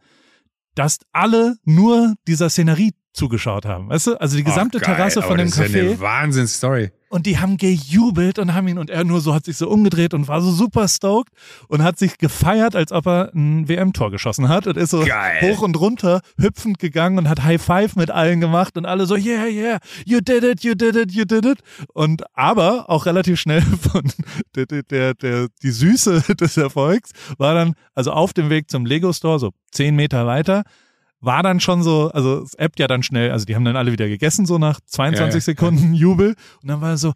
dass 0.74 0.98
alle 1.12 1.56
nur 1.64 2.14
dieser 2.26 2.50
Szenerie 2.50 2.92
zugeschaut 3.12 3.64
haben. 3.66 3.88
Weißt 3.88 4.06
du? 4.08 4.20
Also 4.20 4.36
die 4.36 4.44
gesamte 4.44 4.78
Ach, 4.80 4.86
geil, 4.86 4.96
Terrasse 4.96 5.22
von 5.22 5.32
aber 5.32 5.36
dem 5.38 5.50
das 5.50 5.58
ist 5.58 5.74
ja 5.74 5.80
Café. 5.80 5.86
eine 5.90 6.00
Wahnsinnsstory. 6.00 6.90
Und 7.10 7.26
die 7.26 7.38
haben 7.38 7.58
gejubelt 7.58 8.38
und 8.38 8.54
haben 8.54 8.66
ihn 8.68 8.78
und 8.78 8.88
er 8.88 9.04
nur 9.04 9.20
so 9.20 9.34
hat 9.34 9.44
sich 9.44 9.58
so 9.58 9.68
umgedreht 9.68 10.14
und 10.14 10.28
war 10.28 10.40
so 10.40 10.50
super 10.50 10.88
stoked 10.88 11.30
und 11.68 11.82
hat 11.82 11.98
sich 11.98 12.16
gefeiert, 12.16 12.74
als 12.74 12.90
ob 12.90 13.06
er 13.06 13.30
ein 13.34 13.68
WM-Tor 13.68 14.10
geschossen 14.10 14.48
hat 14.48 14.66
und 14.66 14.78
ist 14.78 14.90
so 14.92 15.04
Geil. 15.04 15.42
hoch 15.42 15.60
und 15.60 15.78
runter 15.78 16.22
hüpfend 16.38 16.78
gegangen 16.78 17.18
und 17.18 17.28
hat 17.28 17.42
High 17.44 17.60
Five 17.60 17.96
mit 17.96 18.10
allen 18.10 18.40
gemacht 18.40 18.78
und 18.78 18.86
alle 18.86 19.04
so 19.04 19.14
yeah 19.14 19.44
yeah 19.46 19.78
you 20.06 20.20
did 20.22 20.42
it 20.42 20.64
you 20.64 20.74
did 20.74 20.96
it 20.96 21.12
you 21.12 21.26
did 21.26 21.44
it 21.44 21.58
und 21.92 22.22
aber 22.32 22.88
auch 22.88 23.04
relativ 23.04 23.38
schnell 23.38 23.60
von 23.92 24.10
der 24.56 24.64
der 24.64 24.82
der, 24.84 25.12
der 25.12 25.48
die 25.62 25.70
Süße 25.70 26.22
des 26.40 26.56
Erfolgs 26.56 27.10
war 27.36 27.52
dann 27.52 27.74
also 27.94 28.12
auf 28.12 28.32
dem 28.32 28.48
Weg 28.48 28.70
zum 28.70 28.86
Lego 28.86 29.12
Store 29.12 29.38
so 29.38 29.50
zehn 29.70 29.94
Meter 29.96 30.26
weiter 30.26 30.62
war 31.22 31.42
dann 31.42 31.60
schon 31.60 31.82
so, 31.82 32.10
also 32.12 32.42
es 32.42 32.54
appt 32.58 32.78
ja 32.78 32.88
dann 32.88 33.02
schnell, 33.02 33.30
also 33.30 33.46
die 33.46 33.54
haben 33.54 33.64
dann 33.64 33.76
alle 33.76 33.92
wieder 33.92 34.08
gegessen, 34.08 34.44
so 34.44 34.58
nach 34.58 34.80
22 34.84 35.28
Ja, 35.30 35.34
ja. 35.34 35.40
Sekunden 35.40 35.94
Jubel. 35.94 36.34
Und 36.62 36.68
dann 36.68 36.80
war 36.80 36.90
er 36.90 36.98
so, 36.98 37.12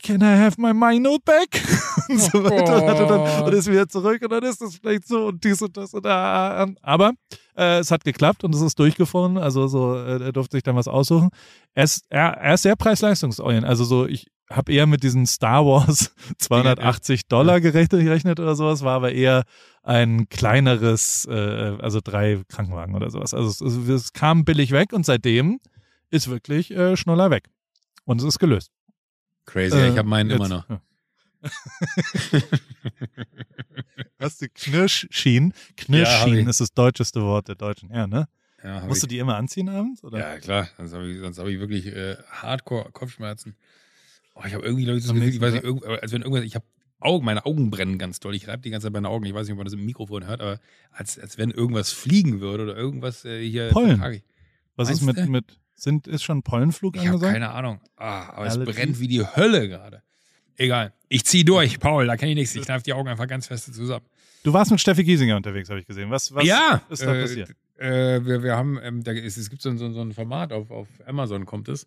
can 0.00 0.20
I 0.20 0.38
have 0.38 0.60
my 0.60 0.72
Mino 0.72 1.18
back? 1.24 1.60
und 2.08 2.20
so 2.20 2.44
weiter. 2.44 2.82
Und, 2.82 2.88
hat 2.88 2.98
er 3.00 3.06
dann, 3.06 3.44
und 3.44 3.52
ist 3.52 3.70
wieder 3.70 3.88
zurück 3.88 4.22
und 4.22 4.30
dann 4.30 4.44
ist 4.44 4.62
das 4.62 4.76
vielleicht 4.76 5.08
so 5.08 5.26
und 5.26 5.42
dies 5.42 5.60
und 5.60 5.76
das 5.76 5.92
und 5.92 6.04
da. 6.04 6.66
Aber 6.82 7.12
äh, 7.56 7.80
es 7.80 7.90
hat 7.90 8.04
geklappt 8.04 8.44
und 8.44 8.54
es 8.54 8.60
ist 8.60 8.78
durchgefunden. 8.78 9.42
Also 9.42 9.66
so, 9.66 9.96
äh, 9.96 10.22
er 10.22 10.32
durfte 10.32 10.56
sich 10.56 10.62
dann 10.62 10.76
was 10.76 10.86
aussuchen. 10.86 11.30
Er 11.74 11.84
ist, 11.84 12.04
er, 12.08 12.28
er 12.28 12.54
ist 12.54 12.62
sehr 12.62 12.76
preis-leistungsorientiert. 12.76 13.68
Also 13.68 13.84
so, 13.84 14.06
ich 14.06 14.28
habe 14.50 14.72
eher 14.72 14.86
mit 14.86 15.02
diesen 15.02 15.26
Star 15.26 15.64
Wars 15.66 16.14
280 16.38 17.26
Dollar 17.28 17.60
gerechnet, 17.60 18.02
gerechnet 18.02 18.40
oder 18.40 18.54
sowas, 18.56 18.82
war 18.82 18.94
aber 18.96 19.12
eher 19.12 19.44
ein 19.82 20.28
kleineres, 20.28 21.26
äh, 21.30 21.32
also 21.80 22.00
drei 22.02 22.42
Krankenwagen 22.48 22.94
oder 22.94 23.10
sowas. 23.10 23.34
Also 23.34 23.64
es, 23.66 23.88
es, 23.88 24.12
kam 24.12 24.44
billig 24.44 24.70
weg 24.72 24.92
und 24.92 25.04
seitdem 25.06 25.60
ist 26.10 26.28
wirklich 26.28 26.70
äh, 26.70 26.96
Schnuller 26.96 27.30
weg. 27.30 27.48
Und 28.04 28.20
es 28.20 28.24
ist 28.26 28.38
gelöst. 28.38 28.70
Crazy, 29.46 29.76
Äh, 29.76 29.90
ich 29.92 29.98
habe 29.98 30.08
meinen 30.08 30.30
jetzt- 30.30 30.38
immer 30.38 30.48
noch. 30.48 30.68
ja. 30.68 30.80
Hast 34.18 34.42
du 34.42 34.48
Knirschschien? 34.48 35.52
Knirschschien 35.76 36.38
ich. 36.38 36.46
ist 36.48 36.60
das 36.60 36.72
deutscheste 36.72 37.22
Wort 37.22 37.48
der 37.48 37.54
Deutschen. 37.54 37.90
Ja, 37.94 38.06
ne? 38.06 38.28
Ja, 38.62 38.80
Musst 38.86 39.02
du 39.02 39.06
ich, 39.06 39.10
die 39.10 39.18
immer 39.18 39.36
anziehen 39.36 39.68
abends? 39.68 40.02
Oder? 40.02 40.18
ja 40.18 40.38
klar, 40.40 40.68
sonst 40.76 40.92
habe 40.92 41.08
ich, 41.08 41.20
sonst 41.20 41.38
hab 41.38 41.46
ich 41.46 41.60
wirklich 41.60 41.86
äh, 41.86 42.16
Hardcore 42.30 42.90
Kopfschmerzen. 42.90 43.54
Oh, 44.40 44.44
ich 44.46 44.54
habe 44.54 44.64
irgendwie 44.64 44.84
Leute 44.84 45.08
Am 45.08 45.16
Gefühl, 45.16 45.34
ich 45.34 45.40
weiß 45.40 45.52
nicht, 45.54 45.64
als 45.64 46.12
wenn 46.12 46.22
irgendwas, 46.22 46.44
ich 46.44 46.54
habe 46.54 46.64
Augen, 47.00 47.24
meine 47.24 47.44
Augen 47.46 47.70
brennen 47.70 47.98
ganz 47.98 48.20
doll. 48.20 48.34
Ich 48.34 48.46
reibe 48.48 48.62
die 48.62 48.70
ganze 48.70 48.86
Zeit 48.86 48.92
meine 48.92 49.08
Augen. 49.08 49.24
Ich 49.26 49.34
weiß 49.34 49.46
nicht, 49.46 49.52
ob 49.52 49.58
man 49.58 49.64
das 49.66 49.74
im 49.74 49.84
Mikrofon 49.84 50.26
hört, 50.26 50.40
aber 50.40 50.60
als, 50.92 51.18
als 51.18 51.38
wenn 51.38 51.50
irgendwas 51.50 51.92
fliegen 51.92 52.40
würde 52.40 52.64
oder 52.64 52.76
irgendwas 52.76 53.24
äh, 53.24 53.44
hier. 53.48 53.68
Pollen. 53.70 54.00
Was 54.76 54.90
ist 54.90 55.02
Meinst 55.02 55.18
mit, 55.18 55.26
du? 55.26 55.30
mit, 55.30 55.58
sind, 55.74 56.06
ist 56.08 56.22
schon 56.24 56.42
Pollenflug 56.42 56.94
Ich 56.96 57.00
habe 57.02 57.10
angesagt? 57.14 57.32
keine 57.34 57.50
Ahnung. 57.50 57.80
Ah, 57.96 58.30
aber 58.30 58.46
es 58.46 58.54
Allergies? 58.54 58.74
brennt 58.76 59.00
wie 59.00 59.08
die 59.08 59.24
Hölle 59.24 59.68
gerade. 59.68 60.02
Egal. 60.56 60.92
Ich 61.08 61.24
zieh 61.24 61.44
durch, 61.44 61.78
Paul, 61.80 62.06
da 62.06 62.16
kenne 62.16 62.32
ich 62.32 62.36
nichts. 62.36 62.54
Ich 62.54 62.62
kneife 62.62 62.82
die 62.84 62.92
Augen 62.92 63.08
einfach 63.08 63.26
ganz 63.28 63.46
fest 63.46 63.72
zusammen. 63.72 64.06
Du 64.44 64.52
warst 64.52 64.70
mit 64.70 64.80
Steffi 64.80 65.04
Giesinger 65.04 65.36
unterwegs, 65.36 65.68
habe 65.68 65.80
ich 65.80 65.86
gesehen. 65.86 66.10
Was, 66.10 66.32
was 66.34 66.44
ja, 66.44 66.80
ist 66.90 67.02
da 67.02 67.14
äh, 67.14 67.22
passiert? 67.22 67.50
Äh, 67.76 68.24
wir, 68.24 68.42
wir 68.42 68.56
haben, 68.56 68.78
ähm, 68.82 69.02
da, 69.04 69.12
es, 69.12 69.36
es 69.36 69.50
gibt 69.50 69.62
so, 69.62 69.68
ein- 69.68 69.78
so, 69.78 69.90
so 69.92 70.00
ein 70.00 70.12
Format 70.12 70.52
auf, 70.52 70.70
auf 70.70 70.88
Amazon 71.06 71.44
kommt 71.46 71.68
es, 71.68 71.86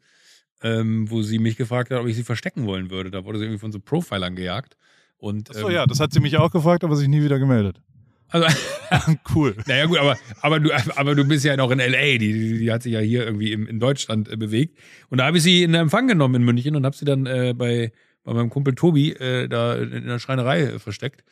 ähm, 0.64 1.09
wo 1.09 1.22
sie 1.22 1.39
mich 1.39 1.57
gefragt 1.57 1.91
hat, 1.91 1.99
ob 1.99 2.07
ich 2.07 2.16
sie 2.16 2.24
verstecken 2.24 2.66
wollen 2.66 2.89
würde. 2.91 3.12
Da 3.12 3.26
wurde 3.26 3.39
sie 3.39 3.45
irgendwie 3.45 3.59
von 3.59 3.72
so 3.72 3.80
Profilern 3.80 4.36
gejagt. 4.36 4.78
Und, 5.18 5.49
Achso, 5.51 5.68
ähm, 5.70 5.76
ja, 5.76 5.86
das 5.86 5.99
hat 5.99 6.14
sie 6.14 6.20
mich 6.20 6.38
auch 6.38 6.51
gefragt, 6.51 6.84
aber 6.84 6.95
sich 6.95 7.07
nie 7.07 7.24
wieder 7.24 7.39
gemeldet. 7.39 7.82
Also, 8.30 8.47
cool. 9.36 9.55
naja, 9.68 9.86
gut, 9.86 9.97
aber, 9.99 10.18
aber, 10.41 10.59
du, 10.59 10.72
aber 10.95 11.16
du 11.16 11.26
bist 11.26 11.43
ja 11.45 11.55
noch 11.57 11.70
in 11.72 11.80
L.A., 11.80 12.18
die, 12.18 12.32
die, 12.34 12.57
die 12.59 12.72
hat 12.72 12.82
sich 12.84 12.93
ja 12.93 12.99
hier 12.99 13.26
irgendwie 13.26 13.51
im, 13.51 13.68
in 13.68 13.80
Deutschland 13.80 14.30
äh, 14.30 14.38
bewegt. 14.38 14.78
Und 15.09 15.18
da 15.20 15.26
habe 15.26 15.38
ich 15.38 15.43
sie 15.43 15.64
in 15.64 15.74
Empfang 15.74 16.07
genommen 16.07 16.36
in 16.36 16.43
München 16.43 16.76
und 16.76 16.86
habe 16.86 16.95
sie 16.95 17.05
dann 17.05 17.26
äh, 17.26 17.53
bei, 17.55 17.91
bei 18.24 18.34
meinem 18.34 18.49
Kumpel 18.49 18.74
Tobi 18.76 19.12
äh, 19.12 19.47
da 19.49 19.76
in 19.76 20.07
der 20.07 20.20
Schreinerei 20.20 20.62
äh, 20.62 20.80
versteckt. 20.80 21.24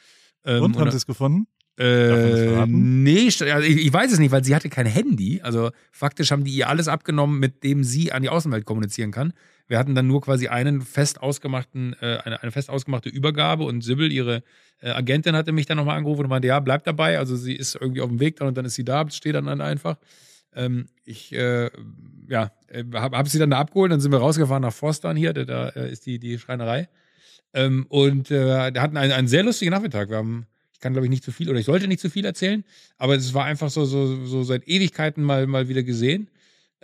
Ähm, 0.46 0.62
Und, 0.64 0.76
haben 0.78 0.86
da- 0.86 0.92
sie 0.92 0.98
es 0.98 1.06
gefunden? 1.06 1.48
Äh, 1.80 2.66
nee, 2.68 3.28
also 3.28 3.66
ich, 3.66 3.94
weiß 3.94 4.12
es 4.12 4.20
nicht, 4.20 4.32
weil 4.32 4.44
sie 4.44 4.54
hatte 4.54 4.68
kein 4.70 4.86
Handy. 4.86 5.40
Also 5.42 5.72
faktisch 5.92 6.32
haben 6.32 6.44
die 6.44 6.52
ihr 6.52 6.68
alles 6.68 6.90
abgenommen, 6.90 7.40
mit 7.40 7.64
dem 7.64 7.86
sie 7.86 8.12
an 8.12 8.22
die 8.22 8.30
Außenwelt 8.30 8.66
kommunizieren 8.66 9.12
kann. 9.12 9.32
Wir 9.68 9.80
hatten 9.80 9.96
dann 9.96 10.08
nur 10.08 10.22
quasi 10.22 10.50
einen 10.50 10.82
fest 10.82 11.22
ausgemachten, 11.22 11.96
äh, 12.02 12.18
eine, 12.26 12.42
eine 12.42 12.52
fest 12.52 12.70
ausgemachte 12.70 13.08
Übergabe 13.08 13.64
und 13.64 13.82
Sibyl, 13.82 14.12
ihre 14.12 14.44
äh, 14.82 14.90
Agentin, 14.90 15.38
hatte 15.38 15.54
mich 15.54 15.68
dann 15.68 15.78
nochmal 15.78 15.96
angerufen 15.96 16.24
und 16.24 16.30
meinte, 16.30 16.50
ja, 16.50 16.60
bleib 16.60 16.84
dabei. 16.84 17.18
Also 17.18 17.38
sie 17.38 17.56
ist 17.56 17.76
irgendwie 17.76 18.02
auf 18.02 18.10
dem 18.10 18.20
Weg 18.20 18.36
dann 18.36 18.50
und 18.50 18.58
dann 18.58 18.66
ist 18.66 18.76
sie 18.76 18.84
da, 18.84 19.10
steht 19.10 19.36
dann, 19.36 19.46
dann 19.46 19.62
einfach. 19.62 19.98
Ähm, 20.54 20.88
ich 21.06 21.32
äh, 21.32 21.70
ja, 22.28 22.52
äh, 22.68 22.84
habe 22.94 23.18
hab 23.18 23.28
sie 23.30 23.40
dann 23.40 23.52
da 23.52 23.60
abgeholt, 23.60 23.92
dann 23.92 24.02
sind 24.02 24.12
wir 24.12 24.20
rausgefahren 24.20 24.64
nach 24.64 24.74
Forstern 24.74 25.16
hier, 25.16 25.32
da, 25.32 25.46
da 25.46 25.70
äh, 25.70 25.92
ist 25.92 26.06
die, 26.06 26.20
die 26.20 26.40
Schreinerei. 26.40 26.90
Ähm, 27.54 27.86
und 27.88 28.32
äh, 28.32 28.74
wir 28.74 28.82
hatten 28.82 28.98
einen, 28.98 29.14
einen 29.14 29.28
sehr 29.28 29.44
lustigen 29.44 29.72
Nachmittag. 29.72 30.10
Wir 30.10 30.18
haben, 30.18 30.46
ich 30.80 30.82
kann 30.82 30.94
glaube 30.94 31.08
ich 31.08 31.10
nicht 31.10 31.26
zu 31.26 31.34
viel 31.34 31.50
oder 31.50 31.60
ich 31.60 31.66
sollte 31.66 31.90
nicht 31.90 32.00
zu 32.00 32.10
viel 32.10 32.24
erzählen, 32.24 32.64
aber 32.98 33.14
es 33.18 33.34
war 33.34 33.44
einfach 33.44 33.70
so, 33.70 33.84
so, 33.84 34.26
so 34.26 34.44
seit 34.44 34.66
Ewigkeiten 34.66 35.22
mal, 35.22 35.46
mal 35.46 35.68
wieder 35.68 35.84
gesehen. 35.84 36.30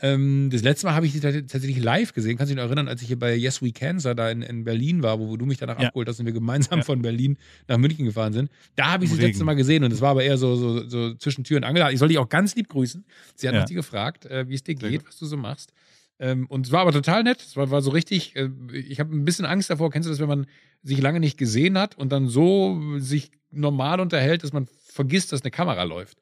Ähm, 0.02 0.50
das 0.52 0.64
letzte 0.64 0.88
Mal 0.88 0.96
habe 0.96 1.06
ich 1.06 1.14
sie 1.14 1.22
tats- 1.22 1.48
tatsächlich 1.48 1.82
live 1.82 2.12
gesehen. 2.12 2.36
Kannst 2.38 2.52
du 2.52 2.56
dich 2.56 2.62
noch 2.62 2.68
erinnern, 2.68 2.90
als 2.90 3.02
ich 3.02 3.08
hier 3.08 3.18
bei 3.18 3.34
Yes 3.34 3.62
We 3.62 3.72
Cancer 3.72 4.14
da 4.14 4.30
in, 4.30 4.42
in 4.42 4.66
Berlin 4.66 5.02
war, 5.02 5.18
wo, 5.18 5.30
wo 5.30 5.38
du 5.38 5.46
mich 5.46 5.58
danach 5.60 5.80
Ja. 5.80 5.88
abgeholt 5.88 6.10
hast 6.10 6.20
und 6.20 6.26
wir 6.26 6.34
gemeinsam 6.34 6.80
Ja. 6.80 6.84
von 6.84 7.02
Berlin 7.02 7.38
nach 7.70 7.78
München 7.78 8.04
gefahren 8.04 8.34
sind? 8.34 8.52
Da 8.76 8.92
habe 8.92 9.06
ich 9.06 9.12
sie 9.12 9.16
das 9.16 9.28
letzte. 9.28 9.46
Mal 9.46 9.54
gesehen 9.56 9.86
und 9.86 9.94
es 9.94 10.02
war 10.02 10.10
aber 10.10 10.24
eher 10.26 10.38
so, 10.38 10.58
so, 10.58 10.86
so 10.90 11.14
zwischen 11.16 11.46
Tür 11.46 11.56
und 11.56 11.64
Angel. 11.64 11.88
Ich 11.94 12.00
soll 12.00 12.10
dich 12.10 12.18
auch 12.18 12.28
ganz 12.28 12.54
lieb 12.56 12.68
grüßen. 12.68 13.06
Sie 13.36 13.48
hat 13.48 13.54
Ja. 13.54 13.62
nach 13.62 13.68
dir 13.70 13.76
gefragt, 13.76 14.26
äh, 14.26 14.50
wie 14.50 14.56
es 14.56 14.64
dir 14.64 14.76
Sehr 14.78 14.90
geht, 14.90 15.08
was 15.08 15.18
du 15.18 15.26
so 15.26 15.38
machst. 15.38 15.72
Ähm, 16.20 16.46
und 16.48 16.66
es 16.66 16.72
war 16.72 16.82
aber 16.82 16.92
total 16.92 17.24
nett. 17.24 17.42
Es 17.42 17.58
war, 17.58 17.72
war 17.72 17.82
so 17.82 17.92
richtig, 17.92 18.36
äh, 18.36 18.50
ich 18.72 19.00
habe 19.00 19.16
ein 19.16 19.26
bisschen 19.26 19.46
Angst 19.46 19.70
davor, 19.70 19.90
kennst 19.92 20.08
du 20.08 20.12
das, 20.12 20.20
wenn 20.20 20.28
man 20.28 20.48
sich 20.82 21.02
lange 21.02 21.20
nicht 21.20 21.38
gesehen 21.38 21.78
hat 21.78 21.98
und 21.98 22.12
dann 22.12 22.28
so 22.28 23.00
sich 23.00 23.32
normal 23.52 24.00
unterhält, 24.00 24.44
dass 24.44 24.54
man 24.54 24.68
vergisst, 24.88 25.32
dass 25.32 25.42
eine 25.42 25.52
Kamera 25.52 25.84
läuft. 25.84 26.20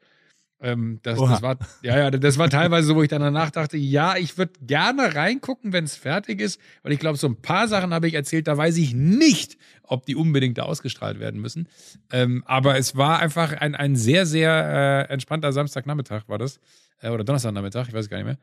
Ähm, 0.64 1.00
das, 1.04 1.20
das 1.20 1.42
war, 1.42 1.58
ja, 1.82 1.98
ja, 1.98 2.10
das 2.10 2.38
war 2.38 2.50
teilweise 2.50 2.88
so, 2.88 2.96
wo 2.96 3.04
ich 3.04 3.10
dann 3.10 3.22
danach 3.22 3.52
dachte, 3.52 3.76
ja, 3.76 4.16
ich 4.16 4.38
würde 4.38 4.54
gerne 4.62 5.14
reingucken, 5.14 5.74
wenn 5.74 5.84
es 5.84 5.98
fertig 5.98 6.40
ist, 6.40 6.60
weil 6.84 6.94
ich 6.94 7.00
glaube, 7.00 7.18
so 7.18 7.28
ein 7.28 7.36
paar 7.36 7.68
Sachen 7.68 7.94
habe 7.94 8.08
ich 8.08 8.14
erzählt, 8.14 8.48
da 8.48 8.58
weiß 8.58 8.78
ich 8.78 8.94
nicht, 8.94 9.58
ob 9.84 10.06
die 10.06 10.16
unbedingt 10.16 10.58
da 10.58 10.64
ausgestrahlt 10.64 11.20
werden 11.20 11.42
müssen. 11.42 11.68
Ähm, 12.14 12.44
aber 12.48 12.78
es 12.78 12.96
war 12.96 13.20
einfach 13.20 13.52
ein, 13.52 13.76
ein 13.76 13.98
sehr, 13.98 14.26
sehr 14.26 15.08
äh, 15.10 15.14
entspannter 15.14 15.52
Samstagnachmittag, 15.52 16.30
war 16.30 16.38
das. 16.38 16.62
Äh, 17.02 17.10
oder 17.10 17.26
Donnerstagnachmittag, 17.26 17.90
ich 17.90 17.94
weiß 17.94 18.10
gar 18.10 18.18
nicht 18.18 18.28
mehr. 18.28 18.38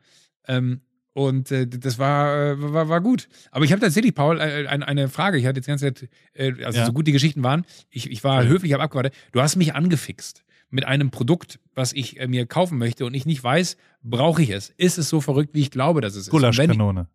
Ähm, 0.47 0.81
und 1.13 1.51
äh, 1.51 1.67
das 1.67 1.99
war, 1.99 2.51
äh, 2.51 2.73
war, 2.73 2.89
war 2.89 3.01
gut. 3.01 3.27
Aber 3.51 3.65
ich 3.65 3.71
habe 3.71 3.81
tatsächlich, 3.81 4.13
Paul, 4.15 4.39
äh, 4.39 4.67
eine, 4.67 4.87
eine 4.87 5.09
Frage. 5.09 5.37
Ich 5.37 5.45
hatte 5.45 5.57
jetzt 5.57 5.65
die 5.67 5.71
ganze 5.71 5.93
Zeit, 5.93 6.09
äh, 6.33 6.63
also 6.63 6.79
Ja. 6.79 6.85
so 6.85 6.93
gut 6.93 7.07
die 7.07 7.11
Geschichten 7.11 7.43
waren, 7.43 7.65
ich, 7.89 8.09
ich 8.09 8.23
war 8.23 8.43
Ja. 8.43 8.49
höflich, 8.49 8.73
habe 8.73 8.83
abgewartet. 8.83 9.13
Du 9.31 9.41
hast 9.41 9.55
mich 9.55 9.75
angefixt 9.75 10.43
mit 10.69 10.85
einem 10.85 11.11
Produkt, 11.11 11.59
was 11.75 11.91
ich 11.91 12.19
äh, 12.19 12.27
mir 12.27 12.45
kaufen 12.45 12.77
möchte 12.77 13.05
und 13.05 13.13
ich 13.13 13.25
nicht 13.25 13.43
weiß, 13.43 13.75
brauche 14.03 14.41
ich 14.41 14.51
es? 14.51 14.69
Ist 14.77 14.97
es 14.97 15.09
so 15.09 15.19
verrückt, 15.19 15.53
wie 15.53 15.61
ich 15.61 15.71
glaube, 15.71 15.99
dass 16.01 16.15
es 16.15 16.27
ist? 16.27 16.33
Und 16.33 16.41
wenn- 16.43 16.51
Gulaschkanone. 16.51 17.07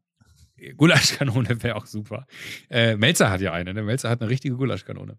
Gulaschkanone 0.77 1.49
wäre 1.63 1.77
auch 1.77 1.87
super. 1.87 2.27
Äh, 2.71 2.97
Melzer 2.97 3.31
hat 3.31 3.41
ja 3.41 3.53
eine, 3.53 3.75
ne? 3.75 3.83
Melzer 3.83 4.09
hat 4.11 4.21
eine 4.21 4.31
richtige 4.31 4.57
Gulaschkanone. 4.57 5.19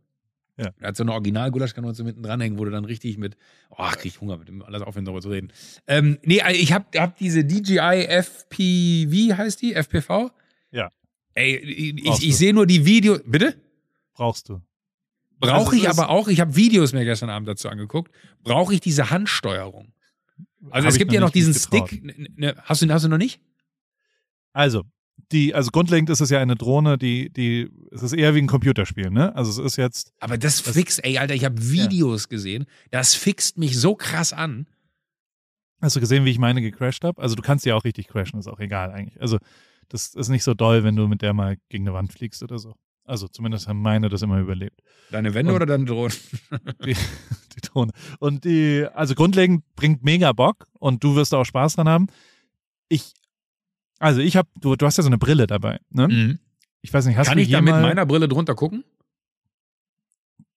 Ja. 0.58 0.72
Er 0.80 0.88
hat 0.90 0.98
so 0.98 1.04
eine 1.04 1.14
Original-Gulaschkanone 1.14 1.94
so 1.94 2.04
mitten 2.04 2.24
dranhängen, 2.24 2.58
wo 2.58 2.66
du 2.66 2.72
dann 2.72 2.86
richtig 2.86 3.18
mit, 3.18 3.38
oh, 3.70 3.88
krieg 3.92 4.06
ich 4.06 4.22
Hunger 4.22 4.38
mit 4.38 4.48
dem 4.48 4.64
alles 4.64 4.82
aufhören, 4.82 5.06
darüber 5.06 5.22
zu 5.22 5.30
reden. 5.30 5.54
Ähm, 5.86 6.18
nee, 6.24 6.42
also 6.42 6.60
ich 6.60 6.74
hab, 6.74 6.96
hab 6.96 7.18
diese 7.18 7.46
DJI 7.46 8.08
FPV, 8.08 9.38
heißt 9.38 9.62
die? 9.62 9.76
FPV? 9.76 10.32
Ja. 10.72 10.92
Ey, 11.36 11.58
ich, 11.58 12.28
ich 12.28 12.38
sehe 12.38 12.54
nur 12.54 12.66
die 12.66 12.86
Videos. 12.86 13.22
Bitte? 13.26 13.56
Brauchst 14.14 14.50
du. 14.50 14.62
Brauche 15.40 15.54
Also 15.54 15.74
ich 15.74 15.88
aber 15.90 16.10
auch, 16.10 16.28
ich 16.28 16.40
habe 16.40 16.56
Videos 16.56 16.94
mir 16.94 17.06
gestern 17.06 17.30
Abend 17.30 17.48
dazu 17.48 17.70
angeguckt, 17.70 18.12
brauche 18.44 18.74
ich 18.74 18.82
diese 18.82 19.12
Handsteuerung? 19.12 19.94
Also 20.72 20.86
Hab 20.86 20.92
es 20.92 20.98
gibt 20.98 21.14
ja 21.14 21.20
noch 21.20 21.28
nicht 21.34 21.46
mich 21.46 21.56
diesen 21.56 21.72
getraut. 21.72 21.90
Stick. 21.90 22.04
Ne, 22.04 22.28
ne, 22.36 22.56
hast, 22.64 22.82
du, 22.82 22.90
hast 22.90 23.06
du 23.06 23.10
noch 23.10 23.20
nicht? 23.20 23.40
Also, 24.54 24.84
die, 25.32 25.54
also 25.54 25.72
grundlegend 25.72 26.10
ist 26.10 26.22
es 26.22 26.30
ja 26.30 26.40
eine 26.40 26.56
Drohne, 26.56 26.98
die, 26.98 27.30
die, 27.30 27.70
es 27.92 28.02
ist 28.04 28.14
eher 28.14 28.34
wie 28.36 28.40
ein 28.40 28.48
Computerspiel, 28.48 29.10
ne? 29.10 29.36
Also 29.36 29.52
es 29.52 29.58
ist 29.58 29.76
jetzt, 29.78 30.14
Aber 30.20 30.38
das, 30.38 30.62
fixt, 30.62 31.04
ey, 31.04 31.18
Alter, 31.18 31.34
ich 31.36 31.44
habe 31.46 31.70
Videos 31.70 32.30
gesehen. 32.30 32.66
Das 32.92 33.14
fixt 33.16 33.58
mich 33.58 33.78
so 33.80 33.96
krass 33.96 34.32
an. 34.34 34.68
hast 35.82 35.96
du 35.96 36.00
gesehen, 36.00 36.24
wie 36.26 36.30
ich 36.32 36.40
meine 36.40 36.62
gecrashed 36.62 37.04
habe? 37.04 37.22
Also 37.22 37.36
du 37.36 37.42
kannst 37.42 37.66
ja 37.66 37.76
auch 37.76 37.84
richtig 37.84 38.08
crashen, 38.08 38.40
ist 38.40 38.48
auch 38.48 38.60
egal 38.60 38.92
eigentlich. 38.92 39.20
Also 39.22 39.38
das 39.90 40.14
ist 40.16 40.30
nicht 40.30 40.44
so 40.44 40.54
doll, 40.54 40.84
wenn 40.84 40.96
du 40.96 41.08
mit 41.08 41.22
der 41.22 41.34
mal 41.34 41.58
gegen 41.70 41.86
eine 41.88 41.94
Wand 41.94 42.14
fliegst 42.14 42.42
oder 42.44 42.58
so. 42.60 42.76
Also 43.04 43.28
zumindest 43.30 43.68
haben 43.70 43.82
meine 43.82 44.10
das 44.10 44.22
immer 44.22 44.40
überlebt. 44.40 44.82
Deine 45.12 45.34
Wände 45.34 45.52
Und- 45.52 45.56
oder 45.58 45.66
deine 45.66 45.86
Drohnen? 45.86 46.14
Die, 46.86 46.94
die 46.94 47.62
Drohne. 47.62 47.92
Und 48.20 48.44
die, 48.44 48.86
also 48.94 49.16
grundlegend 49.16 49.64
bringt 49.76 50.04
mega 50.04 50.32
Bock 50.34 50.68
und 50.80 51.04
du 51.04 51.16
wirst 51.16 51.34
auch 51.34 51.46
Spaß 51.46 51.76
dran 51.76 51.88
haben. 51.90 52.08
Ich, 52.90 53.14
also 54.00 54.22
ich 54.22 54.38
habe, 54.38 54.50
du, 54.60 54.76
du 54.76 54.86
hast 54.86 54.98
ja 54.98 55.04
so 55.04 55.10
eine 55.10 55.18
Brille 55.18 55.48
dabei, 55.48 55.80
ne? 55.90 56.08
Mhm. 56.08 56.40
Ich 56.82 56.94
weiß 56.94 57.06
nicht, 57.06 57.18
hast 57.18 57.28
Kann 57.28 57.38
du 57.38 57.44
ich 57.44 57.50
da 57.50 57.62
mit 57.62 57.74
meiner 57.74 58.06
Brille 58.06 58.28
drunter 58.28 58.56
gucken? 58.56 58.84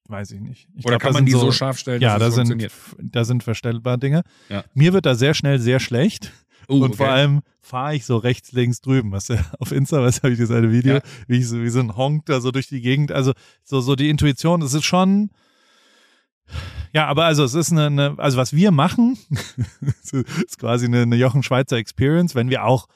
Weiß 0.08 0.32
ich 0.32 0.40
nicht. 0.40 0.68
Ich 0.74 0.84
Oder 0.84 0.98
glaub, 0.98 1.02
kann 1.02 1.12
da 1.12 1.18
man 1.18 1.26
die 1.26 1.32
so, 1.32 1.52
scharf 1.52 1.78
stellen, 1.78 2.02
Ja, 2.02 2.18
da 2.18 2.26
dass 2.26 2.36
es 2.36 2.48
sind, 2.48 2.68
da 2.98 3.24
sind 3.24 3.42
verstellbare 3.44 3.98
Dinge. 3.98 4.22
Ja. 4.48 4.64
Mir 4.74 4.92
wird 4.92 5.06
da 5.06 5.14
sehr 5.14 5.34
schnell 5.34 5.58
sehr 5.60 5.80
schlecht. 5.80 6.32
Uh, 6.68 6.84
und 6.84 6.96
vor 6.96 7.08
allem 7.08 7.40
fahre 7.60 7.96
ich 7.96 8.06
so 8.06 8.16
rechts, 8.16 8.52
links 8.52 8.80
drüben. 8.80 9.12
Was 9.12 9.28
ja 9.28 9.44
auf 9.58 9.72
Insta, 9.72 10.02
was 10.02 10.22
habe 10.22 10.32
ich 10.32 10.38
das 10.38 10.50
eine 10.50 10.70
Video, 10.72 10.96
Ja. 10.96 11.00
wie 11.26 11.38
ich 11.38 11.48
so 11.48 11.62
wie 11.62 11.68
so 11.68 11.80
ein 11.80 11.96
Honk 11.96 12.26
da 12.26 12.40
so 12.40 12.50
durch 12.50 12.68
die 12.68 12.80
Gegend. 12.80 13.12
Also 13.12 13.32
so, 13.64 13.80
so 13.80 13.96
die 13.96 14.10
Intuition, 14.10 14.62
es 14.62 14.74
ist 14.74 14.84
schon. 14.84 15.30
Ja, 16.92 17.06
aber 17.06 17.24
also 17.26 17.44
es 17.44 17.54
ist 17.54 17.70
eine, 17.70 17.86
eine 17.86 18.14
also 18.18 18.36
was 18.36 18.52
wir 18.52 18.72
machen, 18.72 19.16
ist 20.12 20.58
quasi 20.58 20.86
eine, 20.86 21.02
eine 21.02 21.16
Jochen 21.16 21.42
Schweizer 21.44 21.76
Experience. 21.76 22.34
Wenn 22.34 22.50
wir 22.50 22.64
auch 22.64 22.86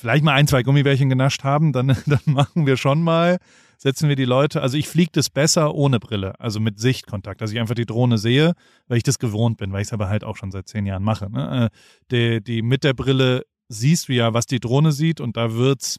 vielleicht 0.00 0.24
mal 0.24 0.32
ein, 0.34 0.46
zwei 0.46 0.62
Gummibärchen 0.62 1.08
genascht 1.08 1.44
haben, 1.44 1.72
dann, 1.72 1.88
dann 2.06 2.20
machen 2.26 2.66
wir 2.66 2.76
schon 2.76 3.02
mal, 3.02 3.38
setzen 3.76 4.08
wir 4.08 4.16
die 4.16 4.24
Leute, 4.24 4.60
also 4.62 4.76
ich 4.76 4.88
fliege 4.88 5.10
das 5.12 5.30
besser 5.30 5.74
ohne 5.74 6.00
Brille, 6.00 6.38
also 6.40 6.60
mit 6.60 6.78
Sichtkontakt, 6.80 7.40
dass 7.40 7.52
ich 7.52 7.60
einfach 7.60 7.74
die 7.74 7.86
Drohne 7.86 8.18
sehe, 8.18 8.54
weil 8.88 8.96
ich 8.96 9.02
das 9.04 9.18
gewohnt 9.18 9.56
bin, 9.58 9.72
weil 9.72 9.82
ich 9.82 9.88
es 9.88 9.92
aber 9.92 10.08
halt 10.08 10.24
auch 10.24 10.36
schon 10.36 10.50
seit 10.50 10.68
zehn 10.68 10.86
Jahren 10.86 11.02
mache. 11.02 11.30
Ne? 11.30 11.70
Äh, 11.70 12.40
Die, 12.40 12.42
die 12.42 12.62
mit 12.62 12.84
der 12.84 12.94
Brille 12.94 13.42
siehst 13.68 14.08
du 14.08 14.14
ja, 14.14 14.32
was 14.34 14.46
die 14.46 14.60
Drohne 14.60 14.92
sieht 14.92 15.20
und 15.20 15.36
da 15.36 15.54
wird's, 15.54 15.98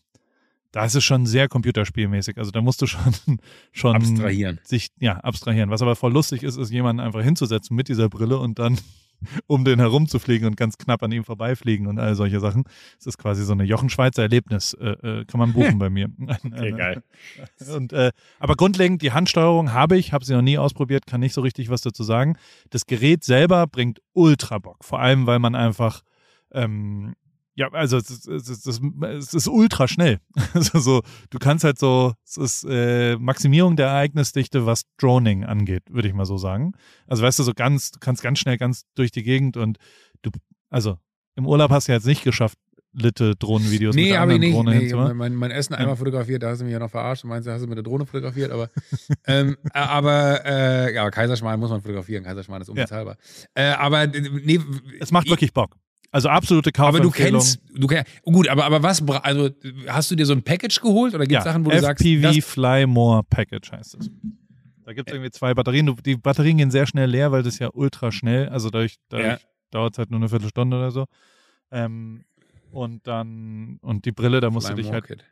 da 0.71 0.85
ist 0.85 0.95
es 0.95 1.03
schon 1.03 1.25
sehr 1.25 1.47
computerspielmäßig. 1.47 2.37
Also 2.37 2.51
da 2.51 2.61
musst 2.61 2.81
du 2.81 2.85
schon, 2.87 3.39
schon 3.71 3.95
Abstrahieren. 3.95 4.59
sich 4.63 4.89
ja 4.99 5.17
abstrahieren. 5.17 5.69
Was 5.69 5.81
aber 5.81 5.95
voll 5.95 6.11
lustig 6.13 6.43
ist, 6.43 6.57
ist 6.57 6.71
jemanden 6.71 6.99
einfach 6.99 7.23
hinzusetzen 7.23 7.75
mit 7.75 7.87
dieser 7.87 8.09
Brille 8.09 8.37
und 8.39 8.59
dann 8.59 8.77
um 9.47 9.65
den 9.65 9.79
herumzufliegen 9.79 10.47
und 10.47 10.57
ganz 10.57 10.77
knapp 10.77 11.03
an 11.03 11.11
ihm 11.11 11.23
vorbeifliegen 11.23 11.87
und 11.87 11.99
all 11.99 12.15
solche 12.15 12.39
Sachen. 12.39 12.63
Das 12.97 13.07
ist 13.07 13.17
quasi 13.17 13.43
so 13.43 13.53
eine 13.53 13.63
Jochen 13.63 13.89
Schweizer 13.89 14.23
Erlebnis, 14.23 14.73
äh, 14.73 14.89
äh, 14.89 15.25
kann 15.25 15.39
man 15.39 15.53
buchen 15.53 15.79
bei 15.79 15.89
mir. 15.89 16.09
Okay, 16.45 16.71
geil. 16.71 17.03
Und, 17.75 17.93
äh, 17.93 18.11
aber 18.39 18.55
grundlegend, 18.55 19.01
die 19.01 19.11
Handsteuerung 19.11 19.73
habe 19.73 19.97
ich, 19.97 20.13
habe 20.13 20.25
sie 20.25 20.33
noch 20.33 20.41
nie 20.41 20.57
ausprobiert, 20.57 21.05
kann 21.05 21.19
nicht 21.19 21.33
so 21.33 21.41
richtig 21.41 21.69
was 21.69 21.81
dazu 21.81 22.03
sagen. 22.03 22.37
Das 22.69 22.85
Gerät 22.85 23.23
selber 23.23 23.67
bringt 23.67 24.01
ultra 24.13 24.59
Bock, 24.59 24.83
vor 24.83 24.99
allem, 24.99 25.27
weil 25.27 25.39
man 25.39 25.55
einfach, 25.55 26.01
ähm, 26.51 27.15
ja, 27.59 27.67
also 27.73 27.97
es 27.97 28.09
ist, 28.09 28.27
es 28.27 28.47
ist, 28.49 28.65
es 28.65 29.33
ist, 29.33 29.47
ultra 29.47 29.87
schnell. 29.87 30.19
Also 30.53 30.79
so, 30.79 31.01
du 31.29 31.39
kannst 31.39 31.63
halt 31.65 31.77
so, 31.77 32.13
es 32.25 32.37
ist 32.37 32.63
äh, 32.69 33.17
Maximierung 33.17 33.75
der 33.75 33.87
Ereignisdichte, 33.87 34.65
was 34.65 34.83
Droning 34.97 35.43
angeht, 35.43 35.83
würde 35.89 36.07
ich 36.07 36.13
mal 36.13 36.25
so 36.25 36.37
sagen. 36.37 36.71
Also 37.07 37.21
weißt 37.23 37.37
du, 37.39 37.43
so 37.43 37.53
ganz, 37.53 37.91
du 37.91 37.99
kannst 37.99 38.23
ganz 38.23 38.39
schnell 38.39 38.57
ganz 38.57 38.83
durch 38.95 39.11
die 39.11 39.23
Gegend 39.23 39.57
und 39.57 39.77
du, 40.21 40.31
also 40.69 40.97
im 41.35 41.45
Urlaub 41.45 41.69
hast 41.71 41.87
du 41.87 41.91
jetzt 41.91 42.05
nicht 42.07 42.23
geschafft, 42.23 42.57
Litte 42.91 43.35
Drohnenvideos 43.35 43.93
mit 43.93 44.03
Nee, 44.03 44.09
der 44.11 44.19
habe 44.21 44.31
ich 44.31 44.35
anderen 44.37 44.41
nicht. 44.49 44.55
Drohne 44.55 44.71
Nee, 44.71 44.79
hinzumachen. 44.79 45.17
mein, 45.17 45.35
mein 45.35 45.51
Essen 45.51 45.75
einmal 45.75 45.95
fotografiert, 45.95 46.41
da 46.41 46.49
hast 46.49 46.61
du 46.61 46.65
mich 46.65 46.73
ja 46.73 46.79
noch 46.79 46.89
verarscht 46.89 47.23
und 47.23 47.29
meinst, 47.29 47.47
hast 47.47 47.61
du 47.61 47.67
mit 47.67 47.77
der 47.77 47.83
Drohne 47.83 48.07
fotografiert, 48.07 48.51
aber 48.51 48.69
ähm, 49.27 49.57
äh, 49.75 49.77
aber 49.77 50.43
äh, 50.43 50.95
ja, 50.95 51.07
Kaiserschmarrn 51.11 51.59
muss 51.59 51.69
man 51.69 51.81
fotografieren, 51.83 52.23
Kaiserschmarrn 52.23 52.63
ist 52.63 52.69
unbezahlbar. 52.69 53.17
Äh, 53.53 53.65
aber 53.73 54.07
nee, 54.07 54.59
Es 54.99 55.11
macht 55.11 55.25
ich- 55.27 55.31
wirklich 55.31 55.53
Bock. 55.53 55.75
Also 56.11 56.29
absolute 56.29 56.71
aber 56.77 56.99
du 56.99 57.09
Kaufempfehlung. 57.09 57.41
kennst, 57.41 57.61
du 57.73 57.87
kennst, 57.87 58.21
gut, 58.23 58.47
aber, 58.47 58.65
aber 58.65 58.81
was, 58.81 59.07
also 59.07 59.49
hast 59.87 60.09
du 60.09 60.15
dir 60.15 60.25
so 60.25 60.33
ein 60.33 60.41
Package 60.41 60.81
geholt 60.81 61.13
oder 61.13 61.25
gibt 61.25 61.39
es 61.39 61.45
ja, 61.45 61.51
Sachen, 61.51 61.65
wo 61.65 61.69
du 61.69 61.79
sagst, 61.79 62.03
FPV 62.03 62.41
Fly 62.45 62.87
More 62.87 63.23
Package 63.29 63.71
heißt 63.71 63.95
es. 63.95 64.09
Da 64.85 64.93
gibt 64.93 65.09
es 65.09 65.13
irgendwie 65.13 65.29
zwei 65.29 65.53
Batterien. 65.53 65.95
Die 66.03 66.15
Batterien 66.15 66.57
gehen 66.57 66.71
sehr 66.71 66.87
schnell 66.87 67.09
leer, 67.09 67.31
weil 67.31 67.43
das 67.43 67.53
ist 67.53 67.59
ja 67.59 67.69
ultra 67.71 68.11
schnell. 68.11 68.49
Also 68.49 68.71
dadurch, 68.71 68.95
dadurch 69.09 69.41
Ja. 69.41 69.47
dauert 69.69 69.93
es 69.93 69.99
halt 69.99 70.09
nur 70.09 70.19
eine 70.19 70.29
Viertelstunde 70.29 70.77
oder 70.77 70.89
so. 70.89 71.05
Ähm, 71.69 72.25
und 72.71 73.05
dann, 73.05 73.77
und 73.81 74.05
die 74.05 74.11
Brille, 74.11 74.39
da 74.41 74.49
musst 74.49 74.69
du 74.69 74.73
dich 74.73 74.91
halt 74.91 75.05
Kit. 75.05 75.25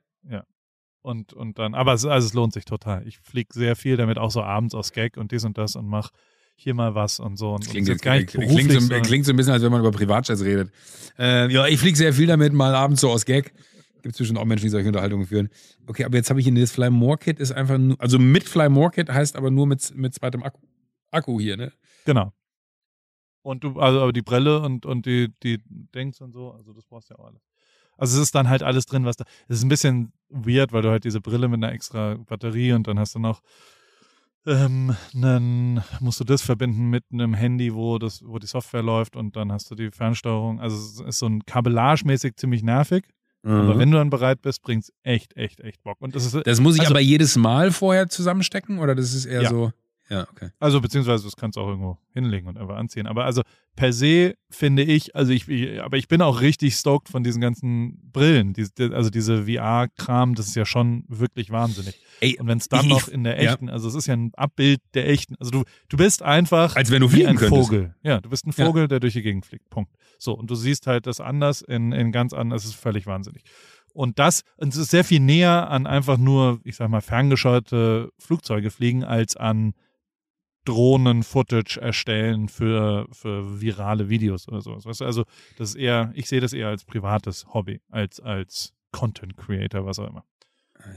und, 1.02 1.34
und 1.34 1.58
dann, 1.58 1.74
aber 1.74 1.94
es, 1.94 2.06
also 2.06 2.28
es 2.28 2.34
lohnt 2.34 2.54
sich 2.54 2.66
total. 2.66 3.08
Ich 3.08 3.18
fliege 3.18 3.52
sehr 3.54 3.76
viel 3.76 3.98
damit, 3.98 4.20
auch 4.20 4.30
so 4.30 4.44
abends 4.44 4.76
aus 4.76 4.92
Gag 4.92 5.18
und 5.18 5.32
dies 5.32 5.44
und 5.44 5.58
das 5.58 5.76
und 5.76 5.88
mach 5.88 6.12
hier 6.60 6.74
mal 6.74 6.96
was 6.96 7.20
und 7.20 7.38
so. 7.38 7.54
Und, 7.54 7.64
Das 7.64 7.72
klingt, 7.72 7.88
jetzt, 7.88 8.02
gar 8.02 8.16
nicht 8.16 8.30
klingt, 8.30 8.50
beruflich, 8.50 8.82
so, 8.82 9.02
klingt 9.02 9.26
so 9.26 9.32
ein 9.32 9.38
bisschen, 9.38 9.54
als 9.54 9.64
wenn 9.64 9.72
man 9.72 9.80
über 9.80 9.92
Privatjets 9.92 10.44
redet. 10.44 10.72
Äh, 11.18 11.52
ja, 11.52 11.68
ich 11.68 11.80
fliege 11.80 11.96
sehr 11.96 12.14
viel 12.14 12.28
damit, 12.28 12.52
mal 12.54 12.76
abends 12.76 13.02
so 13.02 13.10
aus 13.10 13.26
Gag. 13.26 13.54
Gibt 14.02 14.16
es 14.16 14.18
bestimmt 14.18 14.40
auch 14.40 14.46
Menschen, 14.46 14.66
die 14.66 14.70
solche 14.70 14.88
Unterhaltungen 14.88 15.26
führen. 15.26 15.50
Okay, 15.86 16.04
aber 16.04 16.18
jetzt 16.18 16.30
habe 16.30 16.40
ich 16.40 16.48
hier 16.48 16.60
das 16.60 16.72
Fly 16.72 16.90
More 16.90 17.18
Kit, 17.18 17.40
ist 17.40 17.52
einfach 17.52 17.78
nur, 17.78 18.00
also 18.02 18.20
mit 18.20 18.44
Fly 18.44 18.70
More 18.70 18.92
Kit 18.92 19.10
heißt 19.10 19.36
aber 19.36 19.52
nur 19.52 19.68
mit, 19.68 19.96
mit 19.96 20.14
zweitem 20.14 20.44
Akku, 20.44 20.60
Akku 21.12 21.40
hier, 21.40 21.58
ne? 21.58 21.72
Genau. 22.06 22.34
Und 23.44 23.64
du, 23.64 23.80
also 23.80 24.02
aber 24.02 24.14
die 24.14 24.22
Brille 24.22 24.62
und, 24.62 24.86
und 24.86 25.06
die, 25.06 25.34
die 25.44 25.62
Dings 25.96 26.22
und 26.22 26.34
so, 26.34 26.52
also 26.52 26.74
das 26.74 26.86
brauchst 26.86 27.10
du 27.10 27.14
ja 27.14 27.20
auch 27.20 27.28
alles. 27.28 27.42
Also 27.98 28.18
es 28.18 28.24
ist 28.24 28.36
dann 28.36 28.50
halt 28.50 28.62
alles 28.64 28.86
drin, 28.86 29.06
was 29.06 29.16
da. 29.16 29.26
Es 29.48 29.58
ist 29.58 29.64
ein 29.64 29.70
bisschen 29.70 30.12
weird, 30.30 30.72
weil 30.72 30.84
du 30.84 30.90
halt 30.90 31.04
diese 31.04 31.22
Brille 31.22 31.48
mit 31.48 31.64
einer 31.64 31.74
extra 31.74 32.16
Batterie 32.16 32.74
und 32.74 32.88
dann 32.88 33.00
hast 33.00 33.16
du 33.16 33.20
noch 33.20 33.42
ähm, 34.48 34.96
einen, 35.14 35.84
musst 36.00 36.20
du 36.20 36.24
das 36.24 36.42
verbinden 36.42 36.90
mit 36.90 37.04
einem 37.14 37.34
Handy, 37.34 37.74
wo 37.76 38.00
das, 38.00 38.24
wo 38.26 38.40
die 38.40 38.48
Software 38.48 38.82
läuft 38.82 39.16
und 39.16 39.36
dann 39.36 39.52
hast 39.52 39.70
du 39.70 39.76
die 39.76 39.92
Fernsteuerung. 39.92 40.60
Also 40.60 40.76
es 40.76 41.00
ist 41.08 41.20
so 41.20 41.28
ein 41.28 41.44
Kabellage-mäßig 41.46 42.36
ziemlich 42.38 42.64
nervig. 42.64 43.04
Aber 43.44 43.78
wenn 43.80 43.90
du 43.92 43.98
dann 43.98 44.10
bereit 44.10 44.42
bist, 44.42 44.62
bringt's 44.62 44.92
echt, 45.04 45.38
echt, 45.38 45.62
echt 45.62 45.82
Bock. 45.84 45.96
Und 46.02 46.16
das 46.16 46.26
ist, 46.26 46.46
das 46.46 46.60
muss 46.60 46.76
ich 46.76 46.82
also- 46.82 46.92
aber 46.94 47.00
jedes 47.00 47.38
Mal 47.38 47.72
vorher 47.72 48.10
zusammenstecken 48.10 48.80
oder 48.80 48.94
das 48.94 49.14
ist 49.14 49.24
eher 49.26 49.44
Ja. 49.44 49.50
so. 49.50 49.72
Ja, 50.10 50.28
okay. 50.32 50.50
Also 50.60 50.80
beziehungsweise 50.80 51.26
das 51.26 51.36
kannst 51.36 51.58
du 51.58 51.62
auch 51.62 51.68
irgendwo 51.68 51.98
hinlegen 52.14 52.48
und 52.48 52.58
einfach 52.58 52.78
anziehen. 52.78 53.08
Aber 53.08 53.26
also 53.26 53.42
per 53.76 53.92
se 53.92 54.36
finde 54.50 54.84
ich, 54.84 55.16
also 55.16 55.32
ich, 55.34 55.48
ich 55.50 55.82
aber 55.82 55.98
ich 55.98 56.08
bin 56.08 56.22
auch 56.22 56.40
richtig 56.42 56.76
stoked 56.76 57.10
von 57.10 57.24
diesen 57.24 57.42
ganzen 57.42 58.00
Brillen. 58.14 58.54
Die- 58.54 58.66
also 58.94 59.10
diese 59.10 59.44
VR-Kram, 59.46 60.34
das 60.36 60.48
ist 60.48 60.56
ja 60.56 60.66
schon 60.66 61.04
wirklich 61.10 61.50
wahnsinnig. 61.52 62.00
Ey, 62.22 62.38
Und 62.40 62.48
wenn 62.48 62.58
es 62.58 62.70
dann 62.70 62.86
ich- 62.86 62.92
noch 62.92 63.08
in 63.10 63.24
der 63.26 63.42
ja. 63.44 63.52
echten, 63.52 63.70
also 63.70 63.88
es 63.90 63.96
ist 63.96 64.08
ja 64.08 64.14
ein 64.16 64.32
Abbild 64.36 64.80
der 64.94 65.10
echten, 65.10 65.36
also 65.36 65.52
du, 65.52 65.64
du 65.90 65.98
bist 65.98 66.24
einfach 66.24 66.76
Als 66.76 66.90
wenn 66.90 67.02
du 67.02 67.10
wie 67.10 67.16
fliegen 67.16 67.30
ein 67.30 67.36
könntest. 67.36 67.68
Vogel. 67.68 67.96
Ja, 68.02 68.22
du 68.22 68.30
bist 68.30 68.46
ein 68.48 68.54
Ja. 68.58 68.66
Vogel, 68.66 68.88
der 68.88 69.00
durch 69.02 69.14
die 69.14 69.22
Gegend 69.22 69.46
fliegt. 69.46 69.70
Punkt. 69.70 69.92
So, 70.18 70.34
und 70.34 70.50
du 70.50 70.56
siehst 70.56 70.88
halt 70.88 71.06
das 71.06 71.20
anders 71.20 71.62
in, 71.62 71.92
in 71.92 72.12
ganz 72.12 72.34
anders, 72.34 72.64
es 72.64 72.70
ist 72.72 72.80
völlig 72.80 73.06
wahnsinnig. 73.08 73.44
Und 73.94 74.20
das, 74.20 74.44
und 74.58 74.70
es 74.74 74.78
ist 74.78 74.92
sehr 74.92 75.04
viel 75.04 75.20
näher 75.20 75.70
an 75.72 75.86
einfach 75.88 76.18
nur, 76.18 76.60
ich 76.64 76.76
sag 76.76 76.88
mal, 76.90 77.02
ferngesteuerte 77.02 78.10
Flugzeuge 78.20 78.70
fliegen, 78.72 79.04
als 79.04 79.36
an 79.36 79.74
Drohnen-Footage 80.68 81.80
erstellen 81.82 82.50
für, 82.50 83.08
für 83.12 83.62
virale 83.62 84.10
Videos 84.10 84.48
oder 84.48 84.62
sowas. 84.62 84.86
Weißt 84.86 85.02
du? 85.02 85.06
Also, 85.06 85.24
das 85.58 85.70
ist 85.70 85.76
eher, 85.76 86.12
ich 86.16 86.28
sehe 86.28 86.42
das 86.42 86.54
eher 86.54 86.68
als 86.68 86.84
privates 86.84 87.46
Hobby, 87.54 87.82
als 87.90 88.20
als 88.20 88.74
Content 88.92 89.38
Creator, 89.38 89.86
was 89.86 90.00
auch 90.00 90.08
immer. 90.08 90.24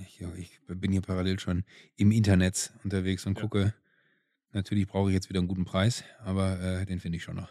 Ich, 0.06 0.20
ja, 0.20 0.28
ich 0.36 0.60
bin 0.66 0.92
hier 0.92 1.00
parallel 1.00 1.38
schon 1.40 1.64
im 1.96 2.12
Internet 2.12 2.72
unterwegs 2.84 3.26
und 3.26 3.36
Ja. 3.36 3.42
gucke. 3.42 3.74
Natürlich 4.52 4.86
brauche 4.88 5.10
ich 5.10 5.14
jetzt 5.14 5.28
wieder 5.28 5.38
einen 5.40 5.48
guten 5.48 5.64
Preis, 5.64 6.02
aber 6.24 6.60
äh, 6.60 6.84
den 6.86 6.98
finde 7.00 7.16
ich 7.16 7.22
schon 7.24 7.36
noch. 7.36 7.48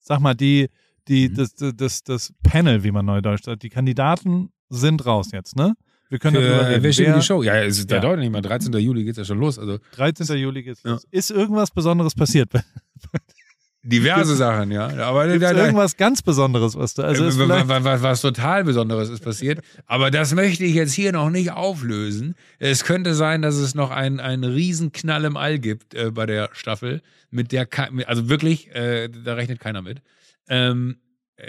Sag 0.00 0.20
mal, 0.20 0.34
die, 0.34 0.68
die, 1.08 1.28
Mhm. 1.28 1.34
das, 1.34 1.54
das, 1.54 2.02
das 2.02 2.34
Panel, 2.42 2.82
wie 2.84 2.90
man 2.90 3.04
neudeutsch 3.06 3.44
sagt, 3.44 3.62
die 3.62 3.68
Kandidaten 3.68 4.50
sind 4.68 5.04
raus 5.06 5.30
jetzt, 5.32 5.56
ne? 5.56 5.74
Wir 6.08 6.18
können 6.18 6.34
darüber 6.34 6.64
Für, 6.64 6.68
reden. 6.70 6.82
wer 6.84 6.92
steht 6.92 7.06
Wer- 7.06 7.14
in 7.14 7.20
die 7.20 7.26
Show? 7.26 7.42
Ja, 7.42 7.56
es 7.62 7.78
ist 7.78 7.90
Ja. 7.90 7.98
dauert 8.00 8.20
nicht 8.20 8.30
mal. 8.30 8.40
13. 8.42 8.72
Juli 8.78 9.02
geht 9.04 9.12
es 9.12 9.16
ja 9.18 9.24
schon 9.24 9.38
los. 9.40 9.58
Also 9.58 9.78
13. 9.96 10.36
Juli 10.36 10.62
geht's 10.62 10.82
Ja. 10.84 10.92
los. 10.92 11.06
Ist 11.10 11.30
irgendwas 11.30 11.70
Besonderes 11.70 12.14
passiert? 12.14 12.50
diverse 13.82 14.34
Sachen, 14.34 14.72
ja. 14.72 14.88
Aber 15.06 15.26
da, 15.28 15.52
da, 15.52 15.52
irgendwas 15.64 15.96
ganz 15.96 16.20
Besonderes, 16.22 16.74
was 16.76 16.94
du, 16.94 17.02
also 17.02 17.24
ist 17.24 17.38
was, 17.38 17.68
was, 17.84 18.02
was 18.02 18.20
total 18.20 18.64
Besonderes 18.64 19.08
ist 19.10 19.22
passiert. 19.22 19.60
Aber 19.86 20.10
das 20.10 20.34
möchte 20.34 20.64
ich 20.64 20.74
jetzt 20.74 20.92
hier 20.92 21.12
noch 21.12 21.30
nicht 21.30 21.52
auflösen. 21.52 22.34
Es 22.58 22.82
könnte 22.84 23.14
sein, 23.14 23.42
dass 23.42 23.54
es 23.56 23.74
noch 23.76 23.90
einen, 23.92 24.18
einen 24.18 24.42
Riesenknall 24.44 25.24
im 25.24 25.36
All 25.36 25.58
gibt 25.60 25.94
äh, 25.94 26.10
bei 26.10 26.26
der 26.26 26.50
Staffel, 26.52 27.00
mit 27.30 27.52
der, 27.52 27.68
also 28.06 28.28
wirklich, 28.28 28.74
äh, 28.74 29.08
da 29.08 29.34
rechnet 29.34 29.60
keiner 29.60 29.82
mit. 29.82 30.02
Ähm, 30.48 30.96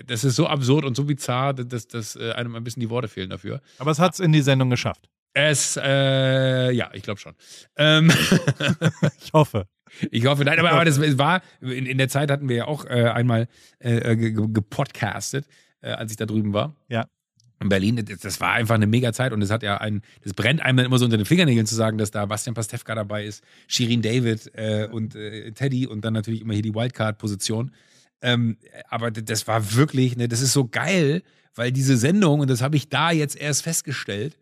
das 0.05 0.23
ist 0.23 0.35
so 0.35 0.47
absurd 0.47 0.85
und 0.85 0.95
so 0.97 1.03
bizarr, 1.05 1.53
dass, 1.53 1.87
dass 1.87 2.15
äh, 2.15 2.31
einem 2.33 2.55
ein 2.55 2.63
bisschen 2.63 2.81
die 2.81 2.89
Worte 2.89 3.07
fehlen 3.07 3.29
dafür. 3.29 3.61
aber 3.79 3.91
es 3.91 3.99
hat's 3.99 4.19
in 4.19 4.31
die 4.31 4.41
Sendung 4.41 4.69
geschafft. 4.69 5.09
Es, 5.33 5.77
äh, 5.81 6.71
ja, 6.71 6.89
ich 6.93 7.03
glaube 7.03 7.19
schon. 7.19 7.33
Ähm, 7.77 8.11
Ich 9.21 9.33
hoffe. 9.33 9.67
Ich 10.11 10.25
hoffe, 10.25 10.43
nein, 10.43 10.59
aber, 10.59 10.71
aber 10.71 10.83
das 10.85 10.99
war, 11.17 11.41
in, 11.61 11.85
in 11.85 11.97
der 11.97 12.09
Zeit 12.09 12.29
hatten 12.29 12.49
wir 12.49 12.55
ja 12.57 12.65
auch 12.65 12.85
äh, 12.85 13.05
einmal 13.09 13.47
äh, 13.79 14.15
ge- 14.15 14.33
gepodcastet, 14.51 15.45
äh, 15.81 15.91
als 15.91 16.11
ich 16.11 16.17
da 16.17 16.25
drüben 16.25 16.53
war. 16.53 16.75
Ja. 16.89 17.05
in 17.61 17.69
Berlin, 17.69 18.03
das, 18.21 18.41
war 18.41 18.51
einfach 18.53 18.75
eine 18.75 18.85
mega 18.87 19.13
Zeit 19.13 19.31
und 19.31 19.41
es 19.41 19.49
hat 19.49 19.63
ja 19.63 19.77
ein, 19.77 20.01
das 20.23 20.33
brennt 20.33 20.61
einem 20.61 20.77
dann 20.77 20.85
immer 20.87 20.97
so 20.99 21.05
unter 21.05 21.17
den 21.17 21.25
Fingernägeln 21.25 21.65
zu 21.65 21.75
sagen, 21.75 21.97
dass 21.97 22.11
da 22.11 22.25
Bastian 22.25 22.53
Pastewka 22.53 22.95
dabei 22.95 23.25
ist, 23.25 23.43
Shirin 23.67 24.01
David 24.01 24.51
äh, 24.55 24.87
und 24.91 25.15
äh, 25.15 25.51
Teddy 25.53 25.87
und 25.87 26.03
dann 26.03 26.13
natürlich 26.13 26.41
immer 26.41 26.53
hier 26.53 26.63
die 26.63 26.75
Wildcard-Position. 26.75 27.71
Ähm, 28.21 28.57
aber 28.89 29.11
das 29.11 29.47
war 29.47 29.75
wirklich, 29.75 30.17
ne, 30.17 30.27
das 30.27 30.41
ist 30.41 30.53
so 30.53 30.67
geil, 30.67 31.21
weil 31.55 31.71
diese 31.71 31.97
Sendung, 31.97 32.39
und 32.39 32.49
das 32.49 32.61
habe 32.61 32.75
ich 32.75 32.89
da 32.89 33.11
jetzt 33.11 33.35
erst 33.35 33.63
festgestellt, 33.63 34.37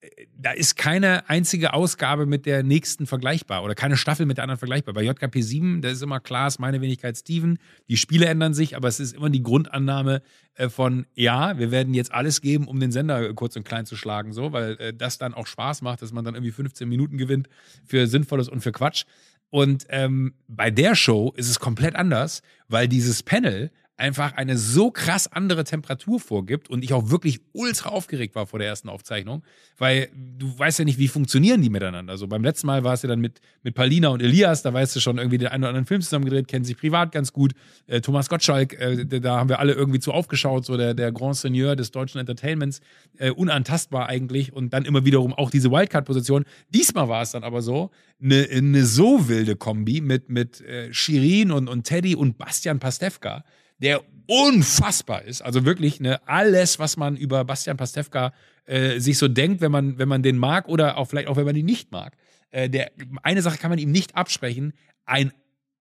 äh, 0.00 0.26
da 0.36 0.50
ist 0.50 0.76
keine 0.76 1.28
einzige 1.28 1.74
Ausgabe 1.74 2.26
mit 2.26 2.44
der 2.44 2.64
nächsten 2.64 3.06
vergleichbar 3.06 3.62
oder 3.62 3.76
keine 3.76 3.96
Staffel 3.96 4.26
mit 4.26 4.38
der 4.38 4.44
anderen 4.44 4.58
vergleichbar. 4.58 4.94
Bei 4.94 5.02
JKP 5.02 5.40
7, 5.40 5.82
da 5.82 5.90
ist 5.90 6.02
immer 6.02 6.18
klar, 6.18 6.48
ist 6.48 6.58
meine 6.58 6.80
Wenigkeit 6.80 7.16
Steven. 7.16 7.58
Die 7.88 7.96
Spiele 7.96 8.26
ändern 8.26 8.54
sich, 8.54 8.76
aber 8.76 8.88
es 8.88 8.98
ist 8.98 9.14
immer 9.14 9.30
die 9.30 9.42
Grundannahme 9.44 10.22
äh, 10.54 10.68
von, 10.68 11.06
ja, 11.14 11.58
wir 11.58 11.70
werden 11.70 11.94
jetzt 11.94 12.12
alles 12.12 12.40
geben, 12.40 12.66
um 12.66 12.80
den 12.80 12.90
Sender 12.90 13.30
äh, 13.30 13.34
kurz 13.34 13.54
und 13.54 13.64
klein 13.64 13.86
zu 13.86 13.94
schlagen, 13.94 14.32
so, 14.32 14.52
weil 14.52 14.92
das 14.92 15.18
dann 15.18 15.34
auch 15.34 15.46
Spaß 15.46 15.82
macht, 15.82 16.02
dass 16.02 16.12
man 16.12 16.24
dann 16.24 16.34
irgendwie 16.34 16.50
15 16.50 16.88
Minuten 16.88 17.16
gewinnt 17.16 17.48
für 17.84 18.08
Sinnvolles 18.08 18.48
und 18.48 18.60
für 18.60 18.72
Quatsch. 18.72 19.04
Und 19.52 19.84
ähm, 19.90 20.32
bei 20.48 20.70
der 20.70 20.94
Show 20.94 21.34
ist 21.36 21.50
es 21.50 21.60
komplett 21.60 21.94
anders, 21.94 22.40
weil 22.68 22.88
dieses 22.88 23.22
Panel 23.22 23.70
einfach 24.02 24.32
eine 24.34 24.58
so 24.58 24.90
krass 24.90 25.30
andere 25.30 25.62
Temperatur 25.64 26.18
vorgibt 26.18 26.68
und 26.68 26.82
ich 26.82 26.92
auch 26.92 27.10
wirklich 27.10 27.40
ultra 27.52 27.90
aufgeregt 27.90 28.34
war 28.34 28.46
vor 28.46 28.58
der 28.58 28.66
ersten 28.66 28.88
Aufzeichnung, 28.88 29.42
weil 29.78 30.08
du 30.38 30.58
weißt 30.58 30.80
ja 30.80 30.84
nicht, 30.84 30.98
wie 30.98 31.06
funktionieren 31.08 31.62
die 31.62 31.70
miteinander. 31.70 32.18
So 32.18 32.26
beim 32.26 32.42
letzten 32.42 32.66
Mal 32.66 32.82
war 32.82 32.94
es 32.94 33.02
ja 33.02 33.08
dann 33.08 33.20
mit, 33.20 33.40
mit 33.62 33.74
Palina 33.74 34.08
und 34.08 34.20
Elias, 34.20 34.62
da 34.62 34.74
weißt 34.74 34.96
du 34.96 35.00
schon 35.00 35.18
irgendwie 35.18 35.38
den 35.38 35.48
einen 35.48 35.62
oder 35.62 35.68
anderen 35.68 35.86
Film 35.86 36.00
zusammen 36.02 36.24
gedreht, 36.24 36.48
kennen 36.48 36.64
sich 36.64 36.76
privat 36.76 37.12
ganz 37.12 37.32
gut. 37.32 37.52
Äh, 37.86 38.00
Thomas 38.00 38.28
Gottschalk, 38.28 38.74
äh, 38.74 39.06
da- 39.06 39.38
haben 39.38 39.48
wir 39.48 39.60
alle 39.60 39.72
irgendwie 39.72 40.00
zu 40.00 40.12
aufgeschaut, 40.12 40.66
so 40.66 40.76
der, 40.76 40.94
der 40.94 41.12
Grand 41.12 41.36
Seigneur 41.36 41.76
des 41.76 41.92
deutschen 41.92 42.18
Entertainments, 42.18 42.80
äh, 43.18 43.30
unantastbar 43.30 44.08
eigentlich 44.08 44.52
und 44.52 44.72
dann 44.74 44.84
immer 44.84 45.04
wiederum 45.04 45.32
auch 45.32 45.48
diese 45.50 45.70
Wildcard-Position. 45.70 46.44
Diesmal 46.70 47.08
war 47.08 47.22
es 47.22 47.30
dann 47.30 47.44
aber 47.44 47.62
so, 47.62 47.90
eine, 48.20 48.48
eine 48.50 48.84
so 48.84 49.28
wilde 49.28 49.54
Kombi 49.56 50.00
mit, 50.00 50.28
mit 50.28 50.60
äh, 50.60 50.92
Shirin 50.92 51.52
und, 51.52 51.68
und 51.68 51.84
Teddy 51.84 52.16
und 52.16 52.36
Bastian 52.36 52.78
Pastewka, 52.80 53.44
der 53.82 54.02
unfassbar 54.26 55.22
ist. 55.22 55.42
Also 55.42 55.64
wirklich 55.64 56.00
ne, 56.00 56.20
alles, 56.26 56.78
was 56.78 56.96
man 56.96 57.16
über 57.16 57.44
Bastian 57.44 57.76
Pastewka 57.76 58.32
äh, 58.64 59.00
sich 59.00 59.18
so 59.18 59.28
denkt, 59.28 59.60
wenn 59.60 59.72
man, 59.72 59.98
wenn 59.98 60.08
man 60.08 60.22
den 60.22 60.38
mag 60.38 60.68
oder 60.68 60.96
auch 60.96 61.06
vielleicht 61.06 61.28
auch, 61.28 61.36
wenn 61.36 61.44
man 61.44 61.56
ihn 61.56 61.66
nicht 61.66 61.90
mag. 61.90 62.16
Äh, 62.50 62.70
der, 62.70 62.92
eine 63.22 63.42
Sache 63.42 63.58
kann 63.58 63.70
man 63.70 63.78
ihm 63.78 63.90
nicht 63.90 64.16
absprechen. 64.16 64.72
Ein 65.04 65.32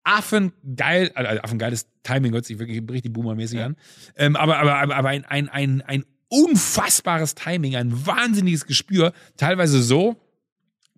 affengeil, 0.03 1.11
also 1.13 1.41
affengeiles 1.41 1.87
Timing 2.03 2.33
hört 2.33 2.45
sich 2.45 2.57
wirklich 2.57 2.81
richtig 2.89 3.13
boomermäßig 3.13 3.59
an. 3.59 3.75
Ähm, 4.15 4.35
aber, 4.35 4.57
aber, 4.57 4.75
aber, 4.75 4.95
aber 4.95 5.09
ein, 5.09 5.25
ein, 5.25 5.49
ein, 5.49 5.81
ein 5.81 6.05
unfassbares 6.29 7.35
Timing, 7.35 7.75
ein 7.75 8.05
wahnsinniges 8.05 8.65
Gespür, 8.65 9.13
teilweise 9.35 9.81
so, 9.81 10.15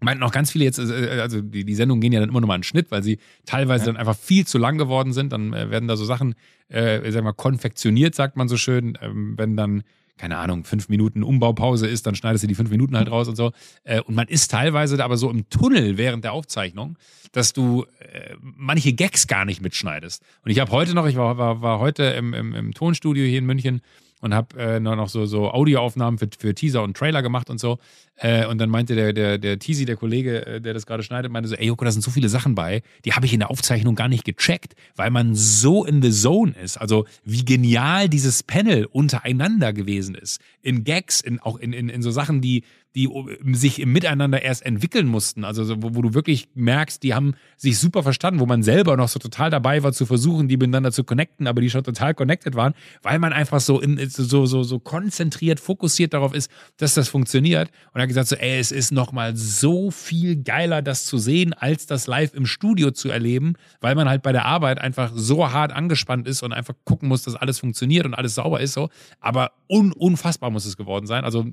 meinten 0.02 0.24
auch 0.24 0.32
ganz 0.32 0.52
viele 0.52 0.66
jetzt, 0.66 0.80
äh, 0.80 1.20
also 1.22 1.42
die, 1.42 1.64
die 1.64 1.76
Sendungen 1.76 2.02
gehen 2.02 2.12
ja 2.12 2.20
dann 2.20 2.30
immer 2.30 2.42
noch 2.42 2.48
mal 2.48 2.56
einen 2.56 2.64
Schnitt, 2.64 2.92
weil 2.92 3.04
sie 3.04 3.20
teilweise 3.46 3.86
dann 3.86 3.98
einfach 3.98 4.18
viel 4.18 4.46
zu 4.46 4.58
lang 4.58 4.78
geworden 4.78 5.14
sind. 5.14 5.32
Dann 5.32 5.54
äh, 5.54 5.70
werden 5.70 5.88
da 5.88 5.96
so 5.96 6.06
Sachen, 6.06 6.36
äh, 6.68 7.00
sagen 7.04 7.14
wir 7.14 7.22
mal, 7.24 7.34
konfektioniert, 7.34 8.16
sagt 8.16 8.36
man 8.36 8.48
so 8.48 8.58
schön, 8.58 8.98
ähm, 9.02 9.36
wenn 9.38 9.56
dann 9.56 9.84
keine 10.22 10.38
Ahnung, 10.38 10.66
fünf 10.66 10.88
Minuten 10.88 11.24
Umbaupause 11.24 11.88
ist, 11.88 12.06
dann 12.06 12.14
schneidest 12.14 12.44
du 12.44 12.48
die 12.48 12.54
fünf 12.54 12.70
Minuten 12.70 12.96
halt 12.96 13.10
raus 13.10 13.28
und 13.28 13.36
so. 13.36 13.54
Äh, 13.84 14.02
und 14.02 14.14
man 14.14 14.28
ist 14.28 14.52
teilweise 14.52 14.96
da 14.96 15.06
aber 15.06 15.18
so 15.18 15.32
im 15.32 15.50
Tunnel 15.50 15.98
während 15.98 16.24
der 16.24 16.34
Aufzeichnung, 16.34 16.96
dass 17.32 17.54
du 17.54 17.88
äh, 17.98 18.36
manche 18.40 18.94
Gags 18.94 19.26
gar 19.26 19.46
nicht 19.46 19.62
mitschneidest. 19.62 20.24
Und 20.46 20.52
ich 20.52 20.60
habe 20.60 20.72
heute 20.72 20.94
noch, 20.94 21.08
ich 21.08 21.16
war, 21.16 21.40
war, 21.40 21.64
war 21.64 21.80
heute 21.80 22.04
im, 22.04 22.36
im, 22.36 22.54
im 22.54 22.74
Tonstudio 22.76 23.26
hier 23.26 23.40
in 23.40 23.48
München 23.48 23.82
und 24.22 24.34
habe 24.34 24.58
äh, 24.58 24.80
noch 24.80 25.10
so, 25.10 25.26
so 25.26 25.52
Audioaufnahmen 25.52 26.18
für, 26.18 26.30
für 26.38 26.56
Teaser 26.56 26.84
und 26.84 26.96
Trailer 26.96 27.22
gemacht 27.22 27.50
und 27.50 27.60
so. 27.60 27.80
Äh, 28.16 28.46
und 28.46 28.60
dann 28.60 28.70
meinte 28.70 28.96
der, 28.96 29.14
der, 29.14 29.38
der 29.40 29.58
Teasy, 29.58 29.86
der 29.86 29.98
Kollege, 29.98 30.46
äh, 30.46 30.62
der 30.62 30.74
das 30.74 30.86
gerade 30.86 31.04
schneidet, 31.04 31.32
meinte 31.32 31.50
so, 31.50 31.56
ey 31.56 31.66
Joko, 31.66 31.84
da 31.84 31.92
sind 31.92 32.04
so 32.04 32.12
viele 32.12 32.30
Sachen 32.30 32.54
bei, 32.54 32.84
die 33.04 33.14
habe 33.14 33.26
ich 33.26 33.34
in 33.34 33.40
der 33.40 33.50
Aufzeichnung 33.50 33.96
gar 33.96 34.08
nicht 34.08 34.24
gecheckt, 34.24 34.76
weil 34.96 35.10
man 35.10 35.34
so 35.34 35.84
in 35.86 36.02
the 36.02 36.12
zone 36.12 36.54
ist. 36.64 36.78
Also 36.78 37.06
wie 37.26 37.44
genial 37.44 38.10
dieses 38.10 38.44
Panel 38.44 38.86
untereinander 38.86 39.74
gewesen 39.74 40.16
ist. 40.16 40.40
In 40.62 40.84
Gags, 40.84 41.22
in, 41.22 41.40
auch 41.40 41.58
in, 41.58 41.74
in, 41.74 41.90
in 41.90 42.02
so 42.04 42.12
Sachen, 42.12 42.42
die, 42.42 42.64
die 42.96 43.10
sich 43.54 43.80
im 43.80 43.94
Miteinander 43.94 44.42
erst 44.42 44.66
entwickeln 44.66 45.08
mussten. 45.08 45.46
Also 45.46 45.64
so, 45.64 45.82
wo, 45.82 45.96
wo 45.96 46.02
du 46.02 46.14
wirklich 46.14 46.50
merkst, 46.56 47.02
die 47.04 47.14
haben 47.14 47.36
sich 47.56 47.80
super 47.80 48.04
verstanden, 48.04 48.42
wo 48.42 48.46
man 48.46 48.64
selber 48.64 48.98
noch 48.98 49.08
so 49.08 49.18
total 49.18 49.50
dabei 49.50 49.82
war 49.84 49.94
zu 49.94 50.06
versuchen, 50.06 50.50
die 50.50 50.58
miteinander 50.58 50.92
zu 50.92 51.06
connecten, 51.06 51.48
aber 51.48 51.62
die 51.62 51.70
schon 51.70 51.84
total 51.84 52.14
connected 52.14 52.56
waren, 52.56 52.74
weil 53.02 53.20
man 53.20 53.32
einfach 53.32 53.62
so 53.62 53.80
in, 53.80 53.98
so, 54.10 54.46
so, 54.46 54.64
so 54.64 54.80
konzentriert, 54.80 55.62
fokussiert 55.62 56.14
darauf 56.14 56.34
ist, 56.34 56.52
dass 56.78 56.94
das 56.94 57.08
funktioniert. 57.08 57.70
Und 57.94 58.00
er 58.00 58.04
hat 58.04 58.10
gesagt 58.10 58.28
so, 58.28 58.36
ey, 58.36 58.60
es 58.60 58.74
ist 58.74 58.92
nochmal 58.92 59.38
so 59.38 59.90
viel 59.90 60.44
geiler, 60.44 60.82
das 60.82 61.06
zu 61.06 61.18
sehen, 61.18 61.54
als 61.54 61.86
das 61.86 62.08
live 62.08 62.34
im 62.34 62.46
Studio 62.46 62.92
zu 62.92 63.10
erleben, 63.10 63.54
weil 63.80 63.96
man 63.96 64.10
halt 64.10 64.22
bei 64.22 64.34
der 64.34 64.46
Arbeit 64.46 64.80
einfach 64.80 65.12
so 65.16 65.52
hart 65.52 65.72
angespannt 65.72 66.28
ist 66.28 66.44
und 66.44 66.52
einfach 66.52 66.76
gucken 66.84 67.08
muss, 67.08 67.24
dass 67.24 67.36
alles 67.36 67.60
funktioniert 67.60 68.06
und 68.06 68.16
alles 68.16 68.36
sauber 68.36 68.60
ist 68.60 68.74
so. 68.74 68.90
Aber 69.22 69.52
un, 69.70 69.94
unfassbar 69.94 70.50
muss 70.50 70.66
es 70.66 70.76
geworden 70.76 71.08
sein. 71.08 71.24
Also 71.24 71.46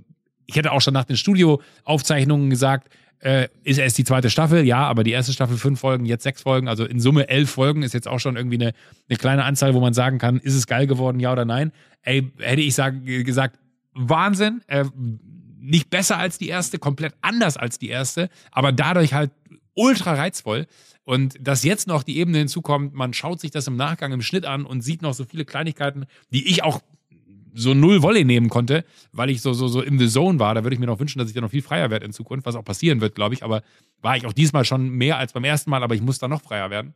ich 0.48 0.56
hätte 0.56 0.72
auch 0.72 0.80
schon 0.80 0.94
nach 0.94 1.04
den 1.04 1.16
Studioaufzeichnungen 1.16 2.50
gesagt, 2.50 2.88
äh, 3.20 3.48
ist 3.64 3.78
erst 3.78 3.98
die 3.98 4.04
zweite 4.04 4.30
Staffel, 4.30 4.64
ja, 4.64 4.86
aber 4.86 5.04
die 5.04 5.10
erste 5.10 5.32
Staffel 5.32 5.56
fünf 5.56 5.80
Folgen, 5.80 6.06
jetzt 6.06 6.22
sechs 6.22 6.42
Folgen, 6.42 6.68
also 6.68 6.84
in 6.84 7.00
Summe 7.00 7.28
elf 7.28 7.50
Folgen 7.50 7.82
ist 7.82 7.92
jetzt 7.92 8.08
auch 8.08 8.18
schon 8.18 8.36
irgendwie 8.36 8.56
eine, 8.56 8.72
eine 9.08 9.18
kleine 9.18 9.44
Anzahl, 9.44 9.74
wo 9.74 9.80
man 9.80 9.92
sagen 9.92 10.18
kann, 10.18 10.38
ist 10.38 10.54
es 10.54 10.66
geil 10.66 10.86
geworden, 10.86 11.20
ja 11.20 11.32
oder 11.32 11.44
nein. 11.44 11.72
Ey, 12.02 12.30
hätte 12.38 12.62
ich 12.62 12.74
sagen, 12.74 13.04
gesagt, 13.04 13.58
Wahnsinn, 13.92 14.62
äh, 14.68 14.84
nicht 15.58 15.90
besser 15.90 16.16
als 16.16 16.38
die 16.38 16.48
erste, 16.48 16.78
komplett 16.78 17.14
anders 17.20 17.56
als 17.56 17.78
die 17.78 17.88
erste, 17.88 18.30
aber 18.52 18.72
dadurch 18.72 19.12
halt 19.12 19.32
ultra 19.74 20.14
reizvoll. 20.14 20.66
Und 21.04 21.36
dass 21.40 21.64
jetzt 21.64 21.88
noch 21.88 22.02
die 22.02 22.18
Ebene 22.18 22.38
hinzukommt, 22.38 22.94
man 22.94 23.12
schaut 23.12 23.40
sich 23.40 23.50
das 23.50 23.66
im 23.66 23.76
Nachgang 23.76 24.12
im 24.12 24.22
Schnitt 24.22 24.44
an 24.44 24.64
und 24.64 24.82
sieht 24.82 25.02
noch 25.02 25.14
so 25.14 25.24
viele 25.24 25.44
Kleinigkeiten, 25.44 26.06
die 26.32 26.48
ich 26.48 26.62
auch 26.62 26.80
so 27.58 27.74
null 27.74 28.02
Volley 28.02 28.24
nehmen 28.24 28.48
konnte, 28.48 28.84
weil 29.12 29.30
ich 29.30 29.42
so, 29.42 29.52
so, 29.52 29.68
so 29.68 29.80
in 29.80 29.98
the 29.98 30.08
zone 30.08 30.38
war. 30.38 30.54
Da 30.54 30.64
würde 30.64 30.74
ich 30.74 30.80
mir 30.80 30.86
noch 30.86 31.00
wünschen, 31.00 31.18
dass 31.18 31.28
ich 31.28 31.34
da 31.34 31.40
noch 31.40 31.50
viel 31.50 31.62
freier 31.62 31.90
werde 31.90 32.06
in 32.06 32.12
Zukunft, 32.12 32.46
was 32.46 32.54
auch 32.54 32.64
passieren 32.64 33.00
wird, 33.00 33.14
glaube 33.14 33.34
ich. 33.34 33.42
Aber 33.42 33.62
war 34.00 34.16
ich 34.16 34.26
auch 34.26 34.32
diesmal 34.32 34.64
schon 34.64 34.90
mehr 34.90 35.18
als 35.18 35.32
beim 35.32 35.44
ersten 35.44 35.70
Mal, 35.70 35.82
aber 35.82 35.94
ich 35.94 36.02
muss 36.02 36.18
da 36.18 36.28
noch 36.28 36.42
freier 36.42 36.70
werden. 36.70 36.94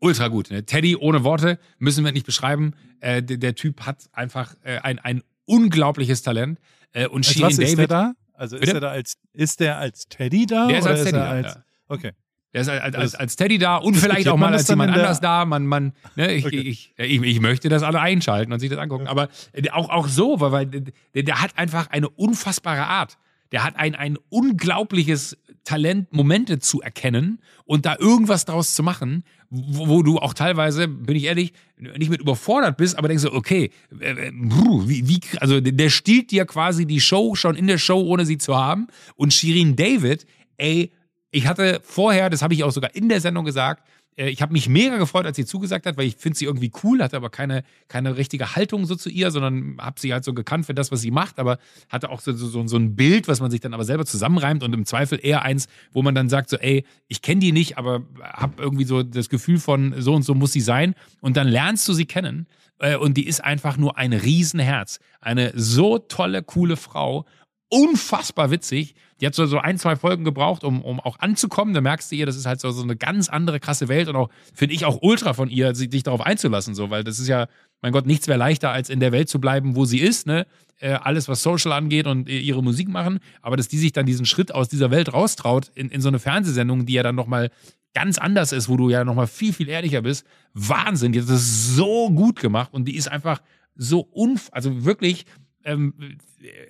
Ultra 0.00 0.28
gut. 0.28 0.50
Ne? 0.50 0.64
Teddy, 0.64 0.96
ohne 0.96 1.22
Worte, 1.22 1.58
müssen 1.78 2.04
wir 2.04 2.12
nicht 2.12 2.26
beschreiben. 2.26 2.74
Äh, 3.00 3.22
der, 3.22 3.36
der 3.36 3.54
Typ 3.54 3.82
hat 3.82 4.08
einfach 4.12 4.54
äh, 4.64 4.78
ein, 4.78 4.98
ein 4.98 5.22
unglaubliches 5.44 6.22
Talent. 6.22 6.58
Äh, 6.92 7.06
und 7.06 7.26
Als 7.26 7.40
was 7.40 7.58
ist 7.58 7.78
der 7.78 7.86
David, 7.86 7.90
da? 7.90 8.12
Also 8.34 8.56
ist 8.56 8.60
Bitte? 8.62 8.74
er 8.74 8.80
da 8.80 8.90
als, 8.90 9.16
ist 9.32 9.60
der 9.60 9.78
als 9.78 10.08
Teddy 10.08 10.46
da? 10.46 10.66
Der 10.66 10.78
ist 10.78 10.84
oder 10.84 10.94
als 10.94 11.04
Teddy 11.04 11.16
er 11.18 11.42
da. 11.42 11.64
Okay. 11.86 12.12
Der 12.54 12.60
ist 12.62 12.68
als, 12.68 12.82
als, 12.82 12.94
Das- 12.94 13.14
als 13.14 13.36
Teddy 13.36 13.58
da 13.58 13.76
und 13.76 13.94
vielleicht 13.96 14.28
auch 14.28 14.36
mal 14.36 14.52
als 14.52 14.68
jemand 14.68 14.92
anders 14.94 15.20
da. 15.20 15.44
Man, 15.46 15.66
man, 15.66 15.92
ne, 16.16 16.32
ich, 16.34 16.44
Okay. 16.44 16.60
ich, 16.60 16.92
ich, 16.98 17.22
ich 17.22 17.40
möchte 17.40 17.68
das 17.70 17.82
alle 17.82 18.00
einschalten 18.00 18.52
und 18.52 18.60
sich 18.60 18.68
das 18.68 18.78
angucken. 18.78 19.06
Aber 19.06 19.28
äh, 19.52 19.70
auch, 19.70 19.88
auch 19.88 20.06
so, 20.08 20.40
weil, 20.40 20.52
weil 20.52 20.66
der, 21.14 21.22
der 21.22 21.40
hat 21.40 21.56
einfach 21.56 21.88
eine 21.90 22.08
unfassbare 22.10 22.86
Art. 22.86 23.16
Der 23.52 23.64
hat 23.64 23.76
ein, 23.76 23.94
ein 23.94 24.18
unglaubliches 24.28 25.36
Talent, 25.64 26.12
Momente 26.12 26.58
zu 26.58 26.80
erkennen 26.80 27.38
und 27.64 27.86
da 27.86 27.96
irgendwas 27.98 28.44
draus 28.44 28.74
zu 28.74 28.82
machen, 28.82 29.24
wo, 29.50 29.88
wo 29.88 30.02
du 30.02 30.18
auch 30.18 30.34
teilweise, 30.34 30.88
bin 30.88 31.16
ich 31.16 31.24
ehrlich, 31.24 31.52
nicht 31.78 32.10
mit 32.10 32.20
überfordert 32.20 32.76
bist, 32.76 32.96
aber 32.98 33.08
denkst 33.08 33.22
so, 33.22 33.32
okay, 33.32 33.70
äh, 34.00 34.10
äh, 34.28 34.32
wie, 34.32 35.08
wie, 35.08 35.20
also 35.40 35.60
der- 35.60 35.72
der 35.72 35.90
stiehlt 35.90 36.30
dir 36.32 36.44
quasi 36.46 36.86
die 36.86 37.00
Show 37.00 37.34
schon 37.34 37.54
in 37.54 37.66
der 37.66 37.78
Show, 37.78 38.00
ohne 38.00 38.26
sie 38.26 38.38
zu 38.38 38.56
haben. 38.56 38.88
Und 39.16 39.32
Shirin 39.32 39.76
David, 39.76 40.26
ey, 40.56 40.90
ich 41.32 41.46
hatte 41.48 41.80
vorher, 41.82 42.30
das 42.30 42.42
habe 42.42 42.54
ich 42.54 42.62
auch 42.62 42.70
sogar 42.70 42.94
in 42.94 43.08
der 43.08 43.20
Sendung 43.20 43.44
gesagt, 43.44 43.82
äh, 44.16 44.28
ich 44.28 44.42
habe 44.42 44.52
mich 44.52 44.68
mega 44.68 44.98
gefreut, 44.98 45.26
als 45.26 45.36
sie 45.36 45.46
zugesagt 45.46 45.86
hat, 45.86 45.96
weil 45.96 46.06
ich 46.06 46.16
finde 46.16 46.38
sie 46.38 46.44
irgendwie 46.44 46.70
cool, 46.84 47.02
hatte 47.02 47.16
aber 47.16 47.30
keine, 47.30 47.64
keine 47.88 48.16
richtige 48.16 48.54
Haltung 48.54 48.84
so 48.84 48.94
zu 48.94 49.08
ihr, 49.08 49.30
sondern 49.30 49.78
habe 49.78 49.98
sie 49.98 50.12
halt 50.12 50.24
so 50.24 50.34
gekannt 50.34 50.66
für 50.66 50.74
das, 50.74 50.92
was 50.92 51.00
sie 51.00 51.10
macht, 51.10 51.38
aber 51.38 51.58
hatte 51.88 52.10
auch 52.10 52.20
so, 52.20 52.32
so, 52.32 52.66
so 52.66 52.76
ein 52.76 52.94
Bild, 52.94 53.28
was 53.28 53.40
man 53.40 53.50
sich 53.50 53.60
dann 53.60 53.74
aber 53.74 53.84
selber 53.84 54.04
zusammenreimt 54.04 54.62
und 54.62 54.74
im 54.74 54.84
Zweifel 54.84 55.18
eher 55.22 55.42
eins, 55.42 55.68
wo 55.92 56.02
man 56.02 56.14
dann 56.14 56.28
sagt 56.28 56.50
so, 56.50 56.58
ey, 56.58 56.84
ich 57.08 57.22
kenne 57.22 57.40
die 57.40 57.52
nicht, 57.52 57.78
aber 57.78 58.02
habe 58.22 58.62
irgendwie 58.62 58.84
so 58.84 59.02
das 59.02 59.30
Gefühl 59.30 59.58
von, 59.58 59.94
so 59.98 60.14
und 60.14 60.22
so 60.22 60.34
muss 60.34 60.52
sie 60.52 60.60
sein 60.60 60.94
und 61.22 61.38
dann 61.38 61.48
lernst 61.48 61.88
du 61.88 61.94
sie 61.94 62.06
kennen 62.06 62.46
äh, 62.78 62.96
und 62.96 63.16
die 63.16 63.26
ist 63.26 63.42
einfach 63.42 63.78
nur 63.78 63.96
ein 63.96 64.12
Riesenherz. 64.12 65.00
Eine 65.20 65.52
so 65.54 65.98
tolle, 65.98 66.42
coole 66.42 66.76
Frau 66.76 67.24
unfassbar 67.72 68.50
witzig. 68.50 68.94
Die 69.20 69.26
hat 69.26 69.34
so, 69.34 69.46
so 69.46 69.58
ein, 69.58 69.78
zwei 69.78 69.96
Folgen 69.96 70.24
gebraucht, 70.24 70.62
um, 70.62 70.82
um 70.82 71.00
auch 71.00 71.18
anzukommen. 71.20 71.72
Da 71.72 71.80
merkst 71.80 72.12
du 72.12 72.16
ihr, 72.16 72.26
das 72.26 72.36
ist 72.36 72.44
halt 72.44 72.60
so, 72.60 72.70
so 72.70 72.82
eine 72.82 72.96
ganz 72.96 73.30
andere 73.30 73.60
krasse 73.60 73.88
Welt 73.88 74.08
und 74.08 74.16
auch, 74.16 74.28
finde 74.52 74.74
ich, 74.74 74.84
auch 74.84 74.98
ultra 75.00 75.32
von 75.32 75.48
ihr, 75.48 75.74
sich 75.74 76.02
darauf 76.02 76.20
einzulassen, 76.20 76.74
so, 76.74 76.90
weil 76.90 77.02
das 77.02 77.18
ist 77.18 77.28
ja, 77.28 77.46
mein 77.80 77.92
Gott, 77.92 78.04
nichts 78.04 78.28
wäre 78.28 78.38
leichter, 78.38 78.70
als 78.70 78.90
in 78.90 79.00
der 79.00 79.10
Welt 79.10 79.30
zu 79.30 79.40
bleiben, 79.40 79.74
wo 79.74 79.86
sie 79.86 80.00
ist, 80.00 80.26
ne? 80.26 80.46
Äh, 80.80 80.94
alles, 80.94 81.28
was 81.28 81.42
Social 81.42 81.72
angeht 81.72 82.06
und 82.06 82.28
ihre 82.28 82.62
Musik 82.62 82.88
machen, 82.88 83.20
aber 83.40 83.56
dass 83.56 83.68
die 83.68 83.78
sich 83.78 83.92
dann 83.92 84.04
diesen 84.04 84.26
Schritt 84.26 84.54
aus 84.54 84.68
dieser 84.68 84.90
Welt 84.90 85.14
raustraut 85.14 85.70
in, 85.74 85.88
in 85.88 86.02
so 86.02 86.08
eine 86.08 86.18
Fernsehsendung, 86.18 86.84
die 86.84 86.92
ja 86.92 87.02
dann 87.02 87.14
nochmal 87.14 87.50
ganz 87.94 88.18
anders 88.18 88.52
ist, 88.52 88.68
wo 88.68 88.76
du 88.76 88.90
ja 88.90 89.04
nochmal 89.04 89.28
viel, 89.28 89.52
viel 89.52 89.68
ehrlicher 89.68 90.02
bist. 90.02 90.26
Wahnsinn, 90.52 91.12
die 91.12 91.22
hat 91.22 91.28
das 91.30 91.74
so 91.74 92.10
gut 92.10 92.40
gemacht 92.40 92.74
und 92.74 92.86
die 92.86 92.96
ist 92.96 93.08
einfach 93.08 93.40
so 93.76 94.00
unf, 94.00 94.48
also 94.52 94.84
wirklich 94.84 95.24
ähm, 95.64 96.18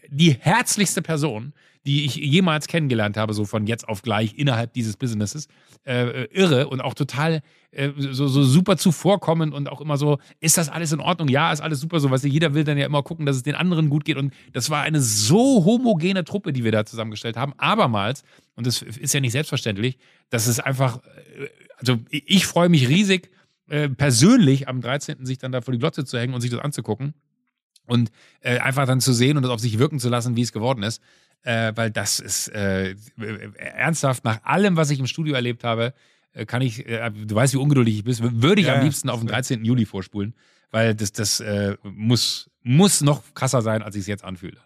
die 0.09 0.36
herzlichste 0.38 1.03
Person, 1.03 1.53
die 1.84 2.05
ich 2.05 2.14
jemals 2.14 2.68
kennengelernt 2.68 3.16
habe, 3.16 3.34
so 3.34 3.45
von 3.45 3.66
jetzt 3.66 3.88
auf 3.88 4.03
gleich 4.03 4.34
innerhalb 4.38 4.72
dieses 4.72 4.97
Businesses. 4.97 5.49
Äh, 5.84 6.26
irre 6.26 6.68
und 6.68 6.80
auch 6.80 6.95
total 6.95 7.43
äh, 7.72 7.90
so, 7.97 8.28
so 8.28 8.45
super 8.45 8.76
zuvorkommend 8.76 9.53
und 9.53 9.68
auch 9.68 9.80
immer 9.80 9.97
so, 9.97 10.18
ist 10.38 10.59
das 10.59 10.68
alles 10.68 10.93
in 10.93 11.01
Ordnung? 11.01 11.28
Ja, 11.28 11.51
ist 11.53 11.61
alles 11.61 11.80
super 11.80 11.99
so. 11.99 12.09
Weißt 12.11 12.22
du, 12.22 12.28
jeder 12.28 12.55
will 12.55 12.62
dann 12.62 12.78
ja 12.78 12.86
immer 12.86 13.03
gucken, 13.03 13.26
dass 13.26 13.36
es 13.36 13.43
den 13.43 13.57
anderen 13.57 13.90
gut 13.90 14.05
geht. 14.05 14.16
Und 14.16 14.32
das 14.53 14.70
war 14.70 14.82
eine 14.82 15.01
so 15.01 15.64
homogene 15.64 16.22
Truppe, 16.24 16.53
die 16.53 16.62
wir 16.62 16.70
da 16.70 16.84
zusammengestellt 16.84 17.36
haben. 17.36 17.53
Abermals, 17.57 18.22
und 18.55 18.66
das 18.66 18.82
ist 18.82 19.12
ja 19.12 19.20
nicht 19.20 19.32
selbstverständlich, 19.32 19.99
dass 20.30 20.47
es 20.47 20.61
einfach, 20.61 20.99
äh, 20.99 21.49
also 21.78 21.99
ich, 22.11 22.47
freue 22.47 22.68
mich 22.68 22.88
riesig, 22.88 23.30
äh, 23.68 23.88
persönlich 23.88 24.68
am 24.68 24.80
13. 24.80 25.26
sich 25.26 25.38
dann 25.38 25.51
da 25.51 25.62
vor 25.62 25.72
die 25.72 25.80
Glotze 25.80 26.05
zu 26.05 26.16
hängen 26.16 26.34
und 26.34 26.43
sich 26.43 26.51
das 26.51 26.61
anzugucken 26.61 27.14
und 27.86 28.10
äh, 28.40 28.58
einfach 28.58 28.86
dann 28.86 29.00
zu 29.00 29.12
sehen 29.12 29.36
und 29.36 29.42
das 29.42 29.50
auf 29.50 29.60
sich 29.60 29.78
wirken 29.78 29.98
zu 29.98 30.08
lassen, 30.08 30.36
wie 30.36 30.42
es 30.42 30.52
geworden 30.52 30.82
ist 30.82 31.02
äh, 31.42 31.72
weil 31.74 31.90
das 31.90 32.20
ist 32.20 32.48
äh, 32.48 32.94
ernsthaft 33.56 34.24
nach 34.24 34.42
allem, 34.44 34.76
was 34.76 34.90
ich 34.90 35.00
im 35.00 35.06
Studio 35.06 35.34
erlebt 35.34 35.64
habe, 35.64 35.94
äh, 36.32 36.46
kann 36.46 36.62
ich, 36.62 36.86
äh, 36.86 37.10
du 37.10 37.34
weißt, 37.34 37.54
wie 37.54 37.58
ungeduldig 37.58 37.98
ich 37.98 38.04
bin, 38.04 38.42
würde 38.42 38.60
ich 38.60 38.68
ja, 38.68 38.76
am 38.76 38.84
liebsten 38.84 39.08
auf 39.08 39.20
den 39.20 39.28
13. 39.28 39.64
Juli 39.64 39.84
vorspulen, 39.84 40.34
weil 40.70 40.94
das, 40.94 41.12
das 41.12 41.40
äh, 41.40 41.76
muss, 41.82 42.50
muss 42.62 43.00
noch 43.00 43.22
krasser 43.34 43.62
sein, 43.62 43.82
als 43.82 43.96
ich 43.96 44.02
es 44.02 44.06
jetzt 44.06 44.24
anfühle. 44.24 44.58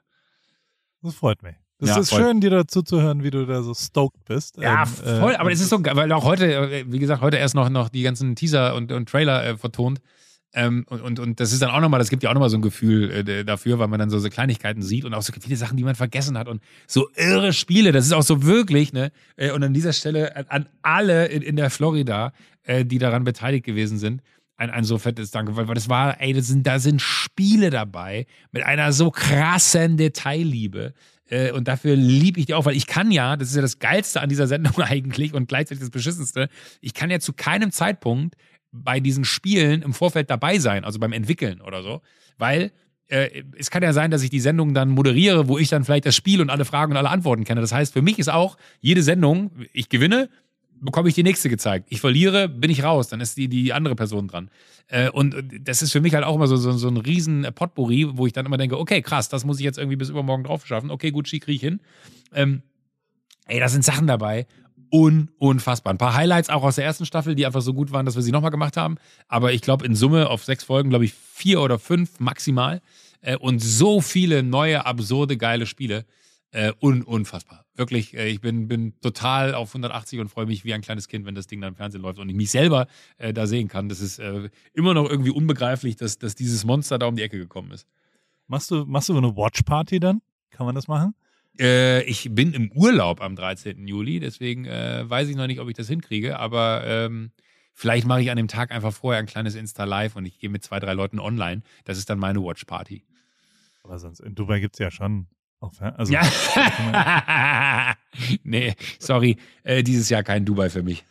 Das 1.02 1.14
freut 1.14 1.42
mich. 1.42 1.54
Das 1.78 1.90
ja, 1.90 1.98
ist 1.98 2.10
voll. 2.10 2.22
schön, 2.22 2.40
dir 2.40 2.50
dazu 2.50 2.82
zu 2.82 3.02
hören, 3.02 3.22
wie 3.22 3.30
du 3.30 3.44
da 3.44 3.62
so 3.62 3.74
stoked 3.74 4.24
bist. 4.24 4.56
Ja, 4.56 4.84
ähm, 5.04 5.20
voll, 5.20 5.36
aber 5.36 5.52
es 5.52 5.60
ist 5.60 5.68
so, 5.68 5.78
weil 5.84 6.10
auch 6.12 6.24
heute, 6.24 6.84
wie 6.90 6.98
gesagt, 6.98 7.20
heute 7.20 7.36
erst 7.36 7.54
noch, 7.54 7.68
noch 7.68 7.90
die 7.90 8.02
ganzen 8.02 8.34
Teaser 8.34 8.74
und, 8.74 8.92
und 8.92 9.08
Trailer 9.08 9.44
äh, 9.44 9.56
vertont. 9.58 10.00
Ähm, 10.56 10.86
und, 10.88 11.02
und, 11.02 11.20
und 11.20 11.38
das 11.38 11.52
ist 11.52 11.60
dann 11.60 11.68
auch 11.68 11.82
nochmal, 11.82 11.98
das 11.98 12.08
gibt 12.08 12.22
ja 12.22 12.30
auch 12.30 12.34
nochmal 12.34 12.48
so 12.48 12.56
ein 12.56 12.62
Gefühl 12.62 13.10
äh, 13.10 13.44
dafür, 13.44 13.78
weil 13.78 13.88
man 13.88 13.98
dann 13.98 14.08
so, 14.08 14.18
so 14.18 14.30
Kleinigkeiten 14.30 14.80
sieht 14.80 15.04
und 15.04 15.12
auch 15.12 15.20
so 15.20 15.34
viele 15.38 15.54
Sachen, 15.56 15.76
die 15.76 15.84
man 15.84 15.94
vergessen 15.94 16.38
hat 16.38 16.48
und 16.48 16.62
so 16.86 17.10
irre 17.14 17.52
Spiele. 17.52 17.92
Das 17.92 18.06
ist 18.06 18.12
auch 18.12 18.22
so 18.22 18.42
wirklich, 18.42 18.94
ne? 18.94 19.12
Äh, 19.36 19.50
und 19.50 19.62
an 19.62 19.74
dieser 19.74 19.92
Stelle 19.92 20.34
an, 20.34 20.46
an 20.48 20.68
alle 20.80 21.26
in, 21.26 21.42
in 21.42 21.56
der 21.56 21.68
Florida, 21.68 22.32
äh, 22.62 22.86
die 22.86 22.96
daran 22.96 23.24
beteiligt 23.24 23.66
gewesen 23.66 23.98
sind, 23.98 24.22
ein, 24.56 24.70
ein 24.70 24.84
so 24.84 24.96
fettes 24.96 25.30
Danke, 25.30 25.56
weil, 25.56 25.68
weil 25.68 25.74
das 25.74 25.90
war, 25.90 26.22
ey, 26.22 26.32
das 26.32 26.46
sind, 26.46 26.66
da 26.66 26.78
sind 26.78 27.02
Spiele 27.02 27.68
dabei 27.68 28.26
mit 28.50 28.62
einer 28.62 28.92
so 28.92 29.10
krassen 29.10 29.98
Detailliebe. 29.98 30.94
Äh, 31.28 31.52
und 31.52 31.68
dafür 31.68 31.96
liebe 31.96 32.40
ich 32.40 32.46
die 32.46 32.54
auch, 32.54 32.64
weil 32.64 32.76
ich 32.76 32.86
kann 32.86 33.10
ja, 33.10 33.36
das 33.36 33.50
ist 33.50 33.56
ja 33.56 33.62
das 33.62 33.78
Geilste 33.78 34.22
an 34.22 34.30
dieser 34.30 34.46
Sendung 34.46 34.76
eigentlich 34.80 35.34
und 35.34 35.48
gleichzeitig 35.48 35.80
das 35.80 35.90
Beschissenste, 35.90 36.48
ich 36.80 36.94
kann 36.94 37.10
ja 37.10 37.20
zu 37.20 37.34
keinem 37.34 37.72
Zeitpunkt 37.72 38.36
bei 38.82 39.00
diesen 39.00 39.24
Spielen 39.24 39.82
im 39.82 39.92
Vorfeld 39.92 40.30
dabei 40.30 40.58
sein, 40.58 40.84
also 40.84 40.98
beim 40.98 41.12
Entwickeln 41.12 41.60
oder 41.60 41.82
so, 41.82 42.02
weil 42.38 42.72
äh, 43.08 43.42
es 43.56 43.70
kann 43.70 43.82
ja 43.82 43.92
sein, 43.92 44.10
dass 44.10 44.22
ich 44.22 44.30
die 44.30 44.40
Sendung 44.40 44.74
dann 44.74 44.90
moderiere, 44.90 45.48
wo 45.48 45.58
ich 45.58 45.68
dann 45.68 45.84
vielleicht 45.84 46.06
das 46.06 46.16
Spiel 46.16 46.40
und 46.40 46.50
alle 46.50 46.64
Fragen 46.64 46.92
und 46.92 46.98
alle 46.98 47.10
Antworten 47.10 47.44
kenne. 47.44 47.60
Das 47.60 47.72
heißt, 47.72 47.92
für 47.92 48.02
mich 48.02 48.18
ist 48.18 48.28
auch 48.28 48.56
jede 48.80 49.02
Sendung, 49.02 49.50
ich 49.72 49.88
gewinne, 49.88 50.28
bekomme 50.80 51.08
ich 51.08 51.14
die 51.14 51.22
nächste 51.22 51.48
gezeigt. 51.48 51.86
Ich 51.90 52.00
verliere, 52.00 52.48
bin 52.48 52.70
ich 52.70 52.82
raus, 52.82 53.08
dann 53.08 53.20
ist 53.20 53.36
die, 53.36 53.48
die 53.48 53.72
andere 53.72 53.94
Person 53.94 54.28
dran. 54.28 54.50
Äh, 54.88 55.10
und 55.10 55.36
das 55.60 55.82
ist 55.82 55.92
für 55.92 56.00
mich 56.00 56.14
halt 56.14 56.24
auch 56.24 56.34
immer 56.34 56.46
so, 56.46 56.56
so, 56.56 56.72
so 56.72 56.88
ein 56.88 56.96
riesen 56.96 57.46
Potpourri, 57.54 58.06
wo 58.16 58.26
ich 58.26 58.32
dann 58.32 58.46
immer 58.46 58.58
denke, 58.58 58.78
okay, 58.78 59.02
krass, 59.02 59.28
das 59.28 59.44
muss 59.44 59.58
ich 59.58 59.64
jetzt 59.64 59.78
irgendwie 59.78 59.96
bis 59.96 60.10
übermorgen 60.10 60.44
drauf 60.44 60.66
schaffen. 60.66 60.90
Okay, 60.90 61.10
gut, 61.10 61.26
kriege 61.26 61.52
ich 61.52 61.60
hin. 61.60 61.80
Ähm, 62.34 62.62
ey, 63.46 63.60
da 63.60 63.68
sind 63.68 63.84
Sachen 63.84 64.06
dabei 64.06 64.46
un 64.90 65.30
unfassbar. 65.38 65.92
Ein 65.92 65.98
paar 65.98 66.14
Highlights 66.14 66.50
auch 66.50 66.62
aus 66.62 66.76
der 66.76 66.84
ersten 66.84 67.06
Staffel, 67.06 67.34
die 67.34 67.46
einfach 67.46 67.60
so 67.62 67.74
gut 67.74 67.92
waren, 67.92 68.06
dass 68.06 68.16
wir 68.16 68.22
sie 68.22 68.32
nochmal 68.32 68.50
gemacht 68.50 68.76
haben. 68.76 68.96
Aber 69.28 69.52
ich 69.52 69.62
glaube, 69.62 69.84
in 69.86 69.94
Summe 69.94 70.28
auf 70.30 70.44
sechs 70.44 70.64
Folgen, 70.64 70.90
glaube 70.90 71.04
ich, 71.04 71.14
vier 71.14 71.60
oder 71.60 71.78
fünf 71.78 72.20
maximal. 72.20 72.80
Äh, 73.20 73.36
und 73.36 73.60
so 73.60 74.00
viele 74.00 74.42
neue, 74.42 74.86
absurde, 74.86 75.36
geile 75.36 75.66
Spiele. 75.66 76.04
Äh, 76.52 76.72
un 76.80 77.02
unfassbar. 77.02 77.66
Wirklich, 77.74 78.14
äh, 78.14 78.28
ich 78.28 78.40
bin, 78.40 78.68
bin 78.68 78.98
total 79.00 79.54
auf 79.54 79.70
180 79.70 80.20
und 80.20 80.28
freue 80.28 80.46
mich 80.46 80.64
wie 80.64 80.72
ein 80.72 80.80
kleines 80.80 81.08
Kind, 81.08 81.26
wenn 81.26 81.34
das 81.34 81.46
Ding 81.46 81.60
dann 81.60 81.70
im 81.70 81.76
Fernsehen 81.76 82.02
läuft 82.02 82.18
und 82.18 82.28
ich 82.28 82.36
mich 82.36 82.50
selber 82.50 82.86
da 83.18 83.46
sehen 83.46 83.68
kann. 83.68 83.88
Das 83.88 84.00
ist 84.00 84.20
immer 84.72 84.94
noch 84.94 85.08
irgendwie 85.10 85.30
unbegreiflich, 85.30 85.96
dass, 85.96 86.18
dass 86.18 86.34
dieses 86.34 86.64
Monster 86.64 86.98
da 86.98 87.06
um 87.06 87.16
die 87.16 87.22
Ecke 87.22 87.38
gekommen 87.38 87.72
ist. 87.72 87.86
Machst 88.46 88.70
du, 88.70 88.84
machst 88.86 89.08
du 89.08 89.16
eine 89.16 89.36
Watch-Party 89.36 90.00
dann? 90.00 90.22
Kann 90.50 90.66
man 90.66 90.74
das 90.74 90.86
machen? 90.88 91.14
Äh, 91.58 92.02
ich 92.04 92.28
bin 92.32 92.52
im 92.52 92.70
Urlaub 92.72 93.20
am 93.20 93.36
13. 93.36 93.86
Juli, 93.86 94.20
deswegen 94.20 94.66
äh, 94.66 95.08
weiß 95.08 95.28
ich 95.28 95.36
noch 95.36 95.46
nicht, 95.46 95.60
ob 95.60 95.68
ich 95.68 95.76
das 95.76 95.88
hinkriege, 95.88 96.38
aber 96.38 96.84
ähm, 96.86 97.30
vielleicht 97.72 98.06
mache 98.06 98.22
ich 98.22 98.30
an 98.30 98.36
dem 98.36 98.48
Tag 98.48 98.70
einfach 98.72 98.92
vorher 98.92 99.20
ein 99.20 99.26
kleines 99.26 99.54
Insta-Live 99.54 100.16
und 100.16 100.26
ich 100.26 100.38
gehe 100.38 100.50
mit 100.50 100.62
zwei, 100.64 100.80
drei 100.80 100.92
Leuten 100.92 101.18
online. 101.18 101.62
Das 101.84 101.98
ist 101.98 102.10
dann 102.10 102.18
meine 102.18 102.42
Watch-Party. 102.42 103.04
Aber 103.82 103.98
sonst, 103.98 104.20
in 104.20 104.34
Dubai 104.34 104.60
gibt 104.60 104.74
es 104.74 104.78
ja 104.80 104.90
schon 104.90 105.26
also, 105.80 106.12
ja. 106.12 106.22
nee, 108.44 108.74
sorry, 108.98 109.36
äh, 109.64 109.82
dieses 109.82 110.08
Jahr 110.08 110.22
kein 110.22 110.44
Dubai 110.44 110.70
für 110.70 110.82
mich. 110.82 111.04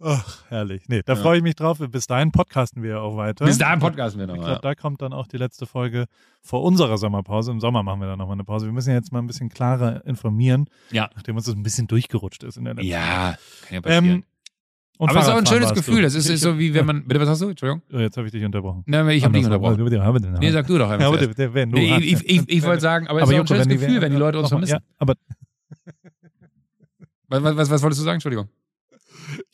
Ach, 0.00 0.44
herrlich. 0.48 0.88
Nee, 0.88 1.02
da 1.04 1.14
ja. 1.14 1.20
freue 1.20 1.38
ich 1.38 1.42
mich 1.42 1.54
drauf. 1.54 1.78
Bis 1.78 2.06
dahin 2.06 2.30
podcasten 2.30 2.82
wir 2.82 3.00
auch 3.00 3.16
weiter. 3.16 3.46
Bis 3.46 3.56
dahin 3.56 3.80
podcasten 3.80 4.20
wir 4.20 4.26
noch. 4.26 4.34
Ich 4.34 4.40
glaube, 4.40 4.52
ja. 4.54 4.58
da 4.60 4.74
kommt 4.74 5.00
dann 5.00 5.14
auch 5.14 5.26
die 5.26 5.38
letzte 5.38 5.64
Folge 5.64 6.04
vor 6.42 6.62
unserer 6.62 6.98
Sommerpause. 6.98 7.50
Im 7.50 7.60
Sommer 7.60 7.82
machen 7.82 8.00
wir 8.00 8.06
dann 8.06 8.18
nochmal 8.18 8.34
eine 8.34 8.44
Pause. 8.44 8.66
Wir 8.66 8.72
müssen 8.72 8.92
jetzt 8.92 9.10
mal 9.10 9.20
ein 9.20 9.26
bisschen 9.26 9.48
klarer 9.48 10.04
informieren. 10.04 10.66
Ja. 10.90 11.08
Nachdem 11.14 11.36
uns 11.36 11.46
das 11.46 11.54
ein 11.54 11.62
bisschen 11.62 11.86
durchgerutscht 11.86 12.42
ist 12.42 12.58
in 12.58 12.64
der 12.64 12.74
letzten 12.74 12.90
Ja, 12.90 13.36
kann 13.62 13.74
ja 13.74 13.80
passieren. 13.80 14.04
Ähm, 14.06 14.24
und 14.98 15.10
Aber 15.10 15.20
es 15.20 15.26
ist 15.26 15.32
auch 15.32 15.38
ein 15.38 15.46
schönes 15.46 15.74
Gefühl. 15.74 16.02
Das 16.02 16.14
ist, 16.14 16.28
ist 16.28 16.40
so 16.40 16.58
wie 16.58 16.72
wenn 16.72 16.86
man. 16.86 17.06
Bitte, 17.06 17.20
was 17.20 17.28
hast 17.28 17.42
du? 17.42 17.48
Entschuldigung. 17.48 17.82
Oh, 17.92 17.98
jetzt 17.98 18.16
habe 18.16 18.26
ich 18.26 18.32
dich 18.32 18.44
unterbrochen. 18.44 18.82
Nein, 18.86 19.08
ich 19.10 19.24
habe 19.24 19.34
dich 19.34 19.44
unterbrochen. 19.44 19.82
Nee, 20.40 20.50
sag 20.50 20.66
du 20.66 20.78
doch 20.78 20.88
einfach. 20.88 21.12
Ja, 21.12 21.26
bitte, 21.26 21.52
wenn 21.54 21.70
du 21.70 21.78
nee, 21.78 21.96
ich 21.98 22.24
ich, 22.24 22.48
ich 22.48 22.62
wollte 22.64 22.80
sagen, 22.80 23.06
aber, 23.06 23.22
aber 23.22 23.30
es 23.30 23.30
ist 23.30 23.36
auch 23.36 23.40
ein 23.40 23.46
schönes 23.46 23.68
Gefühl, 23.68 24.00
wenn 24.00 24.12
die 24.12 24.18
Leute 24.18 24.38
uns 24.38 24.48
vermissen. 24.48 24.72
Ja, 24.72 24.80
aber. 24.98 25.14
Was, 27.28 27.42
was, 27.42 27.70
was 27.70 27.82
wolltest 27.82 28.00
du 28.00 28.04
sagen? 28.04 28.16
Entschuldigung. 28.16 28.48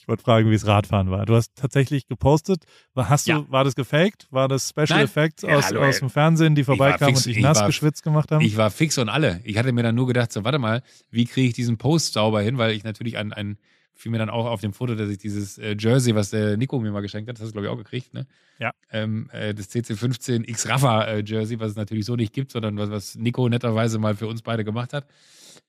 Ich 0.03 0.09
wollte 0.09 0.25
fragen, 0.25 0.51
wie 0.51 0.55
es 0.55 0.67
Radfahren 0.67 1.13
war. 1.13 1.27
Du 1.27 1.37
hast 1.37 1.55
tatsächlich 1.55 2.09
gepostet. 2.09 2.65
War, 2.93 3.09
hast 3.09 3.29
du, 3.29 3.31
ja. 3.31 3.45
war 3.51 3.63
das 3.63 3.77
gefaked? 3.77 4.27
War 4.33 4.49
das 4.49 4.69
Special 4.69 4.89
Nein. 4.89 5.05
Effects 5.05 5.45
aus, 5.45 5.71
ja, 5.71 5.79
aus 5.79 6.01
dem 6.01 6.11
Fernsehen, 6.11 6.57
die 6.57 6.65
vorbeikamen 6.65 7.15
und 7.15 7.25
dich 7.25 7.39
nass 7.39 7.61
war, 7.61 7.69
geschwitzt 7.69 8.03
gemacht 8.03 8.33
haben? 8.33 8.45
Ich 8.45 8.57
war 8.57 8.73
fix 8.73 8.99
und 8.99 9.09
alle. 9.09 9.41
Ich 9.45 9.59
hatte 9.59 9.71
mir 9.71 9.85
dann 9.85 9.95
nur 9.95 10.09
gedacht, 10.09 10.33
so, 10.33 10.43
warte 10.43 10.59
mal, 10.59 10.83
wie 11.13 11.25
kriege 11.25 11.47
ich 11.47 11.55
diesen 11.55 11.79
Post 11.79 12.15
sauber 12.15 12.41
hin? 12.41 12.59
Weil 12.59 12.73
ich 12.73 12.83
natürlich 12.83 13.17
ein, 13.17 13.33
ein 13.33 13.59
fiel 13.95 14.11
mir 14.11 14.19
dann 14.19 14.29
auch 14.29 14.47
auf 14.47 14.61
dem 14.61 14.73
Foto, 14.73 14.97
dass 14.97 15.09
ich 15.09 15.19
dieses 15.19 15.57
äh, 15.59 15.77
Jersey, 15.79 16.17
was 16.17 16.31
der 16.31 16.57
Nico 16.57 16.81
mir 16.81 16.91
mal 16.91 17.01
geschenkt 17.01 17.29
hat, 17.29 17.37
das 17.37 17.43
hast 17.45 17.51
du, 17.51 17.53
glaube 17.53 17.69
ich, 17.69 17.73
auch 17.73 17.79
gekriegt, 17.79 18.13
ne? 18.13 18.27
Ja. 18.59 18.73
Ähm, 18.91 19.31
äh, 19.33 19.55
das 19.55 19.71
CC15 19.71 20.49
X 20.49 20.69
Rafa 20.69 21.05
äh, 21.05 21.23
Jersey, 21.25 21.61
was 21.61 21.71
es 21.71 21.77
natürlich 21.77 22.07
so 22.07 22.17
nicht 22.17 22.33
gibt, 22.33 22.51
sondern 22.51 22.77
was, 22.77 22.91
was 22.91 23.15
Nico 23.15 23.49
netterweise 23.49 24.01
mal 24.01 24.17
für 24.17 24.27
uns 24.27 24.43
beide 24.43 24.65
gemacht 24.65 24.93
hat. 24.93 25.07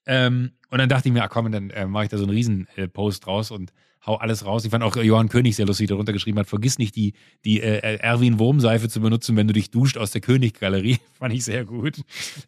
Ähm, 0.08 0.54
und 0.72 0.80
dann 0.80 0.90
dachte 0.90 1.08
ich 1.08 1.14
mir, 1.14 1.24
ach 1.24 1.30
komm, 1.30 1.52
dann 1.52 1.70
äh, 1.70 1.86
mache 1.86 2.06
ich 2.06 2.10
da 2.10 2.18
so 2.18 2.24
einen 2.24 2.34
Riesen-Post 2.34 3.28
draus 3.28 3.52
und 3.52 3.72
hau 4.06 4.16
alles 4.16 4.46
raus. 4.46 4.66
Ich 4.66 4.72
fand 4.72 4.84
auch 4.84 4.96
Johann 4.96 5.30
König 5.30 5.56
sehr 5.56 5.66
lustig 5.66 5.88
darunter 5.88 6.14
geschrieben 6.14 6.40
hat, 6.40 6.48
vergiss 6.48 6.78
nicht 6.78 6.96
die, 6.96 7.14
die 7.46 7.62
äh, 7.62 7.98
Erwin 7.98 8.40
Wurmseife 8.40 8.90
zu 8.90 9.02
benutzen, 9.02 9.36
wenn 9.36 9.48
du 9.48 9.54
dich 9.54 9.72
duscht 9.72 9.98
aus 9.98 10.12
der 10.12 10.22
Königgalerie. 10.22 11.00
fand 11.20 11.34
ich 11.34 11.46
sehr 11.46 11.66
gut. 11.66 12.02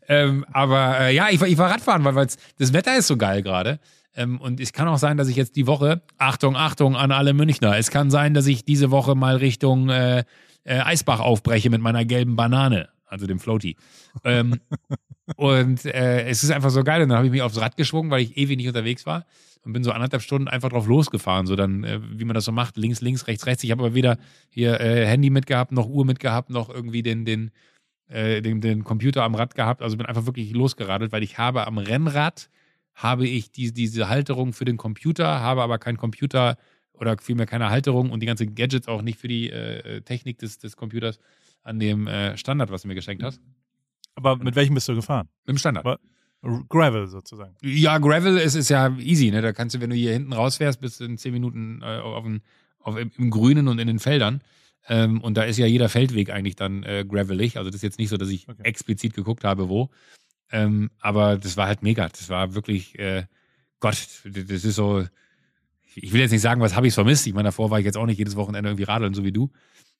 Ähm, 0.07 0.45
aber 0.51 0.99
äh, 0.99 1.15
ja, 1.15 1.29
ich, 1.29 1.41
ich 1.41 1.57
war 1.57 1.71
Radfahren, 1.71 2.03
weil 2.03 2.27
das 2.57 2.73
Wetter 2.73 2.97
ist 2.97 3.07
so 3.07 3.17
geil 3.17 3.41
gerade. 3.41 3.79
Ähm, 4.15 4.39
und 4.39 4.59
es 4.59 4.73
kann 4.73 4.87
auch 4.87 4.97
sein, 4.97 5.17
dass 5.17 5.27
ich 5.27 5.35
jetzt 5.35 5.55
die 5.55 5.67
Woche, 5.67 6.01
Achtung, 6.17 6.55
Achtung 6.55 6.95
an 6.95 7.11
alle 7.11 7.33
Münchner, 7.33 7.77
es 7.77 7.91
kann 7.91 8.09
sein, 8.11 8.33
dass 8.33 8.47
ich 8.47 8.63
diese 8.65 8.91
Woche 8.91 9.15
mal 9.15 9.37
Richtung 9.37 9.89
äh, 9.89 10.23
äh, 10.63 10.79
Eisbach 10.79 11.19
aufbreche 11.19 11.69
mit 11.69 11.81
meiner 11.81 12.05
gelben 12.05 12.35
Banane, 12.35 12.89
also 13.05 13.27
dem 13.27 13.39
Floaty. 13.39 13.75
ähm, 14.23 14.59
und 15.35 15.85
äh, 15.85 16.27
es 16.27 16.43
ist 16.43 16.51
einfach 16.51 16.69
so 16.69 16.83
geil. 16.83 17.01
Und 17.01 17.09
dann 17.09 17.17
habe 17.17 17.27
ich 17.27 17.31
mich 17.31 17.41
aufs 17.41 17.59
Rad 17.59 17.77
geschwungen, 17.77 18.11
weil 18.11 18.21
ich 18.21 18.37
ewig 18.37 18.57
nicht 18.57 18.67
unterwegs 18.67 19.05
war 19.05 19.25
und 19.65 19.73
bin 19.73 19.83
so 19.83 19.91
anderthalb 19.91 20.21
Stunden 20.21 20.47
einfach 20.47 20.69
drauf 20.69 20.87
losgefahren. 20.87 21.47
So 21.47 21.55
dann, 21.55 21.83
äh, 21.83 21.99
wie 22.01 22.23
man 22.23 22.35
das 22.35 22.45
so 22.45 22.51
macht, 22.51 22.77
links, 22.77 23.01
links, 23.01 23.27
rechts, 23.27 23.45
rechts. 23.45 23.63
Ich 23.63 23.71
habe 23.71 23.83
aber 23.83 23.95
weder 23.95 24.17
hier 24.49 24.79
äh, 24.79 25.05
Handy 25.05 25.29
mitgehabt, 25.29 25.71
noch 25.71 25.87
Uhr 25.87 26.05
mitgehabt, 26.05 26.49
noch 26.51 26.69
irgendwie 26.69 27.01
den, 27.01 27.25
den, 27.25 27.51
äh, 28.07 28.41
den, 28.41 28.61
den 28.61 28.83
Computer 28.83 29.23
am 29.23 29.35
Rad 29.35 29.55
gehabt. 29.55 29.81
Also 29.81 29.97
bin 29.97 30.05
einfach 30.05 30.27
wirklich 30.27 30.53
losgeradelt, 30.53 31.11
weil 31.11 31.23
ich 31.23 31.37
habe 31.39 31.65
am 31.65 31.79
Rennrad 31.79 32.49
habe 32.93 33.27
ich 33.27 33.51
die, 33.51 33.73
diese 33.73 34.07
Halterung 34.07 34.53
für 34.53 34.65
den 34.65 34.77
Computer, 34.77 35.41
habe 35.41 35.63
aber 35.63 35.79
keinen 35.79 35.97
Computer 35.97 36.57
oder 36.93 37.17
vielmehr 37.17 37.45
keine 37.45 37.69
Halterung 37.69 38.11
und 38.11 38.21
die 38.21 38.25
ganzen 38.25 38.55
Gadgets 38.55 38.87
auch 38.87 39.01
nicht 39.01 39.19
für 39.19 39.27
die 39.27 39.49
äh, 39.49 40.01
Technik 40.01 40.37
des, 40.37 40.59
des 40.59 40.77
Computers 40.77 41.19
an 41.63 41.79
dem 41.79 42.07
äh, 42.07 42.37
Standard, 42.37 42.71
was 42.71 42.83
du 42.83 42.87
mir 42.87 42.95
geschenkt 42.95 43.23
hast. 43.23 43.41
Aber 44.13 44.37
mit 44.37 44.55
welchem 44.55 44.75
bist 44.75 44.87
du 44.87 44.95
gefahren? 44.95 45.27
Mit 45.45 45.55
dem 45.55 45.57
Standard. 45.57 45.85
Aber 45.85 45.99
Gravel 46.69 47.07
sozusagen. 47.07 47.55
Ja, 47.61 47.97
Gravel 47.97 48.37
ist, 48.37 48.55
ist 48.55 48.69
ja 48.69 48.95
easy, 48.97 49.31
ne? 49.31 49.41
Da 49.41 49.53
kannst 49.53 49.75
du, 49.75 49.81
wenn 49.81 49.89
du 49.89 49.95
hier 49.95 50.13
hinten 50.13 50.33
rausfährst, 50.33 50.79
bist 50.79 50.99
du 50.99 51.05
in 51.05 51.17
zehn 51.17 51.33
Minuten 51.33 51.81
äh, 51.81 51.99
auf, 51.99 52.23
den, 52.23 52.41
auf 52.79 52.97
im 52.97 53.29
Grünen 53.29 53.67
und 53.67 53.79
in 53.79 53.87
den 53.87 53.99
Feldern. 53.99 54.41
Ähm, 54.87 55.21
und 55.21 55.35
da 55.35 55.43
ist 55.43 55.57
ja 55.57 55.65
jeder 55.65 55.89
Feldweg 55.89 56.29
eigentlich 56.29 56.55
dann 56.55 56.83
äh, 56.83 57.05
gravelig. 57.07 57.57
Also 57.57 57.69
das 57.69 57.77
ist 57.77 57.83
jetzt 57.83 57.99
nicht 57.99 58.09
so, 58.09 58.17
dass 58.17 58.29
ich 58.29 58.47
okay. 58.47 58.61
explizit 58.63 59.13
geguckt 59.13 59.43
habe, 59.43 59.69
wo. 59.69 59.89
Ähm, 60.51 60.91
aber 60.99 61.37
das 61.37 61.57
war 61.57 61.67
halt 61.67 61.81
mega. 61.81 62.07
Das 62.07 62.29
war 62.29 62.53
wirklich, 62.53 62.97
äh, 62.99 63.25
Gott, 63.79 63.97
das 64.25 64.63
ist 64.63 64.75
so. 64.75 65.05
Ich 65.95 66.11
will 66.11 66.19
jetzt 66.19 66.31
nicht 66.31 66.41
sagen, 66.41 66.61
was 66.61 66.75
habe 66.75 66.87
ich 66.87 66.93
vermisst. 66.93 67.25
Ich 67.25 67.33
meine, 67.33 67.47
davor 67.47 67.71
war 67.71 67.79
ich 67.79 67.85
jetzt 67.85 67.97
auch 67.97 68.05
nicht 68.05 68.17
jedes 68.17 68.35
Wochenende 68.35 68.69
irgendwie 68.69 68.83
radeln, 68.83 69.13
so 69.13 69.23
wie 69.23 69.31
du. 69.31 69.49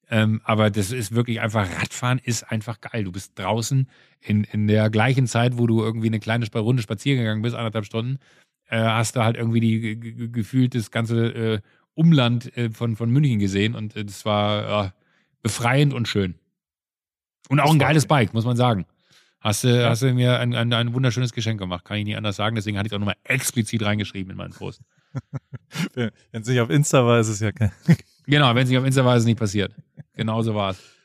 Ähm, 0.09 0.41
aber 0.43 0.69
das 0.69 0.91
ist 0.91 1.15
wirklich 1.15 1.41
einfach, 1.41 1.67
Radfahren 1.79 2.19
ist 2.19 2.43
einfach 2.51 2.79
geil. 2.81 3.05
Du 3.05 3.11
bist 3.11 3.37
draußen 3.39 3.89
in, 4.21 4.43
in 4.43 4.67
der 4.67 4.89
gleichen 4.89 5.25
Zeit, 5.27 5.57
wo 5.57 5.65
du 5.67 5.81
irgendwie 5.81 6.07
eine 6.07 6.19
kleine 6.19 6.45
Runde 6.53 6.83
spazieren 6.83 7.19
gegangen 7.19 7.41
bist, 7.41 7.55
anderthalb 7.55 7.85
Stunden, 7.85 8.19
äh, 8.67 8.77
hast 8.77 9.15
du 9.15 9.23
halt 9.23 9.35
irgendwie 9.35 9.59
die 9.59 9.79
ge- 9.79 9.95
ge- 9.95 10.27
gefühlt 10.29 10.75
das 10.75 10.91
ganze 10.91 11.27
äh, 11.27 11.59
Umland 11.95 12.55
äh, 12.57 12.69
von, 12.69 12.95
von 12.95 13.09
München 13.09 13.39
gesehen 13.39 13.73
und 13.73 13.95
äh, 13.95 14.05
das 14.05 14.25
war 14.25 14.63
ja, 14.67 14.93
befreiend 15.41 15.93
und 15.93 16.07
schön. 16.07 16.35
Und 17.49 17.59
auch 17.59 17.71
ein 17.71 17.79
geiles. 17.79 18.05
Bike, 18.07 18.33
muss 18.33 18.45
man 18.45 18.57
sagen. 18.57 18.85
Hast 19.39 19.63
du, 19.63 19.87
hast 19.87 20.01
du 20.01 20.11
mir 20.11 20.39
ein, 20.39 20.55
ein, 20.55 20.73
ein 20.73 20.93
wunderschönes 20.95 21.31
Geschenk 21.31 21.59
gemacht, 21.59 21.85
kann 21.85 21.97
ich 21.97 22.05
nicht 22.05 22.17
anders 22.17 22.35
sagen. 22.35 22.55
Deswegen 22.55 22.77
hatte 22.77 22.87
ich 22.87 22.91
es 22.91 22.95
auch 22.95 22.99
nochmal 22.99 23.17
explizit 23.23 23.83
reingeschrieben 23.83 24.31
in 24.31 24.37
meinen 24.37 24.53
Post. 24.53 24.81
Wenn 25.93 26.11
es 26.31 26.47
nicht 26.47 26.59
auf 26.59 26.71
Insta 26.71 27.05
war, 27.05 27.19
ist 27.19 27.27
es 27.27 27.39
ja 27.39 27.51
kein. 27.51 27.71
Genau, 28.25 28.55
wenn 28.55 28.63
es 28.63 28.69
nicht 28.69 28.79
auf 28.79 28.85
Insta 28.85 29.05
war, 29.05 29.15
ist 29.15 29.21
es 29.21 29.27
nicht 29.27 29.37
passiert. 29.37 29.71
Genauso 30.15 30.55
war 30.55 30.71
es. 30.71 30.95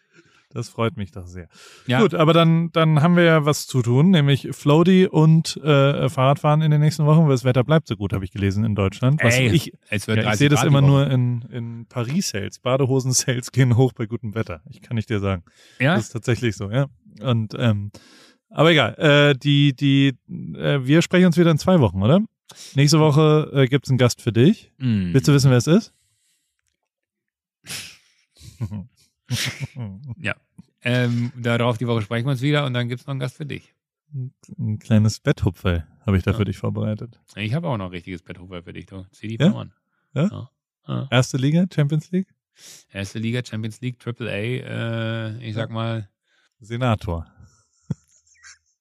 Das 0.53 0.69
freut 0.69 0.97
mich 0.97 1.13
doch 1.13 1.27
sehr. 1.29 1.49
Ja. 1.87 2.01
Gut, 2.01 2.13
aber 2.13 2.33
dann, 2.33 2.73
dann 2.73 3.03
haben 3.03 3.15
wir 3.15 3.23
ja 3.23 3.45
was 3.45 3.69
zu 3.69 3.83
tun, 3.83 4.11
nämlich 4.11 4.49
Floaty 4.51 5.07
und 5.07 5.57
äh, 5.59 6.09
Fahrradfahren 6.09 6.61
in 6.61 6.73
den 6.73 6.81
nächsten 6.81 7.07
Wochen, 7.07 7.23
weil 7.23 7.31
das 7.31 7.45
Wetter 7.45 7.63
bleibt 7.63 7.87
so 7.87 7.95
gut, 7.95 8.13
habe 8.13 8.25
ich 8.25 8.33
gelesen 8.33 8.65
in 8.65 8.75
Deutschland. 8.75 9.23
Was 9.23 9.37
Ey, 9.37 9.49
ich, 9.51 9.73
es 9.91 10.09
wird 10.09 10.17
ja, 10.17 10.23
ich 10.23 10.29
30 10.31 10.39
sehe 10.39 10.49
das 10.49 10.65
immer 10.65 10.81
nur 10.81 11.09
in, 11.09 11.43
in 11.53 11.87
Paris-Sales. 11.87 12.59
Badehosen-Sales 12.59 13.53
gehen 13.53 13.77
hoch 13.77 13.93
bei 13.93 14.07
gutem 14.07 14.35
Wetter. 14.35 14.61
Ich 14.69 14.83
kann 14.83 14.97
nicht 14.97 15.09
dir 15.09 15.21
sagen. 15.21 15.45
Ja? 15.79 15.95
Das 15.95 16.07
ist 16.07 16.13
tatsächlich 16.13 16.57
so, 16.57 16.69
ja. 16.69 16.87
Und 17.23 17.55
ähm, 17.57 17.93
aber 18.49 18.73
egal, 18.73 18.95
äh, 18.99 19.39
die, 19.39 19.73
die, 19.75 20.17
äh, 20.57 20.85
wir 20.85 21.03
sprechen 21.03 21.27
uns 21.27 21.37
wieder 21.37 21.53
in 21.53 21.59
zwei 21.59 21.79
Wochen, 21.79 22.03
oder? 22.03 22.21
Nächste 22.75 22.99
Woche 22.99 23.53
äh, 23.55 23.67
gibt's 23.67 23.89
einen 23.89 23.99
Gast 23.99 24.21
für 24.21 24.33
dich. 24.33 24.73
Mm. 24.79 25.13
Willst 25.13 25.29
du 25.29 25.33
wissen, 25.33 25.51
wer 25.53 25.59
es 25.59 25.69
ist? 25.69 25.95
Ähm, 30.83 31.31
darauf 31.37 31.77
die 31.77 31.87
Woche 31.87 32.01
sprechen 32.01 32.25
wir 32.27 32.31
uns 32.33 32.41
wieder 32.41 32.65
und 32.65 32.73
dann 32.73 32.89
gibt's 32.89 33.07
noch 33.07 33.11
einen 33.11 33.21
Gast 33.21 33.37
für 33.37 33.45
dich. 33.45 33.75
Ein 34.59 34.79
kleines 34.79 35.21
Betthupferl 35.21 35.87
habe 36.07 36.17
ich 36.17 36.23
da 36.23 36.31
Ja. 36.31 36.37
für 36.39 36.47
dich 36.47 36.57
vorbereitet. 36.57 37.21
Ich 37.37 37.53
habe 37.53 37.69
auch 37.69 37.77
noch 37.77 37.85
ein 37.87 37.91
richtiges 37.91 38.23
Betthofer 38.23 38.63
für 38.63 38.73
dich. 38.73 38.87
Du. 38.87 39.05
Zieh 39.13 39.29
die 39.29 39.37
Ja? 39.39 39.51
ja? 39.51 39.59
an. 39.59 39.73
Ja? 40.15 40.23
Ja. 40.29 40.51
Ja. 40.89 41.09
Erste 41.11 41.37
Liga, 41.37 41.67
Champions 41.73 42.11
League? 42.11 42.35
Erste 42.91 43.19
Liga, 43.19 43.43
Champions 43.45 43.81
League, 43.83 43.99
Triple 44.01 44.31
A, 44.31 44.33
äh, 45.37 45.47
ich 45.47 45.55
sag 45.55 45.71
mal, 45.71 46.09
Senator. 46.61 47.27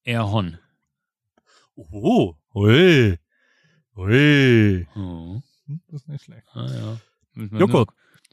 eher 0.06 0.32
Hon. 0.32 0.58
Oh, 1.76 2.36
hui. 2.54 3.18
Hui. 3.96 4.88
Oh. 4.96 5.42
Hm, 5.66 5.82
Das 5.88 6.02
ist 6.04 6.08
nicht 6.08 6.24
schlecht. 6.24 6.48
Ah, 6.54 6.66
ja. 6.66 6.98
Müssen 7.34 7.58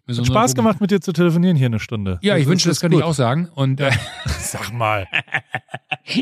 wir 0.07 0.17
Hat 0.17 0.27
Spaß 0.27 0.55
gemacht, 0.55 0.81
mit 0.81 0.91
dir 0.91 1.01
zu 1.01 1.13
telefonieren 1.13 1.57
hier 1.57 1.67
eine 1.67 1.81
Stunde. 1.81 2.19
Ja, 2.23 2.37
ich 2.37 2.45
Das 2.45 2.51
wünsche, 2.51 2.71
ist 2.71 2.83
das 2.83 2.89
ich 2.91 2.95
gut. 2.97 3.03
auch 3.03 3.15
sagen. 3.15 3.49
Und 3.55 3.81
äh, 3.81 3.91
Sag 4.39 4.73
mal. 4.73 5.07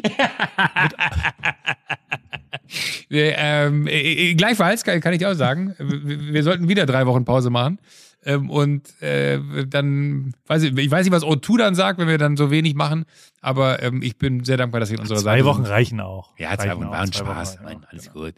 ähm, 3.10 3.86
äh, 3.86 4.30
äh, 4.30 4.34
gleichfalls 4.34 4.84
kann, 4.84 5.00
kann 5.00 5.12
ich 5.12 5.24
auch 5.26 5.34
sagen, 5.34 5.74
wir, 5.78 6.32
wir 6.32 6.42
sollten 6.42 6.68
wieder 6.68 6.86
drei 6.86 7.06
Wochen 7.06 7.24
Pause 7.24 7.50
machen. 7.50 7.78
Ähm, 8.26 8.48
und 8.48 9.00
äh, 9.02 9.38
dann, 9.66 10.32
weiß 10.46 10.62
ich, 10.62 10.76
ich 10.78 10.90
weiß 10.90 11.04
nicht, 11.04 11.12
was 11.12 11.22
O2 11.24 11.58
dann 11.58 11.74
sagt, 11.74 11.98
wenn 11.98 12.08
wir 12.08 12.16
dann 12.16 12.38
so 12.38 12.50
wenig 12.50 12.74
machen, 12.74 13.04
aber 13.42 13.82
ähm, 13.82 14.00
ich 14.00 14.16
bin 14.16 14.44
sehr 14.44 14.56
dankbar, 14.56 14.80
dass 14.80 14.88
ihr 14.90 14.94
in 14.94 15.02
unserer 15.02 15.18
Zwei 15.18 15.32
Seite 15.36 15.44
Wochen 15.44 15.64
sind. 15.64 15.72
reichen 15.72 16.00
auch. 16.00 16.32
Ja, 16.38 16.56
zwei 16.56 16.68
Reichen 16.68 16.76
Wochen 16.78 16.84
auch. 16.86 16.90
war 16.92 17.00
ein 17.00 17.12
Zwei 17.12 17.26
Wochen 17.26 17.32
Spaß. 17.34 17.58
Nein, 17.62 17.84
auch. 17.84 17.92
alles 17.92 18.10
Genau. 18.12 18.24
gut. 18.24 18.34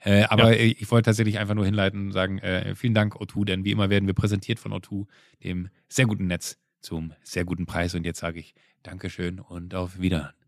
Äh, 0.00 0.24
aber 0.24 0.56
äh, 0.56 0.66
ich 0.66 0.90
wollte 0.90 1.06
tatsächlich 1.06 1.38
einfach 1.38 1.54
nur 1.54 1.64
hinleiten 1.64 2.06
und 2.06 2.12
sagen, 2.12 2.38
äh, 2.38 2.74
vielen 2.74 2.94
Dank 2.94 3.16
O2, 3.16 3.44
denn 3.44 3.64
wie 3.64 3.70
immer 3.70 3.90
werden 3.90 4.06
wir 4.06 4.14
präsentiert 4.14 4.58
von 4.58 4.72
O2, 4.72 5.06
dem 5.44 5.68
sehr 5.88 6.06
guten 6.06 6.26
Netz 6.26 6.58
zum 6.80 7.12
sehr 7.22 7.44
guten 7.44 7.66
Preis. 7.66 7.94
Und 7.94 8.04
jetzt 8.04 8.20
sage 8.20 8.40
ich 8.40 8.54
Dankeschön 8.82 9.38
und 9.40 9.74
auf 9.74 10.00
Wiedersehen. 10.00 10.39